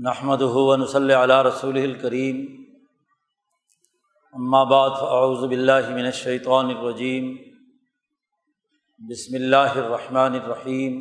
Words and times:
نحمد 0.00 0.42
ہُون 0.52 0.84
صلی 0.86 1.14
علیہ 1.14 1.42
رسول 1.42 1.76
الکریم 1.78 2.36
بعد 4.68 4.90
فاعوذ 4.90 5.42
باللہ 5.48 5.88
من 5.88 6.04
الشیطان 6.04 6.70
الرجیم 6.70 7.26
بسم 9.00 9.34
اللہ 9.34 9.76
الرحمن 9.76 10.34
الرحیم 10.34 10.98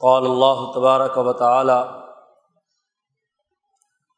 قال 0.00 0.26
اللہ 0.26 0.64
تبارک 0.74 1.18
و 1.18 1.32
تعالی 1.38 1.78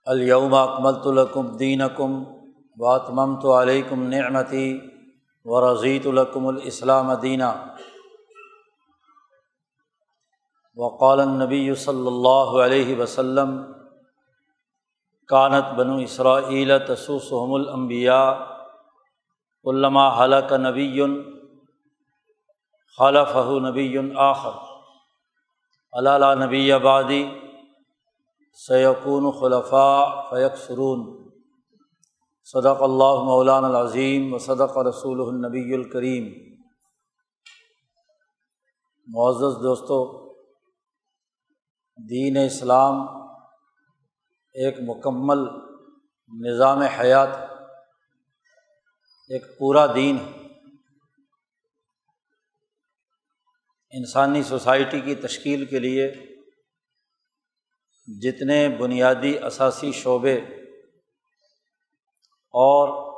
الیوم 0.07 0.55
اکملت 0.57 1.07
لکم 1.15 1.57
دینکم 1.57 2.23
واتممت 2.79 3.45
علیکم 3.55 4.09
نعمتی 4.09 4.67
ورضیت 5.47 6.07
لکم 6.15 6.47
الاسلام 6.49 7.15
دینہ 7.23 7.53
وقال 10.77 11.29
نبی 11.29 11.75
صلی 11.75 12.07
اللہ 12.07 12.65
علیہ 12.65 12.97
وسلم، 12.97 13.63
کانت 15.29 15.75
بنو 15.75 15.97
اسرائیل 15.97 16.73
تسوسحم 16.87 17.55
الانبیاء 17.55 18.33
علامہ 19.65 20.01
حلق 20.01 20.53
نبی 20.53 21.03
خلف 22.99 23.37
نبی 23.37 23.99
آخر۔ 24.17 24.51
علّہ 25.93 26.45
نبی 26.45 26.73
آبادی 26.73 27.31
سیقون 28.53 29.31
خلفاء 29.31 30.31
فیق 30.31 30.57
سرون 30.57 31.31
صدق 32.45 32.83
اللہ 32.83 33.23
مولان 33.23 33.65
العظیم 33.65 34.35
و 34.35 34.39
صدق 34.39 34.79
رسول 34.79 35.21
النبی 35.21 35.75
الکریم۔ 35.75 36.53
معزز 39.07 39.63
دوستوں 39.63 40.22
دین 41.97 42.37
اسلام 42.37 42.95
ایک 44.55 44.77
مکمل 44.81 45.39
نظام 46.47 46.79
حیات 46.79 47.29
ایک 49.29 49.59
پورا 49.59 49.87
دین 49.95 50.19
ہے۔ 50.19 50.41
انسانی 53.91 54.43
سوسائٹی 54.43 55.01
کی 55.01 55.15
تشکیل 55.15 55.65
کے 55.65 55.79
لیے 55.79 56.13
جتنے 58.21 58.69
بنیادی 58.69 59.39
اثاثی 59.39 59.93
شعبے 59.93 60.37
اور 62.55 63.13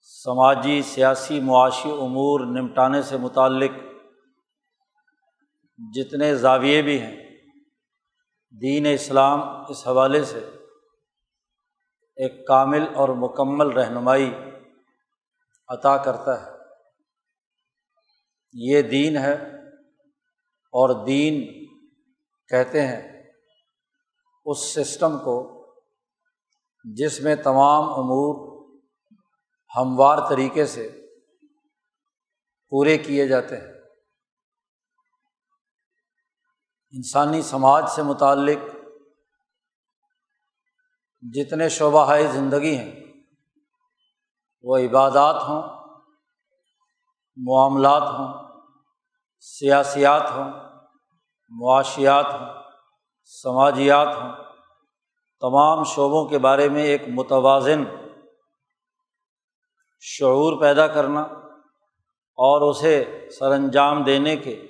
سماجی 0.00 0.82
سیاسی 0.82 1.40
معاشی 1.40 1.90
امور 1.90 2.40
نمٹانے 2.40 3.02
سے 3.02 3.16
متعلق 3.16 3.70
جتنے 5.94 6.34
زاویے 6.34 6.82
بھی 6.82 7.00
ہیں 7.00 7.25
دین 8.62 8.86
اسلام 8.94 9.40
اس 9.68 9.88
حوالے 9.88 10.24
سے 10.24 10.38
ایک 12.16 12.46
کامل 12.46 12.94
اور 12.94 13.08
مکمل 13.08 13.66
رہنمائی 13.66 14.34
عطا 15.68 15.96
کرتا 15.96 16.46
ہے۔ 16.46 16.50
یہ 18.52 18.82
دین 18.82 19.16
ہے 19.16 19.32
اور 20.48 21.06
دین 21.06 21.64
کہتے 22.48 22.86
ہیں 22.86 23.22
اس 24.44 24.74
سسٹم 24.74 25.18
کو 25.18 25.66
جس 26.84 27.20
میں 27.20 27.36
تمام 27.36 27.82
امور 27.82 28.56
ہموار 29.76 30.18
طریقے 30.28 30.66
سے 30.66 31.06
پورے 32.70 32.98
کیے 32.98 33.28
جاتے 33.28 33.56
ہیں۔ 33.56 33.75
انسانی 36.92 37.42
سماج 37.42 37.84
سے 37.88 38.02
متعلق 38.02 38.58
جتنے 41.20 41.68
شعبہ 41.68 42.18
زندگی 42.32 42.76
ہیں، 42.76 43.04
وہ 44.62 44.78
عبادات 44.78 45.42
ہوں، 45.48 45.62
معاملات 47.36 48.02
ہوں، 48.02 48.48
سیاسیات 49.40 50.22
ہوں، 50.30 50.52
معاشیات 51.50 52.26
ہوں، 52.32 52.62
سماجیات 53.24 54.08
ہوں، 54.08 54.32
تمام 55.40 55.84
شعبوں 55.84 56.28
کے 56.28 56.38
بارے 56.38 56.68
میں 56.68 56.82
ایک 56.82 57.02
متوازن 57.08 57.84
شعور 60.00 60.60
پیدا 60.60 60.86
کرنا 60.86 61.20
اور 62.38 62.70
اسے 62.70 63.28
سر 63.38 63.50
انجام 63.50 64.02
دینے 64.02 64.36
کے 64.36 64.65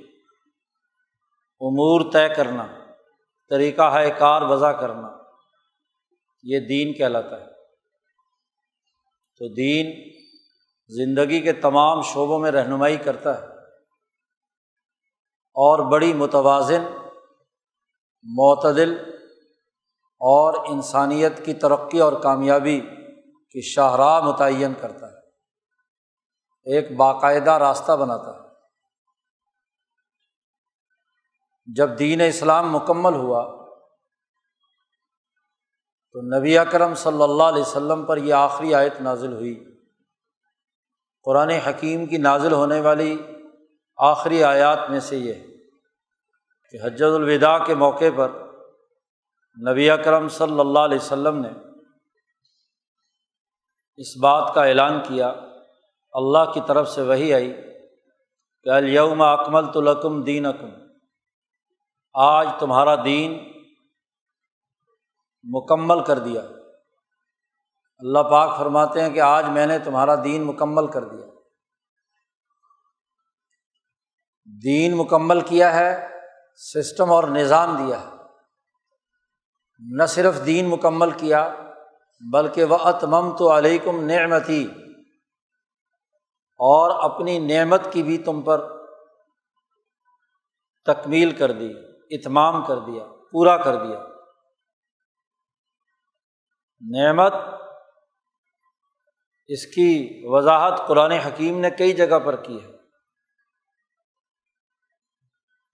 امور 1.67 2.13
طے 2.13 2.35
کرنا، 2.35 2.67
طریقہ 3.49 3.99
ہے 3.99 4.11
کار 4.11 4.43
وضع 4.43 4.73
کرنا، 4.73 5.09
یہ 6.43 6.61
دین 6.61 6.93
کہلاتا 6.93 7.41
ہے۔ 7.41 7.47
تو 9.39 9.49
دین 9.55 10.11
زندگی 10.89 11.41
کے 11.41 11.53
تمام 11.53 12.03
شعبوں 12.03 12.39
میں 12.39 12.51
رہنمائی 12.51 12.97
کرتا 12.97 13.41
ہے۔ 13.41 13.47
اور 15.55 15.79
بڑی 15.79 16.13
متوازن، 16.13 16.85
معتدل 18.23 18.97
اور 20.21 20.55
انسانیت 20.69 21.45
کی 21.45 21.55
ترقی 21.55 22.01
اور 22.01 22.13
کامیابی 22.13 22.81
کی 23.51 23.61
شاہراہ 23.61 24.21
متعین 24.21 24.75
کرتا 24.81 25.07
ہے۔ 25.07 25.17
ایک 26.65 26.97
باقاعدہ 26.97 27.51
راستہ 27.51 27.93
بناتا 27.93 28.43
ہے۔ 28.43 28.46
جب 31.67 31.99
دین 31.99 32.21
اسلام 32.21 32.73
مکمل 32.73 33.15
ہوا، 33.15 33.57
تو 36.13 36.39
نبی 36.39 36.59
اکرم 36.59 36.95
صلی 36.95 37.23
اللہ 37.23 37.43
علیہ 37.43 37.63
وسلم 37.63 38.05
پر 38.05 38.17
یہ 38.17 38.35
آخری 38.35 38.75
آیت 38.75 39.01
نازل 39.01 39.33
ہوئی۔ 39.33 39.65
قرآن 41.25 41.51
حکیم 41.51 42.07
کی 42.07 42.17
نازل 42.17 42.53
ہونے 42.53 42.81
والی 42.81 43.19
آخری 43.97 44.45
آیات 44.45 44.91
میں 44.91 45.01
سے 45.01 45.17
یہ 45.17 45.35
کہ 46.71 46.79
حجت 46.83 47.03
الوداع 47.03 47.59
کے 47.59 47.75
موقع 47.75 48.05
پر 48.17 48.31
نبی 49.71 49.91
اکرم 49.91 50.29
صلی 50.29 50.61
اللہ 50.61 50.79
علیہ 50.79 50.99
وسلم 50.99 51.39
نے 51.39 51.49
اس 53.97 54.17
بات 54.17 54.55
کا 54.55 54.65
اعلان 54.65 55.01
کیا۔ 55.09 55.29
اللہ 56.13 56.51
کی 56.55 56.61
طرف 56.67 56.89
سے 56.89 57.03
وہی 57.03 57.35
آئی 57.35 57.53
کہ 58.63 58.69
الیوم 58.69 59.23
اکمل 59.23 59.73
تو 59.73 59.81
لکم 59.81 60.23
دین 60.23 60.47
اکم 60.47 60.71
آج 62.17 62.49
تمہارا 62.59 62.95
دین 63.05 63.53
مکمل 65.43 66.05
کر 66.05 66.19
دیا۔ 66.19 66.41
اللہ 67.99 68.19
پاک 68.19 68.59
فرماتے 68.59 69.03
ہیں 69.03 69.11
کہ 69.11 69.21
آج 69.21 69.45
میں 69.49 69.67
نے 69.67 69.79
تمہارا 69.79 70.15
دین 70.25 70.45
مکمل 70.45 70.87
کر 70.87 71.05
دیا۔ 71.05 71.27
دین 74.65 74.97
مکمل 74.97 75.41
کیا 75.41 75.75
ہے، 75.75 76.09
سسٹم 76.57 77.13
اور 77.13 77.25
نظام 77.25 77.87
دیا 77.87 78.01
ہے۔ 78.01 78.11
نہ 79.79 80.07
صرف 80.07 80.47
دین 80.47 80.69
مکمل 80.69 81.11
کیا، 81.11 81.55
بلکہ 82.33 82.65
وہ 82.65 82.79
اتمم 82.81 83.37
تو 83.37 83.59
علیکم 83.59 84.05
نعمتی، 84.05 84.65
اور 86.59 87.11
اپنی 87.11 87.39
نعمت 87.39 87.93
کی 87.93 88.03
بھی 88.03 88.19
تم 88.19 88.43
پر 88.43 88.87
تکمیل 90.85 91.31
کر 91.31 91.53
دی۔ 91.53 91.86
اتمام 92.11 92.65
کر 92.65 92.79
دیا، 92.79 93.05
پورا 93.33 93.57
کر 93.57 93.85
دیا۔ 93.85 94.05
نعمت، 96.91 97.35
اس 99.47 99.67
کی 99.67 100.21
وضاحت 100.25 100.87
قرآن 100.87 101.13
حکیم 101.13 101.61
نے 101.61 101.71
کئی 101.71 101.93
جگہ 101.93 102.19
پر 102.19 102.37
کی 102.37 102.65
ہے۔ 102.65 102.77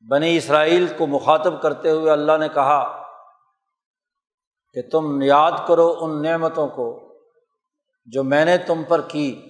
بنی 0.08 0.36
اسرائیل 0.36 0.86
کو 0.98 1.06
مخاطب 1.06 1.62
کرتے 1.62 1.90
ہوئے 1.90 2.12
اللہ 2.12 2.36
نے 2.36 2.48
کہا 2.48 3.02
کہ 4.72 4.82
تم 4.92 5.22
یاد 5.22 5.52
کرو 5.68 5.96
ان 6.00 6.22
نعمتوں 6.22 6.68
کو 6.68 7.14
جو 8.04 8.24
میں 8.24 8.44
نے 8.44 8.58
تم 8.58 8.84
پر 8.84 9.00
کی۔ 9.00 9.48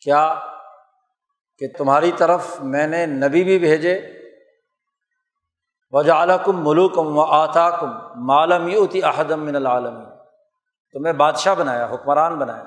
کیا 0.00 0.34
کہ 1.58 1.66
تمہاری 1.78 2.12
طرف 2.16 2.62
میں 2.62 2.86
نے 2.86 3.06
نبی 3.06 3.44
بھی 3.44 3.58
بھیجے؟ 3.58 4.19
وجا 5.90 6.36
کم 6.36 6.64
ملوکم 6.64 7.18
و 7.18 7.20
آتا 7.20 7.70
کم 7.70 7.90
مالم 8.26 8.68
یوتی 8.68 9.02
احدم 9.02 9.40
من 9.40 9.56
العالم 9.56 10.04
تمہیں 10.92 11.12
بادشاہ 11.12 11.54
بنایا، 11.54 11.86
حکمران 11.86 12.38
بنایا۔ 12.38 12.64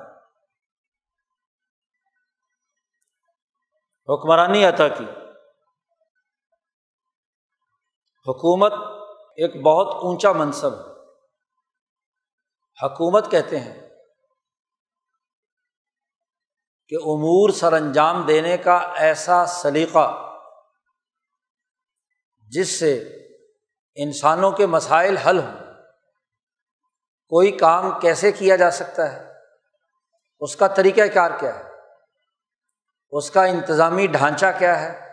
حکمرانی 4.08 4.66
عطا 4.66 4.88
کی۔ 4.88 5.06
حکومت 8.28 8.74
ایک 9.36 9.64
بہت 9.64 9.96
اونچا 10.04 10.32
منصب 10.32 10.74
ہے۔ 10.74 10.94
حکومت 12.86 13.32
کہتے 13.32 13.60
ہیں 13.60 13.90
کہ 16.88 16.96
امور 16.96 17.50
سر 17.50 17.74
انجام 17.74 18.22
دینے 18.22 18.58
کا 18.58 18.78
ایسا 18.96 19.46
سلیقہ 19.46 20.33
جس 22.50 22.80
سے 22.80 22.98
انسانوں 23.96 24.52
کے 24.52 24.66
مسائل 24.66 25.18
حل 25.18 25.40
ہوں۔ 25.40 25.74
کوئی 27.30 27.52
کام 27.52 28.00
کیسے 28.00 28.32
کیا 28.32 28.56
جا 28.56 28.72
سکتا 28.72 29.14
ہے؟ 29.14 29.34
اس 30.40 30.56
کا 30.56 30.68
طریقہ 30.68 31.02
کار 31.14 31.32
کیا 31.40 31.60
ہے؟ 31.60 31.64
اس 33.12 33.32
کا 33.32 33.44
انتظامی 33.44 34.08
ڈھانچہ 34.08 34.46
کیا 34.60 34.80
ہے؟ 34.82 35.12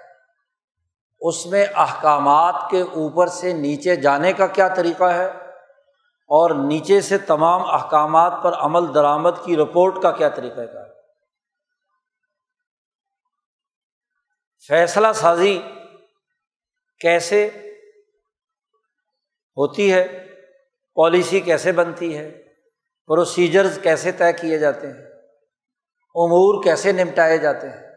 اس 1.21 1.47
میں 1.47 1.67
احکامات 1.75 2.55
کے 2.71 2.81
اوپر 2.81 3.27
سے 3.27 3.53
نیچے 3.53 3.97
جانے 3.97 4.33
کا 4.33 4.47
کیا 4.47 4.69
طریقہ 4.69 5.05
ہے؟ 5.05 5.27
اور 6.29 6.51
نیچے 6.51 7.01
سے 7.01 7.19
تمام 7.19 7.63
احکامات 7.63 8.33
پر 8.43 8.53
عمل 8.53 8.95
درآمد 8.95 9.45
کی 9.45 9.57
رپورٹ 9.57 10.03
کا 10.03 10.11
کیا 10.11 10.29
طریقہ 10.29 10.61
کار؟ 10.61 10.89
فیصلہ 14.69 15.09
سازی 15.15 15.63
کیسے 17.01 17.49
ہوتی 19.57 19.93
ہے 19.93 20.27
پالیسی 20.95 21.41
کیسے 21.41 21.73
بنتی 21.73 22.19
ہے 22.19 22.43
پروسیجرز 23.07 23.79
کیسے 23.83 24.13
طے 24.13 24.33
کیے 24.33 24.59
جاتے 24.59 24.87
ہیں، 24.87 25.05
امور 26.15 26.65
کیسے 26.65 26.93
نمٹائے 26.93 27.39
جاتے 27.39 27.69
ہیں۔ 27.69 27.89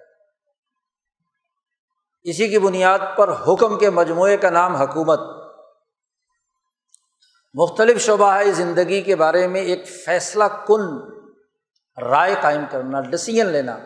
اسی 2.22 2.48
کی 2.48 2.60
بنیاد 2.60 3.00
پر 3.18 3.30
حکم 3.30 3.80
کے 3.80 3.90
مجموعے 3.90 4.38
کا 4.38 4.50
نام 4.50 4.76
حکومت۔ 4.76 5.20
مختلف 7.54 8.02
شعبہ 8.02 8.44
زندگی 8.44 9.02
کے 9.02 9.16
بارے 9.16 9.48
میں 9.48 9.62
ایک 9.62 9.88
فیصلہ 10.06 10.44
کن 10.44 10.82
رائے 12.04 12.36
قائم 12.42 12.62
کرنا 12.72 13.02
ڈسیزن 13.02 13.48
لینا، 13.48 13.78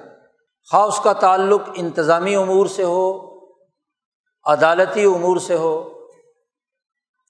خواہ 0.72 0.84
اس 0.84 1.00
کا 1.04 1.14
تعلق 1.14 1.62
انتظامی 1.76 2.36
امور 2.36 2.66
سے 2.66 2.84
ہو 2.84 3.27
عدالتی 4.48 5.04
امور 5.06 5.38
سے 5.38 5.56
ہو، 5.56 5.74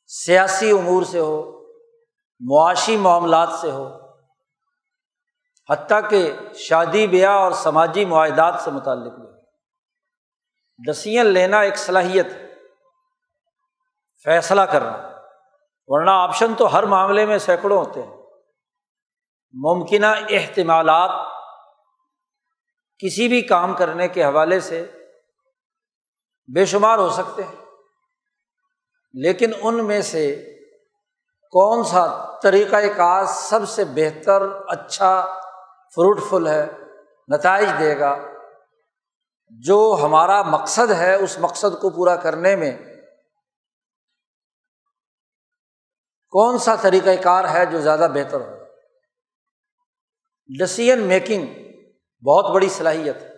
سیاسی 0.10 0.72
امور 0.72 1.04
سے 1.04 1.20
ہو، 1.20 1.62
معاشی 2.42 2.98
معاملات 2.98 3.50
سے 3.62 3.72
ہو، 3.72 3.86
حتیٰ 5.70 6.10
کہ 6.10 6.20
شادی 6.54 7.08
بیاہ 7.08 7.36
اور 7.36 7.52
سماجی 7.52 8.06
معاہدات 8.06 8.60
سے 8.64 8.72
متعلق 8.72 9.14
بھی 9.14 9.28
ڈسیزن 10.80 11.26
لینا 11.26 11.60
ایک 11.60 11.78
صلاحیت 11.78 12.28
فیصلہ 14.26 14.62
کرنا، 14.62 14.98
ورنہ 15.90 16.12
آپشن 16.12 16.54
تو 16.56 16.74
ہر 16.74 16.84
معاملے 16.84 17.26
میں 17.26 17.38
سینکڑوں 17.38 17.78
ہوتے 17.78 18.04
ہیں۔ 18.04 18.16
ممکنہ 19.54 20.06
احتمالات 20.30 21.12
کسی 23.00 23.28
بھی 23.28 23.42
کام 23.42 23.74
کرنے 23.74 24.08
کے 24.08 24.24
حوالے 24.24 24.60
سے 24.60 24.86
بے 26.56 26.66
شمار 26.66 26.98
ہو 26.98 27.10
سکتے 27.10 27.44
ہیں۔ 27.44 27.56
لیکن 29.14 29.52
ان 29.62 29.88
میں 29.88 30.02
سے 30.02 30.54
کون 31.52 31.84
سا 31.84 32.36
طریقۂ 32.44 32.98
کار 32.98 33.26
سب 33.26 33.70
سے 33.70 33.86
بہتر 33.86 34.42
اچھا 34.68 35.26
فروٹفل 35.96 36.48
ہے، 36.48 36.68
نتائج 37.34 37.70
دے 37.80 38.00
گا؟ 38.00 38.18
جو 39.50 39.98
ہمارا 40.02 40.42
مقصد 40.42 40.92
ہے 40.92 41.16
اس 41.16 41.40
مقصد 41.40 41.82
کو 41.82 41.90
پورا 41.90 42.16
کرنے 42.16 42.56
میں، 42.56 42.78
کون 46.30 46.58
سا 46.58 46.76
طریقۂ 46.76 47.24
کار 47.24 47.46
ہے 47.50 47.66
جو 47.66 47.82
زیادہ 47.82 48.08
بہتر 48.14 48.42
ہو؟ 48.42 48.56
ڈسیزن 50.60 51.00
میکنگ 51.00 51.46
بہت 52.26 52.52
بڑی 52.54 52.70
صلاحیت 52.70 53.16
ہے، 53.16 53.32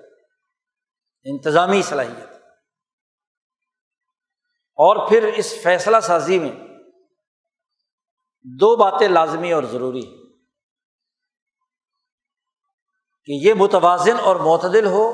انتظامی 1.23 1.81
صلاحیت 1.81 2.38
اور 4.80 5.10
پھر 5.10 5.34
اس 5.36 5.54
فیصلہ 5.64 6.00
سازی 6.00 6.40
میں 6.40 6.52
دو 8.44 8.76
باتیں 8.76 9.08
لازمی 9.08 9.52
اور 9.52 9.64
ضروری 9.64 10.02
کہ 13.26 13.31
یہ 13.48 13.54
متوازن 13.54 14.16
اور 14.22 14.36
معتدل 14.36 14.86
ہو 14.86 15.10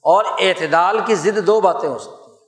اور 0.00 0.24
اعتدال 0.24 0.98
کی 1.06 1.14
ضد 1.14 1.46
دو 1.46 1.60
باتیں 1.60 1.88
ہو 1.88 1.98
سکتی 1.98 2.30
ہیں۔ 2.30 2.38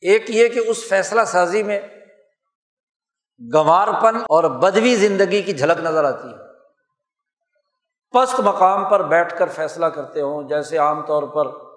ایک 0.00 0.30
یہ 0.30 0.48
کہ 0.48 0.60
اس 0.66 0.88
فیصلہ 0.88 1.24
سازی 1.24 1.62
میں 1.62 1.80
گنوار 3.54 3.88
پن 4.02 4.16
اور 4.16 4.44
بدوی 4.44 4.96
زندگی 4.96 5.42
کی 5.42 5.52
جھلک 5.52 5.78
نظر 5.78 6.04
آتی 6.04 6.28
ہے۔ 6.28 6.48
پست 8.10 8.40
مقام 8.40 8.90
پر 8.90 9.02
بیٹھ 9.02 9.38
کر 9.38 9.48
فیصلہ 9.48 9.86
کرتے 9.86 10.20
ہوں، 10.20 10.48
جیسے 10.48 10.78
عام 10.78 11.06
طور 11.06 11.22
پر 11.22 11.67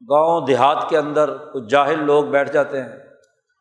گاؤں 0.00 0.46
دیہات 0.46 0.86
کے 0.88 0.98
اندر 0.98 1.36
کچھ 1.36 1.64
جاہل 1.70 2.04
لوگ 2.04 2.24
بیٹھ 2.24 2.50
جاتے 2.50 2.82
ہیں۔ 2.82 2.92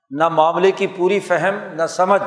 نہ 0.09 0.29
معاملے 0.29 0.71
کی 0.71 0.87
پوری 0.87 1.19
فہم، 1.19 1.55
نہ 1.55 1.87
سمجھ۔ 1.87 2.23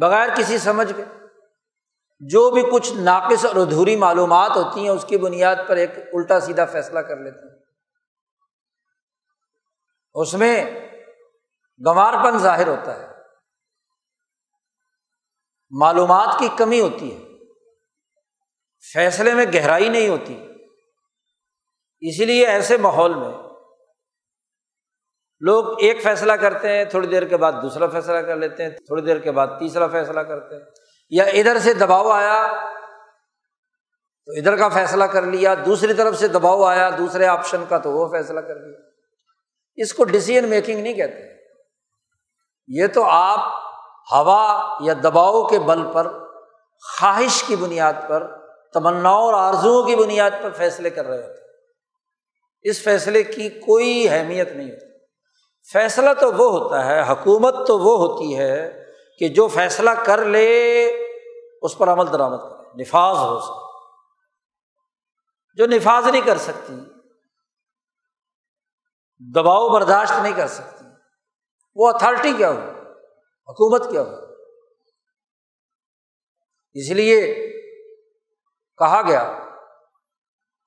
بغیر 0.00 0.28
کسی 0.36 0.58
سمجھ 0.58 0.92
کے 0.96 1.04
جو 2.20 2.50
بھی 2.50 2.62
کچھ 2.72 2.92
ناقص 2.92 3.44
اور 3.44 3.56
ادھوری 3.56 3.96
معلومات 3.96 4.50
ہوتی 4.56 4.80
ہیں، 4.80 4.88
اس 4.88 5.04
کی 5.04 5.18
بنیاد 5.18 5.56
پر 5.66 5.76
ایک 5.76 5.90
الٹا 6.12 6.40
سیدھا 6.40 6.64
فیصلہ 6.64 6.98
کر 6.98 7.16
لیتے 7.16 7.52
ہیں۔ 7.52 7.60
اس 10.14 10.34
میں 10.34 10.64
گنوار 11.86 12.12
پن 12.24 12.38
ظاہر 12.38 12.68
ہوتا 12.68 12.96
ہے۔ 12.96 13.08
معلومات 15.70 16.38
کی 16.38 16.48
کمی 16.58 16.80
ہوتی 16.80 17.16
ہے۔ 17.16 17.38
فیصلے 18.92 19.34
میں 19.34 19.46
گہرائی 19.54 19.88
نہیں 19.88 20.08
ہوتی۔ 20.08 20.45
اسی 22.08 22.24
لیے 22.24 22.46
ایسے 22.46 22.76
ماحول 22.76 23.14
میں 23.14 23.32
لوگ 25.40 25.64
ایک 25.80 26.02
فیصلہ 26.02 26.32
کرتے 26.32 26.68
ہیں، 26.68 26.84
تھوڑی 26.84 27.06
دیر 27.06 27.24
کے 27.24 27.36
بعد 27.36 27.52
دوسرا 27.62 27.86
فیصلہ 27.86 28.18
کر 28.18 28.36
لیتے 28.36 28.62
ہیں، 28.62 28.70
تھوڑی 28.70 29.02
دیر 29.02 29.18
کے 29.18 29.30
بعد 29.30 29.46
تیسرا 29.46 29.86
فیصلہ 29.86 30.20
کرتے 30.20 30.54
ہیں۔ 30.54 30.62
یا 31.10 31.24
ادھر 31.24 31.58
سے 31.58 31.74
دباؤ 31.74 32.08
آیا 32.08 32.46
تو 34.26 34.32
ادھر 34.32 34.56
کا 34.56 34.68
فیصلہ 34.68 35.04
کر 35.04 35.22
لیا، 35.22 35.54
دوسری 35.66 35.92
طرف 35.92 36.16
سے 36.16 36.28
دباؤ 36.28 36.62
آیا، 36.62 36.90
دوسرے 36.98 37.26
آپشن 37.26 37.64
کا 37.68 37.78
تو 37.78 37.92
وہ 37.92 38.08
فیصلہ 38.08 38.40
کر 38.40 38.54
لیا۔ 38.54 38.78
اس 39.76 39.94
کو 39.94 40.04
ڈسیزن 40.04 40.48
میکنگ 40.48 40.82
نہیں 40.82 40.94
کہتے۔ 40.94 41.36
یہ 42.68 42.86
تو 42.86 43.04
آپ 43.04 43.40
ہوا 44.12 44.76
یا 44.80 44.94
دباؤ 45.04 45.46
کے 45.46 45.58
بل 45.58 45.92
پر، 45.92 46.18
خواہش 46.98 47.42
کی 47.42 47.56
بنیاد 47.56 47.92
پر، 48.08 48.38
تمناؤں 48.72 49.22
اور 49.22 49.34
آرزوؤں 49.34 49.86
کی 49.86 49.96
بنیاد 49.96 50.30
پر 50.42 50.50
فیصلے 50.50 50.90
کر 50.90 51.06
رہے 51.06 51.26
ہوتے۔ 51.26 51.45
اس 52.62 52.82
فیصلے 52.82 53.22
کی 53.22 53.48
کوئی 53.48 54.08
اہمیت 54.08 54.52
نہیں 54.52 54.70
ہوتی۔ 54.70 54.86
فیصلہ 55.72 56.10
تو 56.20 56.32
وہ 56.32 56.60
ہوتا 56.60 56.86
ہے، 56.86 57.12
حکومت 57.12 57.66
تو 57.66 57.78
وہ 57.78 57.98
ہوتی 57.98 58.38
ہے 58.38 58.84
کہ 59.18 59.28
جو 59.28 59.48
فیصلہ 59.48 59.90
کر 59.90 60.24
لے، 60.24 60.86
اس 61.62 61.78
پر 61.78 61.88
عمل 61.88 62.12
درآمد 62.12 62.36
کرے، 62.36 62.82
نفاذ 62.82 63.16
ہو 63.16 63.40
سکے۔ 63.40 63.66
جو 65.54 65.66
نفاذ 65.66 66.06
نہیں 66.06 66.26
کر 66.26 66.38
سکتی، 66.38 66.74
دباؤ 69.34 69.68
برداشت 69.68 70.12
نہیں 70.22 70.36
کر 70.36 70.46
سکتی، 70.46 70.84
وہ 71.74 71.88
اتھارٹی 71.88 72.32
کیا 72.36 72.50
ہو؟ 72.50 72.60
حکومت 73.48 73.90
کیا 73.90 74.02
ہو؟ 74.02 74.26
اس 76.74 76.90
لیے 76.90 77.34
کہا 78.78 79.02
گیا 79.08 79.45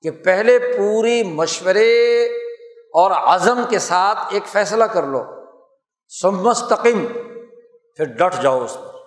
کہ 0.02 0.10
پہلے 0.10 0.58
پوری 0.58 1.22
مشورے 1.22 2.24
اور 2.92 3.10
عزم 3.10 3.62
کے 3.70 3.78
ساتھ 3.78 4.18
ایک 4.30 4.46
فیصلہ 4.46 4.84
کر 4.84 5.02
لو۔ 5.02 5.24
سمستقم 6.22 7.06
پھر 7.96 8.04
ڈٹ 8.04 8.42
جاؤ 8.42 8.64
اس 8.64 8.74
پر۔ 8.74 8.98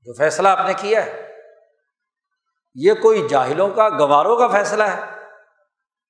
جو 0.00 0.12
فیصلہ 0.12 0.48
آپ 0.48 0.66
نے 0.66 0.74
کیا 0.74 1.06
ہے، 1.06 1.32
یہ 2.74 2.92
کوئی 2.94 3.28
جاہلوں 3.28 3.68
کا، 3.68 3.88
گواروں 3.88 4.36
کا 4.36 4.46
فیصلہ 4.48 4.82
ہے۔ 4.82 5.00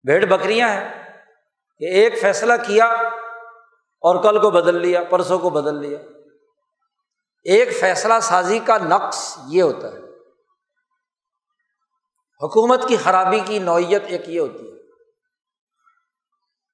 بھیڑ 0.05 0.25
بکریاں 0.25 0.69
ہیں۔ 0.69 1.13
کہ 1.79 1.85
ایک 1.85 2.21
فیصلہ 2.21 2.53
کیا 2.67 2.87
اور 4.01 4.23
کل 4.23 4.41
کو 4.41 4.51
بدل 4.51 4.81
لیا، 4.81 5.05
پرسوں 5.05 5.39
کو 5.39 5.51
بدل 5.51 5.81
لیا۔ 5.81 5.99
ایک 7.45 7.77
فیصلہ 7.77 8.15
سازی 8.23 8.59
کا 8.59 8.79
نقص 8.79 9.39
یہ 9.49 9.63
ہوتا 9.63 9.93
ہے۔ 9.93 10.06
حکومت 12.43 12.89
کی 12.89 12.97
خرابی 12.97 13.41
کی 13.41 13.59
نوعیت 13.59 14.03
ایک 14.07 14.29
یہ 14.29 14.41
ہوتی 14.41 14.71
ہے 14.71 14.77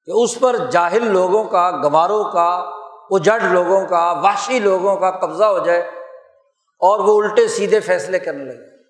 کہ 0.04 0.10
اس 0.14 0.40
پر 0.40 0.56
جاہل 0.70 1.10
لوگوں 1.12 1.44
کا، 1.44 1.70
گواروں 1.70 2.24
کا، 2.24 2.78
اجڑ 3.10 3.40
لوگوں 3.40 3.86
کا 3.86 4.12
واشی 4.12 4.58
لوگوں 4.58 4.96
کا 4.96 5.10
قبضہ 5.10 5.44
ہو 5.44 5.58
جائے 5.58 5.80
اور 6.80 7.00
وہ 7.00 7.22
الٹے 7.22 7.48
سیدھے 7.48 7.80
فیصلے 7.80 8.18
کرنے 8.18 8.44
لگے۔ 8.44 8.82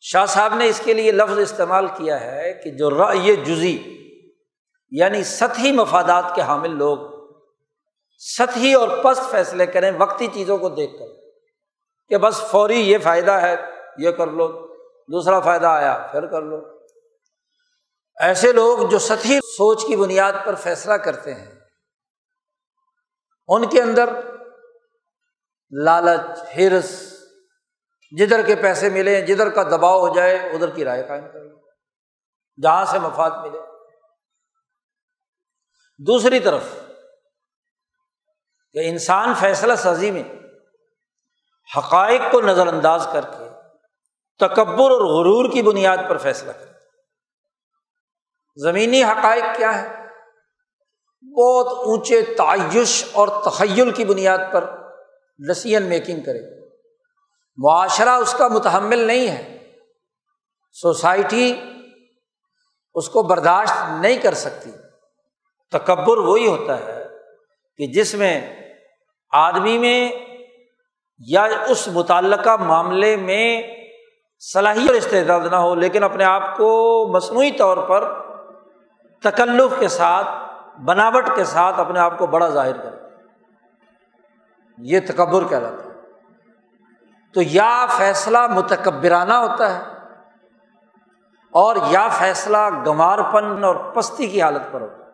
شاہ 0.00 0.26
صاحب 0.26 0.54
نے 0.54 0.68
اس 0.68 0.80
کے 0.84 0.94
لیے 0.94 1.12
لفظ 1.12 1.38
استعمال 1.38 1.86
کیا 1.86 2.20
ہے 2.20 2.52
کہ 2.52 2.70
جو 2.70 2.90
رأی 2.90 3.36
جزی 3.36 3.96
یعنی 4.90 5.24
سطحی 5.24 5.72
مفادات 5.72 6.34
کے 6.34 6.42
حامل 6.42 6.76
لوگ، 6.76 6.98
سطحی 8.18 8.74
اور 8.74 8.88
پست 9.02 9.30
فیصلے 9.30 9.66
کریں، 9.66 9.92
وقتی 9.98 10.26
چیزوں 10.26 10.58
کو 10.58 10.68
دیکھ 10.68 10.98
کر 10.98 11.06
کہ 12.08 12.16
بس 12.16 12.42
فوری 12.50 12.80
یہ 12.80 12.98
فائدہ 12.98 13.32
ہے، 13.32 13.56
یہ 13.98 14.10
کر 14.10 14.26
لو۔ 14.26 14.69
دوسرا 15.10 15.40
فائدہ 15.40 15.66
آیا، 15.66 16.08
پھر 16.12 16.26
کر 16.26 16.42
لو۔ 16.42 16.58
ایسے 18.20 18.52
لوگ 18.52 18.88
جو 18.88 18.98
سطحی 18.98 19.38
سوچ 19.40 19.84
کی 19.86 19.96
بنیاد 19.96 20.32
پر 20.44 20.54
فیصلہ 20.54 20.94
کرتے 20.94 21.34
ہیں، 21.34 21.54
ان 23.48 23.68
کے 23.68 23.82
اندر 23.82 24.10
لالچ، 25.72 26.40
ہرس، 26.56 26.90
جدھر 28.12 28.46
کے 28.46 28.56
پیسے 28.56 28.90
ملے 28.90 29.20
جدھر 29.26 29.50
کا 29.50 29.62
دباؤ 29.62 30.00
ہو 30.00 30.14
جائے، 30.14 30.36
ادھر 30.36 30.70
کی 30.70 30.84
رائے 30.84 31.02
قائم 31.08 31.28
کر 31.32 31.40
لو 31.40 31.56
جہاں 32.62 32.84
سے 32.84 32.98
مفاد 32.98 33.30
ملے۔ 33.42 33.58
دوسری 36.00 36.40
طرف، 36.40 36.62
کہ 38.72 38.88
انسان 38.88 39.34
فیصلہ 39.34 39.74
سازی 39.74 40.10
میں 40.10 40.24
حقائق 41.76 42.20
کو 42.32 42.40
نظر 42.40 42.66
انداز 42.66 43.06
کر 43.12 43.20
کے 43.20 43.39
تکبر 44.40 44.90
اور 44.90 45.00
غرور 45.00 45.52
کی 45.52 45.62
بنیاد 45.62 45.98
پر 46.08 46.16
فیصلہ 46.16 46.52
کرے 46.52 46.70
زمینی 48.56 49.04
حقائق 49.04 49.44
کیا 49.56 49.82
ہے 49.82 49.88
بہت 51.36 51.66
اونچے 51.66 52.22
تعیش 52.22 53.04
اور 53.12 53.28
تخیل 53.28 53.90
کی 53.90 54.04
بنیاد 54.04 54.38
پر 54.52 54.64
ڈسیزن 55.48 55.82
میکنگ 55.82 56.20
کرے 56.20 56.60
معاشرہ 57.56 58.08
اس 58.08 58.32
کا 58.32 58.48
متحمل 58.48 58.98
نہیں 58.98 59.28
ہے۔ 59.28 59.72
سوسائٹی 60.72 61.60
اس 62.94 63.08
کو 63.08 63.22
برداشت 63.22 63.72
نہیں 64.00 64.16
کر 64.16 64.34
سکتی۔ 64.34 64.70
تکبر 65.70 66.18
وہی 66.18 66.46
ہوتا 66.46 66.78
ہے 66.78 67.04
کہ 67.76 67.86
جس 67.86 68.14
میں 68.14 68.62
آدمی 69.30 69.78
میں 69.78 70.12
یا 71.18 71.42
اس 71.42 71.88
متعلقہ 71.88 72.56
معاملے 72.56 73.16
میں 73.16 73.62
صلاحیت 74.40 74.90
استعداد 74.90 75.40
نہ 75.50 75.56
ہو، 75.56 75.74
لیکن 75.74 76.02
اپنے 76.02 76.24
آپ 76.24 76.56
کو 76.56 77.06
مصنوعی 77.12 77.50
طور 77.50 77.76
پر 77.76 78.18
تکلف 79.20 79.80
کے 79.80 79.88
ساتھ، 79.88 80.26
بناوٹ 80.80 81.24
کے 81.34 81.44
ساتھ 81.44 81.80
اپنے 81.80 82.00
آپ 82.00 82.18
کو 82.18 82.26
بڑا 82.26 82.48
ظاہر 82.48 82.76
کرے۔ 82.76 82.96
یہ 84.78 85.00
تکبر 85.00 85.44
کہلاتا 85.48 85.84
ہے۔ 85.84 85.90
تو 87.34 87.42
یا 87.42 87.86
فیصلہ 87.86 88.38
متکبرانہ 88.46 89.32
ہوتا 89.32 89.74
ہے 89.74 89.82
اور 91.50 91.76
یا 91.88 92.08
فیصلہ 92.08 92.58
گمار 92.86 93.18
پن 93.32 93.64
اور 93.64 93.74
پستی 93.74 94.26
کی 94.26 94.42
حالت 94.42 94.72
پر 94.72 94.80
ہوتا 94.80 95.04
ہے۔ 95.04 95.10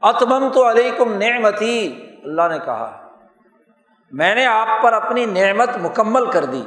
اتمم 0.00 0.48
تو 0.54 0.70
علیکم 0.70 1.12
نعمتی، 1.12 2.06
اللہ 2.24 2.48
نے 2.50 2.58
کہا 2.64 3.05
میں 4.10 4.34
نے 4.34 4.46
آپ 4.46 4.68
پر 4.82 4.92
اپنی 4.92 5.26
نعمت 5.26 5.68
مکمل 5.82 6.30
کر 6.30 6.44
دی 6.44 6.62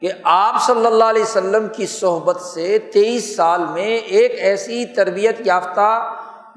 کہ 0.00 0.10
آپ 0.22 0.62
صلی 0.66 0.86
اللہ 0.86 1.04
علیہ 1.04 1.22
وسلم 1.22 1.68
کی 1.68 1.86
صحبت 1.86 2.40
سے 2.40 2.78
تیئیس 2.78 3.36
سال 3.36 3.64
میں 3.64 3.96
ایک 3.96 4.32
ایسی 4.38 4.86
تربیت 4.86 5.40
یافتہ 5.44 6.16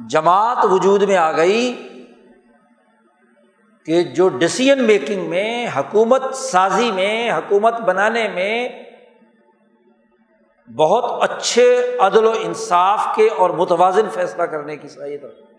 جماعت 0.10 0.58
وجود 0.66 1.04
میں 1.04 1.18
آ 1.18 1.32
گئی 1.32 1.90
کہ 3.86 4.04
جو 4.04 4.30
ڈسیزن 4.30 4.84
میکنگ 4.84 5.30
میں، 5.30 5.68
حکومت 5.68 6.36
سازی 6.36 6.92
میں، 6.92 7.32
حکومت 7.32 7.74
بنانے 7.74 8.28
میں 8.28 8.70
بہت 10.76 11.32
اچھے 11.32 11.98
عدل 12.00 12.26
و 12.26 12.34
انصاف 12.42 13.16
کے 13.16 13.28
اور 13.28 13.50
متوازن 13.50 14.10
فیصلہ 14.14 14.44
کرنے 14.44 14.78
کی 14.78 14.88
صلاحیت 14.88 15.26
رکھتے 15.26 15.53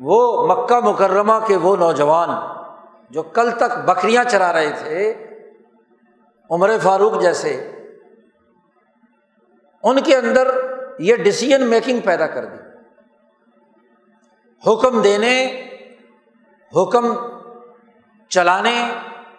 وہ 0.00 0.46
مکہ 0.46 0.80
مکرمہ 0.80 1.32
کے 1.46 1.56
وہ 1.56 1.76
نوجوان 1.76 2.28
جو 3.10 3.22
کل 3.22 3.50
تک 3.50 3.78
بکریاں 3.84 4.24
چرا 4.24 4.52
رہے 4.52 4.70
تھے، 4.70 5.26
عمر 6.50 6.70
فاروق 6.82 7.20
جیسے، 7.22 7.70
ان 9.82 10.02
کے 10.02 10.16
اندر 10.16 10.48
یہ 10.98 11.16
ڈسیزن 11.16 11.66
میکنگ 11.66 12.00
پیدا 12.00 12.26
کر 12.26 12.44
دی۔ 12.44 12.58
حکم 14.72 15.02
دینے، 15.02 15.62
حکم 16.72 17.14
چلانے، 18.28 18.90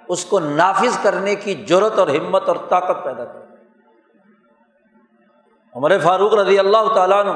اس 0.07 0.25
کو 0.25 0.39
نافذ 0.39 0.97
کرنے 1.03 1.35
کی 1.35 1.65
ضرورت 1.69 1.99
اور 1.99 2.07
ہمت 2.07 2.47
اور 2.47 2.55
طاقت 2.69 3.03
پیدا 3.03 3.25
کر 3.25 3.39
عمر 5.75 5.99
فاروق 5.99 6.33
رضی 6.33 6.59
اللہ 6.59 6.93
تعالیٰ 6.93 7.23
نے 7.25 7.31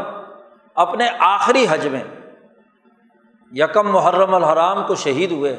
اپنے 0.76 1.08
آخری 1.20 1.66
حج 1.70 1.88
میں 1.88 2.04
یکم 3.56 3.92
محرم 3.92 4.34
الحرام 4.34 4.88
کو 4.88 4.96
شہید 4.96 5.32
ہوئے 5.32 5.54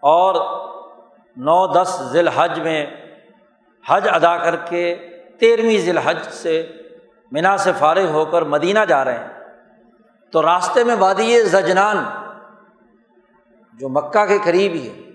اور 0.00 0.34
نو 1.36 1.66
دس 1.66 2.02
ذی 2.12 2.18
الحج 2.18 2.60
میں 2.60 2.86
حج 3.86 4.08
ادا 4.12 4.36
کر 4.36 4.56
کے 4.56 5.08
تیرہویں 5.40 5.78
ذی 5.78 5.90
الحج 5.90 6.18
سے 6.30 6.72
مینا 7.32 7.56
سے 7.56 7.72
فارغ 7.78 8.10
ہو 8.10 8.24
کر 8.24 8.42
مدینہ 8.42 8.78
جا 8.88 9.04
رہے 9.04 9.18
ہیں۔ 9.18 9.28
تو 10.30 10.42
راستے 10.42 10.84
میں 10.84 10.96
وادی 10.98 11.40
زجنان 11.40 12.04
جو 13.78 13.88
مکہ 13.88 14.26
کے 14.26 14.38
قریب 14.44 14.72
ہی 14.72 14.88
ہے، 14.88 15.10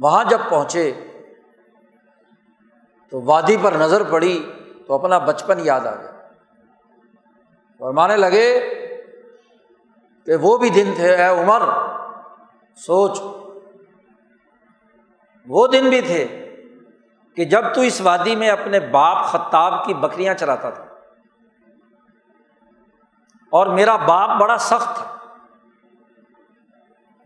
وہاں 0.00 0.24
جب 0.24 0.38
پہنچے 0.48 0.92
تو 3.10 3.22
وادی 3.22 3.56
پر 3.62 3.72
نظر 3.72 4.02
پڑی 4.02 4.52
تو 4.86 4.94
اپنا 4.94 5.18
بچپن 5.18 5.58
یاد 5.62 5.80
آ 5.80 5.94
گیا۔ 5.94 6.10
اور 7.78 7.92
مانے 7.92 8.16
لگے 8.16 8.76
کہ 10.30 10.36
وہ 10.36 10.58
بھی 10.58 10.70
دن 10.70 10.92
تھے، 10.96 11.14
اے 11.14 11.42
عمر، 11.42 11.62
سوچ۔ 12.76 13.20
وہ 15.46 15.66
دن 15.66 15.88
بھی 15.88 16.00
تھے 16.00 16.54
کہ 17.36 17.44
جب 17.44 17.74
تو 17.74 17.80
اس 17.80 18.00
وادی 18.00 18.36
میں 18.36 18.48
اپنے 18.48 18.80
باپ 18.80 19.26
خطاب 19.26 19.84
کی 19.84 19.94
بکریاں 19.94 20.34
چلاتا 20.34 20.70
تھا۔ 20.70 20.84
اور 23.50 23.66
میرا 23.66 23.96
باپ 23.96 24.40
بڑا 24.40 24.58
سخت 24.58 24.96
تھا۔ 24.96 25.16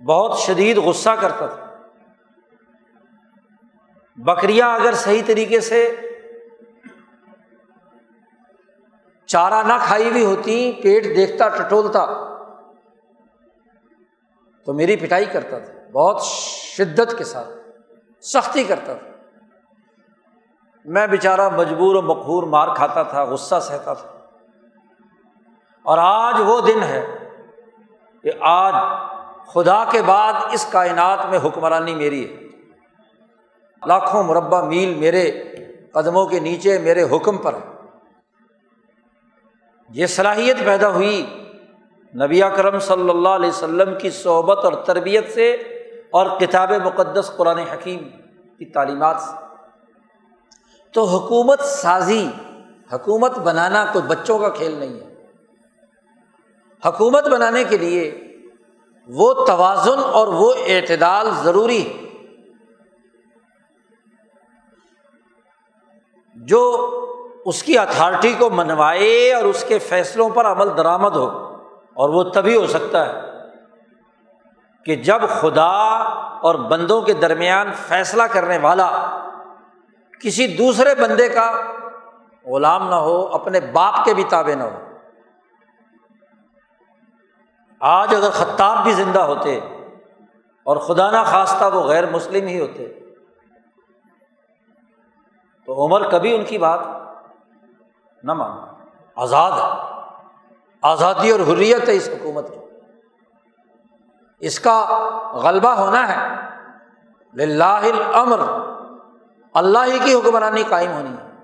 بہت 0.05 0.39
شدید 0.39 0.79
غصہ 0.79 1.11
کرتا 1.11 1.47
تھا۔ 1.47 1.67
بکریاں 4.17 4.75
اگر 4.75 4.95
صحیح 4.95 5.23
طریقے 5.27 5.61
سے 5.61 6.01
چارہ 9.27 9.63
نہ 9.67 9.75
کھائی 9.83 10.11
ہوئی 10.11 10.25
ہوتی، 10.25 10.73
پیٹ 10.83 11.05
دیکھتا، 11.05 11.49
ٹٹولتا۔ 11.49 12.34
تو 14.67 14.73
میری 14.73 14.97
پٹائی 14.97 15.25
کرتا 15.25 15.59
تھا، 15.59 15.73
بہت 15.93 16.23
شدت 16.23 17.19
کے 17.19 17.25
ساتھ، 17.25 17.49
سختی 18.25 18.65
کرتا 18.65 18.95
تھا۔ 18.95 19.11
میں 20.85 21.07
بےچارا 21.07 21.49
مجبور 21.49 21.95
و 21.95 22.03
مقبور 22.03 22.43
مار 22.43 22.69
کھاتا 22.77 23.03
تھا، 23.03 23.25
غصہ 23.25 23.61
سہتا 23.63 23.95
تھا۔ 23.95 24.11
اور 25.83 25.99
آج 26.01 26.35
وہ 26.39 26.61
دن 26.61 26.83
ہے 26.83 27.07
کہ 28.23 28.31
آج 28.41 28.75
خدا 29.47 29.85
کے 29.85 30.03
بعد 30.03 30.33
اس 30.53 30.67
کائنات 30.71 31.27
میں 31.27 31.39
حکمرانی 31.45 31.95
میری 31.95 32.31
ہے۔ 32.31 32.45
لاکھوں 33.87 34.23
مربع 34.23 34.61
میل 34.61 34.95
میرے 34.95 35.43
قدموں 35.93 36.27
کے 36.27 36.41
نیچے 36.41 36.79
میرے 36.79 37.03
حکم 37.03 37.37
پر 37.37 37.55
ہے۔ 37.55 37.75
یہ 39.89 40.07
صلاحیت 40.07 40.57
پیدا 40.65 40.89
ہوئی 40.89 41.44
نبی 42.23 42.41
کرم 42.57 42.79
صلی 42.79 43.11
اللہ 43.11 43.29
علیہ 43.29 43.49
وسلم 43.49 43.99
کی 43.99 44.11
صحبت 44.11 44.65
اور 44.65 44.73
تربیت 44.73 45.35
سے 45.35 45.53
اور 46.11 46.41
کتاب 46.41 46.73
مقدس 46.73 47.31
قرآن 47.37 47.59
حکیم 47.59 48.09
کی 48.59 48.65
تعلیمات 48.65 49.17
سے۔ 49.21 49.45
تو 50.93 51.05
حکومت 51.05 51.61
سازی، 51.61 52.29
حکومت 52.93 53.39
بنانا 53.39 53.87
کوئی 53.93 54.05
بچوں 54.09 54.39
کا 54.39 54.49
کھیل 54.49 54.73
نہیں 54.73 55.01
ہے۔ 55.01 55.27
حکومت 56.87 57.29
بنانے 57.29 57.65
کے 57.65 57.77
لیے 57.77 58.37
وہ 59.07 59.47
توازن 59.47 59.99
اور 59.99 60.29
وہ 60.29 60.53
اعتدال 60.67 61.31
ضروری 61.43 61.89
ہے۔ 61.89 62.05
جو 66.35 66.91
اس 67.47 67.63
کی 67.63 67.79
اتھارٹی 67.79 68.35
کو 68.39 68.51
منوائے 68.51 69.33
اور 69.33 69.45
اس 69.45 69.65
کے 69.69 69.79
فیصلوں 69.79 70.29
پر 70.29 70.47
عمل 70.47 70.77
درآمد 70.77 71.17
ہو۔ 71.17 71.44
اور 71.95 72.09
وہ 72.09 72.23
تبھی 72.23 72.57
ہو 72.57 72.67
سکتا 72.67 73.07
ہے 73.07 73.21
کہ 74.85 74.97
جب 74.97 75.23
خدا 75.29 75.99
اور 76.39 76.55
بندوں 76.55 77.03
کے 77.03 77.13
درمیان 77.13 77.73
فیصلہ 77.73 78.23
کرنے 78.23 78.59
والا 78.59 79.21
کسی 80.21 80.47
دوسرے 80.57 80.95
بندے 80.95 81.29
کا 81.29 81.61
غلام 82.45 82.89
نہ 82.89 82.95
ہو، 82.95 83.27
اپنے 83.27 83.61
باپ 83.61 84.05
کے 84.05 84.15
بھی 84.15 84.25
تابے 84.25 84.55
نہ 84.55 84.63
ہو۔ 84.63 84.79
آج 87.81 88.15
اگر 88.15 88.31
خطاب 88.31 88.83
بھی 88.83 88.93
زندہ 88.93 89.21
ہوتے 89.21 89.61
اور 90.63 90.77
خدا 90.77 91.11
نہ 91.11 91.25
خواستہ 91.27 91.65
وہ 91.65 91.81
غیر 91.81 92.11
مسلم 92.11 92.47
ہی 92.47 92.61
ہوتے، 92.61 92.93
تو 95.67 95.87
عمر 95.87 96.11
کبھی 96.11 96.35
ان 96.35 96.45
کی 96.45 96.59
بات 96.59 96.81
نہ 98.23 98.33
مان 98.33 98.59
آزاد 99.17 99.53
ہے۔ 99.53 99.94
آزادی 100.85 101.31
اور 101.31 101.41
حریت 101.41 101.89
ہے 101.89 101.95
اس 101.95 102.09
حکومت 102.09 102.51
کی۔ 102.51 102.61
اس 104.41 104.61
کا 104.61 104.87
غلبہ 105.33 105.71
ہونا 105.71 106.09
ہے۔ 106.09 106.35
لاہ 107.47 107.83
الامر۔ 107.83 108.41
اللہ 109.55 109.79
ہی 109.93 109.99
کی 110.05 110.15
حکمرانی 110.15 110.63
قائم 110.69 110.91
ہونی 110.91 111.09
ہے۔ 111.09 111.35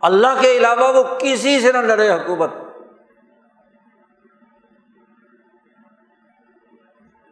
اللہ 0.00 0.26
کے 0.40 0.56
علاوہ 0.56 0.92
وہ 0.92 1.02
کسی 1.18 1.60
سے 1.60 1.72
نہ 1.72 1.78
لڑے 1.78 2.10
حکومت۔ 2.10 2.50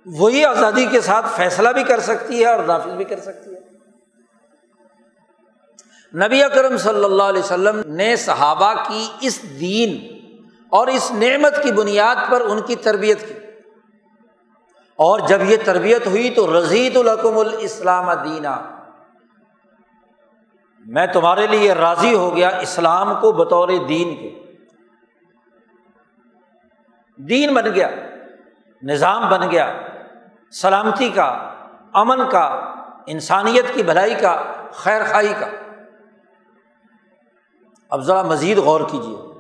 وہی 0.07 0.45
آزادی 0.45 0.87
کے 0.87 1.01
ساتھ 1.01 1.27
فیصلہ 1.37 1.69
بھی 1.69 1.83
کر 1.83 2.01
سکتی 2.01 2.41
ہے 2.41 2.47
اور 2.47 2.65
نافذ 2.65 2.93
بھی 2.93 3.05
کر 3.05 3.21
سکتی 3.21 3.55
ہے۔ 3.55 3.61
نبی 6.27 6.43
اکرم 6.43 6.77
صلی 6.77 7.05
اللہ 7.05 7.23
علیہ 7.23 7.43
وسلم 7.43 7.95
نے 7.95 8.17
صحابہ 8.17 8.75
کی 8.75 9.09
اس 9.21 9.61
دین 9.61 10.12
اور 10.73 10.87
اس 10.87 11.13
نعمت 11.13 11.63
کی 11.63 11.73
بنیاد 11.73 12.17
پر 12.31 12.41
ان 12.41 12.61
کی 12.61 12.77
تربیت 12.77 13.29
کی۔ 13.29 13.35
اور 14.97 15.21
جب 15.21 15.39
یہ 15.43 15.57
تربیت 15.65 16.07
ہوئی 16.07 16.31
تو 16.31 16.61
رضیت 16.61 16.97
الحکم 16.97 17.39
الاسلام 17.39 18.13
دینا۔ 18.13 18.63
میں 20.87 21.07
تمہارے 21.07 21.47
لیے 21.47 21.73
راضی 21.73 22.15
ہو 22.15 22.37
گیا 22.37 22.49
اسلام 22.49 23.21
کو 23.21 23.33
بطور 23.33 23.69
دین 23.69 24.17
کے۔ 24.17 24.41
دین 27.17 27.55
بن 27.55 27.65
گیا، 27.75 27.89
نظام 28.83 29.29
بن 29.29 29.51
گیا، 29.51 29.81
سلامتی 30.53 31.11
کا، 31.11 31.53
امن 31.93 32.31
کا، 32.31 32.75
انسانیت 33.07 33.75
کی 33.75 33.83
بھلائی 33.83 34.15
کا، 34.15 34.43
خیر 34.73 35.03
خائی 35.11 35.35
کا۔ 35.39 35.47
اب 37.91 38.01
ذرا 38.01 38.23
مزید 38.23 38.59
غور 38.59 38.81
کیجیے 38.81 39.32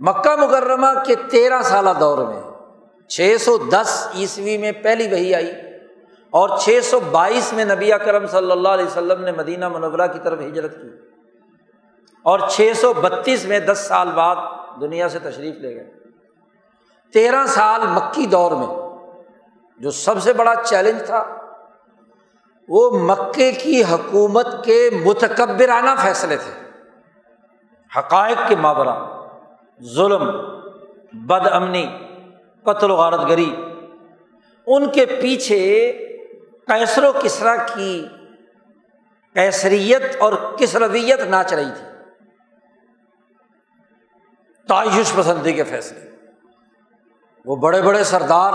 مکہ 0.00 0.36
مکرمہ 0.36 0.86
کے 1.06 1.14
تیرہ 1.14 1.62
سالہ 1.62 1.90
دور 2.00 2.18
میں 2.18 2.42
چھ 3.08 3.36
سو 3.40 3.56
دس 3.58 4.08
عیسوی 4.14 4.58
میں 4.58 4.72
پہلی 4.72 5.08
وہی 5.08 5.34
آئی 5.34 5.52
اور 6.30 6.58
چھ 6.58 6.80
سو 6.82 7.00
بائیس 7.00 7.52
میں 7.52 7.64
نبی 7.64 7.90
کرم 8.04 8.26
صلی 8.26 8.50
اللہ 8.50 8.68
علیہ 8.68 8.84
وسلم 8.84 9.24
نے 9.24 9.32
مدینہ 9.32 9.68
منورہ 9.68 10.06
کی 10.06 10.18
طرف 10.22 10.40
ہجرت 10.40 10.82
کی 10.82 10.88
اور 12.22 12.38
چھ 12.48 12.72
سو 12.80 12.92
بتیس 12.92 13.44
میں 13.44 13.60
دس 13.60 13.78
سال 13.88 14.10
بعد 14.10 14.36
دنیا 14.80 15.08
سے 15.08 15.18
تشریف 15.18 15.54
لے 15.54 15.74
گئے۔ 15.74 15.92
تیرہ 17.12 17.46
سال 17.46 17.80
مکی 17.86 18.26
دور 18.26 18.52
میں 18.52 18.66
جو 19.78 19.90
سب 19.90 20.22
سے 20.22 20.32
بڑا 20.32 20.54
چیلنج 20.64 21.06
تھا، 21.06 21.24
وہ 22.68 22.90
مکے 22.98 23.52
کی 23.52 23.82
حکومت 23.82 24.46
کے 24.64 24.90
متکبرانہ 25.04 25.90
فیصلے 26.02 26.36
تھے، 26.36 26.52
حقائق 27.98 28.48
کے 28.48 28.56
مابرہ 28.56 29.15
ظلم، 29.82 30.30
بد 31.12 31.46
امنی، 31.52 31.86
قتل 32.62 32.90
و 32.90 32.96
غارت 32.96 33.28
گری 33.28 33.56
ان 34.66 34.90
کے 34.90 35.06
پیچھے 35.06 35.92
کیسر 36.66 37.04
و 37.04 37.12
کسرا 37.22 37.56
کی 37.56 38.06
کیسریت 39.34 40.02
اور 40.18 40.32
کسرویت 40.58 41.20
ناچ 41.20 41.52
رہی 41.52 41.70
تھی۔ 41.76 41.86
تعیش 44.68 45.12
پسندی 45.16 45.52
کے 45.52 45.64
فیصلے۔ 45.64 46.10
وہ 47.44 47.56
بڑے 47.56 47.82
بڑے 47.82 48.04
سردار 48.04 48.52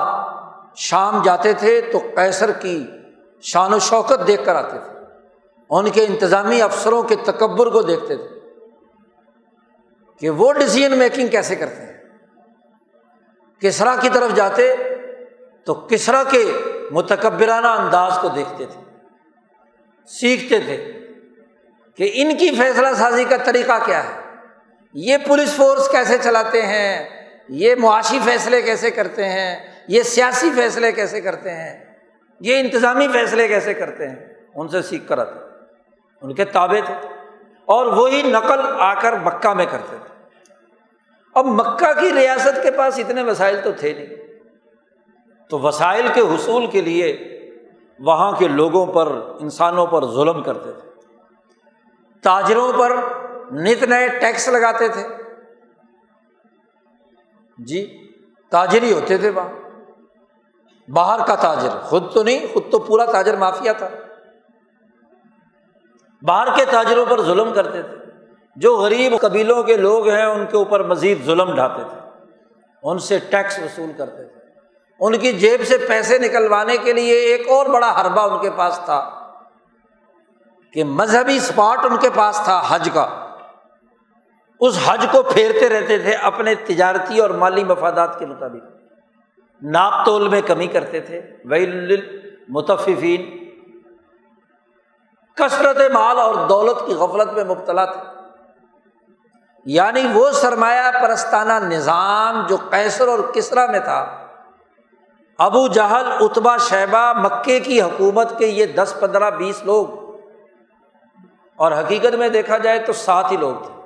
شام 0.76 1.22
جاتے 1.24 1.54
تھے 1.54 1.82
تو 1.92 2.00
کیسر 2.00 2.52
کی 2.52 2.88
شان 3.42 3.74
و 3.74 3.80
شوکت 3.80 4.28
دیکھ 4.28 4.46
کر 4.46 4.56
آتے 4.56 4.78
تھے۔ 4.80 5.00
ان 5.70 5.90
کے 5.90 6.06
انتظامی 6.06 6.62
افسروں 6.62 7.04
کے 7.04 7.16
تکبر 7.16 7.68
کو 7.68 7.82
دیکھتے 7.82 8.16
تھے۔ 8.16 8.41
کہ 10.22 10.30
وہ 10.30 10.54
ڈسیزن 10.54 10.98
میکنگ 10.98 11.28
کیسے 11.28 11.56
کرتے 11.56 11.82
ہیں؟ 11.82 11.94
کسرا 13.62 13.96
کی 13.96 14.10
طرف 14.10 14.36
جاتے 14.36 14.76
تو 15.66 15.74
کسرا 15.74 16.24
کے 16.24 16.44
متکبرانہ 16.92 17.68
انداز 17.68 18.12
کو 18.22 18.28
دیکھتے 18.30 18.66
تھے، 18.66 18.82
سیکھتے 20.06 20.60
تھے 20.60 20.78
کہ 21.98 22.12
ان 22.14 22.38
کی 22.38 22.56
فیصلہ 22.56 22.88
سازی 22.98 23.24
کا 23.24 23.38
طریقہ 23.38 23.86
کیا 23.86 24.04
ہے؟ 24.04 24.38
یہ 24.94 25.18
پولیس 25.28 25.56
فورس 25.56 25.90
کیسے 25.92 26.18
چلاتے 26.18 26.62
ہیں؟ 26.62 27.10
یہ 27.50 27.76
معاشی 27.76 28.20
فیصلے 28.26 28.62
کیسے 28.62 28.92
کرتے 28.92 29.30
ہیں؟ 29.30 29.60
یہ 29.88 30.04
سیاسی 30.04 30.52
فیصلے 30.56 30.92
کیسے 30.92 31.22
کرتے 31.22 31.52
ہیں؟ 31.52 31.96
یہ 32.40 32.60
انتظامی 32.60 33.08
فیصلے 33.08 33.48
کیسے 33.48 33.74
کرتے 33.74 34.10
ہیں؟ 34.10 34.16
ان 34.56 34.68
سے 34.68 34.82
سیکھ 34.82 35.08
کر 35.08 35.18
آتے 35.18 35.40
ان 36.22 36.34
کے 36.34 36.46
تابے 36.46 36.82
تھے 36.86 36.94
اور 37.66 37.86
وہی 37.86 38.22
نقل 38.22 38.60
آ 38.80 38.94
کر 38.94 39.14
مکہ 39.14 39.54
میں 39.54 39.66
کرتے 39.66 39.96
تھے۔ 40.04 40.11
اب 41.34 41.46
مکہ 41.46 42.00
کی 42.00 42.14
ریاست 42.14 42.64
کے 42.64 42.72
پاس 42.72 43.00
اتنے 43.00 43.24
وسائل 43.24 43.60
تو 43.64 43.72
تھے 43.72 43.94
نہیں۔ 43.94 44.06
تو 45.50 45.60
وسائل 45.60 46.08
کے 46.14 46.22
حصول 46.22 46.68
کے 46.68 46.82
لیے 46.82 47.28
وہاں 48.00 48.32
کے 48.32 48.48
لوگوں 48.48 48.86
پر، 48.86 49.08
انسانوں 49.40 49.86
پر 49.86 50.06
ظلم 50.06 50.44
کرتے 50.44 50.72
تھے۔ 50.72 50.90
تاجروں 52.22 52.72
پر 52.80 52.92
نت 53.52 53.84
نئے 53.84 54.08
ٹیکس 54.08 54.48
لگاتے 54.48 54.88
تھے۔ 54.88 55.08
جی 57.58 58.12
تاجر 58.50 58.92
ہوتے 58.92 59.18
تھے 59.18 59.30
وہاں۔ 59.30 59.50
باہر 60.92 61.26
کا 61.26 61.36
تاجر، 61.36 61.70
خود 61.84 62.14
تو 62.14 62.24
نہیں، 62.24 62.54
خود 62.54 62.72
تو 62.72 62.80
پورا 62.80 63.06
تاجر 63.06 63.38
مافیا 63.38 63.74
تھا۔ 63.74 63.90
باہر 66.22 66.56
کے 66.56 66.66
تاجروں 66.66 67.06
پر 67.10 67.22
ظلم 67.22 67.54
کرتے 67.54 67.82
تھے۔ 67.82 68.11
جو 68.56 68.78
غریب 68.78 69.20
قبیلوں 69.22 69.64
کے 69.64 69.78
لوگ 69.78 70.10
ہیں، 70.10 70.26
ان 70.26 70.46
کے 70.46 70.58
اوپر 70.58 70.84
مزید 70.84 71.26
ظلم 71.26 71.56
ڈھاتے 71.56 71.84
تھے۔ 71.90 72.26
ان 72.84 73.00
سے 73.00 73.20
ٹیکس 73.20 73.60
وصول 73.60 73.92
کرتے 73.98 74.24
تھے۔ 74.24 74.42
ان 75.00 75.18
کی 75.18 75.34
جیب 75.34 75.62
سے 75.66 75.78
پیسے 75.78 76.18
نکلوانے 76.18 76.78
کے 76.78 76.94
لیے 76.94 77.14
ایک 77.14 77.50
اور 77.50 77.66
بڑا 77.66 78.02
حربہ 78.02 78.22
ان 78.22 78.42
کے 78.42 78.50
پاس 78.52 78.80
تھا 78.86 79.10
کہ 80.74 80.84
مذہبی 80.84 81.38
اسپاٹ 81.38 81.86
ان 81.86 81.98
کے 81.98 82.10
پاس 82.10 82.42
تھا 82.44 82.62
حج 82.68 82.90
کا۔ 82.94 83.28
اس 84.60 84.80
حج 84.86 85.06
کو 85.12 85.22
پھیرتے 85.22 85.70
رہتے 85.70 85.98
تھے 85.98 86.14
اپنے 86.14 86.56
تجارتی 86.56 87.20
اور 87.20 87.30
مالی 87.30 87.64
مفادات 87.64 88.20
کے 88.20 88.26
مطابق۔ 88.26 88.76
ناپ 89.62 90.06
تول 90.06 90.28
میں 90.28 90.42
کمی 90.42 90.68
کرتے 90.68 91.00
تھے۔ 91.00 91.22
ویل 91.46 92.02
متفقین 92.50 93.50
کثرت 95.36 95.92
مال 95.92 96.20
اور 96.20 96.36
دولت 96.50 96.88
کی 96.88 96.94
غفلت 96.94 97.34
میں 97.34 97.44
مبتلا 97.44 97.86
تھے۔ 97.86 98.21
یعنی 99.66 100.02
وہ 100.14 100.32
سرمایہ 100.32 101.02
پرستانہ 101.02 101.54
نظام 101.54 102.48
جو 102.48 102.58
کیسر 102.58 103.08
اور 103.08 103.20
کسرا 103.34 103.66
میں 103.66 103.80
تھا۔ 103.80 104.18
ابو 105.38 105.68
جہل 105.68 106.12
اتبا 106.20 106.58
شیبہ، 106.58 107.14
مکے 107.14 107.60
کی 107.60 107.82
حکومت 107.82 108.38
کے 108.38 108.48
یہ 108.48 108.66
دس، 108.66 108.96
پندرہ، 109.00 109.30
بیس 109.30 109.64
لوگ۔ 109.64 109.88
اور 111.56 111.72
حقیقت 111.72 112.16
میں 112.16 112.30
دیکھا 112.30 112.58
جائے 112.58 112.80
تو 112.80 112.94
سات 112.94 113.32
ہی 113.32 113.38
لوگ 113.38 113.64
تھے۔ 113.64 113.82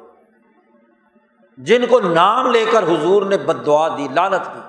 جن 1.57 1.85
کو 1.85 1.99
نام 1.99 2.51
لے 2.51 2.65
کر 2.71 2.83
حضور 2.83 3.25
نے 3.25 3.37
بد 3.37 3.65
دعا 3.65 3.87
دی 3.87 4.07
لانت 4.11 4.53
کی۔ 4.53 4.59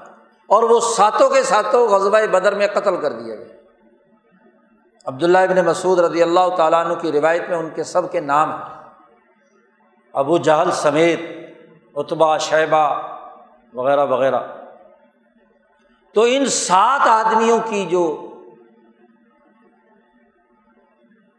اور 0.47 0.63
وہ 0.63 0.81
ساتوں 0.81 1.29
کے 1.29 1.43
ساتوں 1.43 1.89
غزبۂ 1.89 2.23
بدر 2.23 2.55
میں 2.55 2.67
قتل 2.67 2.97
کر 2.97 3.13
دیا 3.13 3.35
گیا۔ 3.35 3.57
عبداللہ 5.05 5.39
ابن 5.39 5.65
مسعود 5.65 5.99
رضی 5.99 6.23
اللہ 6.23 6.57
تعالیٰ 6.57 6.87
عنہ 6.87 6.95
کی 6.95 7.13
روایت 7.13 7.49
میں 7.49 7.57
ان 7.57 7.71
کے 7.71 7.85
سب 7.85 8.13
کے 8.13 8.21
نام 8.21 8.51
ہیں۔ 8.51 8.86
ابو 10.17 10.39
جہل 10.39 10.71
سمیت 10.71 11.21
اتبا 11.95 12.39
شیبہ 12.39 13.03
وغیرہ 13.75 14.05
وغیرہ۔ 14.05 14.41
تو 16.15 16.25
ان 16.29 16.47
سات 16.47 17.01
آدمیوں 17.03 17.59
کی 17.59 17.87
جو 17.87 18.33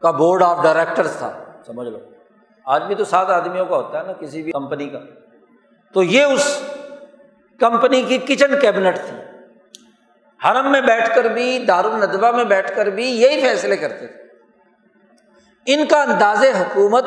کا 0.02 0.12
بورڈ 0.12 0.44
آف 0.44 0.64
ڈائریکٹر 0.64 1.08
تھا، 1.08 1.44
سمجھ 1.66 1.88
لو۔ 1.88 2.00
آدمی 2.66 2.96
تو 2.96 3.06
سات 3.06 3.30
آدمیوں 3.30 3.66
کا 3.66 3.76
ہوتا 3.76 4.00
ہے 4.00 4.04
نا، 4.04 4.14
کسی 4.14 4.44
بھی 4.44 4.52
کمپنی 4.52 4.90
کا۔ 4.90 5.00
تو 5.94 6.04
یہ 6.04 6.24
اس 6.24 6.62
کمپنی 7.60 8.02
کی 8.02 8.18
کچن 8.18 8.60
کیبنٹ 8.60 8.96
تھی۔ 8.96 9.18
حرم 10.48 10.72
میں 10.72 10.82
بیٹھ 10.82 11.16
کر 11.16 11.24
بھی 11.24 11.66
دارالندوا 11.68 12.32
میں 12.32 12.44
بیٹھ 12.44 12.76
کر 12.76 12.86
بھی 12.86 13.06
یہی 13.06 13.42
فیصلے 13.42 13.78
کرتے 13.78 14.08
تھے۔ 14.08 14.24
ان 15.66 15.86
کا 15.86 16.02
انداز 16.02 16.44
حکومت 16.44 17.06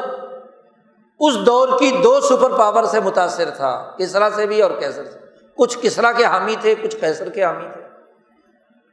اس 1.21 1.47
دور 1.47 1.69
کی 1.79 2.01
دو 2.05 2.21
سپر 2.21 2.59
پاور 2.59 2.85
سے 2.85 3.01
متاثر 3.01 3.51
تھا، 3.51 3.91
کسرا 3.99 4.29
سے 4.31 4.47
بھی 4.47 4.63
اور 4.63 4.71
کیسر 4.71 5.05
سے۔ 5.05 5.19
کچھ 5.57 5.79
کسرا 5.83 6.13
کے 6.13 6.25
حامی 6.25 6.55
تھے، 6.61 6.75
کچھ 6.83 6.97
کیسر 6.97 7.31
کے 7.31 7.45
حامی 7.45 7.67
تھے۔ 7.73 7.81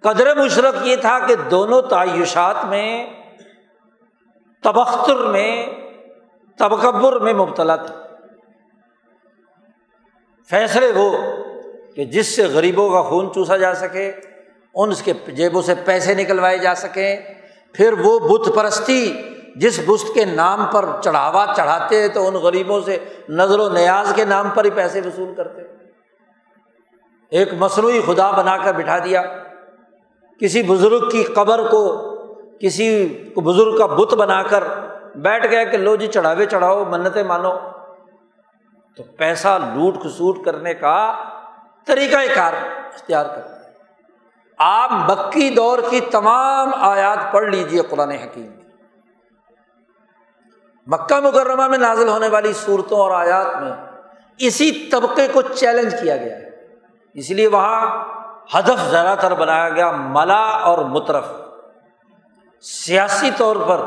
قدر 0.01 0.37
مشرق 0.37 0.75
یہ 0.83 0.95
تھا 0.95 1.19
کہ 1.19 1.35
دونوں 1.35 1.81
تعیشات 1.81 2.65
میں، 2.65 3.13
تبختر 4.63 5.15
میں، 5.15 5.67
تبکبر 6.57 7.19
میں 7.19 7.33
مبتلا 7.33 7.75
تھے۔ 7.75 7.95
فیصلے 10.49 10.91
وہ 10.95 11.17
کہ 11.95 12.05
جس 12.05 12.35
سے 12.35 12.43
غریبوں 12.43 12.89
کا 12.89 13.01
خون 13.01 13.33
چوسا 13.33 13.57
جا 13.57 13.73
سکے، 13.73 14.11
ان 14.75 14.93
کے 15.03 15.13
جیبوں 15.27 15.61
سے 15.61 15.73
پیسے 15.85 16.13
نکلوائے 16.13 16.57
جا 16.57 16.75
سکیں۔ 16.75 17.19
پھر 17.73 17.93
وہ 17.93 18.19
بت 18.19 18.55
پرستی 18.55 19.17
جس 19.59 19.79
بست 19.85 20.13
کے 20.13 20.25
نام 20.25 20.65
پر 20.71 20.85
چڑھاوا 21.03 21.45
چڑھاتے 21.55 22.07
تو 22.07 22.27
ان 22.27 22.33
غریبوں 22.33 22.81
سے 22.81 22.97
نظر 23.29 23.59
و 23.59 23.69
نیاز 23.69 24.13
کے 24.15 24.25
نام 24.25 24.49
پر 24.49 24.65
ہی 24.65 24.69
پیسے 24.69 25.01
وصول 25.05 25.33
کرتے 25.35 25.61
ایک 27.29 27.53
مصنوعی 27.53 28.01
خدا 28.05 28.31
بنا 28.31 28.57
کر 28.57 28.73
بٹھا 28.73 28.97
دیا۔ 28.97 29.23
کسی 30.39 30.63
بزرگ 30.63 31.09
کی 31.09 31.23
قبر 31.23 31.67
کو، 31.71 32.15
کسی 32.59 33.07
بزرگ 33.35 33.77
کا 33.77 33.85
بت 33.85 34.13
بنا 34.13 34.43
کر 34.43 34.63
بیٹھ 35.15 35.47
گیا 35.47 35.63
کہ 35.63 35.77
لو 35.77 35.95
جی 35.95 36.07
چڑھاوے 36.07 36.45
چڑھاؤ، 36.45 36.85
منتیں 36.85 37.23
مانو۔ 37.23 37.51
تو 38.95 39.03
پیسہ 39.03 39.57
لوٹ 39.75 39.95
کھسوٹ 40.01 40.45
کرنے 40.45 40.73
کا 40.73 41.13
طریقۂ 41.85 42.35
کار 42.35 42.53
اختیار 42.93 43.25
کر 43.25 43.41
آپ 44.57 44.91
مکی 44.91 45.49
دور 45.49 45.79
کی 45.89 45.99
تمام 45.99 46.71
آیات 46.73 47.31
پڑھ 47.31 47.49
لیجیے 47.49 47.81
قرآن 47.89 48.11
حکیم۔ 48.11 48.56
مکہ 50.87 51.19
مکرمہ 51.19 51.67
میں 51.67 51.77
نازل 51.77 52.07
ہونے 52.07 52.27
والی 52.27 52.53
صورتوں 52.53 52.99
اور 52.99 53.11
آیات 53.11 53.61
میں 53.61 53.71
اسی 54.39 54.71
طبقے 54.71 55.27
کو 55.27 55.41
چیلنج 55.41 55.93
کیا 56.01 56.17
گیا 56.17 56.37
ہے۔ 56.37 56.49
اس 57.13 57.29
لیے 57.29 57.47
وہاں 57.47 58.05
ہدف 58.55 58.89
زیادہ 58.89 59.19
تر 59.19 59.33
بنایا 59.33 59.69
گیا، 59.69 59.91
ملا 59.91 60.43
اور 60.43 60.77
مترف۔ 60.77 61.25
سیاسی 62.61 63.29
طور 63.37 63.55
پر، 63.67 63.81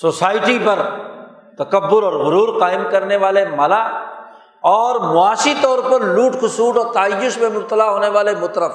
سوسائٹی 0.00 0.58
پر 0.64 0.78
تکبر 1.58 2.02
اور 2.02 2.12
غرور 2.12 2.60
قائم 2.60 2.82
کرنے 2.90 3.16
والے 3.16 3.44
ملا 3.44 3.82
اور 4.60 5.14
معاشی 5.14 5.54
طور 5.60 5.78
پر 5.90 6.00
لوٹ 6.00 6.32
کسوٹ 6.42 6.76
اور 6.76 6.94
تعیش 6.94 7.38
میں 7.38 7.50
مبتلا 7.50 7.90
ہونے 7.90 8.08
والے 8.08 8.34
مترف۔ 8.40 8.72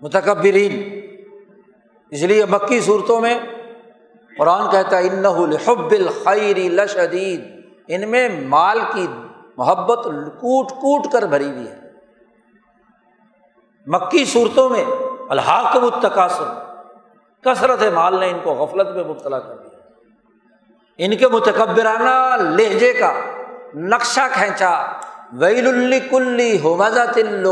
متکبرین۔ 0.00 1.00
اس 2.10 2.22
لیے 2.22 2.44
مکی 2.44 2.80
صورتوں 2.80 3.20
میں 3.20 3.38
قرآن 4.38 4.70
کہتا 4.70 4.98
ہے 4.98 5.06
ان 5.06 5.26
الحب 5.26 5.90
الخیر 5.90 6.56
لشدید 6.56 7.66
ان 7.88 8.10
میں 8.10 8.28
مال 8.42 8.80
کی 8.94 9.06
محبت 9.56 10.04
کوٹ 10.40 10.70
کوٹ 10.70 11.12
کر 11.12 11.22
بھری 11.22 11.50
ہوئی 11.50 11.68
ہے۔ 11.68 11.80
مکی 13.86 14.24
صورتوں 14.24 14.68
میں 14.68 14.84
الحاق 15.28 15.76
متقاصر 15.76 16.44
کثرت 17.44 17.82
مال 17.94 18.20
نے 18.20 18.30
ان 18.30 18.38
کو 18.42 18.54
غفلت 18.54 18.96
میں 18.96 19.04
مبتلا 19.04 19.38
کر 19.38 19.56
دیا۔ 19.56 19.78
ان 20.98 21.16
کے 21.16 21.28
متکبرانہ 21.28 22.42
لہجے 22.42 22.92
کا 22.92 23.12
نقشہ 23.74 24.20
کھینچا، 24.32 24.92
ویل 25.32 25.66
الکلی 25.66 26.60
ہو 26.60 26.82
تل 27.14 27.42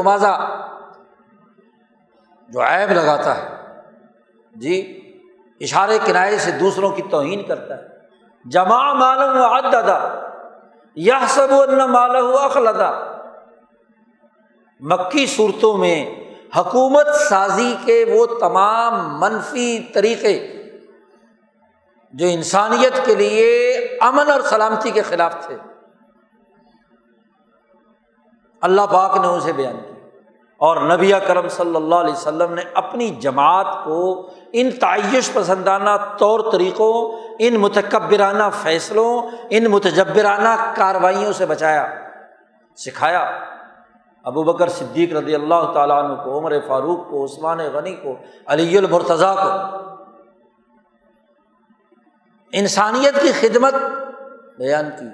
جو 2.49 2.63
عیب 2.63 2.91
لگاتا 2.93 3.37
ہے۔ 3.37 3.49
جی 4.55 5.00
اشارے 5.61 5.99
کرائے 6.07 6.39
سے 6.39 6.51
دوسروں 6.51 6.91
کی 6.91 7.03
توہین 7.03 7.43
کرتا 7.43 7.79
ہے۔ 7.79 7.83
جمع 8.45 8.93
معلوم 8.93 9.37
و 9.37 9.59
عددا 9.59 10.31
یہ 10.95 11.13
سب 11.29 11.49
مال 11.89 12.17
اخلدا 12.17 12.91
مکی 14.81 15.27
صورتوں 15.27 15.77
میں 15.77 16.25
حکومت 16.57 17.07
سازی 17.29 17.75
کے 17.85 18.05
وہ 18.13 18.27
تمام 18.27 19.21
منفی 19.21 19.79
طریقے 19.79 20.63
جو 22.13 22.27
انسانیت 22.27 23.07
کے 23.07 23.15
لیے 23.15 23.71
امن 24.01 24.31
اور 24.31 24.41
سلامتی 24.41 24.91
کے 24.91 25.03
خلاف 25.03 25.47
تھے۔ 25.47 25.57
اللہ 28.61 28.81
پاک 28.81 29.17
نے 29.17 29.27
اسے 29.27 29.53
بیان 29.53 29.77
کیا۔ 29.77 29.90
اور 30.61 30.77
نبی 30.77 31.13
کرم 31.27 31.49
صلی 31.49 31.77
اللہ 31.77 31.95
علیہ 31.95 32.13
وسلم 32.13 32.55
نے 32.55 32.63
اپنی 32.75 33.11
جماعت 33.11 33.85
کو 33.85 34.29
ان 34.53 34.71
تعیش 34.71 35.33
پسندانہ 35.33 35.91
طور 36.19 36.53
طریقوں، 36.53 37.19
ان 37.39 37.55
متکبرانہ 37.55 38.43
فیصلوں، 38.63 39.23
ان 39.51 39.65
متجبرانہ 39.65 40.73
کاروائیوں 40.77 41.33
سے 41.33 41.47
بچایا، 41.47 41.87
سکھایا۔ 42.77 43.39
ابو 44.25 44.43
بکر 44.43 44.69
صدیق 44.69 45.13
رضی 45.13 45.35
اللہ 45.35 45.73
تعالیٰ 45.75 46.05
عنہ 46.05 46.15
کو، 46.15 46.39
عمر 46.39 46.53
فاروق 46.69 47.11
کو، 47.11 47.25
عثمان 47.25 47.59
غنی 47.59 47.95
کو، 47.95 48.17
علی 48.47 48.79
المرتضیٰ 48.79 49.37
کو۔ 49.37 49.51
انسانیت 52.53 53.23
کی 53.23 53.33
خدمت 53.33 53.75
بیان 54.59 54.91
کی، 54.99 55.09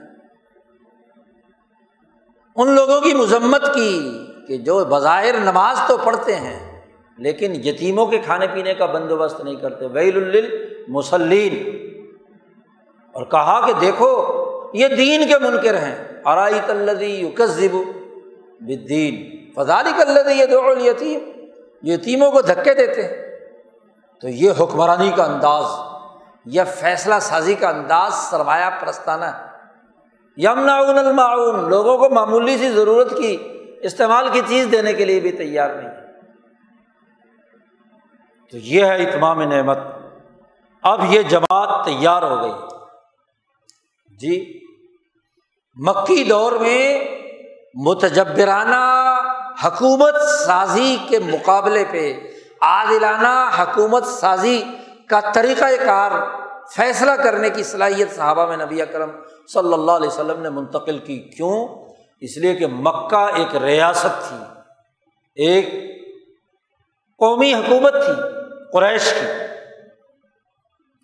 ان 2.57 2.71
لوگوں 2.71 3.01
کی 3.01 3.15
مذمت 3.15 3.75
کی۔ 3.75 4.26
کہ 4.47 4.57
جو 4.57 4.85
بظاہر 4.85 5.35
نماز 5.41 5.77
تو 5.89 5.97
پڑھتے 5.97 6.37
ہیں، 6.37 6.83
لیکن 7.19 7.55
یتیموں 7.55 8.07
کے 8.07 8.19
کھانے 8.19 8.47
پینے 8.47 8.75
کا 8.75 8.87
بندوبست 8.87 9.41
نہیں 9.41 9.57
کرتے۔ 9.57 9.87
ویل 9.87 10.17
المسلین 10.17 11.87
اور 13.13 13.25
کہا 13.25 13.67
کہ 13.67 13.73
دیکھو، 13.81 14.43
یہ 14.75 14.89
دین 14.89 15.29
کے 15.29 15.39
منکر 15.39 15.75
ہیں۔ 15.75 16.23
ارائی 16.25 16.61
کلدی 16.67 17.07
یوکزب 17.07 17.77
بدین 18.61 19.37
فضالی 19.55 19.91
کلدی 19.97 20.33
یہ 20.39 20.45
یتیم 20.85 21.21
یتیموں 21.83 22.31
کو 22.31 22.41
دھکے 22.41 22.75
دیتے 22.75 23.03
ہیں۔ 23.03 23.39
تو 24.21 24.29
یہ 24.29 24.51
حکمرانی 24.61 25.11
کا 25.17 25.25
انداز، 25.25 25.65
یہ 26.47 26.63
فیصلہ 26.75 27.15
سازی 27.21 27.55
کا 27.55 27.69
انداز 27.69 28.13
سرمایہ 28.15 28.71
پرستانہ۔ 28.81 29.25
ہے 29.25 29.47
یمنا 30.37 30.79
المعاون 30.79 31.71
لوگوں 31.71 31.99
کو 31.99 32.09
معمولی 32.11 32.59
سی 32.59 32.71
ضرورت 32.71 33.19
کی۔ 33.19 33.56
استعمال 33.83 34.29
کی 34.33 34.41
چیز 34.47 34.69
دینے 34.73 34.93
کے 34.93 35.05
لیے 35.05 35.21
بھی 35.21 35.33
تیار 35.33 35.71
نہیں 35.71 35.95
تو 38.51 38.57
یہ 38.57 38.85
ہے 38.85 39.03
اتمام 39.03 39.43
نعمت۔ 39.43 39.79
اب 40.83 41.01
یہ 41.09 41.23
جماعت 41.23 41.85
تیار 41.85 42.23
ہو 42.23 42.43
گئی۔ 42.43 42.53
جی 44.17 44.61
مکی 45.75 46.25
دور 46.25 46.53
میں 46.53 47.05
متجبرانہ 47.75 49.15
حکومت 49.65 50.15
سازی 50.47 50.97
کے 51.09 51.19
مقابلے 51.19 51.85
پہ، 51.91 52.21
عادلانہ 52.61 53.51
حکومت 53.59 54.07
سازی 54.07 54.63
کا 55.09 55.21
طریقۂ 55.35 55.85
کار 55.87 56.13
فیصلہ 56.77 57.13
کرنے 57.13 57.51
کی 57.51 57.63
صلاحیت 57.63 58.13
صحابہ 58.13 58.47
میں 58.47 58.57
نبی 58.57 58.83
اکرم 58.83 59.11
صلی 59.53 59.73
اللہ 59.73 59.93
علیہ 59.93 60.09
وسلم 60.09 60.43
نے 60.43 60.51
منتقل 60.51 60.99
کی۔ 60.99 61.19
کیوں؟ 61.19 61.86
اس 62.21 62.37
لیے 62.37 62.55
کہ 62.55 62.67
مکہ 62.67 63.31
ایک 63.35 63.57
ریاست 63.57 64.29
تھی، 64.29 64.37
ایک 65.35 65.67
قومی 67.19 67.55
حکومت 67.55 67.93
تھی، 67.93 68.13
قریش 68.73 69.15
کی۔ 69.21 69.27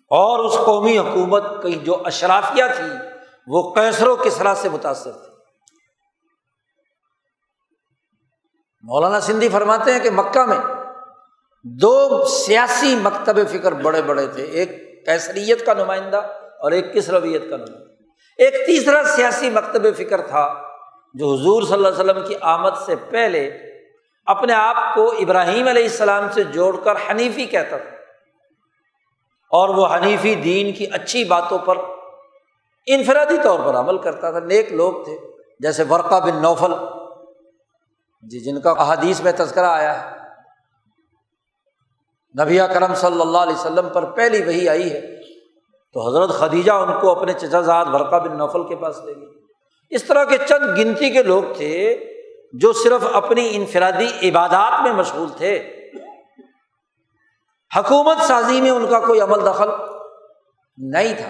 اور 0.09 0.39
اس 0.39 0.53
قومی 0.65 0.97
حکومت 0.97 1.43
کی 1.63 1.71
جو 1.71 2.01
اشرافیہ 2.05 2.63
تھی، 2.75 3.07
وہ 3.47 3.73
کیسر 3.73 4.07
و 4.07 4.15
کسرا 4.15 4.55
سے 4.55 4.69
متاثر 4.69 5.11
تھی۔ 5.11 5.33
مولانا 8.81 9.19
سندھی 9.19 9.49
فرماتے 9.49 9.93
ہیں 9.93 9.99
کہ 9.99 10.09
مکہ 10.09 10.45
میں 10.45 10.57
دو 11.63 12.25
سیاسی 12.25 12.95
مکتب 12.95 13.37
فکر 13.49 13.71
بڑے 13.71 14.01
بڑے 14.01 14.27
تھے، 14.27 14.43
ایک 14.43 14.69
کیسریت 15.05 15.65
کا 15.65 15.73
نمائندہ 15.73 16.17
اور 16.59 16.71
ایک 16.71 16.93
کسرویت 16.93 17.41
کا 17.49 17.57
نمائندہ۔ 17.57 17.93
ایک 18.37 18.53
تیسرا 18.65 19.03
سیاسی 19.03 19.49
مکتب 19.49 19.81
فکر 19.97 20.21
تھا 20.21 20.72
جو 21.13 21.33
حضور 21.33 21.63
صلی 21.63 21.73
اللہ 21.73 21.87
علیہ 21.87 21.97
وسلم 21.97 22.25
کی 22.27 22.35
آمد 22.41 22.69
سے 22.85 22.95
پہلے 22.95 23.57
اپنے 24.25 24.53
آپ 24.53 24.95
کو 24.95 25.11
ابراہیم 25.11 25.67
علیہ 25.67 25.83
السلام 25.83 26.29
سے 26.31 26.43
جوڑ 26.43 26.77
کر 26.77 26.93
حنیفی 27.09 27.45
کہتا 27.45 27.77
تھا۔ 27.77 27.89
اور 29.51 29.69
وہ 29.69 29.87
حنیفی 29.87 30.35
دین 30.35 30.73
کی 30.73 30.85
اچھی 30.91 31.23
باتوں 31.23 31.57
پر 31.57 31.77
انفرادی 32.85 33.37
طور 33.43 33.59
پر 33.65 33.75
عمل 33.75 33.97
کرتا 33.97 34.31
تھا۔ 34.31 34.39
نیک 34.39 34.73
لوگ 34.73 35.03
تھے۔ 35.03 35.17
جیسے 35.59 35.83
ورقہ 35.89 36.19
بن 36.19 36.41
نوفل۔ 36.41 36.73
جی 38.21 38.39
جن 38.39 38.61
کا 38.61 38.71
احادیث 38.71 39.21
میں 39.21 39.31
تذکرہ 39.37 39.65
آیا 39.65 40.01
ہے۔ 40.01 40.17
نبی 42.43 42.57
کرم 42.57 42.95
صلی 42.95 43.21
اللہ 43.21 43.37
علیہ 43.37 43.53
وسلم 43.53 43.89
پر 43.89 44.05
پہلی 44.05 44.43
وہی 44.43 44.69
آئی 44.69 44.93
ہے۔ 44.93 45.21
تو 45.93 46.09
حضرت 46.09 46.29
خدیجہ 46.29 46.71
ان 46.71 46.99
کو 47.01 47.11
اپنے 47.11 47.33
چچا 47.33 47.61
زاد 47.61 47.85
ورقہ 47.85 48.15
بن 48.15 48.37
نوفل 48.37 48.67
کے 48.67 48.75
پاس 48.75 48.97
لے 48.97 49.15
گئی 49.15 49.42
اس 49.93 50.03
طرح 50.03 50.23
کے 50.23 50.37
چند 50.37 50.77
گنتی 50.77 51.09
کے 51.09 51.23
لوگ 51.23 51.43
تھے 51.57 52.05
جو 52.53 52.73
صرف 52.73 53.05
اپنی 53.13 53.49
انفرادی 53.51 54.29
عبادات 54.29 54.81
میں 54.81 54.93
مشغول 54.93 55.29
تھے۔ 55.29 55.79
حکومت 57.77 58.17
سازی 58.21 58.61
میں 58.61 58.71
ان 58.71 58.87
کا 58.87 58.99
کوئی 58.99 59.19
عمل 59.19 59.45
دخل 59.45 59.69
نہیں 60.77 61.13
تھا۔ 61.13 61.29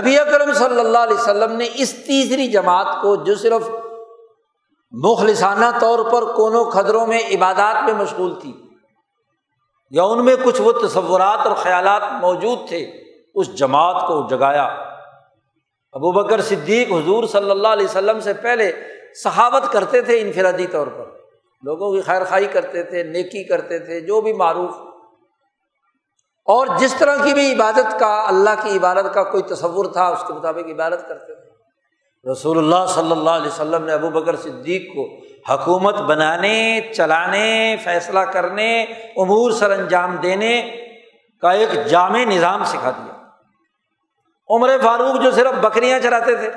نبی 0.00 0.18
اکرم 0.18 0.52
صلی 0.52 0.80
اللہ 0.80 0.98
علیہ 0.98 1.20
وسلم 1.20 1.56
نے 1.56 1.68
اس 1.74 1.92
تیسری 1.92 2.46
جماعت 2.46 3.02
کو 3.02 3.16
جو 3.16 3.34
صرف 3.34 3.70
مخلصانہ 4.92 5.66
طور 5.80 5.98
پر 6.12 6.34
کونوں 6.34 6.64
کھدروں 6.70 7.06
میں 7.06 7.18
عبادات 7.18 7.84
میں 7.84 7.94
مشغول 7.94 8.40
تھی 8.40 8.52
یا 9.90 10.02
ان 10.02 10.24
میں 10.24 10.36
کچھ 10.44 10.60
وہ 10.60 10.72
تصورات 10.72 11.46
اور 11.46 11.56
خیالات 11.56 12.02
موجود 12.20 12.68
تھے، 12.68 12.78
اس 13.34 13.54
جماعت 13.54 14.02
کو 14.08 14.26
جگایا۔ 14.30 14.91
ابو 15.92 16.12
بکر 16.12 16.40
صدیق 16.40 16.92
حضور 16.92 17.24
صلی 17.24 17.50
اللہ 17.50 17.68
علیہ 17.68 17.84
وسلم 17.84 18.20
سے 18.20 18.32
پہلے 18.32 18.72
صحاوت 19.14 19.72
کرتے 19.72 20.00
تھے 20.00 20.20
انفرادی 20.20 20.66
طور 20.66 20.86
پر۔ 20.86 21.04
لوگوں 21.62 21.94
کی 21.94 22.00
خیر 22.00 22.24
خائی 22.24 22.46
کرتے 22.46 22.82
تھے، 22.82 23.02
نیکی 23.02 23.44
کرتے 23.44 23.78
تھے، 23.78 24.00
جو 24.00 24.20
بھی 24.20 24.32
معروف۔ 24.32 24.70
اور 26.44 26.66
جس 26.78 26.94
طرح 26.98 27.16
کی 27.16 27.34
بھی 27.34 27.52
عبادت 27.52 28.00
کا، 28.00 28.24
اللہ 28.28 28.50
کی 28.62 28.76
عبادت 28.76 29.14
کا 29.14 29.22
کوئی 29.22 29.42
تصور 29.42 29.84
تھا، 29.84 30.06
اس 30.06 30.24
کے 30.26 30.32
مطابق 30.32 30.70
عبادت 30.70 31.08
کرتے 31.08 31.34
تھے۔ 31.34 31.52
رسول 32.32 32.58
اللہ 32.58 32.86
صلی 32.88 33.12
اللہ 33.12 33.30
علیہ 33.30 33.46
وسلم 33.46 33.84
نے 33.84 33.92
ابو 33.92 34.10
بکر 34.10 34.36
صدیق 34.36 34.94
کو 34.94 35.08
حکومت 35.52 35.94
بنانے، 35.94 36.80
چلانے، 36.96 37.76
فیصلہ 37.84 38.20
کرنے، 38.20 38.82
امور 39.16 39.50
سر 39.50 39.70
انجام 39.70 40.16
دینے 40.16 40.76
کا 41.40 41.50
ایک 41.50 41.86
جامع 41.86 42.24
نظام 42.24 42.64
سکھا 42.64 42.90
دیا۔ 42.90 43.21
عمر 44.52 44.70
فاروق 44.82 45.22
جو 45.22 45.30
صرف 45.30 45.52
بکریاں 45.52 46.00
چلاتے 46.00 46.36
تھے۔ 46.36 46.50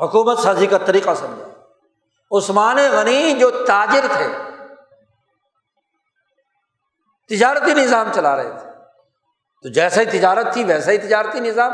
حکومت 0.00 0.38
سازی 0.38 0.66
کا 0.66 0.78
طریقہ 0.78 1.10
سمجھا۔ 1.16 1.48
عثمان 2.38 2.76
غنی 2.76 3.32
جو 3.40 3.50
تاجر 3.50 4.06
تھے۔ 4.12 4.28
تجارتی 7.28 7.74
نظام 7.74 8.06
چلا 8.14 8.36
رہے 8.36 8.50
تھے۔ 8.58 8.70
تو 9.62 9.68
جیسا 9.68 10.00
ہی 10.00 10.06
تجارت 10.06 10.52
تھی 10.52 10.64
ویسا 10.64 10.90
ہی 10.90 10.98
تجارتی 10.98 11.40
نظام۔ 11.40 11.72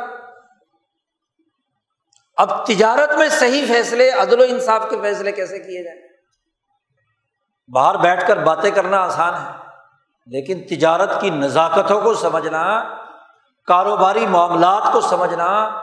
اب 2.36 2.66
تجارت 2.66 3.12
میں 3.18 3.28
صحیح 3.28 3.66
فیصلے، 3.66 4.10
عدل 4.10 4.40
و 4.40 4.44
انصاف 4.48 4.90
کے 4.90 4.96
فیصلے 5.02 5.32
کیسے 5.32 5.58
کیے 5.58 5.84
جائیں؟ 5.84 6.00
باہر 7.72 7.96
بیٹھ 7.96 8.28
کر 8.28 8.36
باتیں 8.36 8.70
کرنا 8.70 8.96
آسان 8.98 9.34
ہے، 9.34 9.50
لیکن 10.26 10.62
تجارت 10.70 11.20
کی 11.20 11.30
نزاکتوں 11.30 12.00
کو 12.00 12.14
سمجھنا 12.14 12.80
کاروباری 13.66 14.26
معاملات 14.26 14.92
کو 14.92 15.00
سمجھنا، 15.00 15.80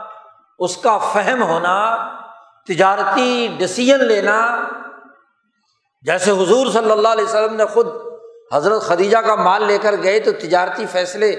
اس 0.58 0.76
کا 0.76 0.98
فہم 0.98 1.42
ہونا، 1.42 2.08
تجارتی 2.66 3.56
ڈسیزن 3.58 4.04
لینا۔ 4.04 4.68
جیسے 6.02 6.30
حضور 6.30 6.66
صلی 6.66 6.90
اللہ 6.90 7.08
علیہ 7.08 7.24
وسلم 7.24 7.54
نے 7.54 7.66
خود 7.66 7.86
حضرت 8.52 8.82
خدیجہ 8.82 9.18
کا 9.18 9.34
مال 9.34 9.64
لے 9.64 9.78
کر 9.78 9.94
گئے 10.02 10.20
تو 10.20 10.32
تجارتی 10.32 10.86
فیصلے 10.86 11.36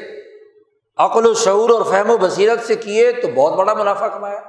عقل 0.98 1.26
و 1.26 1.34
شعور 1.34 1.70
اور 1.70 1.82
فہم 1.82 2.10
و 2.10 2.18
بصیرت 2.18 2.64
سے 2.64 2.76
کیے 2.76 3.12
تو 3.12 3.28
بہت 3.36 3.54
بڑا 3.54 3.74
منافع 3.74 4.08
کمایا۔ 4.08 4.40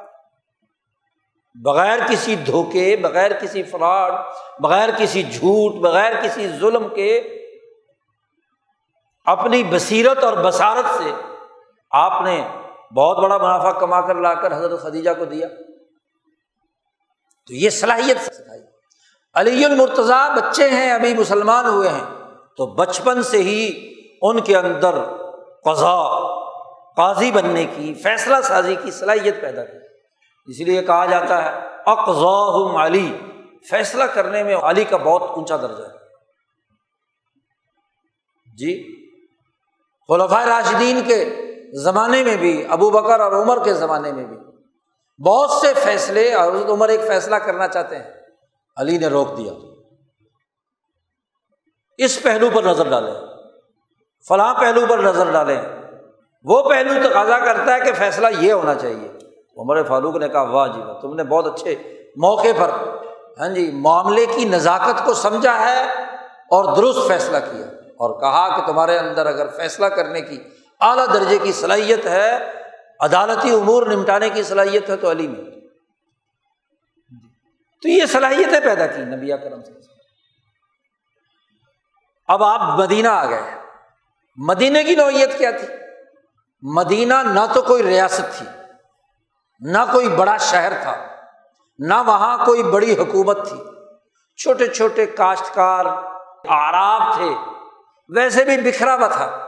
بغیر 1.64 1.98
کسی 2.08 2.34
دھوکے، 2.34 2.96
بغیر 2.96 3.30
کسی 3.32 3.62
فراڈ، 3.62 4.12
بغیر 4.58 4.88
کسی 4.98 5.22
جھوٹ، 5.22 5.74
بغیر 5.74 6.12
کسی 6.22 6.48
ظلم 6.48 6.88
کے 6.88 7.18
اپنی 9.24 9.62
بصیرت 9.62 10.24
اور 10.24 10.32
بصارت 10.32 10.84
سے 10.98 11.33
آپ 11.94 12.22
نے 12.22 12.48
بہت 12.96 13.18
بڑا 13.18 13.38
منافع 13.38 13.78
کما 13.78 14.00
کر 14.00 14.14
لا 14.14 14.34
کر 14.34 14.56
حضرت 14.56 14.82
خدیجہ 14.82 15.10
کو 15.18 15.24
دیا۔ 15.24 15.48
تو 17.46 17.54
یہ 17.54 17.70
صلاحیت 17.70 18.20
سکھائی 18.20 18.60
علی 19.34 19.64
المرتضیٰ 19.64 20.36
بچے 20.36 20.68
ہیں، 20.68 20.90
ابھی 20.90 21.14
مسلمان 21.14 21.66
ہوئے 21.66 21.88
ہیں۔ 21.88 22.04
تو 22.56 22.66
بچپن 22.66 23.22
سے 23.22 23.38
ہی 23.38 23.92
ان 24.22 24.40
کے 24.40 24.56
اندر 24.56 24.94
قضا، 25.64 26.26
قاضی 26.96 27.30
بننے 27.30 27.64
کی، 27.64 27.94
فیصلہ 27.94 28.36
سازی 28.42 28.76
کی 28.84 28.90
صلاحیت 28.90 29.40
پیدا 29.40 29.64
کی۔ 29.64 29.76
اس 30.46 30.60
لیے 30.60 30.82
کہا 30.82 31.06
جاتا 31.06 31.44
ہے 31.44 31.66
اقضا 31.86 32.84
علی۔ 32.84 33.18
فیصلہ 33.70 34.04
کرنے 34.04 34.42
میں 34.42 34.56
علی 34.56 34.84
کا 34.84 34.96
بہت 34.96 35.22
اونچا 35.22 35.56
درجہ 35.56 35.82
ہے۔ 35.82 36.04
جی 38.56 38.96
خلفۂ 40.08 40.46
راشدین 40.46 41.02
کے 41.06 41.40
زمانے 41.82 42.22
میں 42.22 42.36
بھی، 42.36 42.66
ابو 42.68 42.90
بکر 42.90 43.20
اور 43.20 43.32
عمر 43.32 43.64
کے 43.64 43.74
زمانے 43.74 44.12
میں 44.12 44.24
بھی۔ 44.24 44.36
بہت 45.26 45.50
سے 45.50 45.74
فیصلے، 45.74 46.34
اور 46.34 46.52
عمر 46.68 46.88
ایک 46.88 47.00
فیصلہ 47.06 47.36
کرنا 47.36 47.68
چاہتے 47.68 47.98
ہیں۔ 47.98 48.10
علی 48.76 48.98
نے 48.98 49.06
روک 49.06 49.36
دیا۔ 49.36 49.52
اس 51.98 52.22
پہلو 52.22 52.48
پر 52.54 52.62
نظر 52.62 52.88
ڈالیں۔ 52.88 53.14
فلاں 54.28 54.54
پہلو 54.54 54.80
پر 54.88 54.98
نظر 54.98 55.32
ڈالیں۔ 55.32 55.62
وہ 56.44 56.68
پہلو 56.68 57.08
تقاضا 57.08 57.38
کرتا 57.38 57.74
ہے 57.74 57.80
کہ 57.80 57.92
فیصلہ 57.92 58.26
یہ 58.38 58.52
ہونا 58.52 58.74
چاہیے۔ 58.74 59.08
عمر 59.56 59.82
فاروق 59.82 60.16
نے 60.16 60.28
کہا، 60.28 60.42
واہ 60.42 60.66
جی 60.66 60.80
واہ، 60.80 61.00
تم 61.00 61.14
نے 61.14 61.24
بہت 61.24 61.46
اچھے 61.46 61.74
موقع 62.16 62.48
پر 62.58 62.70
ہاں 63.40 63.48
جی 63.48 63.70
معاملے 63.70 64.26
کی 64.26 64.44
نزاکت 64.44 65.06
کو 65.06 65.14
سمجھا 65.14 65.60
ہے 65.60 65.82
اور 66.50 66.76
درست 66.76 66.98
فیصلہ 67.08 67.36
کیا۔ 67.36 67.66
اور 67.98 68.20
کہا 68.20 68.60
کہ 68.60 68.66
تمہارے 68.66 68.98
اندر 68.98 69.26
اگر 69.26 69.48
فیصلہ 69.48 69.86
کرنے 69.86 70.20
کی 70.20 70.38
اعلیٰ 70.80 71.06
درجے 71.14 71.38
کی 71.38 71.52
صلاحیت 71.52 72.06
ہے، 72.06 72.52
عدالتی 73.00 73.50
امور 73.50 73.86
نمٹانے 73.86 74.30
کی 74.30 74.42
صلاحیت 74.42 74.90
ہے 74.90 74.96
تو 74.96 75.10
علی 75.10 75.28
میں۔ 75.28 75.44
تو 77.82 77.88
یہ 77.88 78.06
صلاحیتیں 78.06 78.60
پیدا 78.60 78.86
کی 78.86 79.04
نبی 79.04 79.30
کرم 79.42 79.62
سے 79.62 79.72
اب 82.26 82.44
آپ 82.44 82.78
مدینہ 82.78 83.08
آ 83.08 83.24
گئے۔ 83.24 83.54
مدینے 84.36 84.84
کی 84.84 84.94
نوعیت 84.94 85.38
کیا 85.38 85.50
تھی؟ 85.50 85.68
مدینہ 86.62 87.14
نہ 87.14 87.40
تو 87.54 87.62
کوئی 87.62 87.82
ریاست 87.82 88.38
تھی، 88.38 88.46
نہ 89.60 89.78
کوئی 89.92 90.08
بڑا 90.08 90.36
شہر 90.36 90.72
تھا، 90.82 91.06
نہ 91.78 91.94
وہاں 92.06 92.46
کوئی 92.46 92.62
بڑی 92.62 92.98
حکومت 92.98 93.48
تھی۔ 93.48 93.56
چھوٹے 94.36 94.66
چھوٹے 94.66 95.06
کاشتکار، 95.06 95.84
آراب 96.48 97.16
تھے، 97.16 97.30
ویسے 98.08 98.44
بھی 98.44 98.56
بکھرا 98.56 98.94
ہوا 98.94 99.08
تھا۔ 99.08 99.43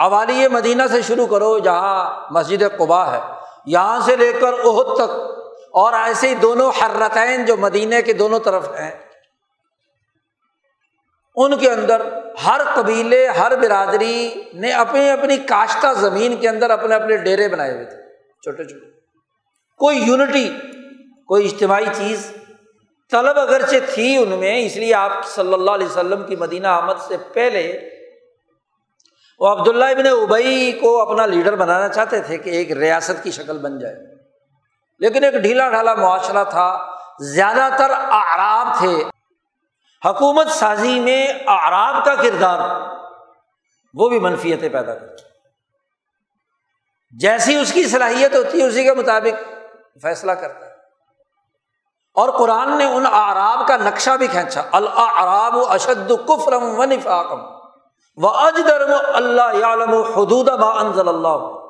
اوالی 0.00 0.48
مدینہ 0.48 0.82
سے 0.90 1.02
شروع 1.02 1.26
کرو 1.26 1.58
جہاں 1.58 2.20
مسجد 2.30 2.62
قبا 2.78 3.12
ہے۔ 3.12 3.20
یہاں 3.66 4.00
سے 4.00 4.16
لے 4.16 4.32
کر 4.32 4.52
عہد 4.52 4.96
تک۔ 4.96 5.40
اور 5.72 5.92
ایسے 5.92 6.28
ہی 6.28 6.34
دونوں 6.34 6.70
حرتین 6.80 7.44
جو 7.44 7.56
مدینہ 7.56 7.94
کے 8.06 8.12
دونوں 8.12 8.40
طرف 8.40 8.68
ہیں، 8.68 8.90
ان 11.36 11.58
کے 11.58 11.70
اندر 11.70 12.00
ہر 12.46 12.60
قبیلے، 12.74 13.26
ہر 13.26 13.56
برادری 13.56 14.42
نے 14.54 14.72
اپنی 14.72 15.10
اپنی 15.10 15.36
کاشتہ 15.36 15.86
زمین 15.96 16.36
کے 16.36 16.48
اندر 16.48 16.70
اپنے 16.70 16.94
اپنے 16.94 17.16
ڈیرے 17.16 17.48
بنائے 17.48 17.72
ہوئے 17.72 17.84
تھے، 17.84 17.96
چھوٹے 18.42 18.64
چھوٹے۔ 18.64 18.86
کوئی 19.78 19.98
یونٹی، 19.98 20.56
کوئی 21.26 21.46
اجتماعی 21.46 21.86
چیز، 21.92 22.32
طلب 23.10 23.38
اگرچہ 23.38 23.76
تھی 23.94 24.16
ان 24.16 24.28
میں، 24.28 24.66
اس 24.66 24.76
لیے 24.76 24.94
آپ 24.94 25.12
صلی 25.26 25.54
اللہ 25.54 25.70
علیہ 25.70 25.86
وسلم 25.86 26.26
کی 26.26 26.36
مدینہ 26.36 26.66
آمد 26.66 27.00
سے 27.00 27.16
پہلے 27.32 27.90
وہ 29.40 29.48
عبداللہ 29.48 29.84
ابن 29.84 30.06
ابئی 30.06 30.72
کو 30.72 31.10
اپنا 31.10 31.26
لیڈر 31.26 31.56
بنانا 31.56 31.88
چاہتے 31.88 32.20
تھے 32.20 32.38
کہ 32.38 32.50
ایک 32.50 32.72
ریاست 32.72 33.24
کی 33.24 33.30
شکل 33.30 33.58
بن 33.58 33.78
جائے۔ 33.78 33.96
لیکن 34.98 35.24
ایک 35.24 35.34
ڈھیلا 35.34 35.70
ڈھالا 35.70 35.94
معاشرہ 35.94 36.44
تھا، 36.44 36.86
زیادہ 37.20 37.68
تر 37.78 37.90
آراب 38.10 38.78
تھے۔ 38.78 39.04
حکومت 40.04 40.48
سازی 40.50 41.00
میں 41.00 41.26
آراب 41.46 42.04
کا 42.04 42.14
کردار، 42.14 42.80
وہ 43.94 44.08
بھی 44.08 44.18
منفیتیں 44.18 44.68
پیدا 44.68 44.94
کرتی۔ 44.94 45.24
جیسی 47.18 47.56
اس 47.56 47.72
کی 47.72 47.84
صلاحیت 47.86 48.34
ہوتی 48.34 48.60
ہے 48.60 48.66
اسی 48.66 48.84
کے 48.84 48.94
مطابق 48.94 49.48
فیصلہ 50.02 50.32
کرتا۔ 50.32 50.66
ہے 50.66 50.72
اور 52.14 52.28
قرآن 52.28 52.78
نے 52.78 52.84
ان 52.84 53.06
آراب 53.06 53.68
کا 53.68 53.76
نقشہ 53.76 54.10
بھی 54.10 54.26
کھینچا۔ 54.26 54.62
الراب 54.72 55.58
اشد 55.68 56.12
کفرم 56.28 56.78
و 56.78 56.84
نفاقم 56.84 57.59
و 58.16 58.28
اجدرم 58.28 58.90
اللہ 59.14 59.64
عالم 59.64 59.94
و 59.94 60.02
حدود 60.02 60.48
با 60.48 60.80
انضل 60.80 61.08
اللہ 61.08 61.60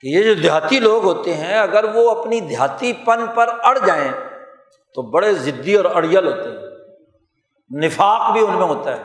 کہ 0.00 0.06
یہ 0.06 0.22
جو 0.22 0.42
دیہاتی 0.42 0.80
لوگ 0.80 1.04
ہوتے 1.04 1.34
ہیں، 1.34 1.58
اگر 1.58 1.84
وہ 1.94 2.10
اپنی 2.10 2.40
دیہاتی 2.40 2.92
پن 2.92 3.26
پر 3.26 3.48
اڑ 3.62 3.78
جائیں، 3.78 4.12
تو 4.94 5.02
بڑے 5.02 5.32
ضدی 5.32 5.74
اور 5.76 5.84
اڑیل 5.84 6.26
ہوتے 6.26 6.48
ہیں۔ 6.48 6.66
نفاق 7.86 8.32
بھی 8.32 8.46
ان 8.46 8.54
میں 8.54 8.66
ہوتا 8.66 8.96
ہے۔ 8.96 9.02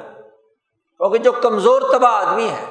کیونکہ 0.97 1.17
جو 1.17 1.31
کمزور 1.31 1.81
تباہ 1.91 2.27
آدمی 2.27 2.47
ہے، 2.47 2.65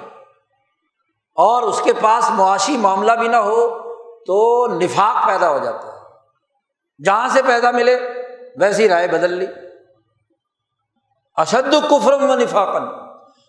اور 1.36 1.62
اس 1.62 1.80
کے 1.84 1.92
پاس 2.00 2.30
معاشی 2.30 2.76
معاملہ 2.76 3.12
بھی 3.12 3.28
نہ 3.28 3.36
ہو، 3.36 3.68
تو 4.26 4.66
نفاق 4.66 5.26
پیدا 5.26 5.50
ہو 5.50 5.58
جاتا 5.58 5.86
ہے۔ 5.86 5.98
جہاں 7.04 7.28
سے 7.28 7.42
پیدا 7.42 7.70
ملے، 7.70 7.98
ویسی 8.56 8.88
رائے 8.88 9.08
بدل 9.08 9.32
لی۔ 9.32 9.46
اشد 11.40 11.74
کفرم 11.90 12.30
و 12.30 12.34
نفاقن 12.34 12.86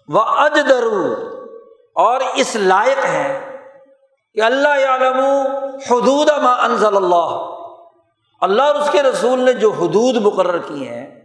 و 0.10 0.19
اج 0.19 0.60
اور 1.95 2.21
اس 2.36 2.56
لائق 2.56 3.06
ہے 3.06 3.58
کہ 4.36 4.41
اللہ 4.41 4.86
عالم 4.88 5.19
حدود 5.91 6.30
ما 6.41 6.54
انزل 6.54 6.95
اللہ۔ 6.95 7.32
اللہ 8.41 8.63
اور 8.63 8.75
اس 8.75 8.89
کے 8.91 9.04
رسول 9.04 9.39
نے 9.39 9.54
جو 9.54 9.71
حدود 9.71 10.15
مقرر 10.15 10.58
کی 10.58 10.88
ہیں، 10.88 11.21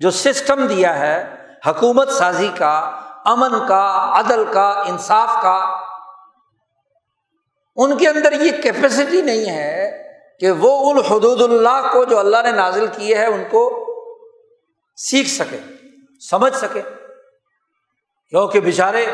جو 0.00 0.10
سسٹم 0.10 0.66
دیا 0.66 0.98
ہے، 0.98 1.34
حکومت 1.66 2.08
سازی 2.08 2.48
کا، 2.58 2.78
امن 3.24 3.66
کا، 3.68 4.10
عدل 4.12 4.44
کا، 4.52 4.68
انصاف 4.86 5.42
کا، 5.42 5.58
ان 7.76 7.96
کے 7.96 8.08
اندر 8.08 8.32
یہ 8.32 8.62
کیپیسٹی 8.62 9.22
نہیں 9.22 9.50
ہے 9.50 10.02
کہ 10.40 10.50
وہ 10.50 10.90
ان 10.90 10.98
حدود 10.98 11.42
اللہ 11.42 11.92
کو 11.92 12.04
جو 12.04 12.18
اللہ 12.18 12.42
نے 12.44 12.50
نازل 12.50 12.86
کیے 12.86 13.14
ہیں، 13.14 13.26
ان 13.26 13.44
کو 13.50 13.62
سیکھ 14.96 15.28
سکے۔ 15.28 15.73
سمجھ 16.30 16.56
سکے۔ 16.56 16.82
کیونکہ 18.30 18.60
بےچارے 18.60 19.06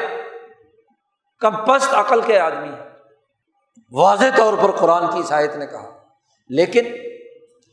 کم 1.39 1.57
پست 1.57 1.95
عقل 1.95 2.21
کے 2.23 2.39
آدمی 2.39 2.69
ہیں۔ 2.69 2.91
واضح 3.93 4.25
طور 4.37 4.55
پر 4.63 4.71
قرآن 4.71 5.07
کی 5.07 5.23
ساحت 5.23 5.57
نے 5.57 5.67
کہا۔ 5.67 5.99
لیکن 6.49 6.85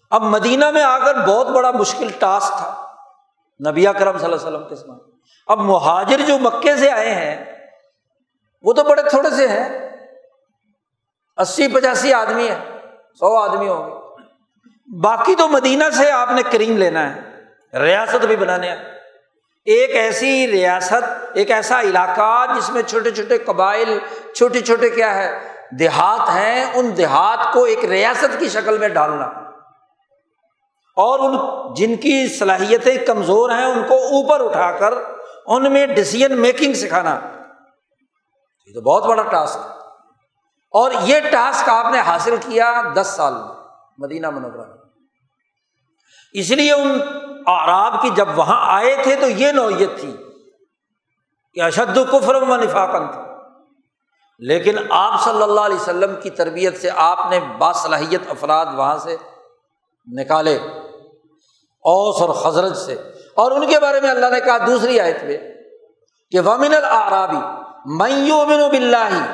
اب 0.10 0.22
مدینہ 0.22 0.72
میں 0.72 0.84
آ 0.84 1.00
کر 1.00 1.16
بہت 1.16 1.48
بڑا 1.48 1.72
مشکل 1.72 2.12
ٹاسک 2.20 2.48
تھا 2.48 2.86
نبی 3.70 3.86
کرم 4.00 4.18
صلی 4.18 4.26
اللہ 4.26 4.36
علیہ 4.36 4.48
وسلم 4.48 4.70
کے 4.70 4.76
ساتھ 4.76 5.10
اب 5.48 5.60
مہاجر 5.60 6.20
جو 6.28 6.38
مکے 6.38 6.76
سے 6.76 6.92
آئے 6.92 7.16
ہیں، 7.16 7.46
وہ 8.62 8.74
تو 8.74 8.84
بڑے 8.84 9.02
تھوڑے 9.10 9.30
سے 9.30 9.48
ہیں۔ 9.48 9.90
اسی 11.38 11.68
پچاسی 11.68 12.14
آدمی 12.14 12.50
ہیں، 12.50 12.80
سو 13.20 13.38
آدمی 13.38 13.68
ہوں 13.68 13.90
گے۔ 13.90 14.22
باقی 15.02 15.36
تو 15.36 15.48
مدینہ 15.48 15.84
سے 15.98 16.12
آپ 16.12 16.30
نے 16.32 16.42
کریم 16.52 16.78
لینا 16.78 17.16
ہے، 17.16 17.22
ریاست 17.80 18.26
بھی 18.26 18.36
بنانے 18.36 18.76
ایک 19.68 19.96
ایسی 19.96 20.52
ریاست، 20.52 21.26
ایک 21.34 21.52
ایسا 21.52 21.82
علاقہ 21.82 22.46
جس 22.58 22.70
میں 22.70 22.82
چھوٹے 22.82 23.12
چھوٹے 23.12 23.38
قبائل، 23.38 24.00
چھوٹے 24.36 24.62
چھوٹے 24.62 24.90
کیا 24.90 25.16
ہے، 25.16 25.52
دیہات 25.80 26.30
ہیں، 26.30 26.72
ان 26.74 26.98
دیہات 26.98 27.54
کو 27.54 27.64
ایک 27.64 27.86
ریاست 27.86 28.40
کی 28.40 28.50
شکل 28.50 28.78
میں 28.78 28.90
ڈالنا۔ 28.90 29.26
اور 30.96 31.20
ان 31.20 31.38
جن 31.74 31.96
کی 31.96 32.28
صلاحیتیں 32.28 33.06
کمزور 33.06 33.50
ہیں، 33.50 33.66
ان 33.66 33.84
کو 33.88 33.96
اوپر 33.96 34.46
اٹھا 34.46 34.72
کر 34.72 34.94
ان 35.46 35.74
میں 35.74 35.88
ڈسیزن 35.88 36.38
میکنگ 36.38 36.74
سکھانا۔ 36.74 37.20
یہ 38.66 38.74
تو 38.74 38.82
بہت 38.82 39.06
بڑا 39.06 39.24
ٹاسک 39.24 39.58
اور 40.72 40.92
یہ 41.02 41.20
ٹاسک 41.32 41.70
آپ 41.70 41.92
نے 41.92 42.00
حاصل 42.00 42.36
کیا 42.38 42.82
دس 42.94 43.08
سال 43.08 43.34
میں، 43.34 43.56
مدینہ 43.98 44.30
منورہ 44.30 44.68
میں۔ 44.68 44.78
اس 46.34 46.52
لیے 46.52 46.74
ان 46.74 47.00
آراب 47.48 48.02
کی 48.02 48.10
جب 48.10 48.28
وہاں 48.36 48.76
آئے 48.76 48.96
تھے 49.04 49.16
تو 49.16 49.30
یہ 49.30 49.52
نوعیت 49.52 50.00
تھی 50.00 50.18
کہ 51.54 51.62
اشد 51.62 51.98
کفر 52.12 52.36
و 52.36 52.56
نفاقن 52.56 53.12
تھا 53.12 53.28
لیکن 54.40 54.76
آپ 54.90 55.24
صلی 55.24 55.42
اللہ 55.42 55.62
علیہ 55.62 55.76
وسلم 55.76 56.16
کی 56.22 56.30
تربیت 56.30 56.82
سے 56.82 56.90
آپ 56.96 57.20
نے 57.30 57.40
باصلاحیت 57.58 58.22
افراد 58.30 58.66
وہاں 58.76 58.98
سے 58.98 59.18
نکالے، 60.20 60.56
اوس 61.84 62.22
اور 62.22 62.48
حضرت 62.48 62.78
سے۔ 62.78 62.94
اور 63.36 63.52
ان 63.52 63.68
کے 63.68 63.80
بارے 63.80 64.00
میں 64.00 64.10
اللہ 64.10 64.26
نے 64.26 64.40
کہا 64.40 64.58
دوسری 64.58 65.00
آیت 65.00 65.24
میں 65.24 65.38
کہ 66.32 66.40
ومن 66.40 66.74
العرابی 66.74 67.40
میو 67.86 68.46
بن 68.46 68.70
بلّہ 68.72 69.26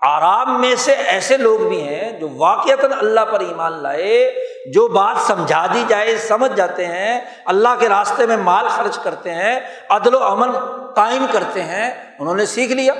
آرام 0.00 0.60
میں 0.60 0.76
سے 0.76 0.92
ایسے 0.92 1.36
لوگ 1.36 1.58
بھی 1.58 1.82
ہیں 1.82 2.20
جو 2.20 2.28
واقعات 2.36 2.84
اللہ 2.98 3.20
پر 3.30 3.40
ایمان 3.40 3.72
لائے 3.72 4.45
جو 4.72 4.88
بات 4.88 5.16
سمجھا 5.26 5.66
دی 5.74 5.84
جائے، 5.88 6.18
سمجھ 6.18 6.52
جاتے 6.56 6.86
ہیں، 6.86 7.20
اللہ 7.44 7.68
کے 7.78 7.88
راستے 7.88 8.26
میں 8.26 8.36
مال 8.36 8.68
خرچ 8.68 8.98
کرتے 8.98 9.34
ہیں، 9.34 9.60
عدل 9.88 10.14
و 10.14 10.24
امن 10.24 10.52
قائم 10.94 11.26
کرتے 11.32 11.62
ہیں، 11.62 12.16
انہوں 12.18 12.34
نے 12.34 12.46
سیکھ 12.46 12.72
لیا۔ 12.72 12.94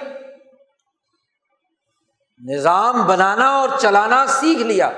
نظام 2.47 3.07
بنانا 3.07 3.49
اور 3.49 3.69
چلانا 3.79 4.27
سیکھ 4.27 4.63
لیا۔ 4.63 4.91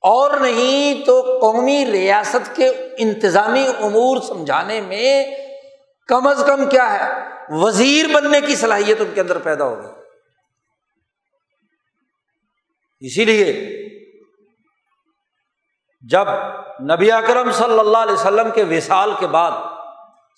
اور 0.00 0.30
نہیں 0.40 1.06
تو 1.06 1.38
قومی 1.40 1.86
ریاست 1.92 2.56
کے 2.56 2.72
انتظامی 2.98 3.66
امور 3.80 4.22
سمجھانے 4.28 4.80
میں 4.80 5.30
کم 6.06 6.26
از 6.26 6.44
کم 6.46 6.68
کیا 6.68 6.92
ہے؟ 6.92 7.28
وزیر 7.48 8.06
بننے 8.14 8.40
کی 8.40 8.56
صلاحیت 8.56 9.00
ان 9.00 9.10
کے 9.14 9.20
اندر 9.20 9.38
پیدا 9.38 9.64
ہوگی 9.64 9.86
اسی 13.00 13.24
لیے 13.24 13.77
جب 16.08 16.28
نبی 16.90 17.10
اکرم 17.12 17.50
صلی 17.52 17.78
اللہ 17.78 17.98
علیہ 17.98 18.12
وسلم 18.12 18.50
کے 18.54 18.62
وصال 18.68 19.10
کے 19.18 19.26
بعد 19.26 19.52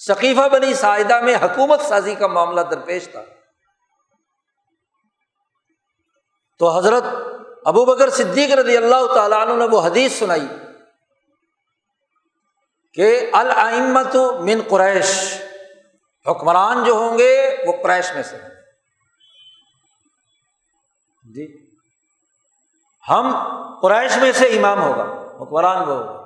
ثقیفہ 0.01 0.49
بنی 0.53 0.73
سائدہ 0.75 1.21
میں 1.21 1.35
حکومت 1.37 1.81
سازی 1.89 2.15
کا 2.15 2.27
معاملہ 2.29 2.61
درپیش 2.71 3.09
تھا، 3.09 3.23
تو 6.61 6.71
حضرت 6.77 7.05
ابو 7.67 7.85
بکر 7.85 8.11
صدیق 8.13 8.51
رضی 8.59 8.77
اللہ 8.77 9.07
تعالیٰ 9.15 9.41
عنہ 9.41 9.55
نے 9.59 9.67
وہ 9.73 9.81
حدیث 9.83 10.19
سنائی 10.19 10.47
کہ 12.97 13.09
المت 13.35 14.17
من 14.41 14.61
قریش، 14.71 15.13
حکمران 16.27 16.85
جو 16.85 16.95
ہوں 16.95 17.19
گے 17.19 17.33
وہ 17.67 17.73
قریش 17.83 18.13
میں 18.15 18.23
سے 18.23 18.37
جی 21.25 21.47
ہم 23.05 23.33
قریش 23.83 24.17
میں 24.17 24.33
سے 24.33 24.47
امام 24.59 24.83
ہوگا۔ 24.83 25.07
حکمران 25.41 25.89
وہ 25.89 25.95
ہوگا 25.95 26.21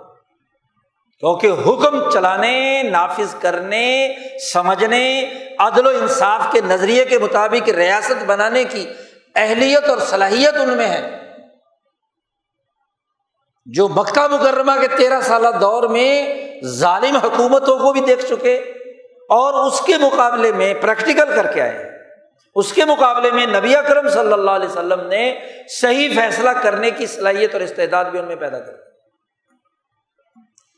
کیونکہ 1.21 1.47
حکم 1.47 2.11
چلانے، 2.11 2.83
نافذ 2.83 3.35
کرنے، 3.41 4.15
سمجھنے، 4.53 5.33
عدل 5.59 5.87
و 5.87 5.89
انصاف 5.89 6.53
کے 6.53 6.61
نظریے 6.61 7.05
کے 7.05 7.19
مطابق 7.19 7.69
ریاست 7.69 8.25
بنانے 8.25 8.65
کی 8.65 8.87
اہلیت 9.35 9.89
اور 9.89 9.99
صلاحیت 9.99 10.55
ان 10.55 10.69
میں 10.69 10.87
ہے۔ 10.87 11.19
جو 13.67 13.89
مکہ 13.89 14.35
مکرمہ 14.35 14.73
کے 14.81 14.89
تیرہ 14.89 15.21
سالہ 15.21 15.49
دور 15.61 15.83
میں 15.83 16.35
ظالم 16.65 17.17
حکومتوں 17.17 17.79
کو 17.79 17.93
بھی 17.93 18.01
دیکھ 18.01 18.27
چکے 18.27 18.55
اور 19.29 19.67
اس 19.67 19.81
کے 19.81 19.93
مقابلے 20.01 20.53
میں 20.53 20.75
پریکٹیکل 20.75 21.27
کر 21.35 21.53
کے 21.53 21.61
آئے۔ 21.61 21.91
اس 22.55 22.73
کے 22.73 22.85
مقابلے 22.85 23.31
میں 23.31 23.47
نبی 23.47 23.77
اکرم 23.77 24.09
صلی 24.09 24.33
اللہ 24.33 24.51
علیہ 24.51 24.69
وسلم 24.69 25.01
نے 25.01 25.41
صحیح 25.69 26.09
فیصلہ 26.15 26.51
کرنے 26.51 26.91
کی 26.91 27.07
صلاحیت 27.07 27.53
اور 27.53 27.63
استعداد 27.63 28.05
بھی 28.05 28.19
ان 28.19 28.25
میں 28.25 28.37
پیدا 28.37 28.59
کر 28.59 28.94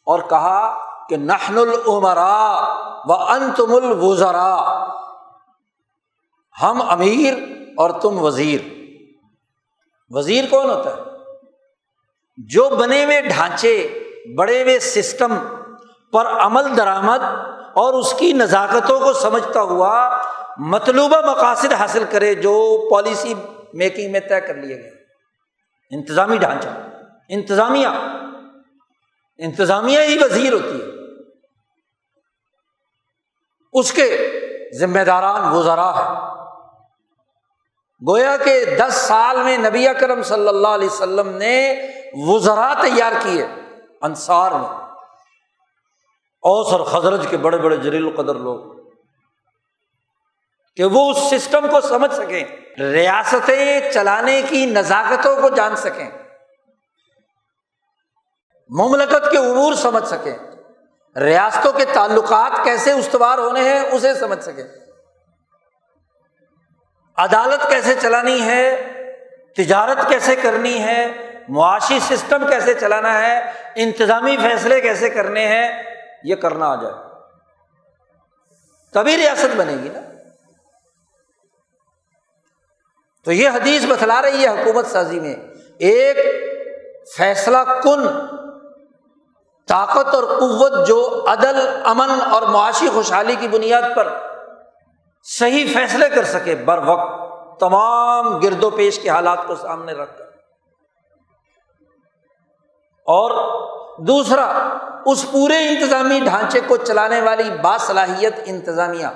اور 0.07 0.21
کہا 0.21 0.79
کہ 1.09 1.17
نحن 1.17 1.59
العمرا 1.59 2.53
و 3.05 3.13
انتم 3.13 3.75
الوزرا 3.75 4.87
ہم 6.63 6.83
امیر 6.91 7.35
اور 7.77 7.91
تم 7.91 8.23
وزیر۔ 8.23 8.61
وزیر 10.11 10.45
کون 10.51 10.71
ہوتا 10.71 10.91
ہے؟ 10.91 11.03
جو 12.37 12.69
بنے 12.69 13.05
ہوئے 13.05 13.21
ڈھانچے، 13.21 14.05
بڑے 14.39 14.63
ہوئے 14.63 14.79
سسٹم 14.79 15.39
پر 16.13 16.27
عمل 16.27 16.77
درآمد 16.77 17.23
اور 17.75 17.95
اس 17.95 18.15
کی 18.15 18.33
نزاکتوں 18.33 19.01
کو 19.01 19.13
سمجھتا 19.13 19.61
ہوا 19.61 20.11
مطلوبہ 20.57 21.31
مقاصد 21.31 21.73
حاصل 21.73 22.05
کرے 22.11 22.35
جو 22.35 22.89
پالیسی 22.91 23.35
میکنگ 23.75 24.13
میں 24.13 24.21
طے 24.21 24.41
کر 24.41 24.55
لیے 24.55 24.77
گئے۔ 24.77 24.91
انتظامی 25.91 26.37
ڈھانچہ، 26.37 26.69
انتظامیہ۔ 27.29 27.89
انتظامیہ 29.39 30.01
ہی 30.01 30.19
وزیر 30.25 30.53
ہوتی 30.53 30.81
ہے۔ 30.81 30.87
اس 33.73 33.93
کے 33.93 34.33
ذمہ 34.79 35.01
داران 35.01 35.49
وزرا 35.49 35.99
ہے 35.99 36.27
گویا 38.09 38.37
کہ 38.37 38.65
دس 38.65 38.95
سال 38.95 39.43
میں 39.43 39.59
نبی 39.59 39.89
اکرم 39.89 40.23
صلی 40.23 40.49
اللہ 40.49 40.69
علیہ 40.69 40.89
وسلم 40.89 41.29
نے 41.29 41.75
وزرا 42.13 42.75
تیار 42.83 43.13
کیے 43.23 43.47
انصار 44.03 44.51
میں۔ 44.51 44.87
اوس 46.43 46.73
اور 46.73 46.81
خزرج 46.81 47.27
کے 47.31 47.37
بڑے 47.37 47.59
بڑے 47.59 47.77
جلیل 47.77 48.07
القدر 48.07 48.35
لوگ۔ 48.35 48.77
کہ 50.77 50.85
وہ 50.85 51.11
اس 51.11 51.17
سسٹم 51.17 51.67
کو 51.71 51.81
سمجھ 51.81 52.15
سکیں، 52.15 52.45
ریاستیں 52.81 53.93
چلانے 53.93 54.43
کی 54.49 54.67
نزاکتوں 54.67 55.43
کو 55.43 55.49
جان 55.49 55.77
سکیں۔ 55.77 56.11
مملکت 58.69 59.31
کے 59.31 59.39
امور 59.39 59.75
سمجھ 59.75 60.09
سکیں۔ 60.09 60.39
ریاستوں 61.19 61.73
کے 61.73 61.85
تعلقات 61.85 62.65
کیسے 62.65 62.93
استوار 62.93 63.39
ہونے 63.39 63.61
ہیں، 63.61 63.81
اسے 63.81 64.15
سمجھ 64.15 64.45
سکیں۔ 64.45 64.65
عدالت 67.17 67.69
کیسے 67.69 67.95
چلانی 68.03 68.43
ہے، 68.43 68.93
تجارت 69.57 70.09
کیسے 70.09 70.37
کرنی 70.37 70.83
ہے، 70.83 71.13
معاشی 71.49 71.99
سسٹم 72.01 72.47
کیسے 72.47 72.75
چلانا 72.75 73.19
ہے، 73.19 73.51
انتظامی 73.77 74.37
فیصلے 74.37 74.81
کیسے 74.81 75.11
کرنے 75.11 75.47
ہیں، 75.47 75.83
یہ 76.25 76.35
کرنا 76.35 76.69
آ 76.69 76.75
جائے۔ 76.75 76.95
تبھی 78.93 79.17
ریاست 79.17 79.57
بنے 79.57 79.77
گی 79.83 79.89
نا۔ 79.89 80.01
تو 83.25 83.33
یہ 83.33 83.49
حدیث 83.49 83.85
بتلا 83.85 84.23
رہی 84.23 84.43
ہے 84.43 84.49
حکومت 84.49 84.87
سازی 84.87 85.21
میں، 85.21 85.35
ایک 85.79 86.17
فیصلہ 87.17 87.59
کن 87.83 88.36
طاقت 89.69 90.15
اور 90.15 90.25
قوت 90.25 90.87
جو 90.87 91.25
عدل، 91.29 91.69
امن 91.85 92.11
اور 92.31 92.43
معاشی 92.43 92.89
خوشحالی 92.89 93.35
کی 93.41 93.49
بنیاد 93.49 93.83
پر 93.97 94.09
صحیح 95.23 95.75
فیصلے 95.75 96.09
کر 96.09 96.25
سکے، 96.25 96.55
بر 96.55 96.79
وقت 96.87 97.27
تمام 97.61 98.39
گرد 98.39 98.65
و 98.65 98.71
پیش 98.71 98.99
کے 98.99 99.09
حالات 99.09 99.39
کو 99.47 99.55
سامنے 99.55 99.93
رکھ 99.93 100.19
کر۔ 100.19 100.25
اور 103.07 103.57
دوسرا، 103.99 104.77
اس 105.07 105.27
پورے 105.31 105.69
انتظامی 105.69 106.21
ڈھانچے 106.21 106.61
کو 106.67 106.77
چلانے 106.77 107.21
والی 107.21 107.51
باصلاحیت 107.63 108.35
انتظامیہ۔ 108.47 109.07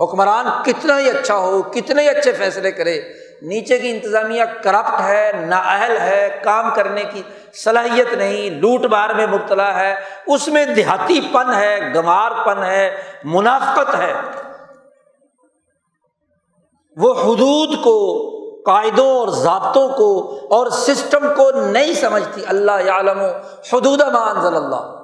حکمران 0.00 0.62
کتنا 0.64 0.98
ہی 0.98 1.10
اچھا 1.10 1.36
ہو، 1.36 1.62
کتنے 1.62 2.02
ہی 2.02 2.08
اچھے 2.08 2.32
فیصلے 2.32 2.72
کرے 2.72 3.21
نیچے 3.42 3.78
کی 3.78 3.90
انتظامیہ 3.90 4.44
کرپٹ 4.44 5.00
ہے 5.00 5.32
نااہل 5.46 5.96
ہے، 6.00 6.40
کام 6.44 6.74
کرنے 6.74 7.04
کی 7.12 7.22
صلاحیت 7.54 8.14
نہیں، 8.14 8.50
لوٹ 8.50 8.84
مار 8.84 9.10
میں 9.10 9.26
مبتلا 9.26 9.80
ہے، 9.80 9.94
اس 10.26 10.48
میں 10.48 10.66
دیہاتی 10.66 11.20
پن 11.32 11.54
ہے 11.54 11.92
گمار 11.94 12.30
پن 12.46 12.62
ہے، 12.62 13.02
منافقت 13.24 13.94
ہے۔ 13.94 14.14
وہ 16.96 17.14
حدود 17.14 17.84
کو، 17.84 18.28
قاعدوں 18.62 19.18
اور 19.18 19.28
ضابطوں 19.28 19.88
کو 19.88 20.38
اور 20.50 20.66
سسٹم 20.70 21.34
کو 21.36 21.50
نہیں 21.50 21.94
سمجھتی۔ 21.94 22.42
اللہ 22.46 22.90
عالم 22.90 23.20
و 23.20 23.26
حدود 23.72 24.02
اللہ۔ 24.02 25.02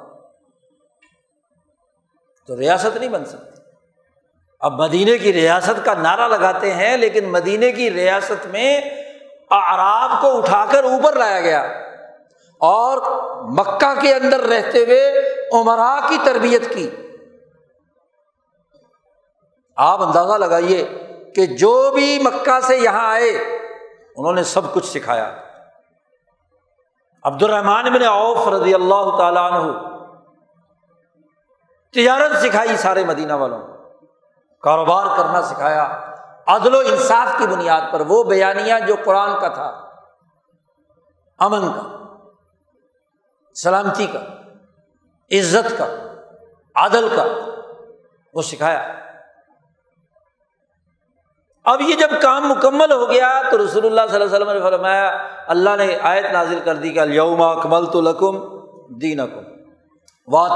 تو 2.47 2.57
ریاست 2.57 2.97
نہیں 2.97 3.09
بن 3.09 3.24
سکتی۔ 3.24 3.57
اب 4.61 4.72
مدینے 4.72 5.18
کی 5.18 5.32
ریاست 5.32 5.84
کا 5.84 5.94
نعرہ 5.94 6.28
لگاتے 6.28 6.74
ہیں، 6.74 6.96
لیکن 6.96 7.28
مدینے 7.28 7.72
کی 7.72 7.90
ریاست 7.90 8.46
میں 8.46 8.80
آراب 9.50 10.11
کو 10.20 10.38
اٹھا 10.38 10.64
کر 10.70 10.84
اوپر 10.84 11.16
لایا 11.16 11.40
گیا۔ 11.40 11.61
اور 12.61 12.98
مکہ 13.50 14.00
کے 14.00 14.14
اندر 14.14 14.40
رہتے 14.40 14.78
ہوئے 14.78 15.14
عمرا 15.52 16.00
کی 16.09 16.16
تربیت 16.24 16.74
کی۔ 16.74 16.90
آپ 19.76 20.02
اندازہ 20.02 20.32
لگائیے 20.32 20.88
کہ 21.34 21.46
جو 21.46 21.90
بھی 21.94 22.18
مکہ 22.18 22.61
سے 22.61 22.76
یہاں 22.76 23.11
آئے، 23.11 23.30
انہوں 24.16 24.32
نے 24.32 24.42
سب 24.42 24.74
کچھ 24.74 24.86
سکھایا۔ 24.86 25.36
عبد 27.24 27.42
الرحمان 27.42 27.92
بن 27.92 28.02
عوف 28.02 28.48
رضی 28.48 28.74
اللہ 28.74 29.16
تعالیٰ 29.16 29.52
عنہ، 29.52 29.72
تجارت 31.92 32.36
سکھائی 32.36 32.76
سارے 32.76 33.04
مدینہ 33.04 33.32
والوں۔ 33.32 33.78
کاروبار 34.62 35.06
کرنا 35.16 35.42
سکھایا۔ 35.42 36.00
عدل 36.46 36.74
و 36.74 36.78
انصاف 36.78 37.38
کی 37.38 37.46
بنیاد 37.46 37.80
پر 37.92 38.00
وہ 38.00 38.24
بیانیہ 38.24 38.74
جو 38.86 38.94
قرآن 39.04 39.40
کا 39.40 39.48
تھا۔ 39.48 39.88
امن 41.38 41.72
کا، 41.72 41.98
سلامتی 43.54 44.06
کا، 44.06 44.18
عزت 45.38 45.78
کا، 45.78 45.86
عدل 46.74 47.09
کا، 47.16 47.24
وہ 48.34 48.42
سکھایا۔ 48.42 48.94
اب 51.64 51.80
یہ 51.80 51.96
جب 51.96 52.11
کام 52.22 52.48
مکمل 52.48 52.92
ہو 52.92 53.11
گیا 53.11 53.42
تو 53.50 53.59
رسول 53.59 53.86
اللہ 53.86 54.00
صلی 54.11 54.22
اللہ 54.22 54.34
علیہ 54.34 54.36
وسلم 54.36 54.50
نے 54.50 54.61
فرمایا، 54.61 55.28
اللہ 55.46 55.70
نے 55.78 55.98
آیت 56.02 56.24
نازل 56.32 56.61
کر 56.64 56.74
دی 56.74 56.90
کہ 56.90 57.00
یوما 57.00 57.54
کمل 57.54 57.86
تو 57.86 58.00
لکم 58.00 58.59
دین 58.96 59.20
اکم 59.20 59.59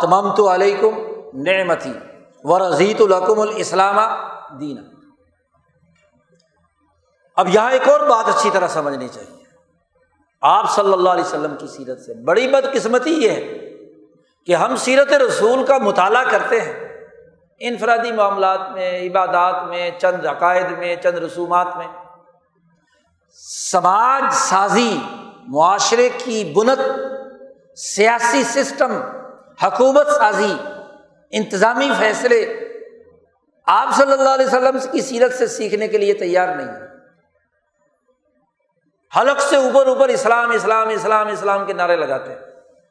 تمام 0.01 0.35
تو 0.35 0.55
علیکم 0.55 0.99
نعمتی۔ 1.35 1.93
و 2.45 2.59
رضیت 2.59 3.01
الحکم 3.01 3.41
الاسلام 3.41 3.99
دین 4.59 4.85
اب 7.37 7.49
یہاں 7.49 7.71
ایک 7.71 7.89
اور 7.89 8.01
بات 8.01 8.29
اچھی 8.29 8.51
طرح 8.51 8.69
سمجھنی 8.69 9.09
چاہیے۔ 9.09 9.45
آپ 10.41 10.71
صلی 10.71 10.93
اللہ 10.93 11.11
علیہ 11.11 11.25
وسلم 11.25 11.57
کی 11.57 11.67
سیرت 11.67 12.01
سے 12.01 12.15
بڑی 12.15 12.49
بدقسمتی 12.49 13.11
یہ 13.11 13.31
ہے 13.31 13.59
کہ 14.47 14.55
ہم 14.55 14.77
سیرت 14.77 15.13
رسول 15.13 15.67
کا 15.67 15.79
مطالعہ 15.79 16.25
کرتے 16.31 16.61
ہیں۔ 16.61 16.89
انفرادی 17.61 18.13
معاملات 18.13 18.61
میں، 18.73 19.01
عبادات 19.01 19.69
میں، 19.69 19.91
چند 19.99 20.27
عقائد 20.27 20.79
میں، 20.79 20.97
چند 20.97 21.19
رسومات 21.19 21.77
میں۔ 21.77 21.87
سماج 23.71 24.25
سازی، 24.33 24.99
معاشرے 25.49 26.09
کی 26.25 26.53
بنت، 26.57 26.81
سیاسی 27.79 28.43
سسٹم، 28.43 28.93
حکومت 29.63 30.07
سازی 30.07 30.55
انتظامی 31.33 31.91
فیصلے 31.99 32.69
آپ 33.67 33.89
صلی 33.97 34.13
اللہ 34.13 34.29
علیہ 34.29 34.47
وسلم 34.47 34.79
کی 34.93 35.01
سیرت 35.01 35.35
سے 35.35 35.47
سیکھنے 35.47 35.89
کے 35.89 35.99
لیے 35.99 36.15
تیار 36.15 36.49
نہیں 36.57 36.69
ہے 36.69 36.93
حلق 39.21 39.41
سے 39.41 39.57
اوپر 39.57 39.87
اوپر 39.87 40.09
اسلام 40.09 40.51
اسلام 40.51 40.89
اسلام 40.89 41.29
اسلام 41.29 41.67
کے 41.67 41.73
نعرے 41.73 41.97
لگاتے 41.97 42.31
ہیں۔ 42.31 42.39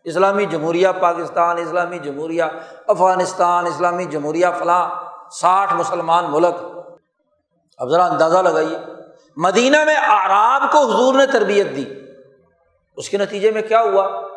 اسلامی 0.04 0.46
جمہوریہ 0.46 0.88
پاکستان، 1.00 1.58
اسلامی 1.58 2.00
جمہوریہ 2.00 2.44
افغانستان، 2.88 3.66
اسلامی 3.66 4.06
جمہوریہ 4.06 4.46
فلاں 4.60 4.90
ساٹھ 5.32 5.74
مسلمان 5.74 6.32
ملک۔ 6.32 6.78
اب 7.78 7.90
ذرا 7.90 8.06
اندازہ 8.06 8.38
لگائیے۔ 8.38 8.78
مدینہ 9.38 9.84
میں 9.84 9.96
آراب 9.96 10.72
کو 10.72 10.78
حضور 10.78 11.14
نے 11.14 11.26
تربیت 11.26 11.68
دی۔ 11.76 11.86
اس 12.98 13.10
کے 13.10 13.18
نتیجے 13.18 13.52
میں 13.52 13.62
کیا 13.62 13.82
ہوا؟ 13.82 14.28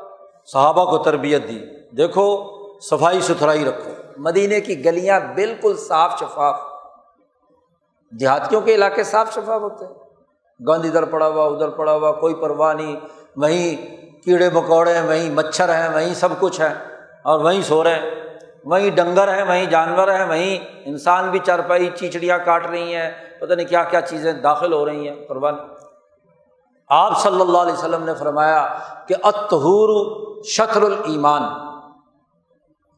صحابہ 0.52 0.90
کو 0.90 0.98
تربیت 0.98 1.48
دی۔ 1.48 1.64
دیکھو 1.96 2.53
صفائی 2.90 3.20
ستھرائی 3.20 3.64
رکھو۔ 3.64 3.90
مدینے 4.16 4.60
کی 4.60 4.84
گلیاں 4.84 5.20
بالکل 5.34 5.76
صاف 5.76 6.18
شفاف۔ 6.20 6.60
دیہاتیوں 8.20 8.60
کے 8.60 8.74
علاقے 8.74 9.04
صاف 9.04 9.34
شفاف 9.34 9.60
ہوتے 9.60 9.84
ہیں۔ 9.84 9.94
گند 10.68 10.84
ادھر 10.84 11.04
پڑا 11.04 11.26
ہوا، 11.28 11.46
ادھر 11.46 11.68
پڑا 11.68 11.92
ہوا، 11.92 12.12
کوئی 12.12 12.34
پرواہ 12.34 12.74
نہیں۔ 12.74 12.96
وہیں 13.36 13.96
کیڑے 14.24 14.50
مکوڑے 14.54 14.94
ہیں، 14.94 15.08
وہیں 15.08 15.30
مچھر 15.30 15.68
ہیں، 15.68 15.94
وہیں 15.94 16.14
سب 16.14 16.28
کچھ 16.40 16.60
ہے 16.60 16.74
اور 17.24 17.40
وہیں 17.40 17.62
سو 17.62 17.84
رہے 17.84 17.94
ہیں۔ 17.94 18.10
وہیں 18.64 18.90
ڈنگر 18.90 19.34
ہیں، 19.34 19.42
وہیں 19.42 19.66
جانور 19.66 20.08
ہیں، 20.08 20.24
وہیں 20.24 20.58
انسان 20.84 21.30
بھی 21.30 21.38
چرپائی، 21.38 21.90
چیچڑیاں 21.94 22.38
کاٹ 22.44 22.66
رہی 22.66 22.96
ہیں۔ 22.96 23.10
پتہ 23.40 23.52
نہیں 23.52 23.66
کیا 23.66 23.84
کیا 23.84 24.00
چیزیں 24.00 24.32
داخل 24.32 24.72
ہو 24.72 24.86
رہی 24.86 25.08
ہیں، 25.08 25.16
پرواہ 25.16 25.52
آپ 26.88 27.22
صلی 27.22 27.40
اللہ 27.40 27.58
علیہ 27.58 27.72
وسلم 27.72 28.04
نے 28.04 28.14
فرمایا 28.14 28.78
کہ 29.08 29.14
اتہور 29.22 30.10
شطر 30.44 30.82
المان 30.82 31.73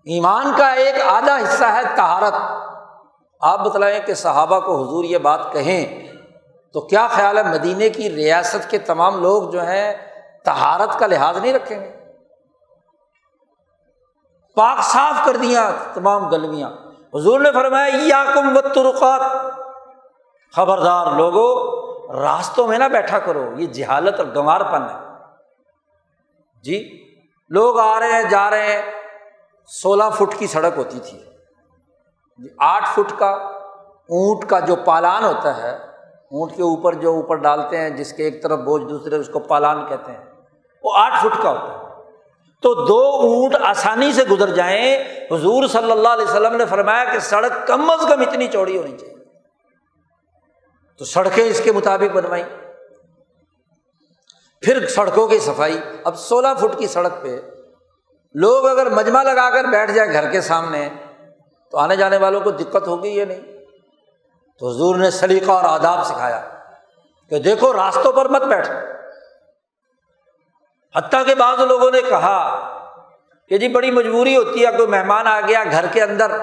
ایمان 0.06 0.52
کا 0.58 0.68
ایک 0.68 0.94
آدھا 1.06 1.36
حصہ 1.36 1.64
ہے 1.64 1.80
تہارت 1.96 2.34
آپ 3.40 3.58
بتلائیں 3.58 4.00
کہ 4.06 4.14
صحابہ 4.14 4.60
کو 4.60 4.82
حضور 4.82 5.04
یہ 5.04 5.18
بات 5.18 5.52
کہیں 5.52 6.06
تو 6.72 6.80
کیا 6.80 7.06
خیال 7.06 7.38
ہے 7.38 7.42
مدینے 7.42 7.88
کی 7.88 8.10
ریاست 8.10 8.70
کے 8.70 8.78
تمام 8.78 9.22
لوگ 9.22 9.50
جو 9.50 9.62
ہیں 9.62 9.94
تہارت 10.44 10.98
کا 10.98 11.06
لحاظ 11.06 11.36
نہیں 11.36 11.52
رکھیں 11.52 11.80
گے؟ 11.80 11.92
پاک 14.54 14.80
صاف 14.80 15.26
کر 15.26 15.36
دیا 15.36 15.70
تمام 15.94 16.28
گلویاں۔ 16.28 16.70
حضور 17.14 17.40
نے 17.40 17.52
فرمایا 17.52 17.94
یا 17.94 18.24
کم 18.34 18.56
و 18.56 18.60
ترقات 18.60 19.20
خبردار 20.56 21.06
لوگوں 21.06 21.76
راستوں 22.12 22.66
میں 22.66 22.78
نہ 22.78 22.84
بیٹھا 22.84 23.18
کرو، 23.18 23.52
یہ 23.56 23.66
جہالت 23.66 24.18
اور 24.18 24.26
گنوار 24.26 24.60
پن 24.60 24.82
ہے۔ 24.82 24.98
جی 26.62 27.04
لوگ 27.48 27.78
آ 27.78 28.00
رہے 28.00 28.12
ہیں، 28.12 28.22
جا 28.22 28.50
رہے 28.50 28.76
ہیں۔ 28.76 28.82
سولہ 29.66 30.04
فٹ 30.14 30.38
کی 30.38 30.46
سڑک 30.46 30.72
ہوتی 30.76 31.00
تھی۔ 31.00 31.22
آٹھ 32.58 32.88
فٹ 32.92 33.18
کا 33.18 33.30
اونٹ 34.08 34.48
کا 34.48 34.60
جو 34.60 34.76
پالان 34.76 35.24
ہوتا 35.24 35.62
ہے، 35.62 35.76
اونٹ 36.30 36.56
کے 36.56 36.62
اوپر 36.62 36.94
جو 36.94 37.14
اوپر 37.14 37.36
ڈالتے 37.36 37.76
ہیں، 37.78 37.90
جس 37.90 38.12
کے 38.12 38.24
ایک 38.24 38.42
طرف 38.42 38.58
بوجھ 38.58 38.84
دوسرے 38.84 39.16
اس 39.16 39.28
کو 39.32 39.38
پالان 39.38 39.86
کہتے 39.86 40.12
ہیں، 40.12 40.24
وہ 40.82 40.92
آٹھ 40.96 41.14
فٹ 41.20 41.42
کا 41.42 41.50
ہوتا 41.50 41.72
ہے۔ 41.72 41.86
تو 42.62 42.74
دو 42.74 43.00
اونٹ 43.00 43.54
آسانی 43.62 44.12
سے 44.12 44.24
گزر 44.24 44.54
جائیں۔ 44.54 45.04
حضور 45.30 45.66
صلی 45.66 45.90
اللہ 45.92 46.08
علیہ 46.08 46.24
وسلم 46.24 46.56
نے 46.56 46.66
فرمایا 46.66 47.04
کہ 47.04 47.18
سڑک 47.18 47.66
کم 47.66 47.90
از 47.90 48.00
کم 48.08 48.20
اتنی 48.20 48.46
چوڑی 48.46 48.78
ہونی 48.78 48.96
چاہیے۔ 48.96 49.16
تو 50.98 51.04
سڑکیں 51.04 51.44
اس 51.44 51.60
کے 51.64 51.72
مطابق 51.72 52.16
بنوائی۔ 52.16 52.44
پھر 54.60 54.86
سڑکوں 54.86 55.28
کی 55.28 55.38
صفائی۔ 55.38 55.80
اب 56.04 56.18
سولہ 56.18 56.48
فٹ 56.58 56.78
کی 56.78 56.86
سڑک 56.86 57.22
پہ 57.22 57.40
لوگ 58.40 58.66
اگر 58.66 58.90
مجمع 58.90 59.22
لگا 59.22 59.50
کر 59.50 59.64
بیٹھ 59.64 59.92
جائیں 59.92 60.12
گھر 60.12 60.30
کے 60.30 60.40
سامنے، 60.40 60.88
تو 61.70 61.78
آنے 61.78 61.96
جانے 61.96 62.16
والوں 62.16 62.40
کو 62.40 62.50
دقت 62.50 62.88
ہوگی 62.88 63.08
یا 63.08 63.24
نہیں؟ 63.24 63.40
تو 64.58 64.68
حضور 64.68 64.96
نے 64.96 65.10
سلیقہ 65.10 65.50
اور 65.50 65.64
آداب 65.64 66.06
سکھایا 66.06 66.40
کہ 67.30 67.38
دیکھو، 67.38 67.72
راستوں 67.72 68.12
پر 68.12 68.28
مت 68.28 68.42
بیٹھ۔ 68.42 68.70
حتیٰ 70.96 71.26
کے 71.26 71.34
بعض 71.34 71.60
لوگوں 71.60 71.90
نے 71.90 72.02
کہا 72.02 72.38
کہ 73.48 73.58
جی 73.58 73.68
بڑی 73.68 73.90
مجبوری 73.90 74.36
ہوتی 74.36 74.66
ہے، 74.66 74.72
کوئی 74.72 74.88
مہمان 74.88 75.26
آ 75.26 75.40
گیا 75.40 75.64
گھر 75.70 75.86
کے 75.92 76.02
اندر، 76.02 76.36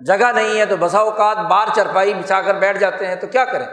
جگہ 0.00 0.32
نہیں 0.34 0.58
ہے 0.58 0.66
تو 0.66 0.76
بسا 0.76 0.98
اوقات 0.98 1.36
بار 1.36 1.66
چرپائی 1.74 2.14
بچھا 2.14 2.40
کر 2.40 2.54
بیٹھ 2.54 2.78
جاتے 2.78 3.06
ہیں، 3.06 3.14
تو 3.14 3.26
کیا 3.26 3.44
کریں؟ 3.44 3.66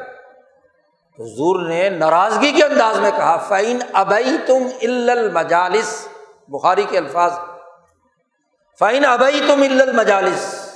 حضور 1.19 1.67
نے 1.67 1.89
ناراضگی 1.89 2.51
کے 2.51 2.63
انداز 2.63 2.99
میں 2.99 3.11
کہا 3.11 3.37
فعین 3.37 3.79
ابئی 3.93 4.37
تم 4.45 4.67
المجالس 4.81 6.07
بخاری 6.47 6.85
کے 6.89 6.97
الفاظ 6.97 7.39
فعین 8.79 9.05
ابئی 9.05 9.39
تم 9.47 9.61
المجالس، 9.61 10.69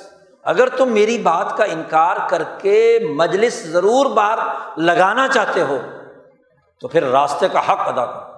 اگر 0.43 0.69
تم 0.69 0.91
میری 0.91 1.17
بات 1.17 1.57
کا 1.57 1.63
انکار 1.63 2.17
کر 2.29 2.43
کے 2.43 2.99
مجلس 3.15 3.65
ضرور 3.65 4.05
باہر 4.05 4.37
لگانا 4.77 5.27
چاہتے 5.27 5.61
ہو، 5.61 5.77
تو 6.79 6.87
پھر 6.87 7.03
راستے 7.03 7.47
کا 7.47 7.59
حق 7.59 7.79
ادا 7.79 8.05
کرو۔ 8.05 8.31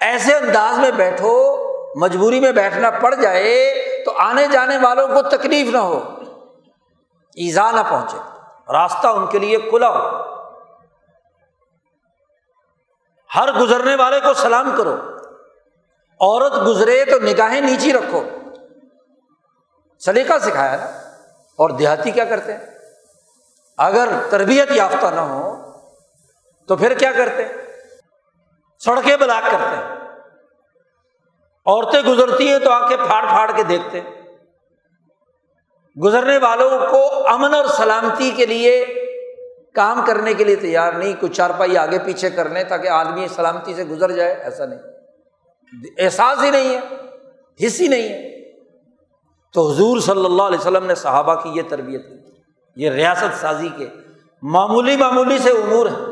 ایسے 0.00 0.34
انداز 0.34 0.78
میں 0.78 0.90
بیٹھو، 0.90 1.62
مجبوری 1.96 2.40
میں 2.40 2.52
بیٹھنا 2.52 2.90
پڑ 2.90 3.14
جائے 3.14 3.74
تو 4.04 4.12
آنے 4.18 4.46
جانے 4.46 4.78
والوں 4.78 5.08
کو 5.08 5.22
تکلیف 5.22 5.72
نہ 5.72 5.78
ہو۔ 5.78 6.16
ایزا 7.34 7.70
نہ 7.70 7.80
پہنچے، 7.88 8.18
راستہ 8.72 9.06
ان 9.06 9.26
کے 9.26 9.38
لیے 9.38 9.58
کھلا 9.58 9.88
ہو۔ 9.88 10.32
ہر 13.34 13.52
گزرنے 13.52 13.94
والے 13.94 14.20
کو 14.20 14.34
سلام 14.34 14.70
کرو۔ 14.76 14.96
عورت 16.22 16.52
گزرے 16.66 17.04
تو 17.04 17.18
نگاہیں 17.18 17.60
نیچی 17.60 17.92
رکھو۔ 17.92 18.24
سلیقہ 20.04 20.38
سکھایا 20.38 20.76
نا۔ 20.76 20.84
اور 21.56 21.70
دیہاتی 21.70 22.10
کیا 22.10 22.24
کرتے؟ 22.24 22.52
ہیں 22.54 22.60
اگر 23.78 24.08
تربیت 24.30 24.70
یافتہ 24.70 25.06
نہ 25.06 25.20
ہو 25.20 25.56
تو 26.68 26.76
پھر 26.76 26.94
کیا 26.94 27.12
کرتے؟ 27.12 27.42
سڑکیں 28.84 29.16
بلاک 29.16 29.50
کرتے۔ 29.50 29.76
ہیں 29.76 29.96
عورتیں 31.66 32.02
گزرتی 32.02 32.48
ہیں 32.48 32.58
تو 32.58 32.70
آ 32.70 32.88
کے 32.88 32.96
پھاڑ 32.96 33.26
پھاڑ 33.28 33.50
کے 33.56 33.62
دیکھتے۔ 33.62 34.00
ہیں 34.00 34.22
گزرنے 36.04 36.38
والوں 36.38 36.70
کو 36.90 37.28
امن 37.28 37.54
اور 37.54 37.64
سلامتی 37.64 38.30
کے 38.30 38.46
لیے 38.46 38.86
کام 39.74 40.04
کرنے 40.06 40.34
کے 40.34 40.44
لیے 40.44 40.56
تیار 40.56 40.92
نہیں، 40.92 41.12
کچھ 41.20 41.32
چارپائی 41.32 41.78
آگے 41.78 41.98
پیچھے 41.98 42.30
کر 42.30 42.48
لیں 42.48 42.64
تاکہ 42.64 42.88
آدمی 42.88 43.28
سلامتی 43.28 43.74
سے 43.74 43.84
گزر 43.84 44.10
جائے، 44.10 44.32
ایسا 44.32 44.66
نہیں۔ 44.66 45.01
احساس 45.98 46.42
ہی 46.42 46.50
نہیں 46.50 46.78
ہے 46.78 46.80
حص 47.66 47.80
ہی 47.80 47.88
نہیں 47.88 48.08
ہے۔ 48.08 48.32
تو 49.52 49.70
حضور 49.70 50.00
صلی 50.00 50.24
اللہ 50.24 50.42
علیہ 50.42 50.58
وسلم 50.58 50.86
نے 50.86 50.94
صحابہ 50.94 51.34
کی 51.34 51.50
یہ 51.54 51.62
تربیت 51.68 52.08
کی، 52.08 52.30
یہ 52.76 52.90
ریاست 52.90 53.40
سازی 53.40 53.68
کے 53.76 53.88
معمولی 54.42 54.96
معمولی 54.96 55.38
سے 55.38 55.50
امور 55.50 55.86
ہیں۔ 55.86 56.06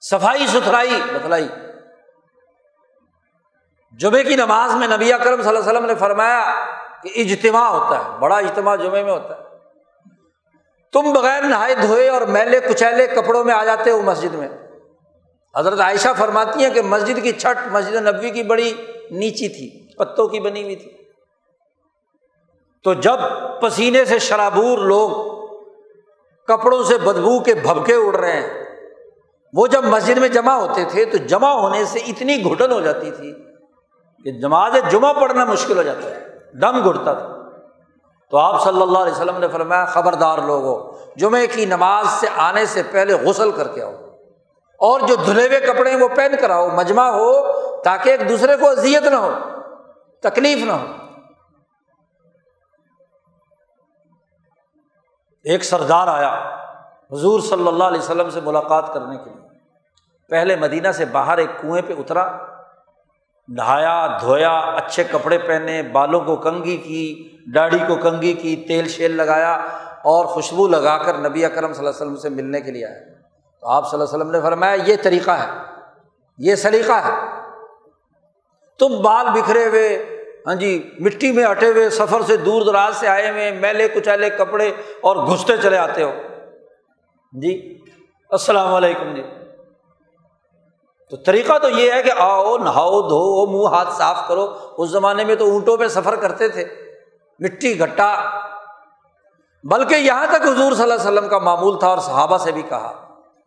صفائی 0.00 0.46
ستھرائی، 0.46 1.00
بتلائی۔ 1.14 1.48
جمعے 3.98 4.24
کی 4.24 4.36
نماز 4.36 4.74
میں 4.74 4.88
نبی 4.88 5.12
اکرم 5.12 5.42
صلی 5.42 5.48
اللہ 5.48 5.58
علیہ 5.58 5.70
وسلم 5.70 5.86
نے 5.86 5.94
فرمایا 5.94 6.66
کہ 7.02 7.10
اجتماع 7.16 7.68
ہوتا 7.68 7.98
ہے، 7.98 8.18
بڑا 8.18 8.36
اجتماع 8.36 8.76
جمعے 8.76 9.04
میں 9.04 9.12
ہوتا 9.12 9.36
ہے۔ 9.36 9.42
تم 10.92 11.12
بغیر 11.12 11.42
نہائے 11.42 11.74
دھوئے 11.74 12.08
اور 12.08 12.20
میلے 12.20 12.60
کچیلے 12.60 13.06
کپڑوں 13.06 13.44
میں 13.44 13.54
آ 13.54 13.64
جاتے 13.64 13.90
ہو 13.90 14.02
مسجد 14.02 14.34
میں۔ 14.34 14.48
حضرت 15.56 15.80
عائشہ 15.80 16.08
فرماتی 16.16 16.64
ہیں 16.64 16.74
کہ 16.74 16.82
مسجد 16.82 17.22
کی 17.22 17.32
چھٹ 17.32 17.72
مسجد 17.72 17.94
نبوی 17.94 18.30
کی 18.30 18.42
بڑی 18.42 18.74
نیچی 19.10 19.48
تھی، 19.48 19.96
پتوں 19.96 20.28
کی 20.28 20.40
بنی 20.40 20.62
ہوئی 20.62 20.76
تھی۔ 20.76 20.90
تو 22.84 22.94
جب 22.94 23.16
پسینے 23.60 24.04
سے 24.04 24.18
شرابور 24.18 24.78
لوگ 24.78 25.34
کپڑوں 26.46 26.82
سے 26.82 26.98
بدبو 26.98 27.40
کے 27.40 27.54
بھبکے 27.54 27.94
اڑ 27.94 28.16
رہے 28.16 28.32
ہیں، 28.32 28.64
وہ 29.52 29.66
جب 29.66 29.84
مسجد 29.84 30.18
میں 30.18 30.28
جمع 30.28 30.52
ہوتے 30.52 30.84
تھے 30.84 31.04
تو 31.04 31.16
جمع 31.16 31.48
ہونے 31.48 31.84
سے 31.84 31.98
اتنی 31.98 32.44
گھٹن 32.44 32.72
ہو 32.72 32.80
جاتی 32.80 33.10
تھی 33.10 33.32
کہ 34.24 34.32
نماز 34.32 34.72
جمعہ 34.90 35.12
پڑھنا 35.12 35.44
مشکل 35.44 35.76
ہو 35.76 35.82
جاتا 35.82 36.10
ہے، 36.10 36.20
دم 36.60 36.90
گھٹتا 36.90 37.14
تھا۔ 37.14 37.50
تو 38.30 38.36
آپ 38.36 38.64
صلی 38.64 38.82
اللہ 38.82 38.98
علیہ 38.98 39.12
وسلم 39.12 39.38
نے 39.38 39.48
فرمایا، 39.48 39.84
خبردار 39.84 40.38
لوگ 40.38 40.64
ہو 40.64 40.98
جمعے 41.16 41.46
کی 41.46 41.64
نماز 41.64 42.06
سے 42.08 42.26
آنے 42.36 42.66
سے 42.66 42.82
پہلے 42.90 43.14
غسل 43.14 43.50
کر 43.50 43.68
کے 43.68 43.82
آؤ۔ 43.82 43.92
اور 44.84 45.00
جو 45.00 45.14
دھلے 45.16 45.46
ہوئے 45.46 45.60
کپڑے 45.60 45.90
ہیں 45.90 45.98
وہ 45.98 46.08
پہن 46.08 46.32
کر 46.40 46.50
آؤ، 46.50 46.68
مجمع 46.68 47.08
ہو 47.10 47.30
تاکہ 47.82 48.10
ایک 48.10 48.28
دوسرے 48.28 48.56
کو 48.56 48.70
اذیت 48.70 49.02
نہ 49.02 49.16
ہو، 49.16 49.30
تکلیف 50.22 50.64
نہ 50.64 50.72
ہو۔ 50.72 50.86
ایک 55.44 55.64
سردار 55.64 56.08
آیا 56.08 56.32
حضور 57.12 57.40
صلی 57.40 57.68
اللہ 57.68 57.84
علیہ 57.84 57.98
وسلم 57.98 58.30
سے 58.30 58.40
ملاقات 58.40 58.92
کرنے 58.94 59.16
کے 59.16 59.30
لیے۔ 59.30 59.42
پہلے 60.30 60.56
مدینہ 60.56 60.92
سے 60.92 61.04
باہر 61.04 61.38
ایک 61.38 61.50
کنویں 61.60 61.82
پہ 61.86 61.92
اترا، 61.98 62.26
نہایا، 63.48 64.06
دھویا، 64.20 64.50
اچھے 64.50 65.04
کپڑے 65.04 65.38
پہنے، 65.38 65.82
بالوں 65.82 66.20
کو 66.20 66.36
کنگھی 66.36 66.76
کی، 66.76 67.04
داڑھی 67.54 67.78
کو 67.86 67.96
کنگھی 67.96 68.32
کی، 68.32 68.56
تیل 68.56 68.88
شیل 68.88 69.16
لگایا 69.16 69.52
اور 70.04 70.24
خوشبو 70.24 70.68
لگا 70.68 70.96
کر 70.98 71.18
نبی 71.18 71.44
اکرم 71.44 71.72
صلی 71.72 71.86
اللہ 71.86 71.96
علیہ 71.96 72.06
وسلم 72.06 72.16
سے 72.16 72.28
ملنے 72.28 72.60
کے 72.60 72.70
لیے 72.70 72.86
آیا۔ 72.86 73.13
تو 73.64 73.70
آپ 73.70 73.90
صلی 73.90 74.00
اللہ 74.00 74.14
علیہ 74.14 74.18
وسلم 74.18 74.30
نے 74.30 74.40
فرمایا، 74.40 74.76
یہ 74.86 74.96
طریقہ 75.02 75.30
ہے، 75.30 75.46
یہ 76.38 76.54
سلیقہ 76.54 76.92
ہے۔ 76.92 77.12
تم 78.78 79.02
بال 79.02 79.26
بکھرے 79.28 79.68
ہوئے 79.68 80.20
ہاں 80.46 80.54
جی 80.54 80.90
مٹی 81.00 81.32
میں 81.32 81.44
اٹے 81.44 81.68
ہوئے، 81.68 81.90
سفر 81.90 82.22
سے 82.22 82.36
دور 82.36 82.62
دراز 82.62 82.96
سے 82.96 83.08
آئے 83.08 83.30
ہوئے، 83.30 83.50
میلے 83.50 83.88
کچالے 83.88 84.30
کپڑے 84.30 84.68
اور 85.00 85.16
گھستے 85.16 85.56
چلے 85.56 85.78
آتے 85.78 86.02
ہو۔ 86.02 86.12
جی 87.32 87.78
السلام 88.30 88.74
علیکم 88.74 89.14
جی۔ 89.14 89.22
تو 91.10 91.16
طریقہ 91.16 91.58
تو 91.58 91.68
یہ 91.68 91.92
ہے 91.92 92.02
کہ 92.02 92.12
آؤ، 92.18 92.58
نہاؤ، 92.58 93.02
دھو، 93.02 93.46
منہ، 93.46 93.76
ہاتھ 93.76 93.92
صاف 93.92 94.28
کرو۔ 94.28 94.54
اس 94.78 94.90
زمانے 94.90 95.24
میں 95.24 95.34
تو 95.34 95.44
اونٹوں 95.44 95.76
پہ 95.76 95.88
سفر 95.88 96.16
کرتے 96.16 96.48
تھے، 96.48 96.64
مٹی 97.40 97.80
گٹا 97.80 98.40
بلکہ 99.64 99.94
یہاں 99.94 100.26
تک 100.26 100.42
حضور 100.42 100.72
صلی 100.72 100.82
اللہ 100.82 100.94
علیہ 100.94 101.12
وسلم 101.12 101.28
کا 101.28 101.38
معمول 101.38 101.78
تھا 101.78 101.88
اور 101.88 101.98
صحابہ 101.98 102.36
سے 102.36 102.52
بھی 102.52 102.62
کہا۔ 102.62 103.03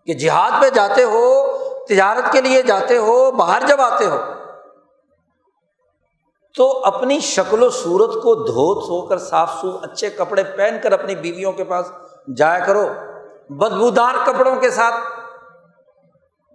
کہ 0.08 0.14
جہاد 0.14 0.62
پہ 0.62 0.70
جاتے 0.70 1.04
ہو، 1.04 1.26
تجارت 1.86 2.32
کے 2.32 2.42
لیے 2.42 2.62
جاتے 2.62 2.98
ہو، 2.98 3.32
باہر 3.32 3.62
جب 3.68 3.82
آتے 3.82 4.06
ہو، 4.06 4.18
تو 6.56 6.68
اپنی 6.86 7.20
شکل 7.20 7.64
و 7.64 7.70
صورت 7.70 8.14
کو 8.14 8.36
دھو 8.36 8.82
سو 8.82 9.02
کر، 9.08 9.18
صاف 9.18 9.54
سو، 9.62 9.78
اچھے 9.82 10.10
کپڑے 10.10 10.44
پہن 10.58 10.78
کر 10.84 10.92
اپنی 10.92 11.16
بیویوں 11.16 11.52
کے 11.52 11.64
پاس 11.64 11.92
جایا 12.38 12.60
کرو، 12.60 12.88
بدبودار 13.50 14.16
کپڑوں 14.26 14.56
کے 14.56 14.70
ساتھ۔ 14.70 14.96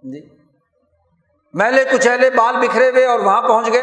جی۔ 0.03 0.21
میلے 1.53 1.83
کچیلے 1.85 2.29
بال 2.29 2.55
بکھرے 2.57 2.89
ہوئے 2.89 3.05
اور 3.05 3.19
وہاں 3.19 3.41
پہنچ 3.41 3.71
گئے، 3.73 3.81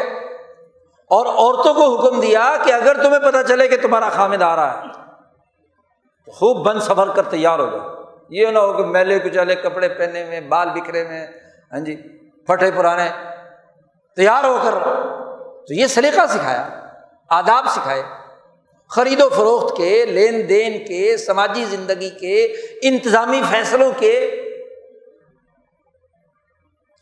اور 1.11 1.25
عورتوں 1.25 1.73
کو 1.73 1.95
حکم 1.95 2.19
دیا 2.19 2.55
کہ 2.63 2.73
اگر 2.73 3.01
تمہیں 3.03 3.19
پتا 3.19 3.43
چلے 3.43 3.67
کہ 3.67 3.77
تمہارا 3.81 4.09
خامد 4.09 4.41
آ 4.41 4.55
رہا 4.55 4.77
ہے، 4.77 4.87
تو 6.27 6.31
خوب 6.31 6.65
بند 6.65 6.79
سفر 6.79 7.09
کر، 7.09 7.23
تیار 7.23 7.59
ہو 7.59 7.65
جاؤ۔ 7.65 8.00
یہ 8.31 8.47
نہ 8.47 8.59
ہو 8.59 8.73
کہ 8.73 8.83
میلے 8.83 9.19
کچیلے 9.19 9.55
کپڑے 9.55 9.89
پہنے 9.89 10.23
میں 10.23 10.41
بال 10.41 10.69
بکھرے 10.69 11.03
میں 11.03 11.27
ہاں 11.71 11.79
جی 11.79 11.95
پھٹے 12.47 12.71
پرانے، 12.71 13.09
تیار 14.15 14.43
ہو 14.43 14.59
کر۔ 14.63 14.71
تو 15.67 15.73
یہ 15.73 15.87
سلیقہ 15.87 16.27
سکھایا، 16.29 16.69
آداب 17.29 17.65
سکھائے، 17.67 18.03
خرید 18.89 19.21
و 19.21 19.29
فروخت 19.29 19.77
کے، 19.77 20.05
لین 20.05 20.49
دین 20.49 20.85
کے، 20.85 21.17
سماجی 21.17 21.65
زندگی 21.65 22.09
کے، 22.09 22.55
انتظامی 22.81 23.41
فیصلوں 23.51 23.91
کے۔ 23.97 24.17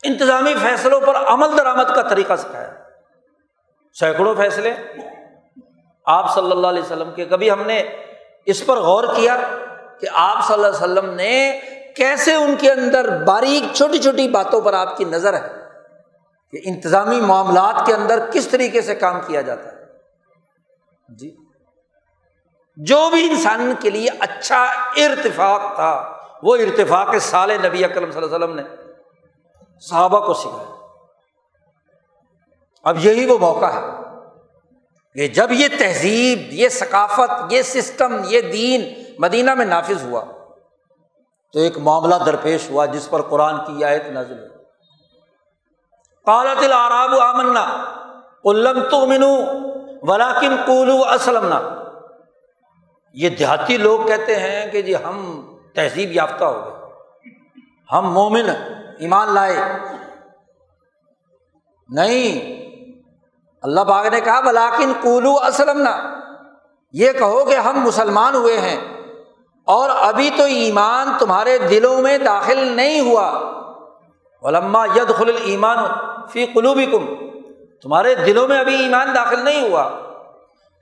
انتظامی 0.02 0.54
فیصلوں 0.62 1.00
پر 1.00 1.16
عمل 1.16 1.58
درآمد 1.58 1.94
کا 1.94 2.02
طریقہ 2.02 2.36
سکھایا۔ 2.36 2.72
سینکڑوں 3.98 4.34
فیصلے۔ 4.34 4.74
آپ 6.04 6.34
صلی 6.34 6.50
اللہ 6.50 6.66
علیہ 6.66 6.82
وسلم 6.82 7.10
کے، 7.10 7.24
کبھی 7.24 7.50
ہم 7.50 7.62
نے 7.66 7.82
اس 8.46 8.66
پر 8.66 8.76
غور 8.76 9.04
کیا۔ 9.04 9.36
کہ 10.00 10.08
آپ 10.12 10.46
صلی 10.46 10.54
اللہ 10.54 10.66
علیہ 10.66 10.84
وسلم 10.84 11.10
نے 11.14 11.60
کیسے 11.96 12.34
ان 12.34 12.56
کے 12.58 12.72
اندر 12.72 13.24
باریک 13.24 13.74
چھوٹی 13.74 13.98
چھوٹی 13.98 14.28
باتوں 14.28 14.60
پر 14.60 14.74
آپ 14.74 14.96
کی 14.96 15.04
نظر 15.04 15.34
ہے 15.34 15.48
کہ 16.52 16.60
انتظامی 16.64 17.20
معاملات 17.20 17.86
کے 17.86 17.94
اندر 17.94 18.30
کس 18.32 18.48
طریقے 18.48 18.80
سے 18.80 18.94
کام 18.94 19.20
کیا 19.26 19.40
جاتا 19.40 19.72
ہے؟ 19.72 19.84
جی۔ 21.08 21.36
جو 22.76 23.10
بھی 23.10 23.30
انسان 23.30 23.72
کے 23.80 23.90
لیے 23.90 24.08
اچھا 24.18 24.64
ارتفاق 24.96 25.74
تھا، 25.74 26.18
وہ 26.42 26.56
ارتفاق 26.56 27.14
سال 27.20 27.50
نبی 27.50 27.84
اکرم 27.84 28.10
صلی 28.10 28.22
اللہ 28.22 28.36
علیہ 28.36 28.44
وسلم 28.44 28.56
نے 28.56 28.62
صحابہ 29.80 30.26
کو 30.26 30.34
سکھایا۔ 30.34 30.76
اب 32.84 32.96
یہی 32.98 33.26
وہ 33.26 33.38
موقع 33.38 33.66
ہے 33.66 33.80
کہ 35.14 35.28
جب 35.28 35.52
یہ 35.52 35.68
تہذیب، 35.78 36.38
یہ 36.50 36.68
ثقافت، 36.68 37.52
یہ 37.52 37.62
سسٹم، 37.62 38.20
یہ 38.24 38.40
دین 38.40 39.04
مدینہ 39.20 39.54
میں 39.54 39.66
نافذ 39.66 40.04
ہوا۔ 40.04 40.24
تو 41.52 41.58
ایک 41.58 41.78
معاملہ 41.78 42.14
درپیش 42.26 42.70
ہوا 42.70 42.86
جس 42.86 43.10
پر 43.10 43.22
قرآن 43.22 43.56
کی 43.56 43.84
آیت 43.84 44.06
نازل 44.06 44.38
ہوئی۔ 44.38 44.50
قالت 46.26 46.58
العراب 46.58 47.14
آمنا 47.20 47.84
قلم 48.42 48.80
تو 48.90 49.06
منو 49.06 49.36
ولاکن 50.02 50.56
کولو 50.66 51.04
اسلم 51.04 51.54
یہ 53.12 53.30
دیہاتی 53.30 53.76
لوگ 53.76 54.06
کہتے 54.06 54.36
ہیں 54.36 54.70
کہ 54.70 54.82
جی 54.82 54.94
ہم 54.94 55.46
تہذیب 55.74 56.12
یافتہ 56.12 56.44
ہو 56.44 56.64
گئے۔ 56.64 56.90
ہم 57.92 58.12
مومن 58.12 58.50
ایمان 58.98 59.34
لائے۔ 59.34 59.56
نہیں، 61.88 62.60
اللہ 63.62 63.80
باغ 63.80 64.06
نے 64.08 64.20
کہا 64.20 64.40
بلاکن 64.40 64.92
کولو 65.02 65.36
اسلم 65.36 65.88
یہ 66.92 67.12
کہو 67.12 67.44
کہ 67.44 67.54
ہم 67.54 67.80
مسلمان 67.80 68.34
ہوئے 68.34 68.60
ہیں۔ 68.60 68.99
اور 69.64 69.90
ابھی 69.92 70.30
تو 70.36 70.42
ایمان 70.42 71.08
تمہارے 71.18 71.58
دلوں 71.58 72.02
میں 72.02 72.18
داخل 72.18 72.58
نہیں 72.58 73.00
ہوا۔ 73.00 73.50
علما 74.42 74.84
ید 74.84 75.08
خل 75.08 75.36
ایمان 75.44 75.78
فی 76.32 76.46
قلوبی 76.46 76.86
کم 76.86 77.14
تمہارے 77.82 78.14
دلوں 78.14 78.48
میں 78.48 78.58
ابھی 78.58 78.74
ایمان 78.74 79.14
داخل 79.14 79.44
نہیں 79.44 79.68
ہوا۔ 79.68 79.90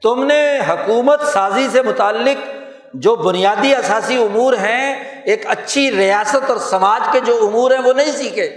تم 0.02 0.24
نے 0.24 0.58
حکومت 0.68 1.20
سازی 1.20 1.68
سے 1.72 1.82
متعلق 1.82 2.50
جو 2.94 3.16
بنیادی 3.16 3.74
اثاثی 3.74 4.22
امور 4.22 4.52
ہیں، 4.52 5.04
ایک 5.24 5.42
اچھی 5.46 5.90
ریاست 5.90 6.50
اور 6.50 6.56
سماج 6.56 7.00
کے 7.12 7.20
جو 7.20 7.46
امور 7.46 7.70
ہیں، 7.70 7.80
وہ 7.80 7.92
نہیں 7.92 8.12
سیکھے۔ 8.12 8.50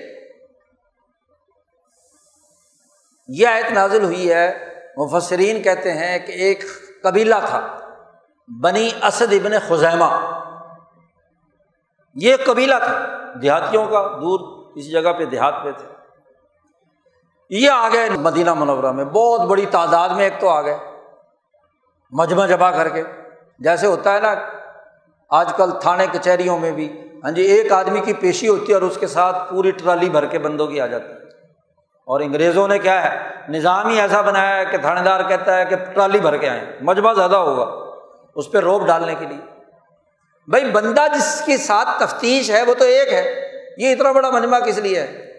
یہ 3.28 3.48
آیت 3.48 3.72
نازل 3.72 4.04
ہوئی 4.04 4.34
ہے۔ 4.34 4.76
مفسرین 4.98 5.62
کہتے 5.62 5.94
ہیں 5.94 6.20
کہ 6.20 6.32
ایک 6.32 6.64
قبیلہ 7.04 7.36
تھا۔ 7.46 7.78
بنی 8.60 8.90
اسد 9.04 9.34
ابن 9.34 9.52
خزیمہ۔ 9.68 10.06
یہ 12.16 12.36
قبیلہ 12.46 12.76
تھا، 12.84 13.06
دیہاتیوں 13.42 13.86
کا، 13.86 14.08
دور 14.22 14.62
کسی 14.72 14.90
جگہ 14.90 15.14
پہ 15.14 15.26
دیہات 15.26 15.54
پہ 15.64 15.72
تھے۔ 15.72 15.88
یہ 17.50 17.70
آ 17.70 17.90
گئے 17.94 18.10
مدینہ 18.10 18.54
منورہ 18.54 18.92
میں، 18.92 19.06
بہت 19.06 19.42
بڑی 19.42 19.66
تعداد 19.66 20.10
میں 20.10 20.24
ایک 20.24 20.34
تو 20.40 20.50
آ 20.50 20.62
گئے۔ 20.62 20.78
مجمع 22.12 22.46
جمع 22.46 22.72
کر 22.72 22.90
کے، 22.90 23.04
جیسے 23.60 23.88
ہوتا 23.88 24.14
ہے 24.14 24.20
نا، 24.20 24.34
آج 25.30 25.54
کل 25.54 25.72
تھانے 25.82 26.06
کچہریوں 26.12 26.60
میں 26.60 26.72
بھی۔ 26.72 27.12
ہاں 27.24 27.32
جی 27.32 27.42
ایک 27.42 27.72
آدمی 27.72 28.02
کی 28.02 28.14
پیشی 28.14 28.48
ہوتی 28.48 28.66
ہے 28.70 28.74
اور 28.74 28.82
اس 28.82 28.98
کے 29.00 29.08
ساتھ 29.08 29.52
پوری 29.52 29.72
ٹرالی 29.72 30.10
بھر 30.10 30.26
کے 30.26 30.40
بندوں 30.40 30.68
کی 30.68 30.82
آ 30.82 30.86
جاتی 30.86 31.14
ہے۔ 31.14 31.20
اور 32.06 32.20
انگریزوں 32.20 32.68
نے 32.68 32.80
کیا 32.80 33.04
ہے 33.04 33.30
نظام 33.50 33.88
ہی 33.88 34.02
ایسا 34.02 34.22
بنایا 34.22 34.56
ہے 34.56 34.66
کہ 34.66 34.78
تھانے 34.78 35.02
دار 35.02 35.24
کہتا 35.24 35.58
ہے 35.58 35.66
کہ 35.66 35.76
ٹرالی 35.76 36.20
بھر 36.20 36.38
کے 36.38 36.50
آئیں۔ 36.50 36.66
مجمع 36.82 37.14
زیادہ 37.14 37.36
ہوگا۔ 37.36 37.91
اس 38.36 38.52
پہ 38.52 38.58
روپ 38.58 38.86
ڈالنے 38.86 39.16
کے 39.16 39.26
لیے۔ 39.26 39.62
بھائی، 40.48 40.72
بندہ 40.72 41.06
جس 41.16 41.42
کے 41.46 41.58
ساتھ 41.58 41.90
تفتیش 42.00 42.52
ہے، 42.52 42.64
وہ 42.64 42.74
تو 42.74 42.84
ایک 42.84 43.14
ہے۔ 43.14 43.52
یہ 43.78 43.92
اتنا 43.92 44.12
بڑا 44.12 44.30
مجمع 44.30 44.60
کس 44.60 44.78
لیے 44.78 45.00
ہے؟ 45.00 45.32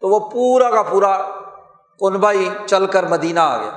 تو 0.00 0.08
وہ 0.08 0.30
پورا 0.30 0.70
کا 0.70 0.82
پورا 0.82 1.18
کنبائی 2.00 2.48
چل 2.66 2.86
کر 2.86 3.02
مدینہ 3.02 3.40
آ 3.40 3.56
گیا۔ 3.56 3.70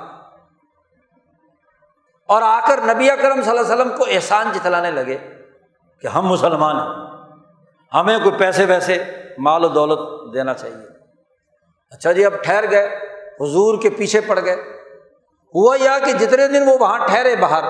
اور 2.27 2.41
آ 2.41 2.59
کر 2.67 2.79
نبی 2.93 3.11
اکرم 3.11 3.41
صلی 3.41 3.57
اللہ 3.57 3.73
علیہ 3.73 3.83
وسلم 3.83 3.97
کو 3.97 4.05
احسان 4.09 4.51
جتلانے 4.53 4.91
لگے 4.91 5.17
کہ 6.01 6.07
ہم 6.07 6.27
مسلمان 6.27 6.75
ہیں۔ 6.75 7.07
ہمیں 7.93 8.19
کوئی 8.19 8.35
پیسے 8.37 8.65
ویسے، 8.65 9.03
مال 9.37 9.65
و 9.65 9.67
دولت 9.67 10.33
دینا 10.33 10.53
چاہیے۔ 10.53 10.87
اچھا 11.91 12.11
جی 12.11 12.25
اب 12.25 12.33
ٹھہر 12.43 12.71
گئے۔ 12.71 12.85
حضور 13.39 13.81
کے 13.81 13.89
پیچھے 13.89 14.21
پڑ 14.21 14.39
گئے۔ 14.45 14.55
ہوا 15.55 15.77
یا 15.79 15.99
کہ 15.99 16.13
جتنے 16.13 16.47
دن 16.47 16.67
وہ 16.67 16.77
وہاں 16.79 17.07
ٹھہرے 17.07 17.35
باہر 17.35 17.63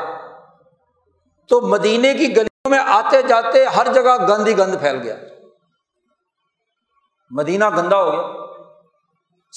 تو 1.52 1.62
مدینے 1.62 2.14
کی 2.14 2.30
گلیوں 2.30 2.70
میں 2.70 2.80
آتے 2.80 3.22
جاتے 3.22 3.66
ہر 3.66 3.88
جگہ 3.94 4.28
گند 4.28 4.48
ہی 4.48 4.58
گند 4.58 4.80
پھیل 4.80 4.96
گیا۔ 5.04 5.16
مدینہ 7.32 7.66
گندا 7.78 8.02
ہو 8.02 8.12
گیا۔ 8.12 8.46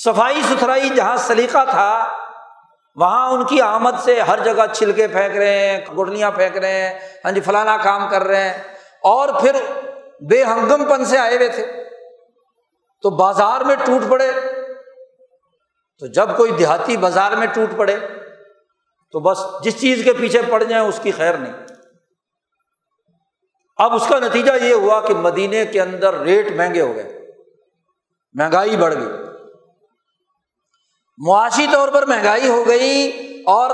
صفائی 0.04 0.42
ستھرائی 0.42 0.88
جہاں 0.88 1.16
سلیقہ 1.16 1.64
تھا، 1.70 2.12
وہاں 2.96 3.30
ان 3.30 3.44
کی 3.44 3.60
آمد 3.60 3.90
سے 4.04 4.20
ہر 4.20 4.38
جگہ 4.44 4.62
چھلکے 4.72 5.08
پھینک 5.08 5.36
رہے 5.36 5.58
ہیں 5.58 5.84
گٹلیاں 5.94 6.30
پھینک 6.30 6.56
رہے 6.56 6.72
ہیں 6.72 6.98
ہاں 7.24 7.32
جی 7.32 7.40
فلانا 7.40 7.76
کام 7.76 8.08
کر 8.08 8.22
رہے 8.24 8.44
ہیں۔ 8.44 8.58
اور 9.02 9.28
پھر 9.40 9.56
بے 10.30 10.44
ہنگم 10.44 10.84
پن 10.84 11.04
سے 11.04 11.18
آئے 11.18 11.36
ہوئے 11.36 11.48
تھے۔ 11.48 11.84
تو 13.02 13.10
بازار 13.10 13.60
میں 13.60 13.76
ٹوٹ 13.76 14.10
پڑے۔ 14.10 14.32
تو 15.98 16.06
جب 16.06 16.36
کوئی 16.36 16.52
دیہاتی 16.52 16.96
بازار 16.96 17.32
میں 17.32 17.46
ٹوٹ 17.46 17.76
پڑے، 17.76 17.96
تو 19.12 19.20
بس 19.20 19.38
جس 19.62 19.80
چیز 19.80 20.04
کے 20.04 20.12
پیچھے 20.12 20.42
پڑ 20.50 20.62
جائیں 20.62 20.84
اس 20.84 21.00
کی 21.02 21.10
خیر 21.10 21.34
نہیں۔ 21.34 21.52
اب 23.76 23.94
اس 23.94 24.06
کا 24.08 24.18
نتیجہ 24.18 24.52
یہ 24.62 24.74
ہوا 24.74 25.00
کہ 25.00 25.14
مدینے 25.14 25.66
کے 25.66 25.80
اندر 25.80 26.14
ریٹ 26.14 26.52
مہنگے 26.52 26.80
ہو 26.80 26.94
گئے، 26.94 27.32
مہنگائی 28.32 28.76
بڑھ 28.76 28.94
گئی۔ 28.94 29.24
معاشی 31.18 31.66
طور 31.72 31.88
پر 31.88 32.06
مہنگائی 32.06 32.48
ہو 32.48 32.64
گئی 32.66 33.10
اور 33.46 33.70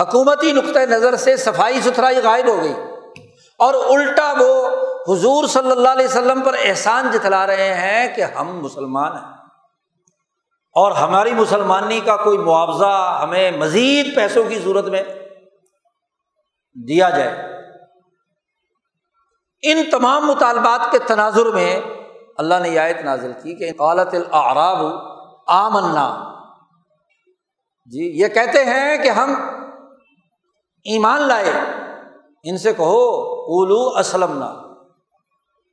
حکومتی 0.00 0.52
نقطۂ 0.52 0.78
نظر 0.78 1.16
سے 1.16 1.36
صفائی 1.36 1.80
ستھرائی 1.80 2.16
غائب 2.16 2.48
ہو 2.48 2.62
گئی۔ 2.62 2.74
اور 3.58 3.74
الٹا 3.74 4.34
وہ 4.38 4.68
حضور 5.08 5.46
صلی 5.46 5.70
اللہ 5.70 5.88
علیہ 5.88 6.06
وسلم 6.06 6.40
پر 6.40 6.54
احسان 6.62 7.10
جتلا 7.10 7.46
رہے 7.46 7.74
ہیں 7.74 8.16
کہ 8.16 8.22
ہم 8.22 8.60
مسلمان 8.60 9.12
ہیں۔ 9.12 9.32
اور 10.72 10.92
ہماری 10.92 11.34
مسلمانی 11.34 12.00
کا 12.00 12.16
کوئی 12.16 12.38
معاوضہ 12.38 13.18
ہمیں 13.22 13.50
مزید 13.50 14.16
پیسوں 14.16 14.44
کی 14.44 14.60
صورت 14.64 14.84
میں 14.84 15.02
دیا 16.88 17.10
جائے۔ 17.10 17.59
ان 19.62 19.90
تمام 19.90 20.26
مطالبات 20.26 20.92
کے 20.92 20.98
تناظر 20.98 21.46
میں 21.46 21.80
اللہ 22.38 22.54
نے 22.62 22.78
آیت 22.78 23.00
نازل 23.00 23.32
کی 23.32 23.54
کہ 23.54 23.72
قالت 23.78 24.14
العراب 24.14 24.86
آمنا۔ 25.46 26.34
جی 27.86 28.22
یہ 28.22 28.28
کہتے 28.28 28.64
ہیں 28.64 28.98
کہ 28.98 29.08
ہم 29.08 29.34
ایمان 30.84 31.20
لائے۔ 31.20 31.52
ان 32.44 32.58
سے 32.58 32.72
کہو 32.72 33.16
اولو 33.42 33.98
اسلم 33.98 34.44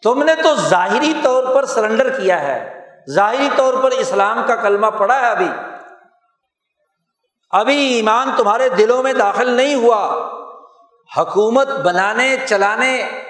تم 0.03 0.23
نے 0.23 0.35
تو 0.35 0.55
ظاہری 0.55 1.13
طور 1.23 1.55
پر 1.55 1.65
سرنڈر 1.65 2.21
کیا 2.21 2.39
ہے۔ 2.39 2.89
ظاہری 3.09 3.49
طور 3.55 3.73
پر 3.83 3.91
اسلام 3.91 4.41
کا 4.47 4.55
کلمہ 4.55 4.87
پڑا 4.87 5.19
ہے 5.19 5.27
ابھی۔ 5.27 5.49
ابھی 7.51 7.93
ایمان 7.93 8.29
تمہارے 8.37 8.69
دلوں 8.69 9.03
میں 9.03 9.13
داخل 9.13 9.49
نہیں 9.49 9.75
ہوا۔ 9.75 10.31
حکومت 11.17 11.67
بنانے، 11.67 12.35
چلانے 12.45 13.23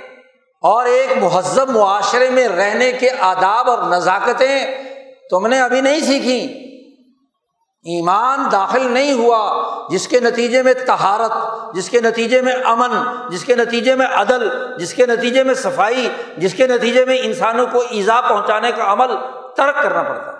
اور 0.61 0.85
ایک 0.85 1.17
مہذب 1.17 1.69
معاشرے 1.69 2.29
میں 2.29 2.47
رہنے 2.47 2.91
کے 2.91 3.09
آداب 3.19 3.69
اور 3.69 3.77
نزاکتیں 3.89 4.83
تم 5.29 5.47
نے 5.47 5.59
ابھی 5.59 5.81
نہیں 5.81 5.99
سیکھی 5.99 6.63
ایمان 7.83 8.51
داخل 8.51 8.91
نہیں 8.91 9.13
ہوا، 9.13 9.63
جس 9.89 10.07
کے 10.07 10.19
نتیجے 10.19 10.63
میں 10.63 10.73
تہارت 10.73 11.31
جس 11.75 11.89
کے 11.89 12.01
نتیجے 12.01 12.41
میں 12.41 12.53
امن، 12.53 12.91
جس 13.29 13.45
کے 13.45 13.55
نتیجے 13.55 13.95
میں 13.95 14.07
عدل، 14.07 14.49
جس 14.77 14.93
کے 14.93 15.05
نتیجے 15.05 15.43
میں 15.43 15.53
صفائی، 15.53 16.09
جس 16.37 16.53
کے 16.53 16.67
نتیجے 16.67 17.05
میں 17.05 17.17
انسانوں 17.23 17.67
کو 17.71 17.83
ایزا 17.89 18.21
پہنچانے 18.21 18.71
کا 18.71 18.93
عمل 18.93 19.07
ترک 19.57 19.83
کرنا 19.83 20.03
پڑتا۔ 20.03 20.31
ہے 20.31 20.37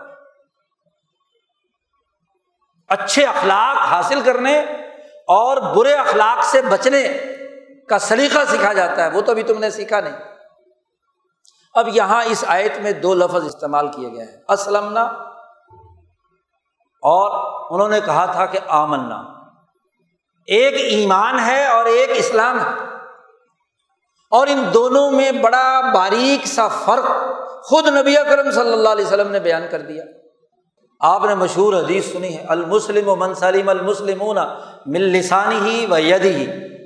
اچھے 2.87 3.25
اخلاق 3.25 3.77
حاصل 3.77 4.21
کرنے 4.21 4.59
اور 5.27 5.75
برے 5.75 5.93
اخلاق 5.93 6.43
سے 6.43 6.61
بچنے 6.61 7.07
کا 7.89 7.99
سلیقہ 7.99 8.39
سیکھا 8.49 8.73
جاتا 8.73 9.03
ہے، 9.03 9.09
وہ 9.11 9.21
تو 9.21 9.31
ابھی 9.31 9.43
تم 9.43 9.59
نے 9.59 9.69
سیکھا 9.69 9.99
نہیں۔ 9.99 10.17
اب 11.73 11.87
یہاں 11.87 12.23
اس 12.23 12.43
آیت 12.47 12.77
میں 12.77 12.91
دو 12.91 13.13
لفظ 13.13 13.45
استعمال 13.45 13.87
کیے 13.87 14.09
گئے 14.09 14.23
ہیں 14.25 14.41
اسلم 14.47 14.97
اور 17.01 17.51
انہوں 17.73 17.89
نے 17.89 17.99
کہا 17.99 18.25
تھا 18.25 18.45
کہ 18.45 18.59
آمنا۔ 18.67 19.23
ایک 20.47 20.73
ایمان 20.73 21.39
ہے 21.39 21.67
اور 21.67 21.85
ایک 21.85 22.09
اسلام 22.15 22.59
ہے۔ 22.59 22.85
اور 24.31 24.47
ان 24.47 24.65
دونوں 24.73 25.11
میں 25.11 25.31
بڑا 25.31 25.81
باریک 25.93 26.47
سا 26.47 26.67
فرق 26.67 27.05
خود 27.63 27.87
نبی 27.87 28.17
اکرم 28.17 28.51
صلی 28.51 28.73
اللہ 28.73 28.89
علیہ 28.89 29.05
وسلم 29.05 29.31
نے 29.31 29.39
بیان 29.39 29.63
کر 29.71 29.81
دیا۔ 29.81 30.03
آپ 30.99 31.25
نے 31.25 31.35
مشہور 31.35 31.73
حدیث 31.73 32.11
سنی 32.11 32.37
ہے، 32.37 32.45
المسلم 32.47 33.07
و 33.07 33.15
منسلم 33.15 33.69
المسلم 33.69 34.23
مل 34.85 35.01
لسانی 35.01 35.55
ہی 35.55 35.85
و 35.91 35.97
یدی 35.97 36.35
ہی 36.35 36.76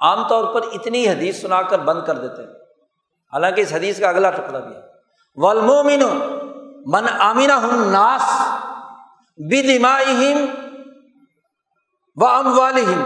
عام 0.00 0.28
طور 0.28 0.54
پر 0.54 0.60
اتنی 0.72 1.08
حدیث 1.08 1.40
سنا 1.40 1.62
کر 1.62 1.78
بند 1.78 2.04
کر 2.06 2.18
دیتے 2.18 2.42
ہیں۔ 2.42 2.50
حالانکہ 3.32 3.60
اس 3.60 3.72
حدیث 3.72 4.00
کا 4.00 4.08
اگلا 4.08 4.30
ٹکڑا 4.30 4.58
بھی 4.58 4.74
ہے۔ 4.74 4.80
ولمومن 5.36 6.02
من 6.86 7.06
آمینہ 7.18 7.52
ہم 7.52 7.90
ناس 7.90 8.22
بدما 9.38 9.98
و 12.16 12.26
ام 12.26 12.58
والم 12.58 13.04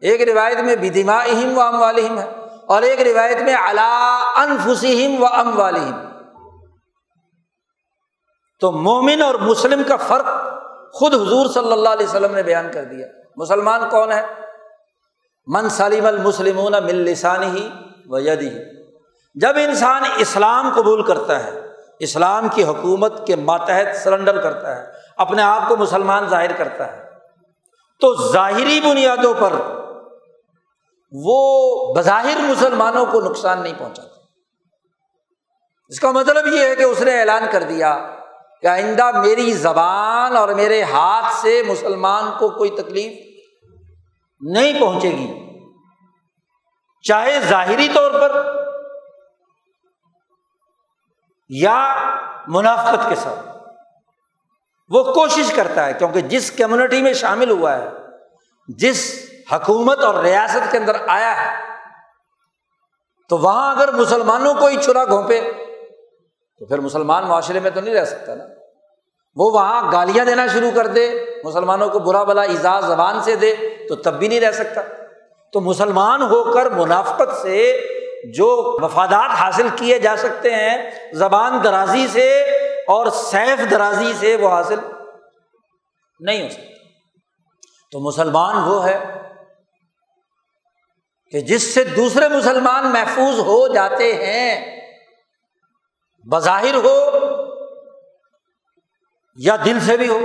ایک 0.00 0.28
روایت 0.28 0.58
میں 0.58 0.76
بدما 0.76 1.18
اہم 1.18 1.58
و 1.58 1.60
ام 1.60 1.82
والم 1.82 2.18
ہے 2.18 2.30
اور 2.66 2.82
ایک 2.82 3.00
روایت 3.00 3.42
میں 3.42 3.54
اللہ 3.54 4.32
انفسم 4.36 5.22
و 5.22 5.26
ام 5.26 5.60
والم 5.60 6.00
تو 8.60 8.72
مومن 8.72 9.22
اور 9.22 9.34
مسلم 9.34 9.82
کا 9.88 9.96
فرق 9.96 10.26
خود 10.92 11.14
حضور 11.14 11.46
صلی 11.46 11.72
اللہ 11.72 11.88
علیہ 11.88 12.06
وسلم 12.06 12.34
نے 12.34 12.42
بیان 12.42 12.66
کر 12.72 12.84
دیا۔ 12.84 13.06
مسلمان 13.36 13.80
کون 13.90 14.12
ہے؟ 14.12 14.47
من 15.48 15.68
سلیم 15.68 16.06
المسلم 16.06 16.60
مل 16.84 16.96
لسانی 17.02 17.46
ہی 17.50 17.68
و 18.06 18.18
یدی 18.18 18.50
جب 19.36 19.56
انسان 19.56 20.02
اسلام 20.18 20.68
قبول 20.76 21.02
کرتا 21.02 21.44
ہے، 21.44 21.50
اسلام 21.98 22.48
کی 22.54 22.62
حکومت 22.62 23.26
کے 23.26 23.36
ماتحت 23.36 23.96
سرنڈر 23.96 24.40
کرتا 24.42 24.76
ہے، 24.76 24.84
اپنے 25.16 25.42
آپ 25.42 25.68
کو 25.68 25.76
مسلمان 25.76 26.28
ظاہر 26.28 26.52
کرتا 26.52 26.86
ہے، 26.92 27.04
تو 28.00 28.32
ظاہری 28.32 28.80
بنیادوں 28.80 29.32
پر 29.34 29.52
وہ 31.12 31.94
بظاہر 31.94 32.40
مسلمانوں 32.48 33.06
کو 33.06 33.20
نقصان 33.20 33.62
نہیں 33.62 33.78
پہنچاتا۔ 33.78 34.16
اس 35.88 36.00
کا 36.00 36.10
مطلب 36.10 36.46
یہ 36.46 36.66
ہے 36.66 36.74
کہ 36.76 36.82
اس 36.82 37.00
نے 37.02 37.18
اعلان 37.20 37.46
کر 37.50 37.62
دیا 37.62 37.96
کہ 38.62 38.66
آئندہ 38.66 39.10
میری 39.20 39.52
زبان 39.52 40.36
اور 40.36 40.48
میرے 40.48 40.82
ہاتھ 40.82 41.34
سے 41.34 41.62
مسلمان 41.66 42.30
کو 42.38 42.48
کوئی 42.48 42.70
تکلیف 42.70 43.26
نہیں 44.40 44.80
پہنچے 44.80 45.10
گی۔ 45.10 45.48
چاہے 47.02 47.40
ظاہری 47.40 47.88
طور 47.94 48.10
پر 48.10 48.58
یا 51.48 51.96
منافقت 52.46 53.08
کے 53.08 53.14
ساتھ۔ 53.14 53.58
وہ 54.88 55.12
کوشش 55.12 55.52
کرتا 55.52 55.86
ہے 55.86 55.92
کیونکہ 55.92 56.20
جس 56.20 56.50
کمیونٹی 56.50 57.02
میں 57.02 57.12
شامل 57.12 57.50
ہوا 57.50 57.76
ہے، 57.76 57.88
جس 58.68 59.30
حکومت 59.52 59.98
اور 59.98 60.14
ریاست 60.14 60.70
کے 60.70 60.78
اندر 60.78 60.96
آیا 61.08 61.36
ہے، 61.36 61.64
تو 63.28 63.38
وہاں 63.38 63.76
اگر 63.76 63.92
مسلمانوں 63.92 64.54
کو 64.54 64.66
ہی 64.66 64.76
چھرا 64.82 65.04
گھونپے، 65.04 65.52
تو 66.58 66.66
پھر 66.66 66.80
مسلمان 66.80 67.28
معاشرے 67.28 67.60
میں 67.60 67.70
تو 67.70 67.80
نہیں 67.80 67.94
رہ 67.94 68.04
سکتا 68.04 68.34
نا۔ 68.34 68.44
وہ 69.36 69.50
وہاں 69.50 69.92
گالیاں 69.92 70.24
دینا 70.24 70.46
شروع 70.46 70.70
کر 70.74 70.86
دے، 70.86 71.24
مسلمانوں 71.44 71.88
کو 71.88 71.98
برا 71.98 72.24
بلا 72.24 72.42
اعزاز 72.42 72.84
زبان 72.84 73.22
سے 73.22 73.36
دے 73.36 73.54
تو 73.88 73.96
تب 73.96 74.18
بھی 74.18 74.28
نہیں 74.28 74.40
رہ 74.40 74.52
سکتا۔ 74.52 74.80
تو 75.52 75.60
مسلمان 75.60 76.22
ہو 76.22 76.52
کر 76.52 76.70
منافقت 76.70 77.42
سے 77.42 77.86
جو 78.34 78.78
مفادات 78.80 79.30
حاصل 79.30 79.68
کیے 79.76 79.98
جا 79.98 80.16
سکتے 80.16 80.54
ہیں، 80.54 80.90
زبان 81.12 81.64
درازی 81.64 82.06
سے 82.08 82.42
اور 82.88 83.06
سیف 83.06 83.70
درازی 83.70 84.12
سے 84.18 84.36
وہ 84.36 84.48
حاصل 84.48 84.78
نہیں 86.20 86.42
ہو 86.42 86.48
سکتا۔ 86.48 86.62
تو 87.92 88.00
مسلمان 88.00 88.56
وہ 88.56 88.86
ہے 88.86 88.98
کہ 91.30 91.40
جس 91.40 91.74
سے 91.74 91.84
دوسرے 91.84 92.28
مسلمان 92.28 92.86
محفوظ 92.92 93.38
ہو 93.38 93.68
جاتے 93.68 94.14
ہیں، 94.14 94.80
بظاہر 96.30 96.74
ہو 96.74 97.10
یا 99.36 99.56
دل 99.64 99.78
سے 99.80 99.96
بھی 99.96 100.08
ہو۔ 100.08 100.18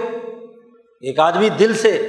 ایک 1.02 1.20
آدمی 1.20 1.50
دل 1.50 1.78
سے 1.78 2.08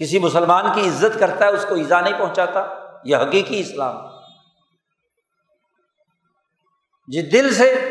کسی 0.00 0.18
مسلمان 0.18 0.64
کی 0.74 0.88
عزت 0.88 1.18
کرتا 1.18 1.44
ہے، 1.44 1.50
اس 1.50 1.66
کو 1.68 1.74
ایزا 1.74 2.00
نہیں 2.00 2.18
پہنچاتا، 2.18 2.66
یہ 3.04 3.16
حقیقی 3.16 3.60
اسلام 3.60 3.96
جی 7.08 7.22
دل 7.22 7.54
سے 7.54 7.90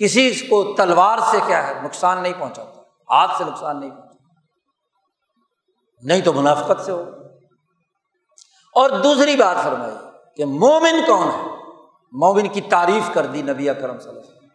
کسی 0.00 0.30
کو 0.30 0.74
تلوار 0.76 1.18
سے 1.30 1.38
کیا 1.46 1.68
ہے، 1.68 1.82
نقصان 1.82 2.22
نہیں 2.22 2.32
پہنچاتا، 2.38 2.80
ہاتھ 2.80 3.30
سے 3.38 3.44
نقصان 3.44 3.80
نہیں 3.80 3.90
پہنچاتا۔ 3.90 4.14
نہیں 6.02 6.20
تو 6.20 6.32
منافقت 6.32 6.80
سے 6.84 6.92
ہو۔ 6.92 7.10
اور 8.72 8.90
دوسری 8.90 9.36
بات 9.36 9.56
فرمائی 9.64 9.94
کہ 10.36 10.44
مومن 10.44 11.00
کون 11.06 11.28
ہے؟ 11.28 11.46
مومن 12.12 12.48
کی 12.48 12.60
تعریف 12.60 13.14
کر 13.14 13.26
دی 13.26 13.42
نبی 13.42 13.70
اکرم 13.70 13.98
صلی 13.98 14.08
اللہ 14.08 14.20
علیہ 14.20 14.36
وسلم۔ 14.36 14.48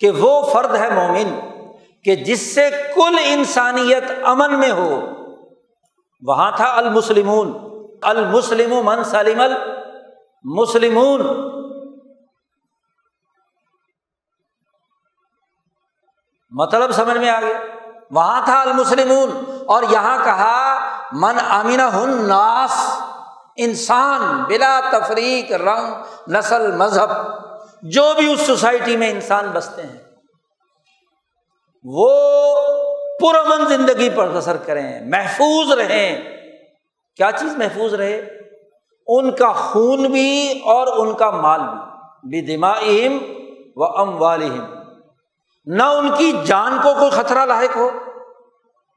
کہ 0.00 0.10
وہ 0.10 0.50
فرد 0.52 0.74
ہے 0.74 0.90
مومن 0.90 1.40
کہ 2.04 2.16
جس 2.16 2.54
سے 2.54 2.70
کل 2.94 3.16
انسانیت 3.24 4.04
امن 4.24 4.60
میں 4.60 4.70
ہو۔ 4.70 5.21
وہاں 6.22 6.50
تھا 6.56 6.76
المسلمون، 6.76 7.52
المسلم 8.02 8.74
من 8.84 9.04
سلیم 9.04 9.40
المسلمون۔ 9.40 11.20
مطلب 16.50 16.92
سمجھ 16.92 17.16
میں 17.16 17.30
آ 17.30 17.40
گیا۔ 17.40 17.58
وہاں 18.10 18.44
تھا 18.44 18.60
المسلمون، 18.60 19.30
اور 19.66 19.82
یہاں 19.90 20.18
کہا، 20.24 20.78
من 21.12 21.38
امین 21.50 21.80
ہن 21.80 22.28
ناس 22.28 23.00
انسان 23.56 24.42
بلا 24.42 24.80
تفریق، 24.92 25.52
رنگ، 25.52 25.94
نسل، 26.28 26.76
مذہب، 26.76 27.10
جو 27.82 28.12
بھی 28.16 28.32
اس 28.32 28.40
سوسائٹی 28.40 28.96
میں 28.96 29.10
انسان 29.10 29.50
بستے 29.50 29.82
ہیں، 29.82 29.98
وہ 31.84 32.10
پرامن 33.20 33.68
زندگی 33.68 34.10
پر 34.10 34.28
بسر 34.28 34.56
کریں، 34.56 35.00
محفوظ 35.00 35.72
رہیں۔ 35.72 36.22
کیا 37.16 37.30
چیز 37.32 37.56
محفوظ 37.56 37.94
رہے؟ 37.94 38.28
ان 39.06 39.30
کا 39.30 39.52
خون 39.52 40.02
بھی 40.02 40.60
اور 40.64 40.86
ان 40.86 41.14
کا 41.14 41.30
مال 41.30 41.60
بھی۔ 41.60 41.92
دماغ 42.40 42.82
و 43.76 43.84
ام 43.84 44.22
والم 44.22 44.64
نہ 45.64 45.82
ان 45.82 46.10
کی 46.18 46.32
جان 46.44 46.78
کو 46.82 46.94
کوئی 46.94 47.10
خطرہ 47.10 47.46
لاحق 47.46 47.76
ہو۔ 47.76 47.90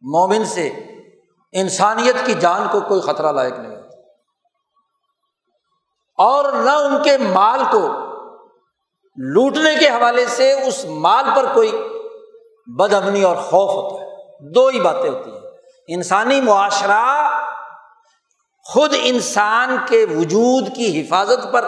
مومن 0.01 0.45
سے 0.45 0.70
انسانیت 1.51 2.16
کی 2.26 2.34
جان 2.34 2.68
کو 2.72 2.80
کوئی 2.82 3.01
خطرہ 3.01 3.32
لاحق 3.32 3.59
نہیں۔ 3.59 3.76
ہوتا 3.76 4.01
اور 6.18 6.53
نہ 6.53 6.70
ان 6.70 7.03
کے 7.03 7.18
مال 7.18 7.59
کو 7.72 7.88
لوٹنے 9.18 9.76
کے 9.80 9.89
حوالے 9.89 10.26
سے 10.26 10.53
اس 10.68 10.86
مال 10.86 11.26
پر 11.36 11.45
کوئی 11.53 11.72
بد 12.68 12.93
امنی 12.93 13.24
اور 13.24 13.36
خوف 13.36 13.70
ہوتا 13.70 14.03
ہے۔ 14.03 14.04
دو 14.53 14.67
ہی 14.67 14.79
باتیں 14.79 15.09
ہوتی 15.09 15.31
ہیں۔ 15.31 15.39
انسانی 15.87 16.41
معاشرہ 16.41 17.29
خود 18.63 18.93
انسان 19.01 19.77
کے 19.87 20.05
وجود 20.17 20.75
کی 20.75 21.01
حفاظت 21.01 21.51
پر 21.51 21.65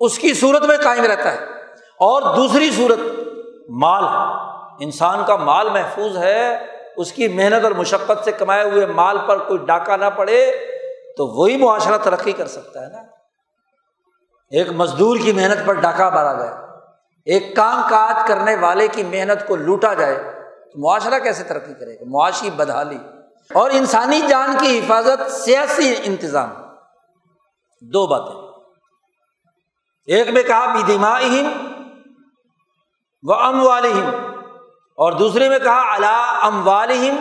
اس 0.00 0.18
کی 0.18 0.34
صورت 0.34 0.62
میں 0.62 0.76
قائم 0.76 1.04
رہتا 1.04 1.32
ہے 1.32 1.44
اور 2.00 2.36
دوسری 2.36 2.70
صورت 2.70 2.98
مال۔ 3.68 4.04
انسان 4.80 5.24
کا 5.24 5.36
مال 5.36 5.68
محفوظ 5.68 6.16
ہے، 6.16 6.66
اس 6.96 7.12
کی 7.12 7.28
محنت 7.28 7.64
اور 7.64 7.72
مشقت 7.72 8.24
سے 8.24 8.32
کمائے 8.32 8.64
ہوئے 8.64 8.86
مال 8.86 9.18
پر 9.26 9.38
کوئی 9.38 9.58
ڈاکہ 9.66 9.96
نہ 9.96 10.10
پڑے 10.10 10.52
تو 11.16 11.26
وہی 11.26 11.56
معاشرہ 11.56 11.96
ترقی 12.02 12.32
کر 12.32 12.46
سکتا 12.46 12.82
ہے 12.82 12.88
نا۔ 12.88 12.98
ایک 14.50 14.70
مزدور 14.70 15.16
کی 15.16 15.32
محنت 15.32 15.66
پر 15.66 15.74
ڈاکہ 15.74 16.10
مارا 16.10 16.32
جائے، 16.32 16.52
ایک 17.24 17.56
کام 17.56 17.82
کاج 17.90 18.28
کرنے 18.28 18.56
والے 18.56 18.88
کی 18.88 19.02
محنت 19.02 19.46
کو 19.46 19.56
لوٹا 19.56 19.94
جائے 19.94 20.39
تو 20.72 20.78
معاشرہ 20.78 21.18
کیسے 21.18 21.44
ترقی 21.44 21.74
کرے 21.74 21.94
گا؟ 21.94 22.04
معاشی 22.06 22.50
بدحالی 22.50 22.98
اور 23.54 23.70
انسانی 23.70 24.20
جان 24.28 24.56
کی 24.60 24.78
حفاظت 24.78 25.32
سیاسی 25.32 25.94
انتظام۔ 26.02 26.50
دو 27.80 28.06
باتیں۔ 28.06 28.50
ایک 30.06 30.28
میں 30.28 30.42
کہا 30.42 30.74
بھی 30.74 30.82
و 33.22 33.32
ام 33.32 33.66
والم 33.66 34.10
اور 34.96 35.12
دوسرے 35.12 35.48
میں 35.48 35.58
کہا 35.58 35.94
اللہ 35.94 36.40
ام 36.42 36.68
والم 36.68 37.16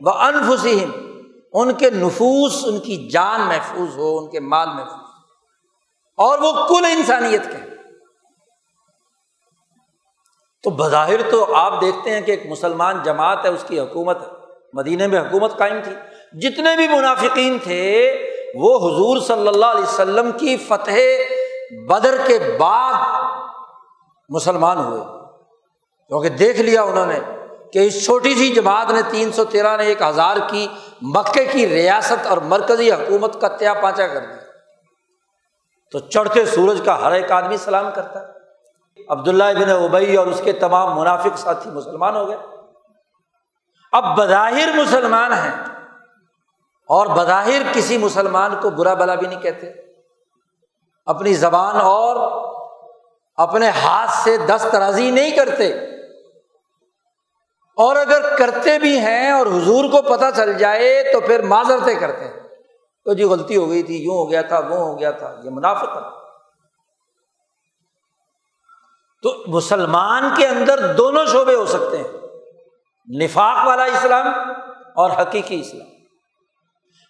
و 0.00 0.10
انفسم 0.10 1.10
ان 1.52 1.72
کے 1.72 1.90
نفوس، 1.90 2.64
ان 2.64 2.78
کی 2.78 3.08
جان 3.08 3.40
محفوظ 3.40 3.98
ہو، 3.98 4.18
ان 4.18 4.30
کے 4.30 4.40
مال 4.40 4.68
محفوظ۔ 4.68 5.10
اور 6.16 6.38
وہ 6.38 6.52
کل 6.52 6.84
انسانیت 6.84 7.44
کے 7.44 7.70
تو 10.62 10.70
بظاہر 10.70 11.30
تو 11.30 11.54
آپ 11.54 11.80
دیکھتے 11.80 12.10
ہیں 12.10 12.20
کہ 12.20 12.30
ایک 12.30 12.46
مسلمان 12.46 13.02
جماعت 13.02 13.44
ہے، 13.44 13.50
اس 13.50 13.64
کی 13.68 13.80
حکومت 13.80 14.22
ہے 14.22 14.26
مدینہ 14.72 15.06
میں 15.06 15.20
حکومت 15.20 15.56
قائم 15.56 15.80
تھی۔ 15.84 15.92
جتنے 16.38 16.76
بھی 16.76 16.88
منافقین 16.88 17.58
تھے، 17.62 18.16
وہ 18.54 18.76
حضور 18.76 19.20
صلی 19.20 19.48
اللہ 19.48 19.66
علیہ 19.66 19.82
وسلم 19.82 20.30
کی 20.32 20.56
فتح 20.56 20.98
بدر 21.88 22.16
کے 22.26 22.38
بعد 22.60 22.92
مسلمان 24.28 24.78
ہوئے۔ 24.78 25.02
کیونکہ 26.08 26.28
دیکھ 26.28 26.60
لیا 26.60 26.82
انہوں 26.82 27.06
نے 27.06 27.18
کہ 27.72 27.78
اس 27.78 28.04
چھوٹی 28.04 28.34
سی 28.34 28.48
جماعت 28.48 28.90
نے 28.90 29.02
تین 29.10 29.32
سو 29.32 29.44
تیرہ 29.44 29.76
نے 29.76 29.84
ایک 29.84 30.02
ہزار 30.02 30.36
کی 30.50 30.68
مکے 31.02 31.44
کی 31.44 31.68
ریاست 31.68 32.26
اور 32.26 32.38
مرکزی 32.38 32.92
حکومت 32.92 33.40
کا 33.40 33.48
تیا 33.48 33.74
پانچا 33.74 34.06
کر 34.06 34.20
دیا۔ 34.20 34.36
تو 35.92 35.98
چڑھتے 35.98 36.46
سورج 36.46 36.82
کا 36.84 37.00
ہر 37.00 37.12
ایک 37.12 37.32
آدمی 37.32 37.56
سلام 37.56 37.90
کرتا۔ 37.94 38.20
ہے 38.20 38.39
عبداللہ 39.08 39.44
بن 39.44 39.70
ابئی 39.70 40.16
اور 40.16 40.26
اس 40.26 40.40
کے 40.44 40.52
تمام 40.52 40.98
منافق 40.98 41.36
ساتھی 41.36 41.70
مسلمان 41.70 42.16
ہو 42.16 42.28
گئے۔ 42.28 42.36
اب 43.92 44.18
بظاہر 44.18 44.68
مسلمان 44.76 45.32
ہیں 45.32 45.64
اور 46.88 47.06
بظاہر 47.06 47.62
کسی 47.72 47.98
مسلمان 47.98 48.60
کو 48.62 48.70
برا 48.70 48.94
بلا 48.94 49.14
بھی 49.14 49.26
نہیں 49.26 49.40
کہتے۔ 49.40 49.66
اپنی 51.06 51.34
زبان 51.34 51.76
اور 51.76 52.40
اپنے 53.36 53.68
ہاتھ 53.68 54.10
سے 54.10 54.36
دسترازی 54.36 55.10
نہیں 55.10 55.30
کرتے۔ 55.30 55.72
اور 57.76 57.96
اگر 57.96 58.36
کرتے 58.36 58.78
بھی 58.78 58.98
ہیں 58.98 59.30
اور 59.30 59.46
حضور 59.46 59.84
کو 59.84 60.02
پتہ 60.02 60.24
چل 60.36 60.58
جائے 60.58 61.04
تو 61.12 61.20
پھر 61.20 61.42
معذرتیں 61.42 61.94
کرتے 61.94 62.24
ہیں۔ 62.24 62.40
تو 63.04 63.12
جی 63.12 63.24
غلطی 63.24 63.56
ہو 63.56 63.68
گئی 63.68 63.82
تھی، 63.82 64.02
یوں 64.02 64.14
ہو 64.14 64.30
گیا 64.30 64.42
تھا، 64.42 64.58
وہ 64.58 64.76
ہو 64.76 64.98
گیا 64.98 65.10
تھا، 65.10 65.34
یہ 65.44 65.50
منافق 65.50 66.19
تو 69.22 69.42
مسلمان 69.46 70.30
کے 70.36 70.46
اندر 70.46 70.94
دونوں 70.94 71.26
شعبے 71.26 71.54
ہو 71.54 71.66
سکتے 71.66 71.98
ہیں۔ 71.98 72.08
نفاق 73.24 73.66
والا 73.66 73.84
اسلام 73.84 74.26
اور 74.96 75.10
حقیقی 75.10 75.60
اسلام۔ 75.60 75.88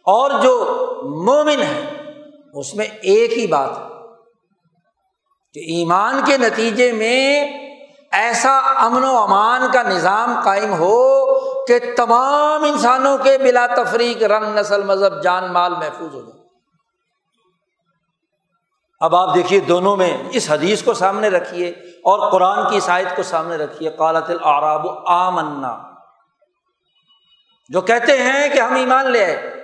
اور 0.05 0.31
جو 0.43 0.65
مومن 1.03 1.63
ہے 1.63 2.03
اس 2.55 2.75
میں 2.75 2.87
ایک 2.87 3.33
ہی 3.33 3.47
بات 3.47 3.71
ہے 3.79 3.85
کہ 5.53 5.61
ایمان 5.61 6.21
کے 6.27 6.37
نتیجے 6.37 6.93
میں 6.93 7.51
ایسا 8.13 8.59
امن 8.59 9.05
و 9.05 9.17
امان 9.17 9.61
کا 9.73 9.83
نظام 9.83 10.41
قائم 10.45 10.73
ہو 10.73 11.25
کہ 11.65 11.79
تمام 11.97 12.63
انسانوں 12.63 13.19
کے 13.19 13.39
بلا 13.39 13.67
تفریق 13.67 14.23
رنگ، 14.23 14.59
نسل، 14.59 14.85
مذہب، 14.85 15.23
جان، 15.23 15.53
مال 15.53 15.73
محفوظ 15.73 16.15
ہو 16.15 16.21
جائے۔ 16.21 16.41
اب 19.01 19.17
آپ 19.17 19.35
دیکھیے 19.35 19.61
دونوں 19.61 19.97
میں 19.97 20.23
اس 20.33 20.51
حدیث 20.51 20.83
کو 20.83 20.95
سامنے 20.95 21.29
رکھیے 21.29 21.73
اور 22.05 22.30
قرآن 22.30 22.70
کی 22.70 22.74
عیسائیت 22.74 23.16
کو 23.16 23.22
سامنے 23.22 23.57
رکھیے، 23.57 23.90
قالت 23.90 24.30
العراب 24.30 24.86
آمنا۔ 25.07 25.90
جو 27.68 27.80
کہتے 27.80 28.22
ہیں 28.22 28.48
کہ 28.48 28.61
ہم 28.61 28.74
ایمان 28.74 29.11
لے 29.11 29.24
آئے۔ 29.24 29.57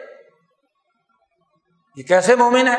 یہ 1.97 2.03
کیسے 2.03 2.35
مومن 2.35 2.69
ہے 2.69 2.79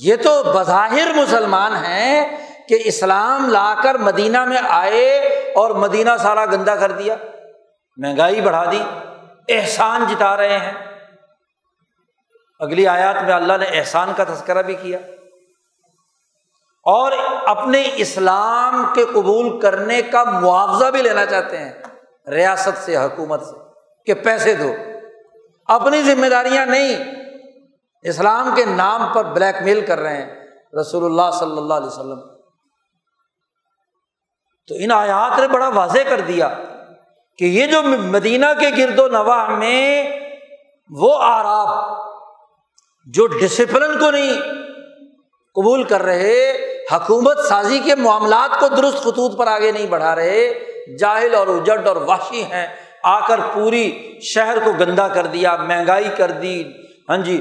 یہ 0.00 0.16
تو 0.16 0.42
بظاہر 0.42 1.12
مسلمان 1.16 1.76
ہیں 1.76 2.36
کہ 2.68 2.82
اسلام 2.84 3.50
لا 3.50 3.74
کر 3.82 3.94
مدینہ 3.94 4.44
میں 4.44 4.58
آئے 4.68 5.18
اور 5.56 5.70
مدینہ 5.70 6.10
سارا 6.22 6.46
گندا 6.46 6.76
کر 6.76 6.90
دیا، 6.92 7.14
مہنگائی 7.96 8.40
بڑھا 8.40 8.70
دی، 8.70 8.82
احسان 9.48 10.04
جتا 10.08 10.36
رہے 10.36 10.58
ہیں۔ 10.58 10.72
اگلی 12.60 12.88
آیات 12.88 13.22
میں 13.22 13.34
اللہ 13.34 13.56
نے 13.56 13.66
احسان 13.66 14.12
کا 14.16 14.24
تذکرہ 14.24 14.62
بھی 14.62 14.74
کیا۔ 14.74 14.98
اور 16.86 17.12
اپنے 17.46 17.90
اسلام 17.96 18.86
کے 18.94 19.04
قبول 19.04 19.60
کرنے 19.60 20.02
کا 20.02 20.24
معاوضہ 20.24 20.90
بھی 20.90 21.02
لینا 21.02 21.26
چاہتے 21.26 21.58
ہیں 21.58 21.72
ریاست 22.30 22.78
سے، 22.78 22.96
حکومت 22.96 23.42
سے، 23.42 23.56
کہ 24.06 24.14
پیسے 24.14 24.54
دو۔ 24.54 24.74
اپنی 25.66 26.02
ذمہ 26.02 26.26
داریاں 26.26 26.66
نہیں، 26.66 27.04
اسلام 28.02 28.54
کے 28.54 28.64
نام 28.64 29.12
پر 29.12 29.24
بلیک 29.24 29.62
میل 29.62 29.86
کر 29.86 29.98
رہے 29.98 30.16
ہیں 30.16 30.46
رسول 30.80 31.04
اللہ 31.04 31.30
صلی 31.32 31.58
اللہ 31.58 31.74
علیہ 31.74 31.86
وسلم۔ 31.86 32.20
تو 34.68 34.74
ان 34.78 34.92
آیات 34.92 35.38
نے 35.40 35.48
بڑا 35.48 35.68
واضح 35.68 35.98
کر 36.08 36.20
دیا 36.20 36.58
کہ 37.38 37.44
یہ 37.44 37.66
جو 37.66 37.82
مدینہ 37.82 38.46
کے 38.60 38.66
گرد 38.78 38.98
و 38.98 39.08
نواح 39.08 39.48
میں 39.48 40.10
وہ 40.90 41.18
آراب 41.20 41.96
جو 43.06 43.26
ڈسپلن 43.26 43.98
کو 43.98 44.10
نہیں 44.10 44.40
قبول 45.54 45.82
کر 45.82 46.02
رہے 46.02 46.52
حکومت 46.92 47.38
سازی 47.48 47.78
کے 47.78 47.94
معاملات 47.94 48.60
کو 48.60 48.68
درست 48.68 48.96
خطوط 48.96 49.38
پر 49.38 49.46
آگے 49.46 49.72
نہیں 49.72 49.86
بڑھا 49.86 50.16
رہے، 50.16 50.52
جاہل 50.98 51.34
اور 51.34 51.46
اجڈ 51.46 51.88
اور 51.88 51.96
واشی 51.96 52.42
ہیں۔ 52.42 52.66
آ 53.02 53.26
کر 53.26 53.40
پوری 53.54 54.18
شہر 54.22 54.58
کو 54.64 54.72
گندا 54.72 55.08
کر 55.08 55.26
دیا، 55.26 55.56
مہنگائی 55.56 56.08
کر 56.16 56.30
دی۔ 56.30 56.64
ہاں 57.08 57.16
جی 57.16 57.40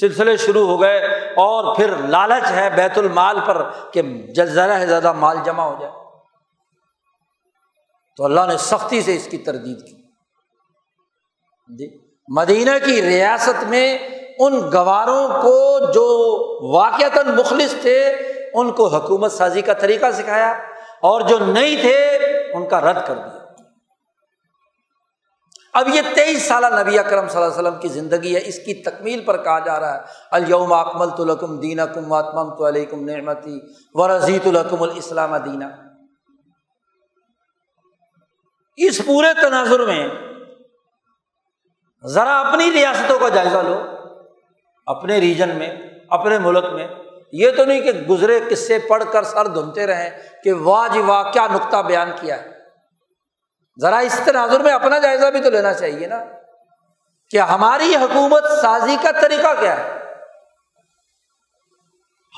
سلسلے 0.00 0.36
شروع 0.36 0.66
ہو 0.66 0.80
گئے 0.80 0.98
اور 1.36 1.76
پھر 1.76 1.96
لالچ 2.08 2.50
ہے 2.50 2.70
بیت 2.70 2.98
المال 2.98 3.38
پر 3.46 3.70
کہ 3.92 4.02
زیادہ 4.44 4.76
سے 4.80 4.86
زیادہ 4.86 5.12
مال 5.12 5.36
جمع 5.44 5.62
ہو 5.62 5.76
جائے۔ 5.80 5.92
تو 8.16 8.24
اللہ 8.24 8.40
نے 8.48 8.56
سختی 8.56 9.02
سے 9.02 9.16
اس 9.16 9.28
کی 9.30 9.38
تردید 9.38 9.78
کی۔ 9.78 10.02
جی 11.76 11.98
مدینہ 12.28 12.70
کی 12.84 13.02
ریاست 13.02 13.64
میں 13.64 13.98
ان 14.38 14.60
گواروں 14.72 15.28
کو 15.28 15.78
جو 15.92 16.06
واقعات 16.76 17.26
مخلص 17.26 17.74
تھے 17.80 18.16
ان 18.54 18.72
کو 18.72 18.86
حکومت 18.86 19.32
سازی 19.32 19.62
کا 19.62 19.72
طریقہ 19.72 20.06
سکھایا 20.12 20.50
اور 21.02 21.20
جو 21.20 21.38
نہیں 21.38 21.80
تھے، 21.80 22.16
ان 22.54 22.68
کا 22.68 22.80
رد 22.80 23.06
کر 23.06 23.14
دیا۔ 23.14 23.40
اب 25.74 25.88
یہ 25.88 26.00
تیئیس 26.14 26.48
سالہ 26.48 26.66
نبی 26.80 26.98
اکرم 26.98 27.28
صلی 27.28 27.42
اللہ 27.42 27.54
علیہ 27.54 27.68
وسلم 27.68 27.80
کی 27.80 27.88
زندگی 27.88 28.36
ہے، 28.36 28.40
اس 28.44 28.58
کی 28.58 28.74
تکمیل 28.74 29.24
پر 29.24 29.44
کہا 29.44 29.58
جا 29.58 29.80
رہا 29.80 29.94
ہے۔ 29.94 30.00
الوم 30.30 30.72
اکمل 30.72 31.08
الکم 31.18 31.60
دینا 31.60 31.86
کم 31.86 32.12
واتمم 32.12 32.54
تو 32.54 32.68
علیکم 32.68 33.04
نعمتی 33.04 33.60
و 33.94 34.08
رضیت 34.08 34.46
الاسلام 34.46 35.36
دینا۔ 35.36 35.68
اس 38.76 39.00
پورے 39.06 39.34
تناظر 39.42 39.80
میں 39.80 40.08
ذرا 42.06 42.40
اپنی 42.40 42.72
ریاستوں 42.72 43.18
کا 43.18 43.28
جائزہ 43.28 43.58
لو، 43.58 43.82
اپنے 44.86 45.18
ریجن 45.18 45.48
میں، 45.48 45.76
اپنے 46.10 46.38
ملک 46.38 46.64
میں۔ 46.64 46.88
یہ 47.32 47.50
تو 47.56 47.64
نہیں 47.64 47.80
کہ 47.80 47.92
گزرے 47.92 48.40
قصے 48.50 48.78
پڑھ 48.78 49.04
کر 49.12 49.22
سر 49.22 49.46
دھنتے 49.46 49.86
رہیں 49.86 50.10
کہ 50.44 50.52
واہ 50.52 50.88
جی 50.88 51.00
واہ، 51.00 51.32
کیا 51.32 51.46
نقطہ 51.52 51.76
بیان 51.76 52.10
کیا 52.20 52.42
ہے۔ 52.42 52.50
ذرا 53.80 53.98
اس 53.98 54.20
تناظر 54.24 54.60
میں 54.60 54.72
اپنا 54.72 54.98
جائزہ 54.98 55.26
بھی 55.26 55.42
تو 55.42 55.50
لینا 55.50 55.74
چاہیے 55.74 56.06
نا 56.06 56.24
کہ 57.30 57.38
ہماری 57.38 57.96
حکومت 57.96 58.44
سازی 58.62 58.96
کا 59.02 59.10
طریقہ 59.20 59.60
کیا 59.60 59.78
ہے۔ 59.78 60.00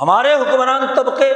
ہمارے 0.01 0.35
حکمران 0.35 0.95
طبقے 0.95 1.33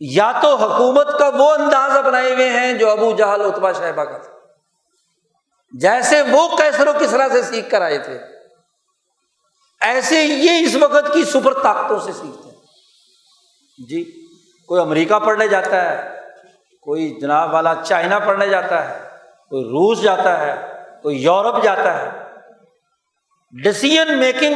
یا 0.00 0.32
تو 0.42 0.56
حکومت 0.56 1.18
کا 1.18 1.28
وہ 1.28 1.54
انداز 1.54 1.96
اپنائے 1.96 2.34
ہوئے 2.34 2.50
ہیں 2.50 2.72
جو 2.72 2.90
ابو 2.90 3.12
جہل 3.16 3.42
اتبا 3.44 3.72
شہبہ 3.72 4.04
کا 4.04 4.18
تھا۔ 4.18 4.30
جیسے 5.72 6.22
وہ 6.22 6.56
کیسر 6.56 6.86
و 6.86 6.92
کسرا 7.00 7.26
سے 7.32 7.42
سیکھ 7.42 7.70
کر 7.70 7.82
آئے 7.82 7.98
تھے۔ 7.98 8.31
ایسے 9.82 10.22
یہ 10.22 10.66
اس 10.66 10.74
وقت 10.74 11.12
کی 11.12 11.24
سپر 11.24 11.54
طاقتوں 11.62 11.98
سے 11.98 12.12
سیکھتے 12.12 12.48
ہیں۔ 12.48 13.86
جی 13.88 14.26
کوئی 14.66 14.80
امریکہ 14.80 15.18
پڑھنے 15.18 15.48
جاتا 15.48 15.90
ہے، 15.90 16.10
کوئی 16.82 17.18
جناب 17.20 17.54
والا 17.54 17.74
چائنا 17.84 18.18
پڑھنے 18.18 18.48
جاتا 18.48 18.88
ہے، 18.88 19.08
کوئی 19.50 19.64
روس 19.64 20.02
جاتا 20.02 20.38
ہے، 20.38 20.54
کوئی 21.02 21.22
یورپ 21.22 21.62
جاتا 21.62 22.02
ہے۔ 22.02 22.10
ڈسیزن 23.64 24.18
میکنگ 24.18 24.54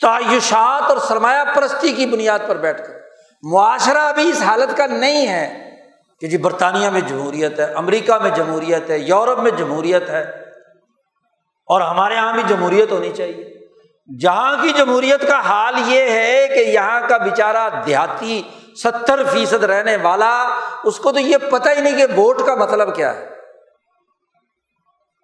تعیشات 0.00 0.82
اور 0.82 0.96
سرمایہ 0.96 1.54
پرستی 1.54 1.92
کی 1.92 2.06
بنیاد 2.06 2.38
پر 2.46 2.56
بیٹھ 2.56 2.86
کر۔ 2.86 2.92
معاشرہ 3.42 3.98
ابھی 3.98 4.28
اس 4.28 4.42
حالت 4.42 4.76
کا 4.76 4.86
نہیں 4.86 5.28
ہے 5.28 5.76
کہ 6.20 6.26
جی 6.26 6.36
برطانیہ 6.36 6.88
میں 6.88 7.00
جمہوریت 7.00 7.60
ہے، 7.60 7.64
امریکہ 7.64 8.14
میں 8.14 8.30
جمہوریت 8.30 8.90
ہے، 8.90 8.98
یورپ 8.98 9.38
میں 9.38 9.50
جمہوریت 9.50 10.10
ہے 10.10 10.22
اور 11.68 11.80
ہمارے 11.80 12.14
یہاں 12.14 12.32
بھی 12.32 12.42
جمہوریت 12.48 12.92
ہونی 12.92 13.12
چاہیے۔ 13.16 13.53
جہاں 14.20 14.62
کی 14.62 14.68
جمہوریت 14.68 15.28
کا 15.28 15.40
حال 15.40 15.74
یہ 15.86 16.00
ہے 16.00 16.48
کہ 16.48 16.60
یہاں 16.60 17.00
کا 17.08 17.16
بیچارہ 17.16 17.68
دیہاتی 17.86 18.42
ستر 18.84 19.24
فیصد 19.24 19.64
رہنے 19.64 19.96
والا، 19.96 20.48
اس 20.84 20.98
کو 20.98 21.12
تو 21.12 21.18
یہ 21.18 21.36
پتہ 21.50 21.68
ہی 21.68 21.80
نہیں 21.80 22.06
کہ 22.06 22.20
ووٹ 22.20 22.42
کا 22.46 22.54
مطلب 22.54 22.96
کیا 22.96 23.16
ہے۔ 23.16 23.24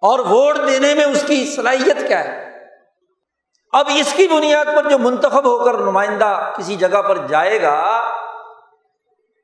اور 0.01 0.19
ووٹ 0.19 0.57
دینے 0.67 0.93
میں 0.93 1.05
اس 1.05 1.23
کی 1.27 1.53
صلاحیت 1.55 2.07
کیا 2.07 2.23
ہے۔ 2.23 2.51
اب 3.73 3.85
اس 3.95 4.13
کی 4.13 4.27
بنیاد 4.27 4.65
پر 4.65 4.89
جو 4.89 4.97
منتخب 4.97 5.45
ہو 5.45 5.65
کر 5.65 5.73
نمائندہ 5.73 6.51
کسی 6.57 6.75
جگہ 6.75 7.01
پر 7.01 7.27
جائے 7.27 7.61
گا، 7.61 8.01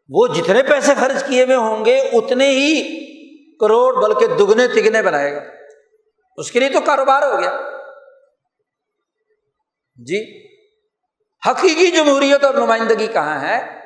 وہ 0.10 0.28
جتنے 0.28 0.64
پیسے 0.64 0.94
خرچ 1.00 1.28
کیے 1.28 1.44
ہوئے 1.44 1.56
ہوں 1.56 1.86
گے، 1.86 2.00
اتنے 2.00 2.50
ہی 2.50 3.00
کروڑ 3.58 3.94
بلکہ 3.94 4.28
دگنے 4.28 4.68
تگنے 4.68 5.02
بنائے 5.02 5.36
گا۔ 5.36 5.42
اس 6.38 6.52
کے 6.52 6.60
لیے 6.60 6.70
تو 6.70 6.82
کاروبار 6.82 7.24
ہو 7.24 7.40
گیا۔ 7.40 7.77
جی؟ 9.98 10.48
حقیقی 11.50 11.92
جمہوریت 11.92 12.44
اور 12.44 12.54
نمائندگی 12.54 13.08
کہاں 13.08 13.40
ہے؟ 13.42 13.80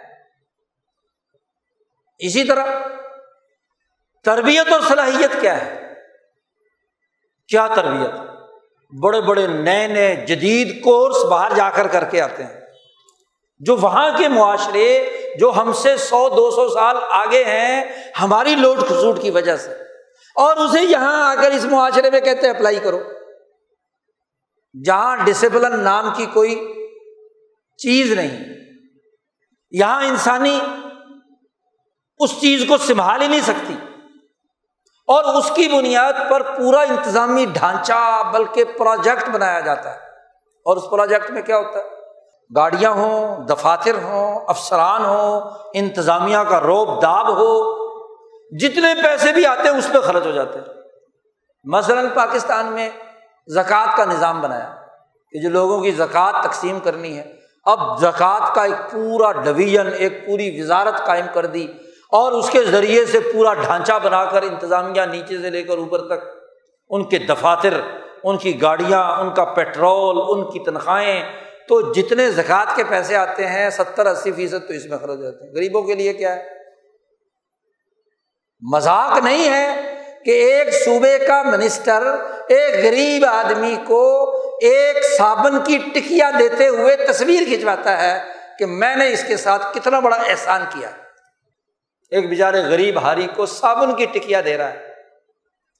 اسی 2.19 2.43
طرح 2.43 2.65
تربیت 4.23 4.71
اور 4.71 4.81
صلاحیت 4.87 5.41
کیا 5.41 5.65
ہے؟ 5.65 5.93
کیا 7.47 7.67
تربیت؟ 7.75 8.11
بڑے 9.03 9.21
بڑے 9.21 9.47
نئے 9.47 9.87
نئے 9.87 10.15
جدید 10.15 10.83
کورس 10.83 11.23
باہر 11.23 11.51
جا 11.55 11.69
کر 11.69 11.87
کر 11.87 12.03
کے 12.03 12.21
آتے 12.21 12.43
ہیں۔ 12.43 12.61
جو 13.59 13.75
وہاں 13.75 14.17
کے 14.17 14.27
معاشرے، 14.27 15.09
جو 15.39 15.49
ہم 15.49 15.73
سے 15.73 15.97
سو، 15.97 16.29
دو 16.29 16.51
سو 16.51 16.69
سال 16.69 16.97
آگے 17.09 17.43
ہیں، 17.43 17.83
ہماری 18.21 18.55
لوٹ 18.55 18.77
کھسوٹ 18.77 19.21
کی 19.21 19.29
وجہ 19.29 19.57
سے۔ 19.57 19.71
اور 20.35 20.55
اسے 20.55 20.81
یہاں 20.81 21.37
آ 21.37 21.41
کر 21.41 21.51
اس 21.51 21.65
معاشرے 21.65 22.09
میں 22.09 22.21
کہتے 22.21 22.47
ہیں، 22.47 22.53
اپلائی 22.53 22.79
کرو۔ 22.79 23.20
جہاں 24.85 25.17
ڈسپلن 25.23 25.79
نام 25.79 26.09
کی 26.15 26.25
کوئی 26.25 26.73
چیز 27.77 28.11
نہیں، 28.11 28.43
یہاں 29.71 30.03
انسانی 30.03 30.59
اس 32.19 32.41
چیز 32.41 32.65
کو 32.67 32.77
سنبھال 32.77 33.21
ہی 33.21 33.27
نہیں 33.27 33.41
سکتی۔ 33.41 33.75
اور 35.07 35.23
اس 35.23 35.51
کی 35.55 35.67
بنیاد 35.77 36.13
پر 36.29 36.41
پورا 36.41 36.79
انتظامی 36.79 37.45
ڈھانچہ 37.45 38.31
بلکہ 38.33 38.63
پروجیکٹ 38.63 39.29
بنایا 39.29 39.59
جاتا 39.59 39.93
ہے۔ 39.93 39.99
اور 40.65 40.77
اس 40.77 40.83
پروجیکٹ 40.91 41.31
میں 41.31 41.41
کیا 41.41 41.57
ہوتا 41.57 41.79
ہے؟ 41.79 41.83
گاڑیاں 42.55 42.91
ہوں، 42.91 43.47
دفاتر 43.47 43.95
ہوں، 44.03 44.39
افسران 44.47 45.05
ہوں، 45.05 45.41
انتظامیہ 45.73 46.37
کا 46.37 46.61
روب 46.61 47.01
داب 47.01 47.29
ہو، 47.29 47.81
جتنے 48.57 49.03
پیسے 49.03 49.31
بھی 49.31 49.45
آتے 49.45 49.69
ہیں 49.69 49.77
اس 49.77 49.87
پہ 49.93 49.99
خرچ 49.99 50.25
ہو 50.25 50.31
جاتے 50.31 50.59
ہیں۔ 50.59 50.65
مثلاً 51.63 52.07
پاکستان 52.13 52.65
میں 52.65 52.89
زکوٰۃ 53.47 53.97
کا 53.97 54.05
نظام 54.05 54.41
بنایا 54.41 54.75
کہ 55.31 55.41
جو 55.41 55.49
لوگوں 55.49 55.81
کی 55.81 55.91
زکوٰۃ 55.91 56.43
تقسیم 56.43 56.79
کرنی 56.79 57.17
ہے۔ 57.17 57.33
اب 57.65 57.99
زکوٰۃ 57.99 58.53
کا 58.55 58.63
ایک 58.63 58.91
پورا 58.91 59.31
ڈویژن، 59.31 59.87
ایک 59.97 60.27
پوری 60.27 60.61
وزارت 60.61 61.05
قائم 61.05 61.25
کر 61.33 61.45
دی 61.45 61.67
اور 62.11 62.31
اس 62.31 62.49
کے 62.49 62.63
ذریعے 62.63 63.05
سے 63.05 63.19
پورا 63.19 63.53
ڈھانچہ 63.53 63.93
بنا 64.03 64.25
کر 64.25 64.41
انتظامیہ 64.41 65.01
نیچے 65.01 65.37
سے 65.41 65.49
لے 65.49 65.63
کر 65.63 65.77
اوپر 65.77 66.07
تک 66.07 66.25
ان 66.89 67.09
کے 67.09 67.17
دفاتر، 67.17 67.81
ان 68.23 68.37
کی 68.37 68.61
گاڑیاں، 68.61 69.17
ان 69.17 69.33
کا 69.33 69.43
پیٹرول، 69.43 70.17
ان 70.27 70.51
کی 70.51 70.59
تنخواہیں، 70.59 71.23
تو 71.67 71.93
جتنے 71.93 72.31
زکوٰۃ 72.31 72.75
کے 72.75 72.83
پیسے 72.83 73.15
آتے 73.15 73.47
ہیں، 73.47 73.69
ستر 73.69 74.05
اسی 74.05 74.31
فیصد 74.31 74.67
تو 74.67 74.73
اس 74.73 74.85
میں 74.85 74.97
خرچ 74.97 75.19
ہوتے 75.19 75.47
ہیں۔ 75.47 75.53
غریبوں 75.53 75.83
کے 75.83 75.93
لیے 75.93 76.13
کیا 76.13 76.35
ہے؟ 76.35 76.43
مذاق 78.73 79.17
نہیں 79.23 79.49
ہے۔ 79.49 79.90
کہ 80.25 80.31
ایک 80.31 80.85
صوبے 80.85 81.17
کا 81.27 81.43
منسٹر، 81.43 82.03
ایک 82.47 82.85
غریب 82.85 83.25
آدمی 83.25 83.75
کو 83.87 84.01
ایک 84.61 84.97
صابن 85.17 85.63
کی 85.63 85.77
ٹکیا 85.77 86.31
دیتے 86.39 86.67
ہوئے 86.67 86.95
تصویر 86.95 87.43
کھنچواتا 87.47 88.01
ہے 88.01 88.31
کہ 88.59 88.65
میں 88.65 88.95
نے 88.95 89.11
اس 89.11 89.23
کے 89.27 89.37
ساتھ 89.37 89.77
کتنا 89.77 89.99
بڑا 89.99 90.15
احسان 90.15 90.63
کیا۔ 90.73 90.89
ایک 92.09 92.29
بیچارے 92.29 92.61
غریب 92.61 92.97
ہاری 92.97 93.27
کو 93.35 93.45
صابن 93.45 93.95
کی 93.95 94.05
ٹکیا 94.05 94.41
دے 94.45 94.57
رہا 94.57 94.73
ہے 94.73 94.93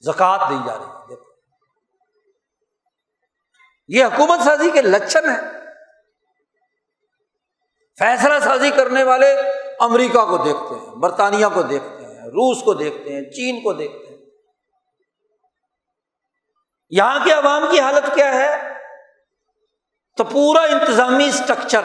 زکات 0.00 0.40
دی 0.50 0.54
جا 0.66 0.78
رہی 0.78 1.14
ہے۔ 1.14 1.20
یہ 3.88 4.04
حکومت 4.04 4.40
سازی 4.44 4.70
کے 4.70 4.82
لچھن 4.82 5.28
ہے 5.28 5.40
فیصلہ 7.98 8.34
سازی 8.44 8.70
کرنے 8.70 9.02
والے 9.02 9.32
امریکہ 9.80 10.24
کو 10.24 10.36
دیکھتے 10.36 10.74
ہیں، 10.74 10.94
برطانیہ 10.94 11.46
کو 11.54 11.62
دیکھتے 11.62 12.04
ہیں، 12.04 12.20
روس 12.20 12.62
کو 12.62 12.74
دیکھتے 12.74 13.12
ہیں، 13.12 13.30
چین 13.30 13.60
کو 13.60 13.72
دیکھتے 13.72 13.98
ہیں۔ 13.98 14.01
یہاں 16.92 17.24
کے 17.24 17.32
عوام 17.32 17.64
کی 17.70 17.80
حالت 17.80 18.14
کیا 18.14 18.34
ہے؟ 18.34 18.72
تو 20.16 20.24
پورا 20.24 20.60
انتظامی 20.60 21.26
اسٹرکچر 21.26 21.80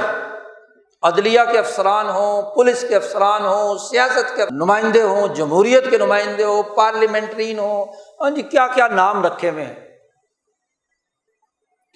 عدلیہ 1.03 1.39
کے 1.51 1.59
افسران 1.59 2.09
ہوں، 2.09 2.41
پولیس 2.55 2.85
کے 2.89 2.95
افسران 2.95 3.45
ہوں، 3.45 3.77
سیاست 3.77 4.35
کے 4.35 4.45
نمائندے 4.51 5.01
ہوں، 5.01 5.27
جمہوریت 5.27 5.89
کے 5.89 5.97
نمائندے 5.97 6.43
ہوں، 6.43 6.63
پارلیمنٹرین 6.63 7.59
ہوں 7.59 7.85
ہاں 8.21 8.29
جی 8.29 8.41
کیا 8.41 8.67
کیا 8.67 8.87
نام 8.87 9.25
رکھے 9.25 9.49
ہوئے 9.49 9.65
ہیں؟ 9.65 9.75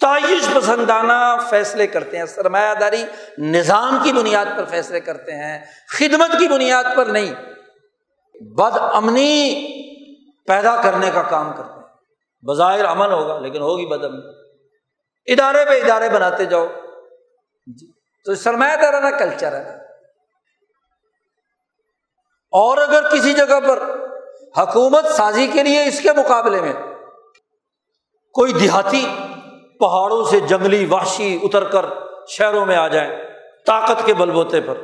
تعیش 0.00 0.54
پسندانہ 0.54 1.36
فیصلے 1.50 1.86
کرتے 1.86 2.18
ہیں، 2.18 2.26
سرمایہ 2.26 2.74
داری 2.74 3.04
نظام 3.38 3.98
کی 4.02 4.12
بنیاد 4.12 4.46
پر 4.56 4.64
فیصلے 4.64 5.00
کرتے 5.00 5.32
ہیں، 5.32 5.64
خدمت 5.88 6.38
کی 6.38 6.48
بنیاد 6.48 6.84
پر 6.96 7.06
نہیں، 7.06 7.34
بد 8.40 8.78
امنی 8.78 9.66
پیدا 10.46 10.82
کرنے 10.82 11.10
کا 11.14 11.22
کام 11.22 11.52
کرتے 11.56 11.74
ہیں۔ 11.74 11.81
بظاہر 12.42 12.84
امن 12.84 13.12
ہوگا، 13.12 13.38
لیکن 13.38 13.62
ہوگی 13.62 13.86
بد 13.86 14.04
امنی 14.04 14.42
ادارے 15.32 15.64
پہ 15.64 15.84
ادارے 15.84 16.08
بناتے 16.08 16.44
جاؤ۔ 16.44 16.66
جی۔ 17.66 17.86
تو 18.24 18.34
سرمایہ 18.34 18.76
دارانہ 18.76 19.16
کلچر 19.16 19.52
ہے۔ 19.52 19.76
اور 22.50 22.76
اگر 22.76 23.08
کسی 23.08 23.32
جگہ 23.32 23.60
پر 23.68 23.82
حکومت 24.58 25.06
سازی 25.06 25.46
کے 25.46 25.62
لیے 25.62 25.84
اس 25.84 26.00
کے 26.00 26.08
مقابلے 26.12 26.60
میں 26.60 26.72
کوئی 28.32 28.52
دیہاتی 28.52 29.06
پہاڑوں 29.80 30.24
سے 30.24 30.40
جنگلی 30.40 30.86
وحشی 30.86 31.38
اتر 31.42 31.64
کر 31.64 31.86
شہروں 32.28 32.66
میں 32.66 32.76
آ 32.76 32.88
جائیں 32.88 33.10
طاقت 33.66 34.06
کے 34.06 34.14
بل 34.14 34.30
بوتے 34.30 34.60
پر، 34.60 34.78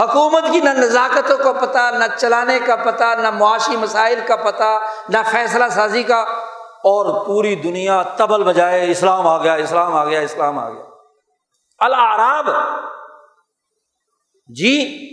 حکومت 0.00 0.44
کی 0.52 0.60
نہ 0.60 0.70
نزاکتوں 0.70 1.36
کا 1.36 1.52
پتہ، 1.52 1.90
نہ 1.98 2.04
چلانے 2.16 2.58
کا 2.66 2.76
پتہ، 2.76 3.04
نہ 3.04 3.30
معاشی 3.30 3.76
مسائل 3.76 4.20
کا 4.26 4.36
پتہ، 4.36 4.78
نہ 5.08 5.18
فیصلہ 5.32 5.64
سازی 5.70 6.02
کا 6.02 6.24
اور 6.84 7.26
پوری 7.26 7.54
دنیا 7.54 8.02
تبل 8.02 8.42
بجائے 8.42 8.90
اسلام 8.90 9.26
آ 9.26 9.42
گیا، 9.42 9.54
اسلام 9.54 9.94
آ 9.94 10.04
گیا، 10.04 10.20
اسلام 10.20 10.58
آ 10.58 10.70
گیا۔ 10.70 10.82
العراب 11.78 12.48
جی 14.48 15.08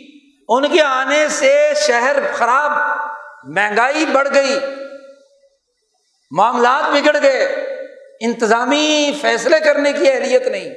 ان 0.50 0.68
کے 0.68 0.82
آنے 0.82 1.28
سے 1.28 1.74
شہر 1.76 2.16
خراب، 2.34 2.72
مہنگائی 3.44 4.06
بڑھ 4.06 4.28
گئی، 4.34 4.60
معاملات 6.32 6.90
بگڑ 6.90 7.18
گئے، 7.24 7.46
انتظامی 8.22 9.12
فیصلے 9.22 9.60
کرنے 9.60 9.94
کی 9.94 10.12
اہلیت 10.12 10.48
نہیں۔ 10.48 10.70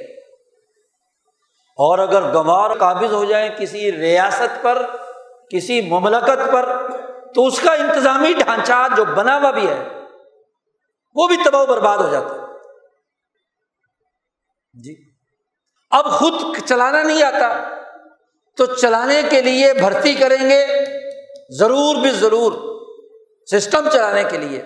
اور 1.77 1.99
اگر 1.99 2.21
گنوار 2.21 2.71
قابض 2.79 3.13
ہو 3.13 3.25
جائیں 3.25 3.49
کسی 3.57 3.91
ریاست 3.91 4.63
پر، 4.63 4.85
کسی 5.51 5.81
مملکت 5.81 6.53
پر، 6.53 6.87
تو 7.35 7.45
اس 7.45 7.59
کا 7.59 7.73
انتظامی 7.73 8.33
ڈھانچہ 8.33 8.87
جو 8.95 9.05
بنا 9.05 9.37
ہوا 9.37 9.51
بھی 9.51 9.67
ہے 9.67 9.94
وہ 11.15 11.27
بھی 11.27 11.37
تباہ 11.45 11.65
برباد 11.65 11.97
ہو 11.97 12.09
جاتا 12.11 12.35
جی۔ 14.83 14.95
اب 15.91 16.05
خود 16.05 16.33
چلانا 16.65 17.03
نہیں 17.03 17.23
آتا، 17.23 17.69
تو 18.57 18.65
چلانے 18.65 19.21
کے 19.29 19.41
لیے 19.41 19.73
بھرتی 19.73 20.15
کریں 20.15 20.49
گے 20.49 20.65
ضرور 21.59 21.95
بھی 21.95 22.11
ضرور 22.11 22.75
سسٹم 23.51 23.89
چلانے 23.89 24.23
کے 24.23 24.37
لیے۔ 24.37 24.63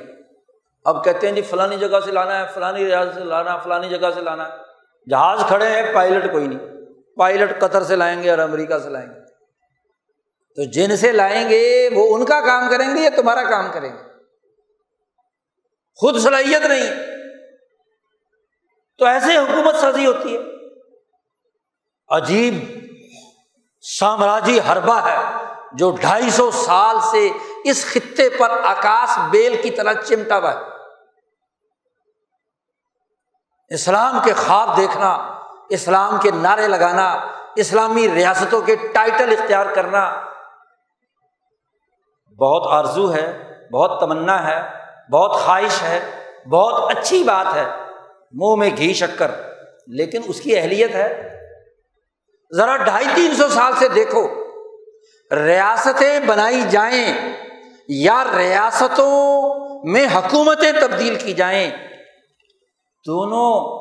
اب 0.85 1.03
کہتے 1.03 1.27
ہیں 1.27 1.35
جی 1.35 1.41
فلانی 1.41 1.77
جگہ 1.77 1.99
سے 2.05 2.11
لانا 2.11 2.39
ہے، 2.39 2.45
فلانی 2.53 2.85
ریاض 2.85 3.13
سے 3.13 3.23
لانا 3.23 3.53
ہے، 3.53 3.59
فلانی 3.63 3.89
جگہ 3.89 4.07
سے 4.15 4.21
لانا 4.21 4.45
ہے۔ 4.45 4.57
جہاز 5.09 5.43
کھڑے 5.47 5.65
ہیں، 5.65 5.93
پائلٹ 5.93 6.31
کوئی 6.31 6.47
نہیں۔ 6.47 6.59
پائلٹ 7.17 7.59
قطر 7.59 7.83
سے 7.83 7.95
لائیں 7.95 8.23
گے 8.23 8.29
اور 8.29 8.39
امریکہ 8.39 8.77
سے 8.77 8.89
لائیں 8.89 9.07
گے۔ 9.07 9.19
تو 10.55 10.71
جن 10.71 10.97
سے 10.97 11.11
لائیں 11.11 11.49
گے، 11.49 11.89
وہ 11.95 12.15
ان 12.15 12.25
کا 12.25 12.41
کام 12.41 12.69
کریں 12.69 12.95
گے 12.95 13.01
یا 13.01 13.09
تمہارا 13.15 13.43
کام 13.49 13.65
کریں 13.71 13.93
گے؟ 13.93 14.08
خود 15.99 16.19
صلاحیت 16.19 16.61
نہیں۔ 16.61 17.09
تو 18.97 19.05
ایسے 19.05 19.37
حکومت 19.37 19.75
سازی 19.75 20.05
ہوتی 20.05 20.37
ہے۔ 20.37 20.41
عجیب 22.09 22.79
سامراجی 23.81 24.59
حربہ 24.59 25.07
ہے 25.07 25.45
جو 25.73 25.95
ڈھائی 26.01 26.29
سو 26.29 26.51
سال 26.51 26.95
سے 27.11 27.29
اس 27.63 27.85
خطے 27.85 28.29
پر 28.29 28.49
آکاش 28.49 29.09
بیل 29.29 29.61
کی 29.61 29.71
طرح 29.71 29.93
چمٹا 29.93 30.37
ہوا 30.37 30.53
ہے۔ 30.53 30.59
اسلام 33.73 34.19
کے 34.25 34.33
خواب 34.33 34.77
دیکھنا، 34.77 35.39
اسلام 35.69 36.19
کے 36.21 36.31
نعرے 36.31 36.67
لگانا، 36.67 37.27
اسلامی 37.55 38.11
ریاستوں 38.15 38.61
کے 38.61 38.75
ٹائٹل 38.75 39.35
اختیار 39.39 39.65
کرنا۔ 39.75 40.25
بہت 42.39 42.71
آرزو 42.71 43.13
ہے، 43.13 43.53
بہت 43.73 43.99
تمنا 43.99 44.47
ہے۔ 44.47 44.78
بہت 45.11 45.31
خواہش 45.31 45.81
ہے، 45.83 45.99
بہت 46.49 46.97
اچھی 46.97 47.23
بات 47.23 47.55
ہے، 47.55 47.65
منہ 48.31 48.55
میں 48.55 48.69
گھی 48.77 48.93
شکر، 48.93 49.31
لیکن 49.87 50.21
اس 50.27 50.41
کی 50.41 50.57
اہلیت 50.57 50.95
ہے۔ 50.95 51.37
ذرا 52.57 52.77
ڈھائی 52.77 53.05
تین 53.15 53.35
سو 53.35 53.47
سال 53.47 53.73
سے 53.79 53.87
دیکھو، 53.87 54.27
ریاستیں 55.31 56.19
بنائی 56.19 56.61
جائیں 56.69 57.13
یا 57.87 58.23
ریاستوں 58.37 59.87
میں 59.91 60.05
حکومتیں 60.15 60.71
تبدیل 60.71 61.15
کی 61.15 61.33
جائیں، 61.33 61.69
دونوں 63.05 63.79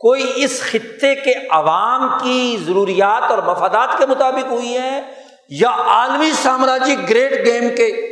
کوئی 0.00 0.32
اس 0.36 0.62
خطے 0.62 1.14
کے 1.14 1.32
عوام 1.50 2.08
کی 2.22 2.56
ضروریات 2.66 3.30
اور 3.30 3.38
مفادات 3.38 3.98
کے 3.98 4.06
مطابق 4.06 4.52
ہوئی 4.52 4.78
ہیں 4.78 5.00
یا 5.48 5.70
عالمی 5.70 6.30
سامراجی 6.42 6.96
گریٹ 7.10 7.46
گیم 7.46 7.68
کے۔ 7.76 8.11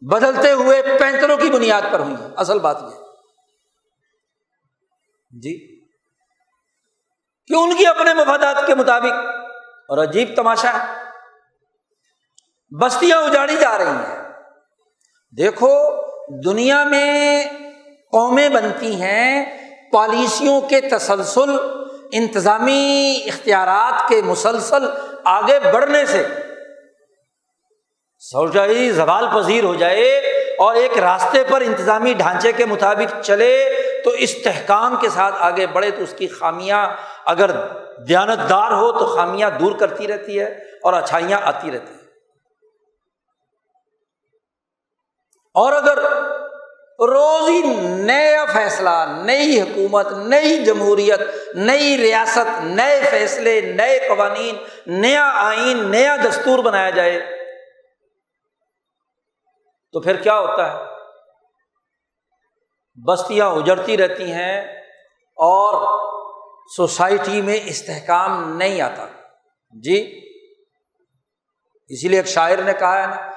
بدلتے 0.00 0.52
ہوئے 0.52 0.82
پینتروں 0.82 1.36
کی 1.36 1.50
بنیاد 1.50 1.82
پر 1.90 2.00
ہوئی 2.00 2.14
ہیں 2.14 2.28
اصل 2.36 2.58
بات 2.58 2.76
یہ 2.82 2.96
جی۔ 5.30 5.80
کہ 7.46 7.54
ان 7.54 7.76
کی 7.76 7.86
اپنے 7.86 8.14
مفادات 8.14 8.66
کے 8.66 8.74
مطابق 8.74 9.12
اور 9.88 9.98
عجیب 9.98 10.28
تماشا۔ 10.36 10.72
ہے 10.72 10.94
بستیاں 12.80 13.18
اجاڑی 13.18 13.56
جا 13.60 13.78
رہی 13.78 13.86
ہیں۔ 13.86 14.28
دیکھو، 15.36 16.02
دنیا 16.44 16.84
میں 16.84 17.44
قومیں 18.12 18.48
بنتی 18.48 19.02
ہیں، 19.02 19.58
پالیسیوں 19.92 20.60
کے 20.60 20.80
تسلسل، 20.80 21.50
انتظامی 22.12 23.20
اختیارات 23.26 24.08
کے 24.08 24.22
مسلسل 24.22 24.84
آگے 25.24 25.58
بڑھنے 25.72 26.06
سے۔ 26.06 26.26
سوچائی 28.22 28.90
زوال 28.90 29.24
پذیر 29.34 29.64
ہو 29.64 29.74
جائے 29.74 30.04
اور 30.58 30.74
ایک 30.74 30.98
راستے 30.98 31.44
پر 31.44 31.60
انتظامی 31.60 32.14
ڈھانچے 32.14 32.52
کے 32.52 32.64
مطابق 32.64 33.24
چلے 33.24 33.72
تو 34.04 34.10
استحکام 34.10 34.96
کے 35.00 35.08
ساتھ 35.08 35.34
آگے 35.38 35.66
بڑھے 35.66 35.90
تو 35.90 36.02
اس 36.02 36.14
کی 36.18 36.28
خامیاں 36.28 36.88
اگر 37.24 37.50
دیانت 38.08 38.50
دار 38.50 38.72
ہو 38.72 38.92
تو 38.92 39.06
خامیاں 39.06 39.50
دور 39.50 39.72
کرتی 39.72 40.08
رہتی 40.08 40.40
ہے 40.40 40.44
اور 40.82 40.92
اچھائیاں 40.92 41.40
آتی 41.42 41.70
رہتی 41.70 41.92
ہیں۔ 41.92 42.00
اور 45.54 45.72
اگر 45.72 45.98
روز 46.98 47.48
ہی 47.48 47.62
نیا 47.86 48.44
فیصلہ، 48.44 49.22
نئی 49.24 49.60
حکومت، 49.60 50.12
نئی 50.12 50.64
جمہوریت، 50.64 51.20
نئی 51.54 51.98
ریاست، 51.98 52.64
نئے 52.64 53.00
فیصلے، 53.10 53.60
نئے 53.60 53.98
قوانین، 54.08 54.56
نیا 54.86 55.30
آئین، 55.34 55.90
نیا 55.90 56.16
دستور 56.16 56.58
بنایا 56.58 56.90
جائے 56.90 57.39
تو 59.92 60.00
پھر 60.00 60.16
کیا 60.16 60.38
ہوتا 60.38 60.72
ہے؟ 60.72 60.78
بستیاں 63.06 63.46
اجڑتی 63.46 63.96
رہتی 63.96 64.32
ہیں 64.32 64.62
اور 65.36 66.00
سوسائٹی 66.76 67.42
میں 67.42 67.60
استحکام 67.64 68.56
نہیں 68.56 68.80
آتا۔ 68.80 69.06
جی 69.82 70.20
اسی 71.88 72.08
لیے 72.08 72.18
ایک 72.18 72.26
شاعر 72.26 72.58
نے 72.58 72.72
کہا 72.72 73.02
ہے 73.02 73.06
نا، 73.06 73.30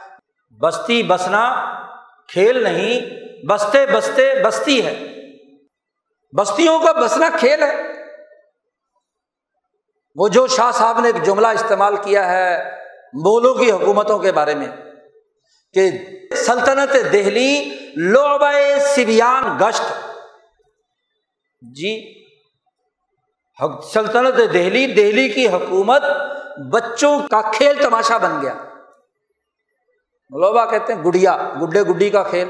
بستی 0.62 1.04
بسنا 1.04 1.74
کھیل 2.28 2.64
نہیں، 2.64 3.00
بستے 3.46 3.86
بستے 3.86 4.44
بستی 4.46 4.86
ہے۔ 4.86 5.00
بستیوں 6.38 6.80
کا 6.80 6.92
بسنا 6.92 7.30
کھیل 7.40 7.64
ہے۔ 7.64 7.76
وہ 10.16 10.28
جو 10.28 10.48
شاہ 10.48 10.72
صاحب 10.72 11.00
نے 11.00 11.08
ایک 11.08 11.24
جملہ 11.24 11.48
استعمال 11.48 11.96
کیا 11.98 12.32
ہے 12.32 12.72
مولوں 13.14 13.54
کی 13.54 13.72
حکومتوں 13.72 14.20
کے 14.20 14.32
بارے 14.32 14.56
میں۔ 14.56 14.68
کہ 15.74 15.92
سلطنت 16.36 16.94
دہلی 17.14 17.78
لوبا 17.96 18.52
سبیان 18.80 19.58
گشت۔ 19.62 19.84
جی 21.76 22.24
سلطنت 23.94 24.38
دہلی 24.54 24.86
دہلی 24.88 25.30
کی 25.30 25.48
حکومت 25.48 26.04
بچوں 26.74 27.20
کا 27.32 27.42
کھیل 27.42 27.82
تماشا 27.82 28.18
بن 28.18 28.42
گیا۔ 28.42 28.54
لوبا 30.30 30.66
کہتے 30.66 30.94
ہیں 30.94 31.04
گڑیا 31.04 31.54
گڈے 31.62 31.82
گڈی 31.82 32.10
کا 32.10 32.24
کھیل۔ 32.24 32.50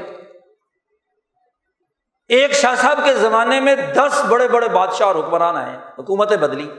ایک 2.28 2.52
شاہ 2.52 2.74
صاحب 2.74 3.00
کے 3.04 3.14
زمانے 3.14 3.60
میں 3.60 3.76
دس 3.76 4.24
بڑے 4.28 4.48
بڑے 4.48 4.68
بادشاہ 4.68 5.06
اور 5.06 5.16
حکمران 5.16 5.56
آئے 5.56 5.76
حکومتیں 5.98 6.36
بدلی۔ 6.36 6.70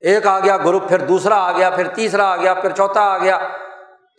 ایک 0.00 0.26
آ 0.26 0.38
گیا 0.40 0.56
گروپ، 0.56 0.88
پھر 0.88 0.98
دوسرا 0.98 1.36
آ 1.36 1.52
گیا، 1.52 1.70
پھر 1.70 1.88
تیسرا 1.88 2.30
آ 2.32 2.36
گیا، 2.36 2.54
پھر 2.54 2.70
چوتھا 2.70 3.00
آ 3.00 3.18
گیا۔ 3.18 3.38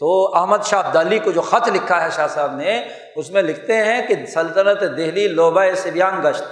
تو 0.01 0.35
احمد 0.35 0.57
شاہ 0.65 0.85
ابدالی 0.85 1.19
کو 1.19 1.31
جو 1.31 1.41
خط 1.41 1.67
لکھا 1.67 2.03
ہے 2.03 2.09
شاہ 2.15 2.27
صاحب 2.27 2.55
نے، 2.55 2.87
اس 3.15 3.29
میں 3.29 3.41
لکھتے 3.41 3.75
ہیں 3.75 4.07
کہ 4.07 4.25
سلطنت 4.25 4.81
دہلی 4.81 5.27
لوبا 5.27 5.75
سبیان 5.75 6.21
گشت۔ 6.23 6.43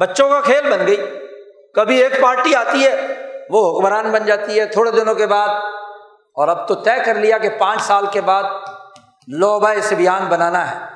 بچوں 0.00 0.28
کا 0.28 0.40
کھیل 0.40 0.70
بن 0.70 0.86
گئی۔ 0.86 0.96
کبھی 1.74 2.02
ایک 2.02 2.20
پارٹی 2.20 2.54
آتی 2.54 2.86
ہے، 2.86 3.00
وہ 3.50 3.78
حکمران 3.78 4.10
بن 4.10 4.24
جاتی 4.24 4.60
ہے 4.60 4.66
تھوڑے 4.66 4.90
دنوں 4.90 5.14
کے 5.14 5.26
بعد۔ 5.26 5.48
اور 6.34 6.48
اب 6.48 6.68
تو 6.68 6.74
طے 6.74 7.04
کر 7.04 7.14
لیا 7.14 7.38
کہ 7.38 7.48
پانچ 7.58 7.82
سال 7.82 8.06
کے 8.12 8.20
بعد 8.20 8.44
لوبا 9.28 9.74
سبیان 9.82 10.24
بنانا 10.24 10.70
ہے۔ 10.70 10.86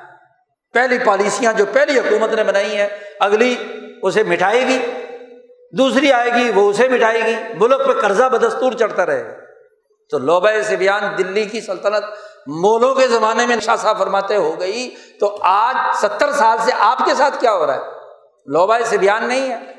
پہلی 0.73 0.97
پالیسیاں 1.05 1.53
جو 1.53 1.65
پہلی 1.73 1.99
حکومت 1.99 2.33
نے 2.33 2.43
بنائی 2.43 2.77
ہیں، 2.77 2.87
اگلی 3.19 3.55
اسے 4.01 4.23
مٹھائے 4.23 4.67
گی، 4.67 4.79
دوسری 5.71 6.11
آئے 6.11 6.29
گی، 6.33 6.51
وہ 6.55 6.69
اسے 6.69 6.89
مٹھائے 6.89 7.21
گی۔ 7.25 7.35
ملک 7.53 7.87
پہ 7.87 7.93
قرضہ 7.93 8.23
بدستور 8.23 8.71
چڑھتا 8.71 9.05
رہے۔ 9.05 9.23
گا 9.23 9.40
تو 10.11 10.17
لوبا 10.17 10.49
سبیان 10.63 11.17
دلی 11.17 11.45
کی 11.45 11.61
سلطنت 11.61 12.03
مولوں 12.47 12.95
کے 12.95 13.07
زمانے 13.07 13.45
میں 13.45 13.59
شاہ 13.59 13.75
صاحب 13.75 13.97
فرماتے 13.97 14.35
ہو 14.35 14.59
گئی 14.59 14.95
تو 15.19 15.37
آج 15.41 15.95
ستر 15.95 16.31
سال 16.31 16.57
سے 16.61 16.71
آپ 16.79 16.97
کے 16.97 17.13
ساتھ 17.13 17.39
کیا 17.39 17.53
ہو 17.53 17.67
رہا 17.67 17.75
ہے؟ 17.75 17.81
لوبا 18.45 18.77
سبیان 18.85 19.27
نہیں 19.27 19.49
ہے۔ 19.49 19.71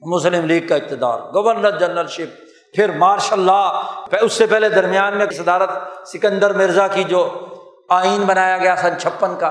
مسلم 0.00 0.46
لیگ 0.46 0.68
کا 0.68 0.74
اقتدار، 0.74 1.18
گورنر 1.18 1.70
جنرل 1.70 2.06
شپ، 2.06 2.46
پھر 2.74 2.90
مارشاء 2.90 3.36
اللہ 3.36 3.82
اس 4.20 4.32
سے 4.32 4.46
پہلے 4.46 4.68
درمیان 4.68 5.18
میں 5.18 5.26
صدارت 5.30 5.70
سکندر 6.06 6.52
مرزا 6.52 6.88
کی 6.88 7.04
جو 7.04 7.46
آئین 7.88 8.22
بنایا 8.22 8.56
گیا 8.56 8.76
سن 8.76 8.98
چھپن 9.00 9.36
کا۔ 9.36 9.50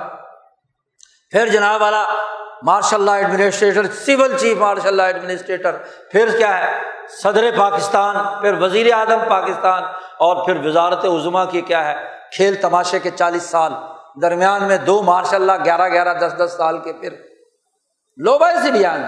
پھر 1.31 1.47
جناب 1.47 1.81
والا 1.81 2.05
martial 2.65 2.97
law 2.97 3.11
administrator, 3.11 3.85
civil 3.85 4.37
chief 4.37 4.57
martial 4.57 4.87
law 4.87 5.01
administrator, 5.01 5.75
پھر 6.11 6.37
کیا 6.37 6.57
ہے؟ 6.57 6.79
صدر 7.21 7.45
پاکستان، 7.57 8.41
پھر 8.41 8.61
وزیر 8.61 8.93
اعظم 8.93 9.19
پاکستان، 9.29 9.83
اور 10.19 10.45
پھر 10.45 10.65
وزارت 10.65 11.05
عظما 11.05 11.45
کی 11.45 11.61
کیا 11.61 11.85
ہے؟ 11.85 12.07
کھیل 12.35 12.55
تماشے 12.61 12.99
کے 12.99 13.09
چالیس 13.09 13.43
سال۔ 13.43 13.71
درمیان 14.21 14.63
میں 14.63 14.77
دو 14.77 15.01
ماشاء 15.01 15.37
اللہ 15.37 15.51
گیارہ 15.65 15.89
گیارہ، 15.89 16.13
دس 16.13 16.33
دس 16.37 16.53
سال 16.57 16.77
کے 16.77 16.93
پھر۔ 16.93 17.13
لوبا 18.17 18.51
سے 18.63 18.71
بیان 18.71 19.01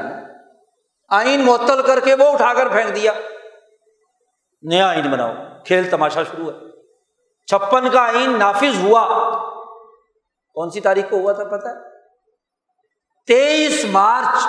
آئین 1.10 1.42
معطل 1.46 1.82
کر 1.82 2.00
کے 2.00 2.14
وہ 2.14 2.32
اٹھا 2.34 2.54
کر 2.54 2.68
پھینک 2.68 2.96
دیا۔ 2.96 3.12
نیا 4.62 4.90
آئین 4.90 5.12
بناؤ۔ 5.12 5.32
کھیل 5.66 5.90
تماشا 5.90 6.24
شروع 6.24 6.52
ہے۔ 6.52 6.58
چھپن 7.48 7.90
کا 7.90 8.02
آئین 8.02 8.40
نافذ 8.40 8.84
ہوا۔ 8.84 9.06
کون 10.54 10.70
سی 10.70 10.80
تاریخ 10.80 11.06
کو 11.10 11.18
ہوا 11.18 11.34
تھا 11.34 11.44
پتا 11.44 11.97
تیئیس 13.28 13.86
مارچ 13.86 14.48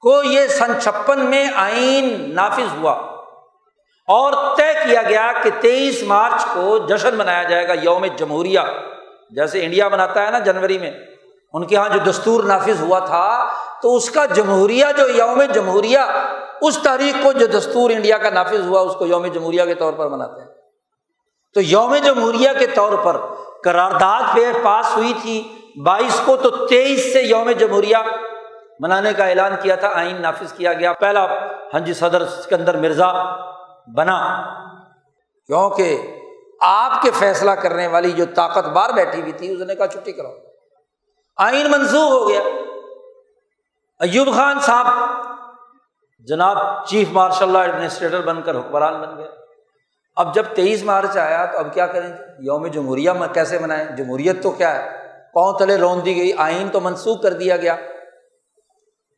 کو 0.00 0.22
یہ 0.22 0.46
سن 0.46 0.80
چھپن 0.80 1.24
میں 1.24 1.46
آئین 1.54 2.34
نافذ 2.34 2.78
ہوا 2.78 2.92
اور 4.08 4.56
طے 4.56 4.72
کیا 4.72 5.02
گیا 5.02 5.32
کہ 5.42 5.50
تیئیس 5.60 6.02
مارچ 6.02 6.44
کو 6.54 6.78
جشن 6.78 7.14
منایا 7.14 7.42
جائے 7.42 7.68
گا، 7.68 7.72
یوم 7.72 8.04
جمہوریہ، 8.16 8.60
جیسے 9.30 9.64
انڈیا 9.64 9.88
مناتا 9.88 10.26
ہے 10.26 10.30
نا 10.30 10.38
جنوری 10.38 10.78
میں۔ 10.78 10.90
ان 11.52 11.66
کے 11.66 11.74
یہاں 11.74 11.88
جو 11.88 12.10
دستور 12.10 12.44
نافذ 12.44 12.80
ہوا 12.80 12.98
تھا، 12.98 13.52
تو 13.82 13.96
اس 13.96 14.10
کا 14.10 14.24
جمہوریہ 14.24 14.86
جو 14.96 15.08
یوم 15.08 15.42
جمہوریہ، 15.42 15.98
اس 16.60 16.78
تاریخ 16.82 17.22
کو 17.22 17.32
جو 17.32 17.46
دستور 17.46 17.90
انڈیا 17.90 18.18
کا 18.18 18.30
نافذ 18.30 18.66
ہوا، 18.66 18.80
اس 18.80 18.94
کو 18.94 19.06
یوم 19.06 19.26
جمہوریہ 19.26 19.64
کے 19.64 19.74
طور 19.74 19.92
پر 19.92 20.08
مناتے 20.08 20.40
ہیں۔ 20.40 20.48
تو 21.54 21.60
یوم 21.60 21.96
جمہوریہ 21.96 22.50
کے 22.58 22.66
طور 22.66 22.92
پر 22.92 23.16
قرارداد 23.64 24.34
پہ 24.34 24.52
پاس 24.62 24.96
ہوئی 24.96 25.12
تھی 25.22 25.52
بائیس 25.84 26.20
کو 26.24 26.36
تو 26.36 26.66
تیئیس 26.66 27.12
سے 27.12 27.22
یوم 27.22 27.50
جمہوریہ 27.50 27.96
منانے 28.80 29.12
کا 29.12 29.26
اعلان 29.26 29.52
کیا 29.62 29.76
تھا، 29.76 29.88
آئین 29.94 30.22
نافذ 30.22 30.52
کیا 30.52 30.72
گیا۔ 30.72 30.92
پہلا 30.92 31.24
ہاں 31.74 31.80
جی 31.80 31.94
صدر 31.94 32.26
سکندر 32.26 32.76
مرزا 32.76 33.36
بنا۔ 33.94 34.44
کیونکہ 35.46 36.16
آپ 36.60 37.02
کے 37.02 37.10
فیصلہ 37.10 37.50
کرنے 37.50 37.86
والی 37.86 38.12
جو 38.12 38.24
طاقت 38.34 38.64
بار 38.64 38.90
بیٹھی 38.90 39.20
ہوئی 39.20 39.32
تھی، 39.32 39.52
اس 39.52 39.60
نے 39.60 39.74
کہا 39.74 39.86
چھٹی 39.86 40.12
کرو 40.12 40.28
آئین 41.36 41.70
منسوخ 41.70 42.12
ہو 42.12 42.28
گیا۔ 42.28 42.40
ایوب 44.00 44.34
خان 44.34 44.60
صاحب 44.60 44.86
جناب 46.20 46.86
چیف 46.86 47.08
مارشل 47.12 47.44
اللہ 47.44 47.58
ایڈمنسٹریٹر 47.58 48.20
بن 48.20 48.42
کر 48.42 48.54
حکمران 48.54 49.00
بن 49.00 49.18
گیا 49.18 49.26
اب 50.16 50.34
جب 50.34 50.44
تیئیس 50.54 50.82
مارچ 50.82 51.16
آیا 51.16 51.46
تو 51.46 51.58
اب 51.58 51.74
کیا 51.74 51.86
کریں؟ 51.86 52.12
یوم 52.38 52.66
جمہوریہ 52.66 53.10
میں 53.10 53.28
کیسے 53.28 53.58
منائیں؟ 53.58 53.96
جمہوریت 53.96 54.42
تو 54.42 54.50
کیا 54.50 54.74
ہے؟ 54.74 55.05
پاؤں 55.36 55.58
تلے 55.58 55.76
رون 55.76 56.04
دی 56.04 56.16
گئی، 56.16 56.32
آئین 56.36 56.68
تو 56.68 56.80
منسوخ 56.80 57.22
کر 57.22 57.32
دیا 57.32 57.56
گیا۔ 57.56 57.76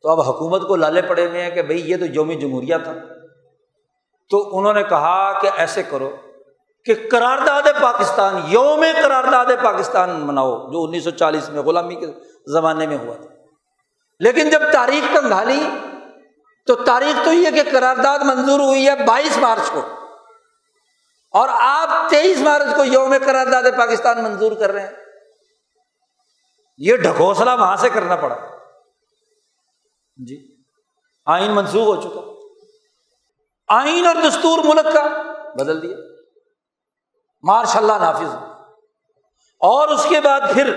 تو 0.01 0.09
اب 0.09 0.21
حکومت 0.21 0.67
کو 0.67 0.75
لالے 0.75 1.01
پڑے 1.01 1.27
ہوئے 1.27 1.41
ہیں 1.41 1.49
کہ 1.49 1.61
بھائی 1.61 1.91
یہ 1.91 1.97
تو 1.97 2.05
یوم 2.05 2.31
جمہوریہ 2.31 2.75
تھا۔ 2.83 2.93
تو 4.29 4.57
انہوں 4.57 4.73
نے 4.73 4.83
کہا 4.83 5.39
کہ 5.39 5.49
ایسے 5.57 5.83
کرو 5.83 6.15
کہ 6.85 6.93
قرارداد 7.11 7.81
پاکستان، 7.81 8.41
یوم 8.47 8.85
قرارداد 9.03 9.45
پاکستان 9.63 10.09
مناؤ، 10.09 10.71
جو 10.71 10.83
انیس 10.83 11.03
سو 11.03 11.09
چالیس 11.09 11.49
میں 11.49 11.61
غلامی 11.61 11.95
کے 11.95 12.07
زمانے 12.47 12.87
میں 12.87 12.97
ہوا 12.97 13.15
تھا۔ 13.15 13.35
لیکن 14.19 14.49
جب 14.49 14.61
تاریخ 14.71 15.13
کنگھالی 15.13 15.69
تو 16.67 16.75
تاریخ 16.75 17.25
تو 17.25 17.33
یہ 17.33 17.49
کہ 17.51 17.71
قرارداد 17.71 18.19
منظور 18.19 18.59
ہوئی 18.59 18.89
ہے 18.89 19.05
بائیس 19.05 19.37
مارچ 19.37 19.71
کو۔ 19.71 19.81
اور 21.31 21.49
آپ 21.51 22.09
تیئیس 22.09 22.41
مارچ 22.41 22.75
کو 22.75 22.85
یوم 22.85 23.15
قرارداد 23.25 23.63
پاکستان 23.77 24.23
منظور 24.23 24.51
کر 24.51 24.71
رہے 24.71 24.81
ہیں۔ 24.81 25.08
یہ 26.79 26.97
ڈھکوسلا 26.97 27.53
وہاں 27.53 27.75
سے 27.75 27.89
کرنا 27.89 28.15
پڑا۔ 28.15 28.35
جی۔ 30.15 30.55
آئین 31.25 31.51
منسوخ 31.51 31.87
ہو 31.87 32.01
چکا۔ 32.01 32.21
آئین 33.67 34.05
اور 34.05 34.15
دستور 34.15 34.59
ملک 34.63 34.93
کا 34.93 35.21
بدل 35.55 35.81
دیا۔ 35.81 35.97
مارشاء 37.43 37.79
اللہ 37.79 37.93
نافذ۔ 37.93 38.35
اور 39.59 39.87
اس 39.87 40.05
کے 40.09 40.21
بعد 40.21 40.41
پھر 40.53 40.73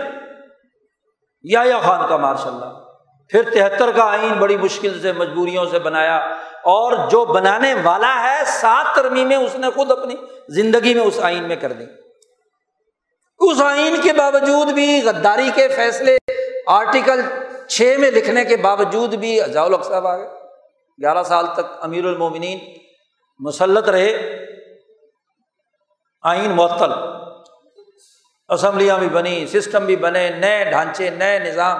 یا 1.42 1.80
خان 1.84 2.08
کا 2.08 2.16
مارشاء 2.16 2.50
اللہ۔ 2.50 2.84
پھر 3.28 3.42
تہتر 3.50 3.92
کا 3.92 4.04
آئین 4.04 4.32
بڑی 4.32 4.56
مشکل 4.56 5.02
سے، 5.02 5.12
مجبوریوں 5.12 5.66
سے 5.66 5.78
بنایا۔ 5.78 6.16
اور 6.64 7.10
جو 7.10 7.24
بنانے 7.24 7.74
والا 7.82 8.22
ہے، 8.22 8.44
سات 8.46 8.96
ترمیمیں 8.96 9.36
اس 9.36 9.54
نے 9.54 9.70
خود 9.70 9.90
اپنی 9.90 10.14
زندگی 10.48 10.94
میں 10.94 11.02
اس 11.02 11.18
آئین 11.22 11.48
میں 11.48 11.56
کر 11.56 11.72
دی 11.72 11.84
اس 13.42 13.62
آئین 13.62 14.00
کے 14.02 14.12
باوجود 14.12 14.68
بھی، 14.72 15.02
غداری 15.04 15.50
کے 15.54 15.68
فیصلے 15.68 16.16
آرٹیکل 16.66 17.20
چھ 17.68 17.96
میں 17.98 18.10
لکھنے 18.10 18.44
کے 18.44 18.56
باوجود 18.56 19.14
بھی 19.14 19.40
الق 19.40 19.84
صاحب 19.84 20.06
آ 20.06 20.16
گئے۔ 20.16 20.28
گیارہ 21.02 21.22
سال 21.22 21.46
تک 21.46 21.78
امیر 21.80 22.04
المومنین 22.04 22.58
مسلط 23.38 23.88
رہے۔ 23.88 24.38
آئین 26.22 26.50
معطل۔ 26.50 26.90
اسمبلیاں 28.48 28.98
بھی 28.98 29.08
بنی 29.08 29.46
سسٹم 29.46 29.84
بھی 29.84 29.96
بنے، 29.96 30.30
نئے 30.30 30.64
ڈھانچے، 30.64 31.10
نئے 31.10 31.38
نظام۔ 31.38 31.78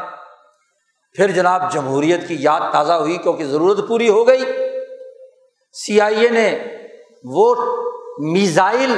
پھر 1.17 1.31
جناب 1.31 1.73
جمہوریت 1.73 2.29
کی 2.29 2.37
یاد 2.41 2.61
تازہ 2.73 2.93
ہوئی 2.93 3.17
کیونکہ 3.17 3.45
ضرورت 3.45 3.89
پوری 3.89 4.09
ہو 4.09 4.27
گئی۔ 4.27 4.45
سی 5.73 6.01
آئی 6.01 6.21
اے 6.21 6.29
نے 6.29 6.59
وہ 7.25 7.55
میزائل 8.19 8.95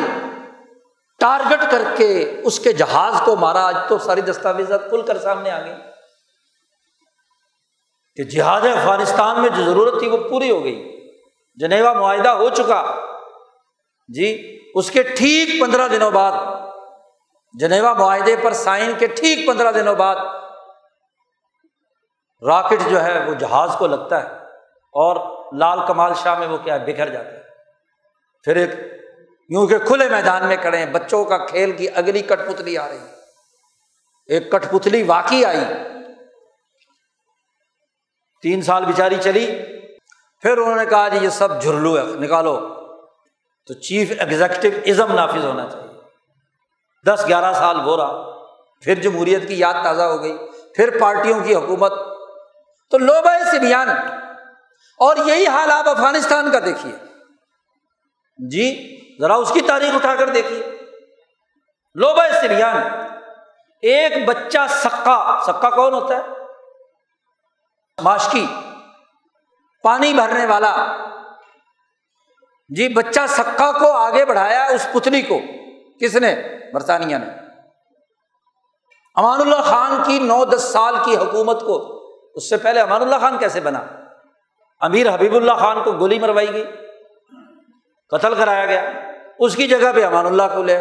ٹارگٹ 1.21 1.71
کر 1.71 1.83
کے 1.97 2.41
اس 2.45 2.61
کے 2.61 2.73
جہاز 2.73 3.15
کو 3.25 3.37
مارا، 3.37 3.67
آج 3.67 3.77
تو 3.89 3.99
ساری 3.99 4.21
دستاویزات 4.21 4.89
کھل 4.89 5.03
کر 5.03 5.19
سامنے 5.19 5.51
آ 5.51 5.65
گئی 5.65 5.75
کہ 8.17 8.25
جہاد 8.25 8.61
افغانستان 8.61 9.41
میں 9.41 9.49
جو 9.49 9.65
ضرورت 9.65 9.99
تھی 9.99 10.09
وہ 10.09 10.17
پوری 10.17 10.51
ہو 10.51 10.65
گئی۔ 10.65 11.09
جنیوا 11.57 11.93
معاہدہ 11.93 12.29
ہو 12.29 12.49
چکا۔ 12.49 12.95
جی 14.09 14.59
اس 14.75 14.91
کے 14.91 15.03
ٹھیک 15.03 15.61
پندرہ 15.61 15.89
دنوں 15.89 16.11
بعد، 16.11 16.33
جنیوا 17.53 17.93
معاہدے 17.93 18.37
پر 18.37 18.53
سائن 18.53 18.93
کے 18.99 19.07
ٹھیک 19.07 19.47
پندرہ 19.47 19.73
دنوں 19.73 19.95
بعد 19.95 20.17
راکٹ 22.43 22.91
جو 22.91 23.03
ہے 23.03 23.25
وہ 23.29 23.35
جہاز 23.35 23.77
کو 23.79 23.87
لگتا 23.87 24.23
ہے 24.23 24.29
اور 24.95 25.17
لال 25.59 25.79
کمال 25.87 26.13
شاہ 26.15 26.39
میں 26.39 26.47
وہ 26.47 26.59
کیا 26.59 26.81
ہے، 26.81 26.93
بکھر 26.93 27.09
جاتا 27.09 27.29
ہے۔ 27.29 27.41
پھر 28.43 28.57
ایک 28.57 28.71
یوں 29.49 29.67
کہ 29.67 29.79
کھلے 29.79 30.09
میدان 30.09 30.47
میں 30.47 30.57
کھڑے 30.57 30.79
ہیں، 30.79 30.87
بچوں 30.87 31.25
کا 31.25 31.39
کھیل 31.39 31.73
کی 31.73 31.89
اگلی 31.95 32.23
کٹ 32.23 32.39
پتلی 32.47 32.79
آ 32.79 32.89
رہی۔ 32.89 32.99
ایک 34.27 34.53
کٹ 34.53 34.71
پتلی 34.71 35.03
واقعی 35.03 35.45
آئی۔ 35.45 35.59
تین 38.43 38.63
سال 38.63 38.85
بچاری 38.85 39.15
چلی۔ 39.21 39.47
پھر 40.43 40.59
انہوں 40.59 40.77
نے 40.77 40.87
کہا 40.87 41.09
جی 41.09 41.19
یہ 41.23 41.29
سب 41.29 41.63
جھرلو 41.63 41.99
ہے، 41.99 42.03
نکالو۔ 42.03 42.75
تو 43.67 43.75
چیف 43.75 44.13
ایگزیکٹو 44.19 44.69
ازم 44.87 45.13
نافذ 45.13 45.45
ہونا 45.45 45.69
چاہیے۔ 45.73 46.01
دس 47.07 47.25
گیارہ 47.29 47.53
سال 47.53 47.81
ہو 47.81 47.97
رہا۔ 47.97 48.45
پھر 48.83 48.95
جمہوریت 48.95 49.49
کی 49.49 49.59
یاد 49.59 49.75
تازہ 49.85 50.03
ہو 50.03 50.23
گئی۔ 50.23 50.37
پھر 50.75 50.99
پارٹیوں 51.01 51.41
کی 51.41 51.55
حکومت۔ 51.55 51.93
تو 52.91 52.99
لوبا 52.99 53.39
سبیان 53.53 53.89
اور 54.99 55.17
یہی 55.27 55.47
حال 55.47 55.71
آپ 55.71 55.89
افغانستان 55.89 56.51
کا 56.51 56.59
دیکھیے۔ 56.59 56.93
جی 58.49 59.01
ذرا 59.21 59.35
اس 59.35 59.51
کی 59.53 59.61
تاریخ 59.61 59.95
اٹھا 59.95 60.15
کر 60.15 60.29
دیکھیے۔ 60.29 60.63
لوبا 61.95 62.29
سبیان 62.41 62.77
ایک 63.83 64.29
بچہ 64.29 64.59
سکا 64.69 65.41
سکا 65.47 65.71
کون 65.71 65.95
ہوتا 65.95 66.17
ہے؟ 66.17 66.23
ماشکی، 68.03 68.47
پانی 69.83 70.13
بھرنے 70.13 70.47
والا۔ 70.47 70.77
جی 72.69 72.89
بچہ 72.89 73.21
سکا 73.29 73.73
کو 73.73 73.93
آگے 73.93 74.25
بڑھایا، 74.25 74.65
اس 74.65 74.87
پتلی 74.93 75.23
کو۔ 75.23 75.41
کس 76.01 76.15
نے؟ 76.15 76.43
برطانیہ 76.73 77.17
نے۔ 77.17 77.27
امان 79.15 79.41
اللہ 79.41 79.63
خان 79.63 80.03
کی 80.07 80.19
نو 80.19 80.45
دس 80.45 80.63
سال 80.63 80.95
کی 81.05 81.17
حکومت 81.17 81.61
کو، 81.61 82.05
اس 82.35 82.49
سے 82.49 82.57
پہلے 82.57 82.81
امان 82.81 83.03
اللہ 83.03 83.17
خان 83.21 83.39
کیسے 83.39 83.61
بنا؟ 83.61 83.83
امیر 84.81 85.15
حبیب 85.15 85.35
اللہ 85.35 85.53
خان 85.53 85.85
کو 85.85 85.93
گولی 85.93 86.19
مروائی 86.19 86.53
گئی۔ 86.53 86.84
قتل 88.19 88.35
کرایا 88.35 88.67
گیا۔ 88.67 88.91
اس 89.39 89.57
کی 89.57 89.69
جگہ 89.69 89.93
پہ 89.95 90.05
امان 90.05 90.27
اللہ 90.27 90.43
کو 90.55 90.63
لے۔ 90.63 90.79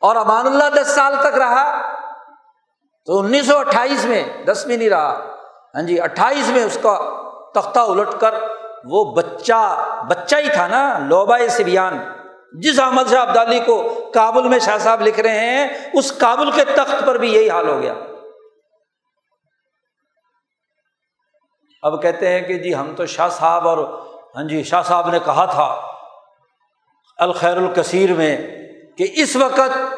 اور 0.00 0.16
امان 0.16 0.46
اللہ 0.46 0.82
دس 0.82 0.86
سال 0.86 1.14
تک 1.20 1.38
رہا۔ 1.38 1.92
تو 3.06 3.18
انیس 3.18 3.46
سو 3.46 3.58
اٹھائیس 3.58 4.04
میں 4.04 4.44
دس 4.44 4.66
بھی 4.66 4.76
نہیں 4.76 4.88
رہا۔ 4.88 5.26
ہاں 5.74 5.82
جی 5.82 6.00
اٹھائیس 6.00 6.48
میں 6.48 6.64
اس 6.64 6.78
کا 6.82 7.22
تختہ 7.54 7.78
الٹ 7.78 8.08
کر 8.20 8.34
وہ 8.84 9.14
بچہ 9.14 9.84
بچہ 10.08 10.36
ہی 10.36 10.48
تھا 10.52 10.66
نا، 10.66 10.98
لوبا 10.98 11.38
سبیان۔ 11.50 11.98
جس 12.52 12.80
احمد 12.80 13.02
شاہ 13.10 13.28
ابدالی 13.28 13.60
کو 13.60 14.10
کابل 14.14 14.48
میں 14.48 14.58
شاہ 14.58 14.78
صاحب 14.78 15.00
لکھ 15.00 15.20
رہے 15.20 15.40
ہیں، 15.40 15.68
اس 15.94 16.12
کابل 16.12 16.50
کے 16.50 16.64
تخت 16.64 17.06
پر 17.06 17.18
بھی 17.18 17.34
یہی 17.34 17.50
حال 17.50 17.68
ہو 17.68 17.82
گیا۔ 17.82 17.94
اب 21.82 22.02
کہتے 22.02 22.28
ہیں 22.28 22.40
کہ 22.40 22.58
جی 22.58 22.74
ہم 22.74 22.94
تو 22.96 23.06
شاہ 23.06 23.28
صاحب 23.28 23.68
اور 23.68 23.78
ہاں 24.36 24.42
جی 24.42 24.62
شاہ 24.62 24.82
صاحب 24.82 25.10
نے 25.10 25.18
کہا 25.24 25.44
تھا۔ 25.44 25.91
الخیر 27.18 27.56
الکثیر 27.56 28.12
میں 28.12 28.36
کہ 28.98 29.06
اس 29.14 29.36
وقت 29.36 29.94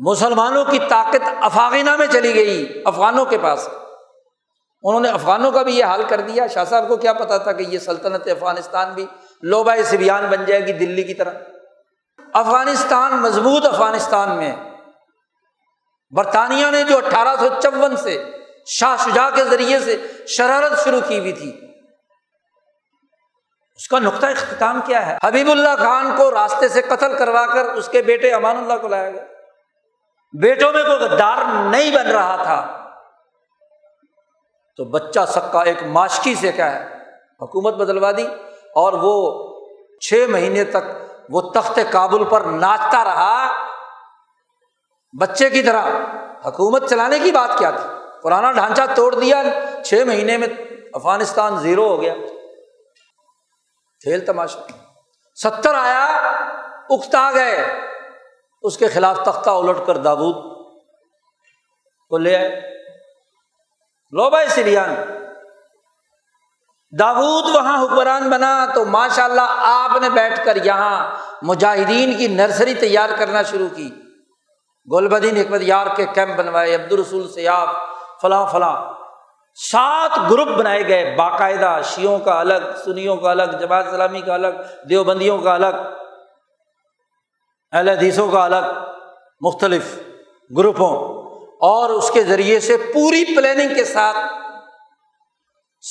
مسلمانوں 0.00 0.64
کی 0.64 0.78
طاقت 0.88 1.28
افاغینہ 1.40 1.96
میں 1.96 2.06
چلی 2.12 2.34
گئی، 2.34 2.82
افغانوں 2.84 3.24
کے 3.24 3.38
پاس۔ 3.38 3.68
انہوں 4.82 5.00
نے 5.00 5.08
افغانوں 5.08 5.52
کا 5.52 5.62
بھی 5.62 5.78
یہ 5.78 5.84
حال 5.84 6.02
کر 6.08 6.20
دیا۔ 6.20 6.46
شاہ 6.46 6.64
صاحب 6.64 6.88
کو 6.88 6.96
کیا 6.96 7.12
پتا 7.12 7.38
تھا 7.38 7.52
کہ 7.52 7.64
یہ 7.68 7.78
سلطنت 7.78 8.28
افغانستان 8.28 8.92
بھی 8.94 9.06
لوبا 9.42 9.76
سبیان 9.84 10.26
بن 10.26 10.44
جائے 10.44 10.66
گی 10.66 10.72
دلی 10.72 11.02
کی 11.02 11.14
طرح۔ 11.14 11.32
افغانستان 12.32 13.12
مضبوط 13.12 13.66
افغانستان 13.66 14.36
میں۔ 14.36 14.56
برطانیہ 16.10 16.66
نے 16.70 16.84
جو 16.84 16.96
اٹھارہ 16.96 17.36
سو 17.40 17.48
چون 17.62 17.96
سے 17.96 18.24
شاہ 18.66 18.96
شجا 19.04 19.30
کے 19.30 19.44
ذریعے 19.44 19.80
سے 19.80 20.06
شرارت 20.26 20.84
شروع 20.84 21.00
کی 21.08 21.18
ہوئی 21.18 21.32
تھی 21.32 21.60
اس 23.74 23.88
کا 23.88 23.98
نقطۂ 23.98 24.26
اختتام 24.26 24.80
کیا 24.84 25.06
ہے؟ 25.06 25.18
حبیب 25.24 25.50
اللہ 25.50 25.76
خان 25.78 26.16
کو 26.16 26.30
راستے 26.30 26.68
سے 26.68 26.82
قتل 26.82 27.16
کروا 27.18 27.46
کر 27.46 27.64
اس 27.64 27.88
کے 27.88 28.02
بیٹے 28.02 28.32
امان 28.32 28.56
اللہ 28.56 28.74
کو 28.80 28.88
لایا 28.88 29.10
گیا۔ 29.10 29.24
بیٹوں 30.40 30.72
میں 30.72 30.82
کوئی 30.82 30.96
غدار 30.96 31.36
نہیں 31.70 31.90
بن 31.90 32.10
رہا 32.10 32.36
تھا۔ 32.42 32.90
تو 34.76 34.84
بچہ 34.84 35.20
سکا 35.28 35.62
ایک 35.62 35.82
ماشکی 35.82 36.34
سے 36.34 36.52
کیا 36.52 36.74
ہے؟ 36.74 36.88
حکومت 37.42 37.74
بدلوا 37.74 38.10
دی 38.16 38.26
اور 38.74 38.92
وہ 38.92 39.44
چھ 40.00 40.26
مہینے 40.28 40.64
تک 40.64 40.84
وہ 41.28 41.40
تخت 41.40 41.78
کابل 41.90 42.24
پر 42.24 42.40
ناچتا 42.40 43.04
رہا۔ 43.04 43.52
بچے 45.20 45.50
کی 45.50 45.62
طرح 45.62 45.82
حکومت 46.46 46.90
چلانے 46.90 47.18
کی 47.18 47.32
بات 47.32 47.58
کیا 47.58 47.70
تھی؟ 47.70 47.88
پرانا 48.22 48.52
ڈھانچہ 48.52 48.82
توڑ 48.94 49.14
دیا، 49.14 49.42
چھ 49.84 49.94
مہینے 50.06 50.36
میں 50.36 50.48
افغانستان 50.94 51.58
زیرو 51.58 51.88
ہو 51.88 52.02
گیا۔ 52.02 52.14
کھیل 54.04 54.24
تماشا۔ 54.24 54.60
ستر 55.42 55.74
آیا، 55.74 56.04
اکتا 56.90 57.30
گئے۔ 57.34 57.80
اس 58.62 58.78
کے 58.78 58.88
خلاف 58.88 59.22
تختہ 59.24 59.50
الٹ 59.50 59.76
کر 59.86 59.96
داود 59.96 60.34
کو 62.08 62.18
لے 62.18 62.36
آئے۔ 62.36 62.60
لو 64.12 64.30
بھائی 64.30 64.48
سریان 64.48 64.94
داود 66.98 67.54
وہاں 67.54 67.84
حکمران 67.84 68.30
بنا 68.30 68.66
تو 68.74 68.84
ماشاء 68.84 69.24
اللہ 69.24 69.40
آپ 69.58 69.96
نے 70.00 70.10
بیٹھ 70.10 70.44
کر 70.44 70.64
یہاں 70.64 71.16
مجاہدین 71.42 72.16
کی 72.16 72.26
نرسری 72.28 72.74
تیار 72.74 73.08
کرنا 73.18 73.42
شروع 73.42 73.68
کی۔ 73.76 73.90
گلبدین 74.92 75.36
حکمت 75.36 75.60
یار 75.62 75.86
کے 75.96 76.06
کیمپ 76.14 76.38
بنوائے 76.38 76.74
عبد 76.74 76.92
الرسول 76.92 77.32
سیاب 77.32 77.68
فلاں 78.22 78.46
فلاں۔ 78.46 78.93
سات 79.54 80.30
گروپ 80.30 80.48
بنائے 80.48 80.88
گئے، 80.88 81.14
باقاعدہ 81.18 81.80
شیوں 81.84 82.18
کا 82.18 82.40
الگ، 82.40 82.76
سنیوں 82.84 83.16
کا 83.16 83.30
الگ، 83.30 83.56
جماعت 83.60 83.86
اسلامی 83.86 84.20
کا 84.20 84.34
الگ، 84.34 84.62
دیوبندیوں 84.90 85.38
کا 85.38 85.54
الگ، 85.54 85.76
اہل 87.72 87.88
حدیثوں 87.88 88.28
کا 88.28 88.44
الگ، 88.44 88.78
مختلف 89.40 89.98
گروپوں۔ 90.56 91.24
اور 91.54 91.90
اس 91.90 92.10
کے 92.10 92.22
ذریعے 92.22 92.60
سے 92.60 92.76
پوری 92.76 93.36
پلاننگ 93.36 93.74
کے 93.74 93.84
ساتھ 93.84 94.16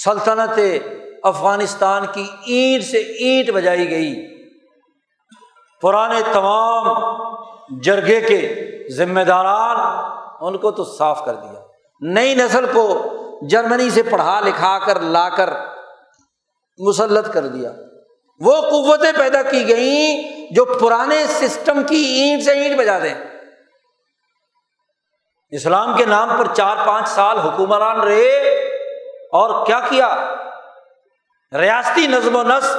سلطنت 0.04 0.60
افغانستان 1.24 2.06
کی 2.14 2.26
اینٹ 2.46 2.84
سے 2.84 2.98
اینٹ 2.98 3.50
بجائی 3.50 3.90
گئی۔ 3.90 4.38
پرانے 5.82 6.20
تمام 6.34 7.04
جرگے 7.82 8.22
کے 8.22 8.70
ذمہ 8.96 9.22
داران، 9.22 9.78
ان 10.42 10.58
کو 10.58 10.72
تو 10.72 10.84
صاف 10.84 11.26
کر 11.26 11.34
دیا۔ 11.34 11.60
نئی 12.02 12.36
نسل 12.36 12.66
کو 12.74 13.13
جرمنی 13.50 13.90
سے 13.90 14.04
پڑھا 14.04 14.40
لکھا 14.40 14.80
کر 14.86 15.00
لا 15.00 15.30
کر 15.30 15.50
مسلط 16.78 17.34
کر 17.34 17.48
دیا۔ 17.48 17.72
وہ 18.40 18.62
قوتیں 18.62 19.12
پیدا 19.18 19.42
کی 19.42 19.68
گئیں 19.68 20.22
جو 20.54 20.66
پرانے 20.66 21.26
سسٹم 21.28 21.84
کی 21.84 21.96
اینٹ 21.96 22.44
سے 22.44 22.52
اینٹ 22.52 22.78
بجا 22.78 23.00
دیں۔ 23.00 23.16
اسلام 25.52 25.98
کے 25.98 26.06
نام 26.06 26.30
پر 26.38 26.48
چار 26.54 26.78
پانچ 26.86 27.10
سال 27.10 27.40
حکمران 27.40 28.00
رہے 28.00 28.40
اور 29.32 29.66
کیا 29.66 29.80
کیا؟ 29.90 30.36
ریاستی 31.60 32.08
نظم 32.08 32.36
و 32.36 32.44
نسق 32.44 32.78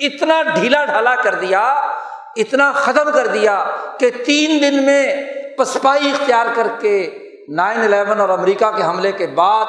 اتنا 0.00 0.42
ڈھیلا 0.42 0.84
ڈھالا 0.84 1.14
کر 1.14 1.34
دیا، 1.34 1.90
اتنا 2.36 2.72
ختم 2.72 3.12
کر 3.12 3.26
دیا 3.26 3.70
کہ 3.98 4.10
تین 4.26 4.62
دن 4.62 4.82
میں 4.82 5.24
پسپائی 5.58 6.10
اختیار 6.10 6.46
کر 6.54 6.66
کے 6.80 7.18
نائن 7.48 7.80
الیون 7.80 8.20
اور 8.20 8.28
امریکہ 8.28 8.70
کے 8.70 8.82
حملے 8.82 9.12
کے 9.12 9.26
بعد 9.26 9.66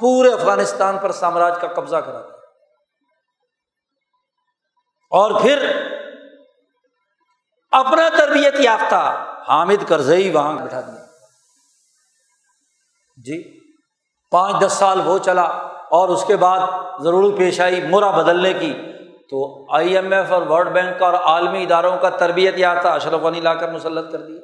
پورے 0.00 0.32
افغانستان 0.32 0.98
پر 0.98 1.12
سامراج 1.12 1.54
کا 1.60 1.68
قبضہ 1.68 1.96
کرا 1.96 2.20
دیا۔ 2.20 2.36
اور 5.10 5.40
پھر 5.40 5.82
اپنا 7.70 8.08
تربیت 8.18 8.54
یافتہ 8.58 9.24
حامد 9.48 9.88
کرزئی 9.88 10.30
وہاں 10.30 10.52
بٹھا 10.52 10.80
دیا۔ 10.80 11.06
جی 13.16 13.60
پانچ 14.30 14.66
دس 14.66 14.72
سال 14.72 15.00
وہ 15.04 15.18
چلا 15.18 15.42
اور 15.90 16.08
اس 16.08 16.24
کے 16.26 16.36
بعد 16.36 16.58
ضرور 17.00 17.38
پیش 17.38 17.60
آئی 17.60 17.88
مرا 17.88 18.10
بدلنے 18.10 18.52
کی۔ 18.52 18.92
تو 19.30 19.66
آئی 19.74 19.96
ایم 19.96 20.12
ایف 20.12 20.32
اور 20.32 20.42
ورلڈ 20.42 20.72
بینک 20.72 20.98
کا 20.98 21.06
اور 21.06 21.14
عالمی 21.14 21.62
اداروں 21.62 21.96
کا 21.96 22.10
تربیت 22.10 22.54
یافتہ 22.58 22.88
اشرف 22.88 23.20
غنی 23.20 23.40
لا 23.40 23.54
کر 23.54 23.72
مسلط 23.72 24.12
کر 24.12 24.18
دیا۔ 24.18 24.40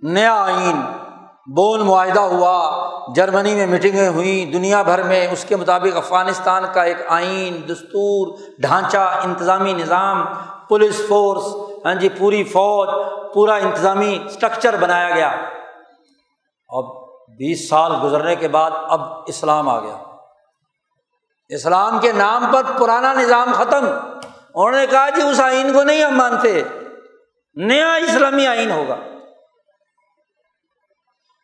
نیا 0.00 0.42
آئین۔ 0.42 1.09
بون 1.56 1.80
معاہدہ 1.80 2.20
ہوا، 2.20 2.90
جرمنی 3.14 3.54
میں 3.54 3.66
میٹنگیں 3.66 4.08
ہوئیں، 4.08 4.52
دنیا 4.52 4.82
بھر 4.82 5.02
میں 5.02 5.28
اس 5.32 5.44
کے 5.48 5.56
مطابق 5.56 5.96
افغانستان 5.96 6.64
کا 6.72 6.82
ایک 6.82 6.96
آئین، 7.08 7.68
دستور، 7.68 8.38
ڈھانچہ، 8.58 9.20
انتظامی 9.24 9.72
نظام، 9.72 10.24
پولیس 10.68 11.02
فورس 11.08 11.42
ہاں 11.84 11.94
جی 11.94 12.08
پوری 12.08 12.44
فوج، 12.44 12.88
پورا 13.34 13.54
انتظامی 13.54 14.18
اسٹرکچر 14.26 14.76
بنایا 14.76 15.10
گیا۔ 15.10 15.28
اب 16.68 16.84
بیس 17.28 17.68
سال 17.68 17.92
گزرنے 18.02 18.36
کے 18.36 18.48
بعد 18.48 18.70
اب 18.74 19.00
اسلام 19.26 19.68
آ 19.68 19.80
گیا۔ 19.80 19.96
اسلام 21.48 21.98
کے 21.98 22.12
نام 22.12 22.44
پر 22.52 22.62
پرانا 22.78 23.12
نظام 23.12 23.52
ختم۔ 23.52 23.86
انہوں 24.54 24.70
نے 24.70 24.86
کہا 24.86 25.08
جی 25.08 25.22
اس 25.22 25.40
آئین 25.40 25.72
کو 25.72 25.82
نہیں 25.82 26.04
ہم 26.04 26.16
مانتے، 26.16 26.62
نیا 27.54 27.94
اسلامی 27.94 28.46
آئین 28.46 28.70
ہوگا۔ 28.70 28.96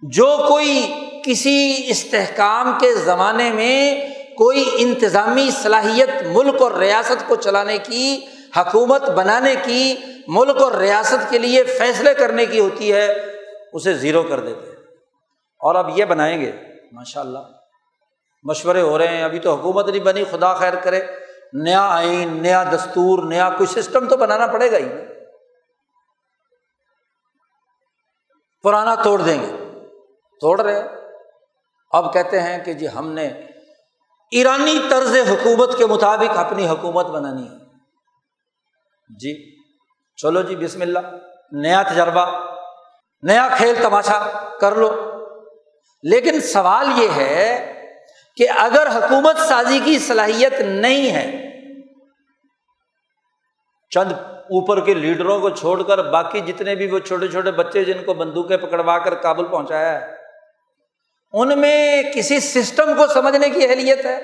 جو 0.00 0.44
کوئی 0.48 0.94
کسی 1.24 1.82
استحکام 1.88 2.78
کے 2.80 2.94
زمانے 2.94 3.52
میں 3.52 4.06
کوئی 4.36 4.70
انتظامی 4.78 5.50
صلاحیت 5.62 6.08
ملک 6.26 6.62
اور 6.62 6.72
ریاست 6.72 7.28
کو 7.28 7.36
چلانے 7.36 7.78
کی، 7.78 8.26
حکومت 8.56 9.10
بنانے 9.10 9.54
کی، 9.64 9.96
ملک 10.28 10.62
اور 10.62 10.72
ریاست 10.72 11.30
کے 11.30 11.38
لیے 11.38 11.64
فیصلے 11.64 12.14
کرنے 12.14 12.46
کی 12.46 12.60
ہوتی 12.60 12.92
ہے، 12.92 13.16
اسے 13.72 13.94
زیرو 13.94 14.22
کر 14.22 14.40
دیتے 14.40 14.70
اور 15.60 15.74
اب 15.74 15.98
یہ 15.98 16.04
بنائیں 16.04 16.40
گے 16.40 16.52
ماشاء 16.92 17.20
اللہ 17.20 17.38
مشورے 18.44 18.80
ہو 18.80 18.98
رہے 18.98 19.08
ہیں، 19.08 19.22
ابھی 19.22 19.38
تو 19.38 19.54
حکومت 19.54 19.88
نہیں 19.88 20.00
بنی، 20.00 20.24
خدا 20.24 20.54
خیر 20.54 20.74
کرے۔ 20.74 21.00
نیا 21.52 21.88
آئین، 21.88 22.42
نیا 22.42 22.64
دستور، 22.64 23.22
نیا 23.22 23.50
کوئی 23.50 23.82
سسٹم 23.82 24.08
تو 24.08 24.16
بنانا 24.16 24.46
پڑے 24.46 24.72
گا 24.72 24.76
ہی۔ 24.76 24.88
پرانا 28.62 28.94
توڑ 28.94 29.20
دیں 29.20 29.42
گے۔ 29.42 29.65
توڑ 30.40 30.60
رہے 30.60 30.82
اب 31.90 32.12
کہتے 32.12 32.40
ہیں 32.40 32.64
کہ 32.64 32.72
جی 32.72 32.86
ہم 32.88 33.12
نے 33.12 33.26
ایرانی 34.30 34.78
طرز 34.90 35.16
حکومت 35.30 35.78
کے 35.78 35.86
مطابق 35.86 36.38
اپنی 36.38 36.68
حکومت 36.68 37.06
بنانی 37.06 37.48
ہے۔ 37.48 37.56
جی 39.18 39.56
چلو 40.16 40.42
جی 40.42 40.56
بسم 40.56 40.80
اللہ۔ 40.80 40.98
نیا 41.52 41.82
تجربہ، 41.82 42.26
نیا 43.22 43.48
کھیل 43.56 43.74
تماشا 43.82 44.48
کر 44.60 44.74
لو۔ 44.74 45.12
لیکن 46.02 46.40
سوال 46.40 46.86
یہ 46.96 47.08
ہے 47.16 47.72
کہ 48.36 48.46
اگر 48.58 48.86
حکومت 48.94 49.36
سازی 49.36 49.80
کی 49.84 49.98
صلاحیت 49.98 50.60
نہیں 50.60 51.10
ہے، 51.10 51.46
چند 53.90 54.12
اوپر 54.28 54.80
کے 54.80 54.94
لیڈروں 54.94 55.40
کو 55.40 55.50
چھوڑ 55.50 55.82
کر 55.82 56.10
باقی 56.10 56.40
جتنے 56.40 56.74
بھی 56.74 56.90
وہ 56.90 56.98
چھوٹے 56.98 57.28
چھوٹے 57.28 57.50
بچے 57.50 57.84
جن 57.84 58.04
کو 58.04 58.14
بندوقیں 58.14 58.56
پکڑوا 58.56 58.98
کر 58.98 59.14
کابل 59.14 59.44
پہنچایا 59.44 60.00
ہے 60.00 60.15
ان 61.40 61.60
میں 61.60 62.02
کسی 62.14 62.40
سسٹم 62.40 62.96
کو 62.96 63.06
سمجھنے 63.06 63.50
کی 63.50 63.64
اہلیت 63.64 64.04
ہے؟ 64.04 64.16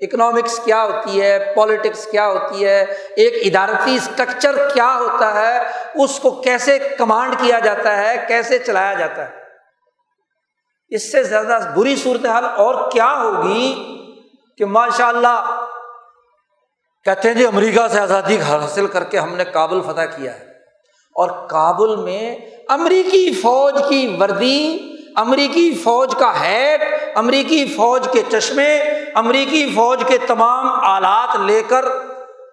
اکنامکس 0.00 0.60
کیا 0.64 0.84
ہوتی 0.84 1.22
ہے؟ 1.22 1.52
پالیٹکس 1.56 2.06
کیا 2.06 2.28
ہوتی 2.28 2.64
ہے؟ 2.64 2.84
ایک 3.16 3.56
ادارتی 3.56 3.96
اسٹرکچر 3.96 4.68
کیا 4.74 4.98
ہوتا 5.00 5.34
ہے؟ 5.34 5.58
اس 5.94 6.20
کو 6.20 6.30
کیسے 6.30 6.78
کمانڈ 6.78 7.34
کیا 7.40 7.58
جاتا 7.58 7.96
ہے؟ 7.96 8.24
کیسے 8.28 8.58
چلایا 8.58 8.94
جاتا 8.94 9.28
ہے؟ 9.28 9.30
اس 10.88 11.12
سے 11.12 11.22
زیادہ 11.22 11.58
بری 11.76 11.96
صورتحال 11.96 12.44
اور 12.44 12.90
کیا 12.90 13.22
ہوگی 13.22 13.84
کہ 14.58 14.64
ماشاء 14.64 15.08
اللہ 15.08 15.64
کہتے 17.04 17.28
ہیں 17.28 17.34
جی 17.34 17.46
امریکہ 17.46 17.88
سے 17.88 18.00
آزادی 18.00 18.38
حاصل 18.38 18.86
کر 18.86 19.04
کے 19.04 19.18
ہم 19.18 19.36
نے 19.36 19.44
کابل 19.44 19.80
فتح 19.80 20.16
کیا 20.16 20.34
ہے 20.34 20.44
اور 21.14 21.48
کابل 21.48 21.96
میں 21.96 22.36
امریکی 22.68 23.34
فوج 23.34 23.74
کی 23.88 24.16
وردی 24.20 24.87
امریکی 25.18 25.80
فوج 25.84 26.14
کا 26.14 26.40
ہیڈ، 26.40 26.82
امریکی 27.14 27.74
فوج 27.76 28.08
کے 28.12 28.22
چشمے، 28.28 28.78
امریکی 29.14 29.72
فوج 29.74 30.02
کے 30.06 30.18
تمام 30.18 30.68
آلات 30.72 31.36
لے 31.36 31.62
کر 31.68 31.84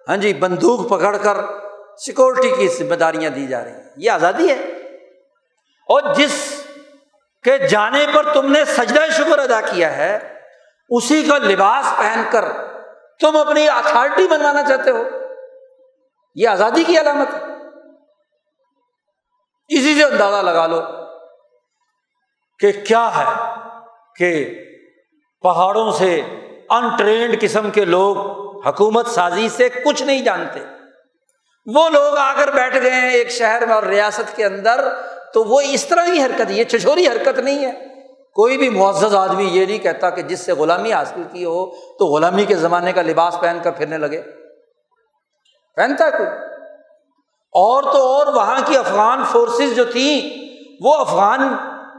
ہاں 0.08 0.16
جی 0.16 0.34
بندوق 0.34 0.90
پکڑ 0.90 1.16
کر 1.16 1.36
سیکورٹی 1.98 2.48
کی 2.48 2.68
ذمہ 2.68 2.94
داریاں 2.94 3.30
دی 3.30 3.46
جا 3.46 3.64
رہی 3.64 3.70
ہیں۔ 3.70 3.82
یہ 3.96 4.10
آزادی 4.10 4.48
ہے۔ 4.48 4.54
اور 5.88 6.14
جس 6.14 6.64
کہ 7.42 7.56
جانے 7.56 8.06
پر 8.14 8.32
تم 8.34 8.52
نے 8.52 8.64
سجدہ 8.64 9.00
شکر 9.12 9.38
ادا 9.38 9.60
کیا 9.60 9.96
ہے، 9.96 10.18
اسی 10.90 11.22
کا 11.22 11.38
لباس 11.38 11.96
پہن 11.96 12.22
کر 12.30 12.44
تم 13.20 13.36
اپنی 13.36 13.68
اتھارٹی 13.68 14.26
بنوانا 14.26 14.62
چاہتے 14.62 14.90
ہو۔ 14.90 15.02
یہ 16.34 16.48
آزادی 16.48 16.84
کی 16.84 16.98
علامت 16.98 17.34
ہے۔ 17.34 17.40
اسی 19.68 19.94
سے 19.94 20.04
اندازہ 20.04 20.42
لگا 20.42 20.66
لو۔ 20.66 21.05
کہ 22.58 22.72
کیا 22.72 23.10
ہے 23.18 23.54
کہ 24.16 24.54
پہاڑوں 25.42 25.92
سے 25.92 26.22
انٹرینڈ 26.70 27.40
قسم 27.40 27.70
کے 27.70 27.84
لوگ 27.84 28.16
حکومت 28.66 29.06
سازی 29.06 29.48
سے 29.48 29.68
کچھ 29.68 30.02
نہیں 30.02 30.24
جانتے۔ 30.24 30.60
وہ 31.74 31.88
لوگ 31.88 32.16
آ 32.16 32.32
کر 32.32 32.50
بیٹھ 32.50 32.82
گئے 32.82 32.90
ہیں 32.90 33.10
ایک 33.10 33.30
شہر 33.30 33.66
میں 33.66 33.74
اور 33.74 33.82
ریاست 33.82 34.36
کے 34.36 34.44
اندر، 34.44 34.88
تو 35.34 35.44
وہ 35.44 35.60
اس 35.60 35.86
طرح 35.86 36.04
کی 36.12 36.22
حرکت، 36.22 36.50
یہ 36.50 36.64
چھچوری 36.64 37.06
حرکت 37.06 37.38
نہیں 37.38 37.66
ہے۔ 37.66 37.72
کوئی 38.34 38.58
بھی 38.58 38.68
معزز 38.68 39.14
آدمی 39.14 39.44
یہ 39.44 39.66
نہیں 39.66 39.78
کہتا 39.78 40.10
کہ 40.10 40.22
جس 40.22 40.40
سے 40.40 40.52
غلامی 40.52 40.92
حاصل 40.92 41.22
کی 41.32 41.44
ہو، 41.44 41.66
تو 41.74 42.06
غلامی 42.06 42.44
کے 42.44 42.54
زمانے 42.54 42.92
کا 42.92 43.02
لباس 43.02 43.40
پہن 43.40 43.58
کر 43.62 43.70
پھرنے 43.70 43.98
لگے۔ 43.98 44.22
پہنتا 45.76 46.06
ہے 46.06 46.10
کوئی؟ 46.10 46.28
اور 47.52 47.82
تو 47.82 48.02
اور، 48.02 48.26
وہاں 48.26 48.60
کی 48.66 48.76
افغان 48.76 49.24
فورسز 49.32 49.76
جو 49.76 49.84
تھیں، 49.84 50.38
وہ 50.80 50.94
افغان 50.94 51.56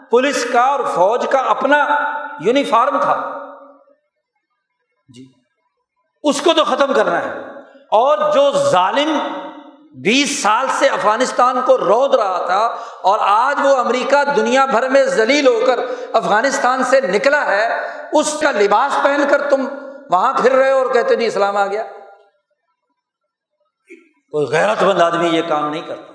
پولیس 0.09 0.47
کا 0.53 0.61
اور 0.61 0.79
فوج 0.79 1.25
کا 1.31 1.39
اپنا 1.39 1.88
یونیفارم 2.39 2.99
تھا۔ 3.01 3.31
جی۔ 5.15 5.25
اس 6.23 6.41
کو 6.41 6.53
تو 6.53 6.63
ختم 6.63 6.93
کرنا 6.93 7.21
ہے۔ 7.21 7.39
اور 7.91 8.31
جو 8.31 8.51
ظالم 8.51 9.19
بیس 10.03 10.41
سال 10.41 10.65
سے 10.69 10.88
افغانستان 10.88 11.61
کو 11.65 11.77
رود 11.77 12.15
رہا 12.15 12.45
تھا 12.45 12.75
اور 13.01 13.19
آج 13.21 13.59
وہ 13.63 13.77
امریکہ 13.77 14.23
دنیا 14.35 14.65
بھر 14.65 14.89
میں 14.89 15.03
ذلیل 15.03 15.47
ہو 15.47 15.59
کر 15.67 15.79
افغانستان 16.13 16.84
سے 16.84 17.01
نکلا 17.01 17.45
ہے، 17.45 17.88
اس 18.11 18.39
کا 18.41 18.51
لباس 18.51 19.03
پہن 19.03 19.23
کر 19.29 19.49
تم 19.49 19.67
وہاں 20.11 20.34
پھر 20.34 20.51
رہے 20.51 20.71
ہو 20.71 20.77
اور 20.77 20.85
کہتے 20.85 21.09
نہیں 21.09 21.19
جی 21.19 21.25
اسلام 21.25 21.57
آ 21.57 21.65
گیا۔ 21.67 21.84
کوئی 24.31 24.47
غیرت 24.47 24.84
مند 24.84 25.01
آدمی 25.01 25.27
یہ 25.27 25.41
کام 25.49 25.69
نہیں 25.69 25.81
کرتا۔ 25.81 26.13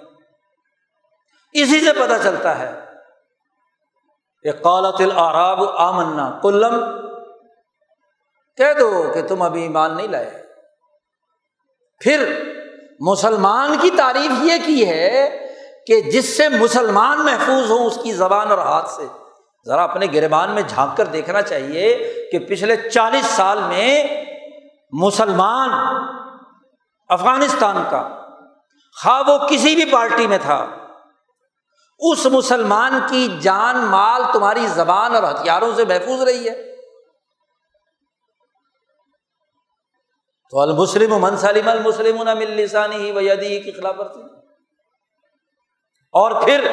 اسی 1.52 1.84
سے 1.84 1.92
پتہ 1.92 2.22
چلتا 2.22 2.58
ہے 2.58 2.91
قالت 4.50 5.00
العراب 5.00 5.68
آمنا. 5.68 6.38
کلم 6.42 6.84
کہہ 8.56 8.72
دو 8.78 9.04
کہ 9.14 9.22
تم 9.28 9.42
ابھی 9.42 9.62
ایمان 9.62 9.96
نہیں 9.96 10.08
لائے۔ 10.08 10.42
پھر 12.00 12.42
مسلمان 13.00 13.76
کی 13.80 13.90
تعریف 13.90 14.42
یہ 14.42 14.52
کی 14.66 14.88
ہے 14.88 15.38
کہ 15.86 16.00
جس 16.00 16.36
سے 16.36 16.48
مسلمان 16.48 17.24
محفوظ 17.24 17.70
ہوں، 17.70 17.86
اس 17.86 17.98
کی 18.02 18.12
زبان 18.12 18.50
اور 18.50 18.58
ہاتھ 18.58 18.90
سے۔ 18.90 19.06
ذرا 19.66 19.84
اپنے 19.84 20.06
گربان 20.14 20.50
میں 20.50 20.62
جھانک 20.68 20.96
کر 20.96 21.04
دیکھنا 21.04 21.42
چاہیے 21.42 22.12
کہ 22.32 22.38
پچھلے 22.38 22.90
چالیس 22.90 23.26
سال 23.26 23.58
میں 23.58 24.06
مسلمان 24.92 25.70
افغانستان 27.08 27.82
کا، 27.90 28.08
خواہ 29.02 29.22
وہ 29.26 29.38
کسی 29.48 29.74
بھی 29.74 29.84
پارٹی 29.84 30.26
میں 30.26 30.38
تھا 30.42 30.66
اس 32.10 32.26
مسلمان 32.26 33.00
کی 33.10 33.38
جان 33.40 33.78
مال 33.78 34.22
تمہاری 34.32 34.66
زبان 34.66 35.14
اور 35.14 35.22
ہتھیاروں 35.22 35.74
سے 35.74 35.84
محفوظ 35.84 36.22
رہی 36.22 36.48
ہے۔ 36.48 36.72
تو 40.50 40.60
المسلم 40.60 41.14
من 41.20 41.36
سلیم 41.36 41.68
المسلم 41.68 42.16
مل 42.18 42.50
لسانی 42.50 42.96
ہی 42.96 43.10
ویدی 43.10 43.60
کی 43.60 43.72
خلاف 43.72 43.94
ورزی 43.98 44.22
اور 46.12 46.42
پھر 46.42 46.68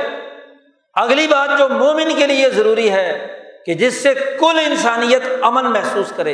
اگلی 0.94 1.28
بات 1.28 1.58
جو 1.58 1.70
مومن 1.70 2.16
کے 2.18 2.28
لیے 2.28 2.50
ضروری 2.50 2.92
ہے 2.92 3.42
کہ 3.66 3.74
جس 3.74 4.04
سے 4.04 4.14
کل 4.14 4.60
انسانیت 4.66 5.24
امن 5.42 5.72
محسوس 5.72 6.14
کرے، 6.16 6.34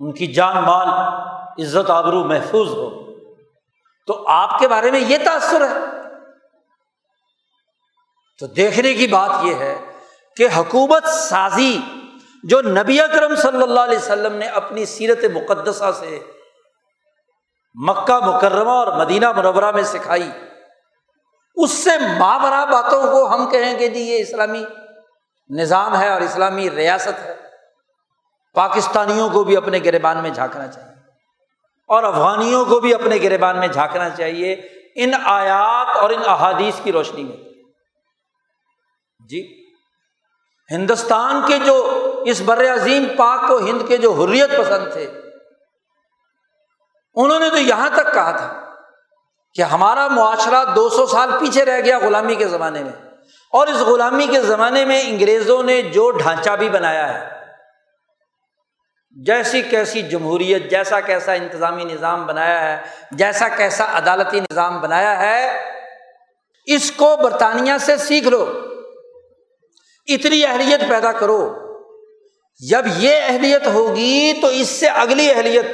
ان 0.00 0.12
کی 0.12 0.26
جان 0.26 0.56
مال، 0.56 0.88
عزت 1.62 1.90
آبرو 1.90 2.24
محفوظ 2.24 2.68
ہو۔ 2.68 3.12
تو 4.06 4.28
آپ 4.28 4.58
کے 4.58 4.68
بارے 4.68 4.90
میں 4.90 5.00
یہ 5.00 5.18
تاثر 5.24 5.68
ہے۔ 5.68 5.99
تو 8.40 8.46
دیکھنے 8.46 8.94
کی 8.94 9.06
بات 9.06 9.30
یہ 9.42 9.54
ہے 9.54 9.74
کہ 10.36 10.46
حکومت 10.56 11.06
سازی 11.06 11.78
جو 12.44 12.60
نبی 12.62 13.00
اکرم 13.00 13.34
صلی 13.34 13.62
اللہ 13.62 13.80
علیہ 13.80 13.98
وسلم 13.98 14.34
نے 14.34 14.46
اپنی 14.46 14.84
سیرت 14.86 15.24
مقدسہ 15.34 15.90
سے 15.98 16.18
مکہ 17.76 18.18
مکرمہ 18.26 18.70
اور 18.70 18.86
مدینہ 18.86 19.32
منورہ 19.32 19.70
میں 19.70 19.82
سکھائی، 19.82 20.30
اس 21.56 21.70
سے 21.70 21.90
مابرا 22.18 22.64
باتوں 22.64 23.02
کو 23.02 23.34
ہم 23.34 23.48
کہیں 23.50 23.78
گے 23.78 23.88
جی 23.88 24.00
یہ 24.00 24.20
اسلامی 24.20 24.64
نظام 25.50 26.00
ہے 26.00 26.08
اور 26.08 26.20
اسلامی 26.20 26.70
ریاست 26.70 27.24
ہے، 27.24 27.34
پاکستانیوں 28.54 29.28
کو 29.28 29.44
بھی 29.44 29.56
اپنے 29.56 29.78
گربان 29.84 30.22
میں 30.22 30.30
جھانکنا 30.30 30.66
چاہیے 30.66 30.94
اور 31.88 32.02
افغانیوں 32.04 32.64
کو 32.64 32.80
بھی 32.80 32.94
اپنے 32.94 33.16
گربان 33.22 33.58
میں 33.58 33.68
جھانکنا 33.68 34.10
چاہیے 34.10 34.52
ان 34.94 35.12
آیات 35.24 35.96
اور 35.96 36.10
ان 36.10 36.22
احادیث 36.26 36.80
کی 36.82 36.92
روشنی 36.92 37.24
میں۔ 37.24 37.49
جی 39.30 39.64
ہندوستان 40.70 41.42
کے 41.46 41.58
جو 41.58 41.74
اس 42.26 42.40
بر 42.40 42.74
عظیم 42.74 43.06
پاک 43.16 43.48
کو 43.48 43.58
ہند 43.58 43.88
کے 43.88 43.96
جو 43.96 44.12
حریت 44.12 44.50
پسند 44.58 44.92
تھے، 44.92 45.10
انہوں 47.14 47.38
نے 47.38 47.50
تو 47.50 47.58
یہاں 47.58 47.90
تک 47.94 48.14
کہا 48.14 48.30
تھا 48.30 48.74
کہ 49.54 49.62
ہمارا 49.62 50.08
معاشرہ 50.08 50.64
دو 50.76 50.88
سو 50.88 51.06
سال 51.06 51.30
پیچھے 51.40 51.64
رہ 51.64 51.80
گیا 51.80 51.98
غلامی 51.98 52.34
کے 52.34 52.48
زمانے 52.48 52.82
میں۔ 52.84 52.92
اور 53.52 53.66
اس 53.66 53.76
غلامی 53.76 54.26
کے 54.26 54.40
زمانے 54.40 54.84
میں 54.84 55.02
انگریزوں 55.04 55.62
نے 55.62 55.82
جو 55.82 56.10
ڈھانچہ 56.10 56.50
بھی 56.50 56.68
بنایا 56.68 57.14
ہے، 57.14 57.40
جیسی 59.24 59.62
کیسی 59.62 60.02
جمہوریت، 60.02 60.70
جیسا 60.70 61.00
کیسا 61.00 61.32
انتظامی 61.32 61.84
نظام 61.84 62.26
بنایا 62.26 62.60
ہے، 62.60 62.82
جیسا 63.10 63.48
کیسا 63.48 63.84
عدالتی 63.98 64.40
نظام 64.40 64.80
بنایا 64.80 65.18
ہے، 65.18 65.62
اس 66.66 66.92
کو 66.92 67.16
برطانیہ 67.16 67.72
سے 67.80 67.96
سیکھ 67.96 68.28
لو۔ 68.28 68.69
اتنی 70.14 70.44
اہلیت 70.44 70.80
پیدا 70.88 71.12
کرو۔ 71.12 71.54
جب 72.70 72.82
یہ 72.96 73.16
اہلیت 73.22 73.66
ہوگی 73.66 74.32
تو 74.40 74.46
اس 74.46 74.68
سے 74.68 74.88
اگلی 74.88 75.30
اہلیت 75.30 75.66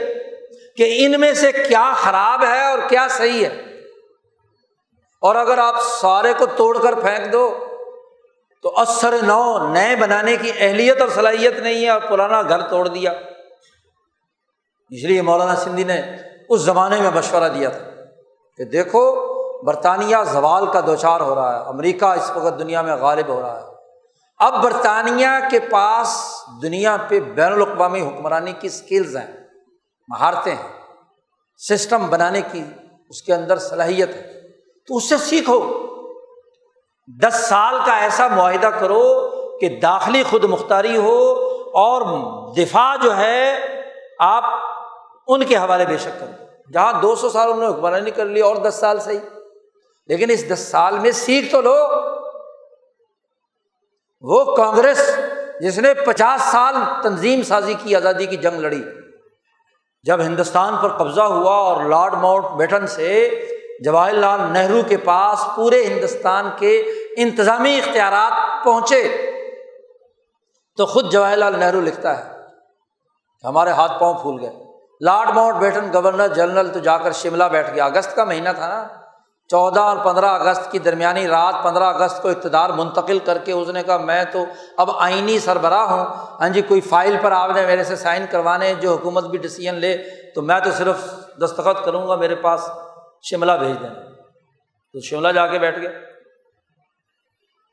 کہ 0.77 1.07
ان 1.07 1.21
میں 1.21 1.33
سے 1.33 1.53
کیا 1.53 1.93
خراب 1.97 2.45
ہے 2.45 2.71
اور 2.71 2.79
کیا 2.89 3.07
صحیح 3.11 3.47
ہے۔ 3.47 3.63
اور 5.21 5.35
اگر 5.35 5.59
آپ 5.59 5.75
سارے 6.01 6.33
کو 6.39 6.47
توڑ 6.47 6.79
کر 6.83 6.95
پھینک 6.95 7.33
دو، 7.33 7.59
تو 8.63 8.73
اثر 8.77 9.15
نو، 9.23 9.73
نئے 9.73 9.97
بنانے 9.97 10.37
کی 10.37 10.51
اہلیت 10.59 11.01
اور 11.01 11.09
صلاحیت 11.09 11.59
نہیں 11.59 11.85
ہے 11.85 11.91
اور 11.91 12.01
پرانا 12.01 12.43
گھر 12.43 12.61
توڑ 12.61 12.89
دیا۔ 12.89 13.11
اس 14.91 15.05
لیے 15.05 15.23
مولانا 15.23 15.57
سندھی 15.57 15.85
نے 15.85 16.03
اس 16.49 16.61
زمانے 16.61 17.01
میں 17.01 17.11
مشورہ 17.15 17.49
دیا 17.49 17.69
تھا 17.69 17.91
کہ 18.57 18.65
دیکھو، 18.65 19.13
برطانیہ 19.63 20.17
زوال 20.33 20.67
کا 20.67 20.81
دوچار 20.81 21.21
ہو 21.21 21.35
رہا 21.35 21.61
ہے، 21.61 21.69
امریکہ 21.69 22.05
اس 22.05 22.31
وقت 22.35 22.59
دنیا 22.59 22.83
میں 22.83 22.97
غالب 22.97 23.29
ہو 23.29 23.41
رہا 23.41 23.61
ہے۔ 23.61 23.76
اب 24.39 24.63
برطانیہ 24.63 25.29
کے 25.51 25.61
پاس 25.61 26.33
دنیا 26.63 26.97
پہ 27.09 27.21
بین 27.21 27.53
الاقوامی 27.53 28.01
حکمرانی 28.01 28.53
کی 28.53 28.67
اسکلز 28.67 29.17
ہیں، 29.17 29.35
مہارتیں 30.09 30.55
ہیں، 30.55 30.73
سسٹم 31.69 32.07
بنانے 32.07 32.41
کی 32.53 32.65
اس 33.09 33.23
کے 33.23 33.35
اندر 33.35 33.59
صلاحیت 33.59 34.09
ہے۔ 34.09 34.41
تو 34.89 34.97
اس 34.97 35.09
سے 35.09 35.17
سیکھو۔ 35.17 35.87
دس 37.23 37.35
سال 37.35 37.79
کا 37.87 37.97
ایسا 37.97 38.29
معاہدہ 38.29 38.67
کرو 38.67 39.31
کہ 39.61 39.81
داخلی 39.81 40.23
خود 40.23 40.45
مختاری 40.45 40.97
ہو 40.97 41.33
اور 41.75 42.03
دفاع 42.55 42.97
جو 42.97 43.17
ہے، 43.17 43.57
آپ 44.19 44.45
ان 45.27 45.45
کے 45.45 45.57
حوالے 45.57 45.87
بے 45.87 45.99
شک 45.99 46.21
کرو۔ 46.21 46.45
جہاں 46.73 46.93
دو 46.93 47.17
سو 47.17 47.29
سال 47.29 47.53
انہوں 47.53 47.71
نے 47.71 47.75
حکمرانی 47.75 48.11
کر 48.11 48.25
لی 48.25 48.41
اور 48.41 48.57
دس 48.57 48.75
سال 48.81 49.01
صحیح۔ 49.01 49.19
لیکن 50.07 50.31
اس 50.31 50.53
دس 50.53 50.59
سال 50.59 50.99
میں 50.99 51.11
سیکھ 51.11 51.53
تو 51.53 51.61
لو۔ 51.61 51.77
وہ 54.29 54.57
کانگریس 54.57 55.19
جس 55.61 55.79
نے 55.79 55.95
پچاس 55.95 56.43
سال 56.43 56.75
تنظیم 57.03 57.43
سازی 57.43 57.75
کی، 57.75 57.97
آزادی 57.97 58.27
کی 58.27 58.37
جنگ 58.37 58.61
لڑی۔ 58.61 58.83
جب 60.03 60.21
ہندوستان 60.21 60.77
پر 60.83 60.89
قبضہ 60.89 61.21
ہوا 61.21 61.57
اور 61.57 61.85
لارڈ 61.85 62.15
ماؤنٹ 62.15 62.45
بیٹن 62.45 62.87
سے 62.87 63.31
جواہر 63.85 64.13
لال 64.13 64.41
نہرو 64.53 64.81
کے 64.89 64.97
پاس 64.97 65.45
پورے 65.57 65.85
ہندوستان 65.85 66.51
کے 66.59 66.85
انتظامی 67.17 67.79
اختیارات 67.79 68.65
پہنچے، 68.65 69.31
تو 70.77 70.87
خود 70.87 71.13
جواہر 71.13 71.37
لال 71.37 71.59
نہرو 71.59 71.81
لکھتا 71.81 72.19
ہے 72.19 72.33
کہ 73.43 73.47
ہمارے 73.47 73.71
ہاتھ 73.71 74.01
پاؤں 74.01 74.15
پھول 74.15 74.41
گئے۔ 74.41 74.53
Lord 75.01 75.31
Mount 75.31 75.57
beaten 75.57 75.91
governor 75.93 76.29
general 76.29 76.69
تو 76.69 76.79
جا 76.79 76.99
کر 76.99 77.13
شملہ 77.13 77.45
بیٹھ 77.45 77.75
گیا۔ 77.75 77.85
اگست 77.85 78.17
کا 78.17 78.25
مہینہ 78.25 78.49
تھا 78.57 78.69
نا۔ 78.69 79.06
چودہ 79.49 79.81
اور 79.81 79.97
پندرہ 80.05 80.27
اگست 80.27 80.73
کی 80.73 80.79
درمیانی 80.79 81.29
رات 81.29 81.55
پندرہ 81.63 81.85
اگست 81.85 82.23
کو 82.23 82.29
اقتدار 82.29 82.71
منتقل 82.71 83.19
کر 83.19 83.39
کے 83.39 83.53
اس 83.53 83.69
نے 83.69 83.83
کہا، 83.83 83.97
میں 83.97 84.25
تو 84.33 84.45
اب 84.77 84.91
آئینی 84.91 85.39
سربراہ 85.39 85.83
ہوں۔ 85.83 86.05
ہاں 86.41 86.49
جی 86.49 86.63
کوئی 86.63 86.81
فائل 86.81 87.17
پر 87.23 87.33
آپ 87.33 87.51
نے 87.51 87.67
میرے 87.67 87.85
سے 87.85 87.97
سائن 87.97 88.27
کروانے، 88.31 88.75
جو 88.75 88.93
حکومت 88.95 89.25
بھی 89.25 89.39
ڈسیزن 89.39 89.75
لے، 89.75 89.99
تو 90.35 90.43
میں 90.43 90.61
تو 90.61 90.71
صرف 90.71 90.97
دستخط 91.43 91.85
کروں 91.85 92.09
گا، 92.09 92.17
میرے 92.17 92.35
پاس 92.35 92.69
شملہ 93.23 93.53
بھیج 93.53 93.83
دیں۔ 93.83 93.91
تو 94.93 95.01
شملہ 95.01 95.29
جا 95.29 95.47
کے 95.47 95.59
بیٹھ 95.59 95.79
گئے 95.79 95.97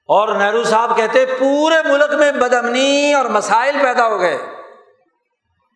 اور 0.07 0.27
نہرو 0.27 0.63
صاحب 0.63 0.97
کہتے، 0.97 1.25
پورے 1.25 1.89
ملک 1.89 2.13
میں 2.13 2.31
بدمنی 2.31 3.13
اور 3.13 3.25
مسائل 3.25 3.75
پیدا 3.83 4.07
ہو 4.07 4.19
گئے۔ 4.19 4.37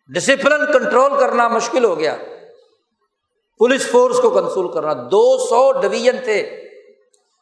ڈسپلن 0.08 0.72
کنٹرول 0.72 1.20
کرنا 1.20 1.48
مشکل 1.48 1.84
ہو 1.84 1.98
گیا۔ 1.98 2.16
پولیس 3.58 3.90
فورس 3.90 4.20
کو 4.20 4.30
کنسول 4.30 4.72
کرنا۔ 4.72 4.92
دو 4.92 5.38
سو 5.38 5.72
ڈویژن 5.72 6.16
تھے۔ 6.24 6.40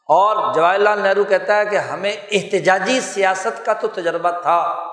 اور 0.07 0.53
جواہر 0.53 0.79
لال 0.79 0.99
نہرو 0.99 1.23
کہتا 1.23 1.55
ہے 1.57 1.65
کہ 1.65 1.75
ہمیں 1.75 2.13
احتجاجی 2.31 3.01
سیاست 3.01 3.65
کا 3.65 3.73
تو 3.73 3.87
تجربہ 3.87 4.31
تھا۔ 4.31 4.87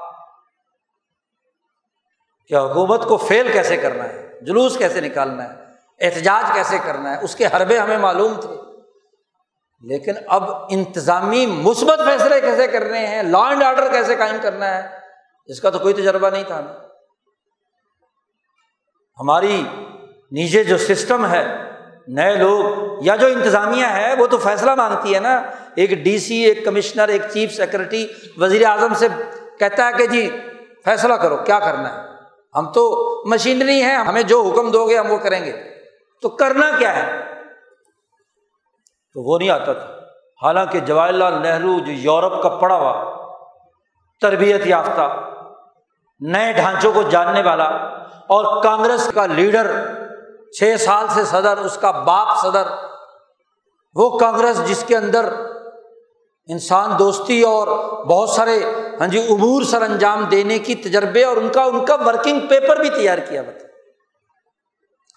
کہ 2.49 2.55
حکومت 2.55 3.05
کو 3.05 3.17
فیل 3.17 3.53
کیسے 3.53 3.77
کرنا 3.77 4.05
ہے؟ 4.05 4.39
جلوس 4.43 4.77
کیسے 4.77 5.01
نکالنا 5.01 5.45
ہے؟ 5.45 5.65
احتجاج 6.01 6.51
کیسے 6.55 6.79
کرنا 6.87 7.17
ہے؟ 7.17 7.25
اس 7.25 7.37
کے 7.37 7.47
حربے 7.47 7.79
ہمیں 7.79 7.99
معلوم 7.99 8.41
تھے۔ 8.41 8.55
لیکن 9.81 10.13
اب 10.27 10.51
انتظامی 10.71 11.47
مثبت 11.47 11.99
فیصلے 11.99 12.41
کیسے 12.41 12.67
کرنے 12.67 13.07
ہیں؟ 13.07 13.23
لا 13.23 13.49
اینڈ 13.49 13.63
آرڈر 13.63 13.91
کیسے 13.91 14.17
قائم 14.17 14.37
کرنا 14.43 14.77
ہے؟ 14.77 14.99
اس 15.47 15.61
کا 15.61 15.71
تو 15.71 15.79
کوئی 15.79 15.95
تجربہ 15.95 16.31
نہیں 16.31 16.45
تھا۔ 16.45 16.61
نا 16.61 16.75
ہماری 19.21 19.65
نیچے 20.31 20.65
جو 20.65 20.79
سسٹم 20.79 21.27
ہے، 21.27 21.71
نئے 22.09 22.37
لوگ، 22.37 22.65
یا 23.01 23.17
جو 23.17 23.27
انتظامیہ 23.27 23.85
ہے، 23.85 24.15
وہ 24.19 24.27
تو 24.27 24.39
فیصلہ 24.39 24.75
مانگتی 24.75 25.15
ہے 25.15 25.21
نا۔ 25.21 25.43
ایک 25.75 25.91
ڈی 25.91 26.19
سی، 26.19 26.35
ایک 26.35 26.65
کمشنر، 26.65 27.09
ایک 27.09 27.23
چیف 27.33 27.53
سیکرٹری 27.53 28.07
وزیر 28.37 28.67
اعظم 28.67 28.95
سے 28.95 29.09
کہتا 29.59 29.87
ہے 29.87 29.93
کہ 29.93 30.07
جی 30.07 30.41
فیصلہ 30.85 31.15
کرو، 31.15 31.37
کیا 31.37 31.59
کرنا 31.59 31.95
ہے؟ 31.95 32.01
ہم 32.55 32.73
تو 32.73 33.15
مشینری 33.31 33.83
ہیں، 33.83 33.97
ہمیں 33.97 34.23
جو 34.23 34.43
حکم 34.43 34.71
دو 34.71 34.89
گے، 34.89 34.99
ہم 34.99 35.13
وہ 35.13 35.17
کریں 35.17 35.45
گے۔ 35.45 35.53
تو 36.23 36.29
کرنا 36.29 36.71
کیا 36.79 36.97
ہے؟ 36.97 37.21
تو 39.15 39.33
وہ 39.33 39.39
نہیں 39.39 39.51
آتا 39.51 39.73
تھا۔ 39.73 39.95
حالانکہ 40.43 40.81
جواہر 40.81 41.13
لال 41.13 41.43
نہرو 41.43 41.79
جو 41.79 41.93
یورپ 41.93 42.43
کا 42.43 42.49
پڑا 42.49 42.75
ہوا، 42.75 43.15
تربیت 44.21 44.67
یافتہ، 44.67 45.31
نئے 46.21 46.53
ڈھانچوں 46.53 46.93
کو 46.93 47.03
جاننے 47.03 47.43
والا 47.43 47.65
اور 48.29 48.63
کانگریس 48.63 49.11
کا 49.15 49.27
لیڈر 49.27 49.71
چھ 50.59 50.75
سال 50.81 51.07
سے 51.09 51.25
صدر، 51.25 51.59
اس 51.59 51.79
کا 51.81 51.91
باپ 51.91 52.29
صدر۔ 52.43 52.67
وہ 53.95 54.19
کانگریس 54.19 54.69
جس 54.69 54.85
کے 54.85 54.97
اندر 54.97 55.33
انسان 56.49 56.91
دوستی 56.99 57.43
اور 57.43 57.69
بہت 58.05 58.29
سارے 58.29 58.63
ہاں 59.01 59.07
جی 59.07 59.27
امور 59.31 59.63
سر 59.63 59.83
انجام 59.83 60.25
دینے 60.25 60.59
کی 60.59 60.75
تجربے 60.75 61.25
اور 61.25 61.37
ان 61.37 61.49
کا 61.49 61.63
ان 61.63 61.85
کا 61.85 61.97
ورکنگ 62.07 62.41
پیپر 62.41 62.81
بھی 62.81 62.91
تیار 62.91 63.19
کیا 63.19 63.43
بتا 63.43 63.67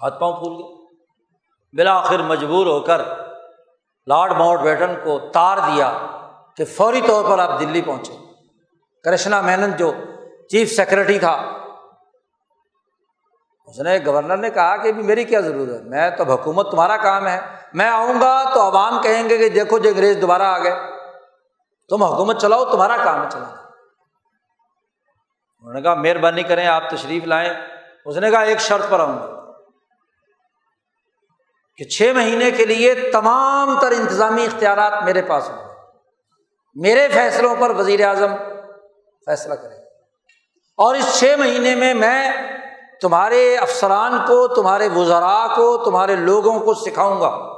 ہاتھ 0.02 0.20
پاؤں 0.20 0.34
پھول 0.34 0.54
گئے۔ 0.54 0.76
بالآخر 1.74 2.20
مجبور 2.20 2.66
ہو 2.66 2.80
کر 2.80 3.02
لارڈ 4.08 4.32
ماؤنٹ 4.32 4.62
بیٹن 4.62 4.96
کو 5.04 5.20
تار 5.34 5.58
دیا 5.58 5.92
کہ 6.58 6.66
فوری 6.66 7.02
طور 7.02 7.26
پر 7.26 7.40
آپ 7.40 7.60
دلی 7.60 7.82
پہنچے۔ 7.82 8.14
کرشنا 9.04 9.42
مینن 9.42 9.72
جو 9.72 9.92
چیف 10.50 10.72
سیکرٹری 10.72 11.20
تھا 11.20 11.36
اس 13.68 13.80
نے 13.80 14.00
گورنر 14.06 14.38
نے 14.38 14.50
کہا 14.50 14.78
کہ 14.78 14.94
میری 14.94 15.24
کیا 15.24 15.40
ضرورت 15.40 15.70
ہے؟ 15.70 15.90
میں 15.90 16.10
تو 16.10 16.24
حکومت 16.24 16.72
تمہارا 16.72 16.98
کام 16.98 17.28
ہے۔ 17.28 17.40
میں 17.74 17.90
آؤں 17.90 18.22
گا 18.22 18.54
تو 18.54 18.62
عوام 18.62 19.02
کہیں 19.02 19.30
گے 19.30 19.38
کہ 19.38 19.50
دیکھو 19.50 19.80
جو 19.80 19.90
انگریز 19.90 20.18
دوبارہ 20.22 20.42
آ 20.42 20.64
گئے۔ 20.64 20.76
تم 21.90 22.04
حکومت 22.04 22.42
چلاؤ، 22.42 22.66
تمہارا 22.66 22.98
کام 22.98 23.24
ہے 23.24 23.30
چلانا۔ 23.32 23.62
انہوں 25.60 25.74
نے 25.74 25.82
کہا، 25.82 25.94
مہربانی 25.94 26.44
کریں 26.44 26.68
آپ 26.68 26.90
تشریف 26.90 27.24
لائیں۔ 27.24 27.50
اس 28.06 28.18
نے 28.18 28.32
کہا، 28.32 28.40
ایک 28.40 28.60
شرط 28.60 28.90
پر 28.90 29.00
آؤں 29.00 29.20
گا 29.20 29.52
کہ 31.78 31.84
چھ 31.84 32.12
مہینے 32.16 32.52
کے 32.52 32.66
لیے 32.66 32.96
تمام 32.96 33.80
تر 33.80 33.92
انتظامی 33.92 34.46
اختیارات 34.46 35.04
میرے 35.04 35.22
پاس 35.22 35.50
ہوں۔ 35.50 35.68
میرے 36.76 37.08
فیصلوں 37.08 37.56
پر 37.60 37.70
وزیر 37.70 38.08
اعظم 38.08 38.36
فیصلہ 39.26 39.54
کرے 39.54 39.76
اور 40.78 40.96
اس 40.96 41.20
چھ 41.20 41.36
مہینے 41.40 41.76
میں 41.76 41.94
میں 41.94 42.32
تمہارے 43.02 43.58
افسران 43.58 44.18
کو، 44.28 44.48
تمہارے 44.48 44.90
وزراء 44.96 45.48
کو، 45.56 45.86
تمہارے 45.86 46.16
لوگوں 46.16 46.60
کو 46.60 46.74
سکھاؤں 46.74 47.22
گا۔ 47.22 47.58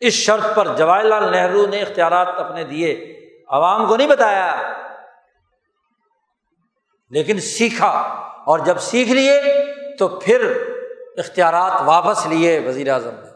اس 0.00 0.14
شرط 0.14 0.56
پر 0.56 0.76
جواہر 0.76 1.04
لال 1.04 1.32
نہرو 1.32 1.66
نے 1.66 1.82
اختیارات 1.82 2.28
اپنے 2.36 2.64
دیے۔ 2.64 3.20
عوام 3.48 3.86
کو 3.86 3.96
نہیں 3.96 4.08
بتایا، 4.08 4.72
لیکن 7.10 7.40
سیکھا۔ 7.40 8.16
اور 8.46 8.58
جب 8.58 8.78
سیکھ 8.78 9.10
لیے 9.10 9.42
تو 9.98 10.08
پھر 10.08 10.68
اختیارات 11.16 11.72
واپس 11.84 12.26
لیے 12.26 12.64
وزیر 12.68 12.92
اعظم 12.92 13.10
نے۔ 13.10 13.30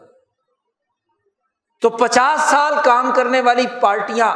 تو 1.81 1.89
پچاس 1.89 2.41
سال 2.41 2.73
کام 2.83 3.11
کرنے 3.15 3.41
والی 3.41 3.65
پارٹیاں 3.81 4.35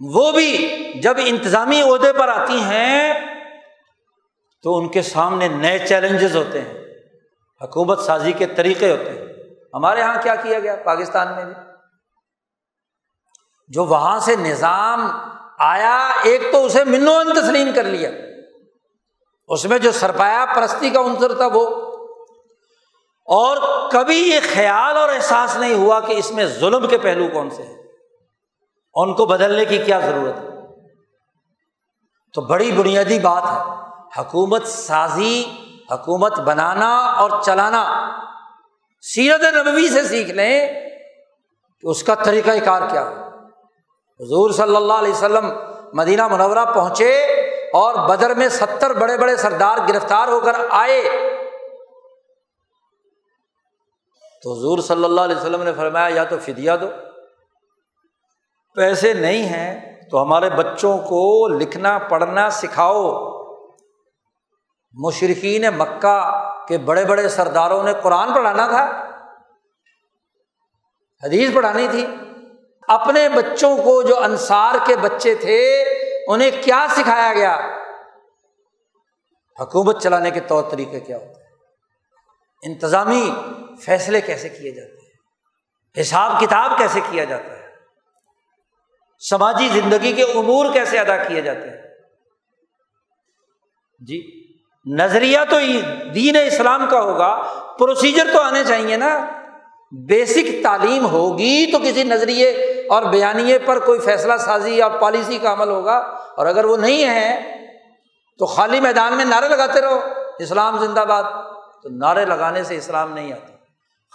وہ 0.00 0.32
بھی 0.32 0.82
جب 1.02 1.14
انتظامی 1.24 1.82
عہدے 1.82 2.12
پر 2.12 2.28
آتی 2.28 2.60
ہیں 2.60 3.12
تو 4.62 4.78
ان 4.78 4.88
کے 4.88 5.02
سامنے 5.02 5.48
نئے 5.48 5.78
چیلنجز 5.78 6.36
ہوتے 6.36 6.60
ہیں، 6.60 6.74
حکومت 7.62 7.98
سازی 7.98 8.32
کے 8.32 8.46
طریقے 8.46 8.90
ہوتے 8.90 9.10
ہیں۔ 9.10 9.26
ہمارے 9.74 10.00
یہاں 10.00 10.22
کیا 10.22 10.34
کیا 10.34 10.58
گیا 10.58 10.76
پاکستان 10.76 11.34
میں 11.34 11.44
بھی؟ 11.44 11.54
جو 13.68 13.84
وہاں 13.84 14.18
سے 14.18 14.36
نظام 14.36 15.10
آیا، 15.58 16.10
ایک 16.22 16.40
تو 16.52 16.64
اسے 16.64 16.84
منو 16.84 17.12
ان 17.12 17.34
تسلیم 17.34 17.72
کر 17.74 17.82
لیا۔ 17.82 18.10
اس 19.48 19.64
میں 19.64 19.78
جو 19.78 19.92
سرپایا 19.92 20.44
پرستی 20.54 20.90
کا 20.90 21.00
عنصر 21.00 21.34
تھا 21.34 21.46
وہ۔ 21.52 21.90
اور 23.26 23.56
کبھی 23.90 24.16
یہ 24.16 24.40
خیال 24.54 24.96
اور 24.96 25.08
احساس 25.08 25.56
نہیں 25.56 25.74
ہوا 25.74 26.00
کہ 26.00 26.12
اس 26.12 26.32
میں 26.32 26.46
ظلم 26.46 26.88
کے 26.88 26.98
پہلو 26.98 27.28
کون 27.32 27.50
سے 27.50 27.62
ہیں۔ 27.62 27.82
ان 28.94 29.14
کو 29.14 29.26
بدلنے 29.26 29.64
کی 29.64 29.78
کیا 29.78 29.98
ضرورت 29.98 30.38
ہے؟ 30.38 30.48
تو 32.34 32.40
بڑی 32.40 32.72
بنیادی 32.72 33.18
بات 33.18 33.42
ہے۔ 33.42 33.89
حکومت 34.18 34.66
سازی، 34.66 35.44
حکومت 35.90 36.40
بنانا 36.40 36.96
اور 36.96 37.30
چلانا۔ 37.42 38.10
سیرت 39.00 39.54
نبوی 39.54 39.88
سے 39.88 40.02
سیکھ 40.02 40.30
لیں 40.30 40.66
کہ 41.80 41.86
اس 41.86 42.02
کا 42.02 42.14
طریقہ 42.14 42.50
کار 42.64 42.82
کیا 42.90 43.02
حضور 44.20 44.50
صلی 44.50 44.76
اللہ 44.76 44.92
علیہ 44.92 45.12
وسلم 45.12 45.52
مدینہ 45.92 46.28
منورہ 46.28 46.64
پہنچے 46.74 47.22
اور 47.72 48.08
بدر 48.08 48.34
میں 48.34 48.48
ستر 48.48 48.92
بڑے 48.92 49.16
بڑے 49.16 49.36
سردار 49.36 49.78
گرفتار 49.88 50.28
ہو 50.28 50.40
کر 50.40 50.52
آئے۔ 50.70 51.02
تو 54.42 54.52
حضور 54.52 54.78
صلی 54.78 55.04
اللہ 55.04 55.20
علیہ 55.20 55.36
وسلم 55.36 55.62
نے 55.62 55.72
فرمایا، 55.72 56.08
یا 56.14 56.24
تو 56.24 56.38
فدیا 56.38 56.76
دو۔ 56.76 56.86
پیسے 58.74 59.12
نہیں 59.12 59.42
ہیں 59.42 60.00
تو 60.10 60.22
ہمارے 60.22 60.50
بچوں 60.50 60.98
کو 60.98 61.48
لکھنا، 61.48 61.98
پڑھنا 61.98 62.50
سکھاؤ۔ 62.50 63.39
مشرقین 64.92 65.64
مکہ 65.76 66.46
کے 66.68 66.78
بڑے 66.78 67.04
بڑے 67.04 67.28
سرداروں 67.28 67.82
نے 67.82 67.92
قرآن 68.02 68.34
پڑھانا 68.34 68.66
تھا۔ 68.66 69.10
حدیث 71.24 71.54
پڑھانی 71.54 71.88
تھی۔ 71.90 72.06
اپنے 72.88 73.28
بچوں 73.28 73.76
کو 73.76 74.02
جو 74.02 74.22
انصار 74.22 74.74
کے 74.86 74.96
بچے 74.96 75.34
تھے، 75.34 75.84
انہیں 76.26 76.50
کیا 76.62 76.86
سکھایا 76.90 77.32
گیا؟ 77.32 77.56
حکومت 79.60 80.02
چلانے 80.02 80.30
کے 80.30 80.40
طور 80.40 80.62
طریقے 80.70 81.00
کیا 81.00 81.16
ہوتے 81.16 81.42
ہیں؟ 81.42 81.50
انتظامی 82.62 83.30
فیصلے 83.80 84.20
کیسے 84.20 84.48
کیے 84.48 84.70
جاتے 84.70 84.92
ہیں؟ 84.92 85.10
حساب 86.00 86.32
کتاب 86.40 86.78
کیسے 86.78 87.00
کیا 87.10 87.24
جاتا 87.24 87.58
ہے؟ 87.58 87.68
سماجی 89.28 89.68
زندگی 89.68 90.12
کے 90.12 90.22
امور 90.22 90.72
کیسے 90.72 90.98
ادا 90.98 91.16
کیے 91.16 91.40
جاتے 91.40 91.70
ہیں؟ 91.70 91.82
جی۔ 93.98 94.39
نظریہ 94.84 95.38
تو 95.50 95.56
دین 96.14 96.36
اسلام 96.36 96.86
کا 96.90 97.00
ہوگا 97.00 97.42
پروسیجر 97.78 98.26
تو 98.32 98.40
آنے 98.40 98.64
چاہیے 98.64 98.96
نا۔ 98.96 99.26
بیسک 100.08 100.62
تعلیم 100.62 101.06
ہوگی 101.06 101.72
تو 101.72 101.78
کسی 101.78 102.02
نظریے 102.02 102.50
اور 102.90 103.02
بیانیے 103.02 103.58
پر 103.58 103.78
کوئی 103.78 104.00
فیصلہ 104.00 104.32
سازی 104.36 104.82
اور 104.82 104.90
پالیسی 104.90 105.38
کا 105.38 105.52
عمل 105.52 105.68
ہوگا۔ 105.68 105.96
اور 106.36 106.46
اگر 106.46 106.64
وہ 106.64 106.76
نہیں 106.76 107.04
ہے، 107.04 107.40
تو 108.38 108.46
خالی 108.46 108.80
میدان 108.80 109.12
میں 109.14 109.24
نعرے 109.24 109.48
لگاتے 109.48 109.80
رہو۔ 109.80 110.00
اسلام 110.38 110.78
زندہ 110.78 111.04
باد۔ 111.08 111.22
تو 111.82 111.88
نعرے 111.88 112.24
لگانے 112.24 112.64
سے 112.64 112.76
اسلام 112.76 113.12
نہیں 113.12 113.32
آتا۔ 113.32 113.52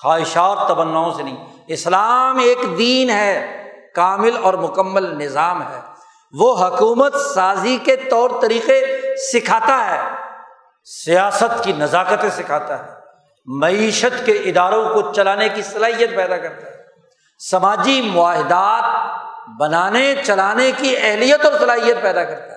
خواہشات، 0.01 0.67
تمناؤں 0.67 1.13
سے 1.13 1.23
نہیں۔ 1.23 1.47
اسلام 1.67 2.37
ایک 2.37 2.77
دین 2.77 3.09
ہے، 3.09 3.63
کامل 3.95 4.31
اور 4.41 4.53
مکمل 4.53 5.23
نظام 5.23 5.61
ہے۔ 5.61 5.79
وہ 6.33 6.67
حکومت 6.67 7.15
سازی 7.15 7.77
کے 7.83 7.95
طور 7.95 8.29
طریقے 8.41 9.01
سکھاتا 9.33 9.85
ہے۔ 9.85 10.24
سیاست 10.85 11.63
کی 11.63 11.73
نزاکتیں 11.73 12.29
سکھاتا 12.29 12.85
ہے، 12.85 12.91
معیشت 13.45 14.25
کے 14.25 14.31
اداروں 14.31 14.89
کو 14.89 15.13
چلانے 15.13 15.49
کی 15.49 15.61
صلاحیت 15.61 16.15
پیدا 16.15 16.37
کرتا 16.37 16.67
ہے۔ 16.67 16.75
سماجی 17.49 18.01
معاہدات 18.01 19.15
بنانے، 19.59 20.15
چلانے 20.23 20.71
کی 20.77 20.95
اہلیت 20.97 21.45
اور 21.45 21.53
صلاحیت 21.59 22.01
پیدا 22.01 22.23
کرتا 22.23 22.51
ہے۔ 22.51 22.55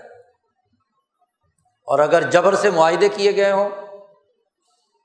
اور 1.86 1.98
اگر 1.98 2.22
جبر 2.22 2.54
سے 2.54 2.70
معاہدے 2.70 3.08
کیے 3.08 3.36
گئے 3.36 3.52
ہوں 3.52 3.68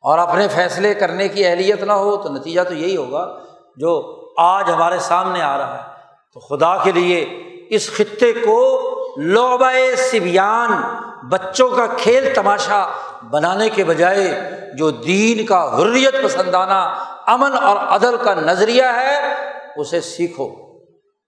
اور 0.01 0.17
اپنے 0.17 0.47
فیصلے 0.47 0.93
کرنے 0.93 1.27
کی 1.27 1.45
اہلیت 1.45 1.83
نہ 1.83 1.91
ہو، 1.91 2.17
تو 2.17 2.29
نتیجہ 2.29 2.61
تو 2.61 2.73
یہی 2.73 2.97
ہوگا 2.97 3.39
جو 3.77 4.19
آج 4.37 4.71
ہمارے 4.71 4.99
سامنے 4.99 5.41
آ 5.41 5.57
رہا 5.57 5.77
ہے۔ 5.77 5.93
تو 6.33 6.39
خدا 6.39 6.83
کے 6.83 6.91
لیے 6.91 7.43
اس 7.69 7.91
خطے 7.97 8.33
کو 8.33 8.89
لوبائے 9.17 9.95
سبیان، 9.95 10.81
بچوں 11.29 11.69
کا 11.69 11.85
کھیل 11.97 12.33
تماشا 12.35 12.87
بنانے 13.31 13.69
کے 13.69 13.83
بجائے 13.83 14.51
جو 14.77 14.89
دین 14.89 15.45
کا 15.45 15.77
حریت 15.77 16.15
پسندانہ 16.23 17.03
امن 17.27 17.53
اور 17.53 17.77
عدل 17.77 18.17
کا 18.23 18.33
نظریہ 18.33 18.83
ہے، 18.83 19.33
اسے 19.75 20.01
سیکھو، 20.01 20.77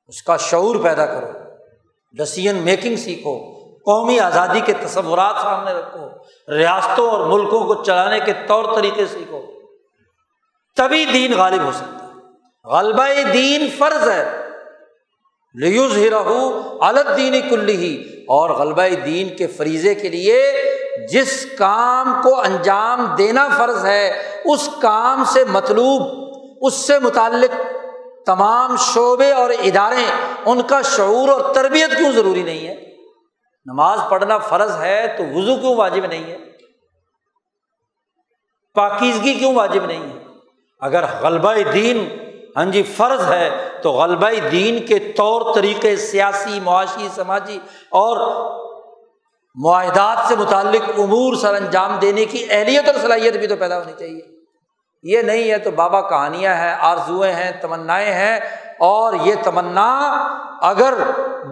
اس 0.08 0.22
کا 0.22 0.38
شعور 0.38 0.76
پیدا 0.76 1.06
کرو 1.06 1.28
ڈسیزن 2.14 2.56
میکنگ 2.56 2.96
سیکھو، 2.96 3.38
قومی 3.78 4.20
آزادی 4.20 4.60
کے 4.60 4.74
تصورات 4.74 5.36
سامنے 5.42 5.72
رکھو، 5.74 6.08
ریاستوں 6.54 7.12
اور 7.12 7.26
ملکوں 7.26 7.66
کو 7.66 7.84
چلانے 7.84 8.20
کے 8.20 8.34
طور 8.48 8.76
طریقے 8.76 9.06
سیکھو۔ 9.06 9.42
تبھی 10.76 11.06
دین 11.06 11.34
غالب 11.38 11.64
ہو 11.64 11.72
سکتا 11.72 12.06
ہے۔ 12.06 12.12
غلبہ 12.66 13.08
دین 13.34 13.70
فرض 13.78 14.10
ہے۔ 14.10 14.46
لیوز 15.54 15.98
ہی 15.98 16.10
رہو 16.10 16.78
الگ 16.82 17.16
دینی 17.18 17.42
کلی 17.42 17.76
ہی 17.76 18.24
اور 18.24 18.50
غلبہ 18.50 18.82
دین 19.06 19.36
کے 19.36 19.48
فریضے 19.48 19.96
کے 19.96 20.10
لیے 20.10 20.54
جس 21.12 21.46
کام 21.58 22.22
کو 22.24 22.40
انجام 22.40 23.16
دینا 23.18 23.50
فرض 23.58 23.86
ہے، 23.86 24.24
اس 24.46 24.70
کام 24.82 25.24
سے 25.24 25.44
مطلوب، 25.44 26.30
اس 26.62 26.74
سے 26.74 27.00
متعلق 27.00 27.56
تمام 28.26 28.76
شعبے 28.76 29.32
اور 29.32 29.50
ادارے، 29.50 30.06
ان 30.46 30.62
کا 30.62 30.82
شعور 30.82 31.30
اور 31.30 31.54
تربیت 31.54 31.98
کیوں 31.98 32.12
ضروری 32.12 32.44
نہیں 32.44 32.68
ہے؟ 32.68 32.76
نماز 33.66 34.00
پڑھنا 34.10 34.38
فرض 34.38 34.76
ہے 34.80 35.16
تو 35.18 35.24
وضو 35.24 35.56
کیوں 35.56 35.76
واجب 35.76 36.06
نہیں 36.06 36.24
ہے؟ 36.24 36.38
پاکیزگی 38.74 39.34
کیوں 39.34 39.56
واجب 39.56 39.86
نہیں 39.86 40.04
ہے؟ 40.04 40.20
اگر 40.80 41.04
غلبہ 41.22 41.54
دین 41.74 42.18
ہاں 42.56 42.66
جی 42.66 42.84
فرض 42.84 43.32
ہے 43.32 43.70
تو 43.82 43.92
غلبہ 43.92 44.30
دین 44.52 44.86
کے 44.86 45.00
طور 45.00 45.54
طریقے، 45.56 45.96
سیاسی، 45.96 46.60
معاشی، 46.60 47.08
سماجی 47.16 47.60
اور 47.90 48.18
معاہدات 49.56 50.18
سے 50.27 50.36
متعلق 50.36 50.90
امور 50.98 51.36
سر 51.36 51.53
انجام 51.53 51.95
دینے 51.95 52.26
کی 52.26 52.48
اہلیت 52.49 52.88
اور 52.88 52.95
صلاحیت 53.02 53.38
بھی 53.38 53.48
تو 53.48 53.56
پیدا 53.56 53.80
ہونی 53.80 53.94
چاہیے۔ 53.99 54.22
یہ 55.03 55.22
نہیں 55.22 55.52
ہے 55.52 55.57
تو 55.57 55.72
بابا 55.72 56.02
کہانیاں 56.02 56.56
ہیں، 56.56 56.76
آرزوئیں 56.80 57.34
ہیں، 57.34 57.52
تمنائیں 57.61 58.14
ہیں۔ 58.14 58.40
اور 58.80 59.14
یہ 59.14 59.36
تمنا 59.44 60.07
اگر 60.61 60.94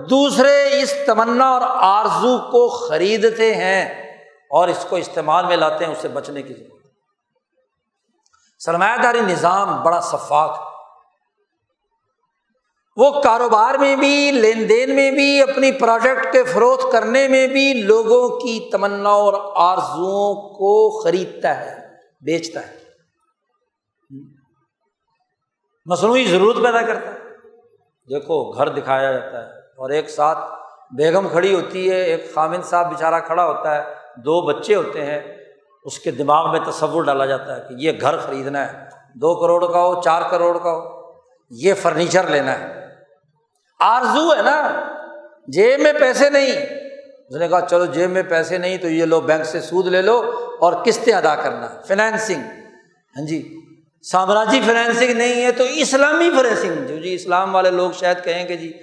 دوسرے 0.09 0.81
اس 0.81 0.93
تمنا 1.05 1.49
اور 1.49 1.61
آرزو 1.65 2.37
کو 2.37 2.69
خریدتے 2.69 3.55
ہیں 3.55 4.13
اور 4.49 4.67
اس 4.67 4.85
کو 4.89 4.95
استعمال 4.95 5.45
میں 5.45 5.57
لاتے 5.57 5.85
ہیں، 5.85 5.91
اس 5.91 5.97
سے 6.01 6.07
بچنے 6.07 6.41
کی 6.41 6.53
ضرورت 6.53 6.73
سرمایہ 8.59 9.01
داری 9.03 9.21
نظام 9.21 9.83
بڑا 9.83 9.99
شفاق 9.99 10.59
ہے۔ 10.59 10.72
وہ 12.97 13.21
کاروبار 13.21 13.75
میں 13.75 13.95
بھی، 13.95 14.31
لین 14.31 14.69
دین 14.69 14.95
میں 14.95 15.11
بھی، 15.11 15.41
اپنی 15.41 15.71
پروڈکٹ 15.71 16.31
کے 16.31 16.43
فروخت 16.43 16.91
کرنے 16.91 17.27
میں 17.27 17.47
بھی 17.47 17.73
لوگوں 17.73 18.39
کی 18.39 18.69
تمنا 18.71 19.09
اور 19.09 19.33
آرزوؤں 19.55 20.35
کو 20.49 21.03
خریدتا 21.03 21.65
ہے، 21.65 21.87
بیچتا 22.21 22.59
ہے۔ 22.67 22.75
مصنوعی 25.85 26.25
ضرورت 26.25 26.57
پیدا 26.63 26.81
کرتا 26.81 27.07
ہے۔ 27.07 27.19
دیکھو، 28.09 28.51
گھر 28.51 28.69
دکھایا 28.69 29.11
جاتا 29.11 29.43
ہے 29.43 29.49
اور 29.59 29.89
ایک 29.89 30.09
ساتھ 30.09 30.37
بیگم 30.95 31.27
کھڑی 31.27 31.53
ہوتی 31.55 31.89
ہے، 31.89 32.03
ایک 32.03 32.33
خامن 32.33 32.61
صاحب 32.61 32.89
بیچارہ 32.89 33.19
کھڑا 33.25 33.45
ہوتا 33.45 33.75
ہے، 33.75 33.81
دو 34.15 34.41
بچے 34.41 34.75
ہوتے 34.75 35.05
ہیں، 35.05 35.37
اس 35.83 35.99
کے 35.99 36.11
دماغ 36.11 36.51
میں 36.51 36.59
تصور 36.59 37.03
ڈالا 37.03 37.25
جاتا 37.25 37.55
ہے 37.55 37.61
کہ 37.61 37.73
یہ 37.77 37.91
گھر 38.01 38.17
خریدنا 38.17 38.73
ہے۔ 38.73 38.87
دو 39.15 39.35
کروڑ 39.35 39.71
کا 39.71 39.79
ہو، 39.79 40.01
چار 40.01 40.21
کروڑ 40.29 40.57
کا 40.57 40.71
ہو، 40.71 41.13
یہ 41.49 41.73
فرنیچر 41.73 42.27
لینا 42.27 42.59
ہے۔ 42.59 42.82
آرزو 43.79 44.35
ہے 44.37 44.41
نا۔ 44.41 44.81
جیب 45.47 45.79
میں 45.79 45.93
پیسے 45.93 46.29
نہیں۔ 46.29 46.51
اس 47.29 47.35
نے 47.35 47.47
کہا، 47.47 47.67
چلو 47.69 47.85
جیب 47.85 48.09
میں 48.09 48.23
پیسے 48.23 48.57
نہیں 48.57 48.77
تو 48.77 48.89
یہ 48.89 49.05
لو، 49.05 49.21
بینک 49.21 49.45
سے 49.45 49.61
سود 49.61 49.87
لے 49.87 50.01
لو 50.01 50.31
اور 50.61 50.73
قسطیں 50.85 51.13
ادا 51.13 51.35
کرنا۔ 51.35 51.67
فائنینسنگ 51.87 52.41
ہاں 53.17 53.25
جی۔ 53.27 53.59
سامراجی 54.11 54.61
فائنینسنگ 54.65 55.17
نہیں 55.17 55.45
ہے 55.45 55.51
تو 55.51 55.63
اسلامی 55.63 56.29
فائنینسنگ 56.29 56.87
جو 56.87 56.97
جی 56.97 57.13
اسلام 57.13 57.55
والے 57.55 57.71
لوگ 57.71 57.91
شاید 57.91 58.23
کہیں 58.23 58.47
کہ 58.47 58.55
جی 58.55 58.73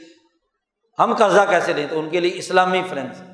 ہم 0.98 1.14
قرضہ 1.14 1.40
کیسے 1.50 1.72
لیں؟ 1.72 1.86
تو 1.90 2.00
ان 2.00 2.08
کے 2.08 2.20
لیے 2.20 2.30
اسلامی 2.34 2.82
فائنینسنگ 2.90 3.26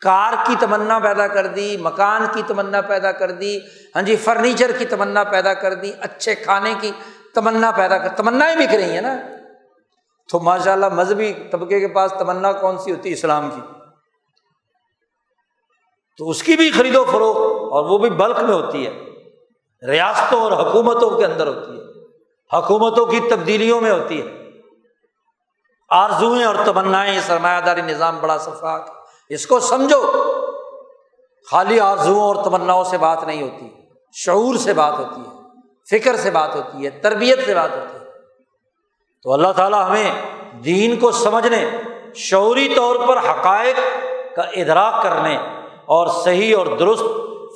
کار 0.00 0.32
کی 0.46 0.54
تمنا 0.60 0.98
پیدا 0.98 1.28
کر 1.28 1.46
دی، 1.46 1.76
مکان 1.80 2.26
کی 2.34 2.42
تمنا 2.46 2.80
پیدا 2.80 3.12
کر 3.12 3.30
دی۔ 3.30 3.58
ہاں 3.94 4.02
جی 4.02 4.16
فرنیچر 4.16 4.70
کی 4.78 4.84
تمنا 4.84 5.24
پیدا 5.24 5.54
کر 5.54 5.74
دی، 5.74 5.92
اچھے 6.00 6.34
کھانے 6.34 6.74
کی 6.80 6.92
تمنا 7.34 7.70
پیدا 7.70 7.98
کر 7.98 8.08
تمنا 8.08 8.54
بک 8.58 8.74
رہی 8.74 8.94
ہیں 8.94 9.00
نا۔ 9.00 9.16
تو 10.28 10.40
ماشاء 10.40 10.72
اللہ 10.72 10.88
مذہبی 10.88 11.32
طبقے 11.52 11.80
کے 11.80 11.88
پاس 11.88 12.12
تمنا 12.18 12.52
کون 12.52 12.78
سی 12.78 12.90
ہوتی 12.90 13.08
ہے 13.08 13.14
اسلام 13.14 13.50
کی؟ 13.50 13.60
تو 16.18 16.28
اس 16.30 16.42
کی 16.42 16.56
بھی 16.56 16.70
خرید 16.70 16.96
و 16.96 17.04
فروخت 17.04 17.40
اور 17.72 17.84
وہ 17.84 17.98
بھی 17.98 18.10
بلک 18.10 18.38
میں 18.38 18.54
ہوتی 18.54 18.86
ہے، 18.86 18.92
ریاستوں 19.82 20.40
اور 20.40 20.52
حکومتوں 20.52 21.10
کے 21.10 21.24
اندر 21.26 21.46
ہوتی 21.46 21.72
ہے، 21.72 21.84
حکومتوں 22.50 23.06
کی 23.06 23.20
تبدیلیوں 23.30 23.80
میں 23.80 23.90
ہوتی 23.90 24.20
ہے۔ 24.22 24.26
آرزوئیں 25.90 26.44
اور 26.44 26.54
تمنائیں، 26.64 27.20
سرمایہ 27.20 27.60
داری 27.60 27.82
نظام 27.82 28.18
بڑا 28.20 28.36
شفاق 28.38 28.90
اس 29.30 29.46
کو 29.46 29.60
سمجھو، 29.60 30.00
خالی 31.50 31.80
آرزوؤں 31.80 32.20
اور 32.20 32.44
تمناؤں 32.44 32.84
سے 32.84 32.98
بات 32.98 33.24
نہیں 33.24 33.42
ہوتی، 33.42 33.68
شعور 34.14 34.54
سے 34.54 34.72
بات 34.72 34.98
ہوتی 34.98 35.20
ہے، 35.20 35.32
فکر 35.90 36.16
سے 36.16 36.30
بات 36.30 36.54
ہوتی 36.54 36.84
ہے، 36.84 36.90
تربیت 36.90 37.44
سے 37.46 37.54
بات 37.54 37.70
ہوتی 37.72 37.94
ہے۔ 37.94 38.01
تو 39.22 39.32
اللہ 39.32 39.52
تعالیٰ 39.56 39.90
ہمیں 39.90 40.10
دین 40.64 40.98
کو 40.98 41.12
سمجھنے، 41.12 41.70
شعوری 42.14 42.68
طور 42.76 42.96
پر 43.08 43.16
حقائق 43.16 43.76
کا 44.36 44.42
ادراک 44.42 45.02
کرنے 45.02 45.36
اور 45.84 46.06
صحیح 46.24 46.56
اور 46.58 46.66
درست 46.66 47.02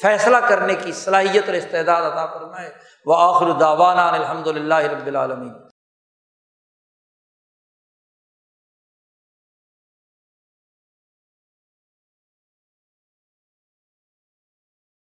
فیصلہ 0.02 0.36
کرنے 0.36 0.74
کی 0.74 0.92
صلاحیت 0.92 1.44
اور 1.46 1.54
استعداد 1.54 2.02
عطا 2.02 2.26
فرمائے۔ 2.26 2.70
وہ 3.06 3.16
آخر 3.18 3.50
داوانہ 3.50 4.00
الحمد 4.00 4.46
للہ 4.46 4.74
رب 4.74 5.06
العالمین۔ 5.06 5.65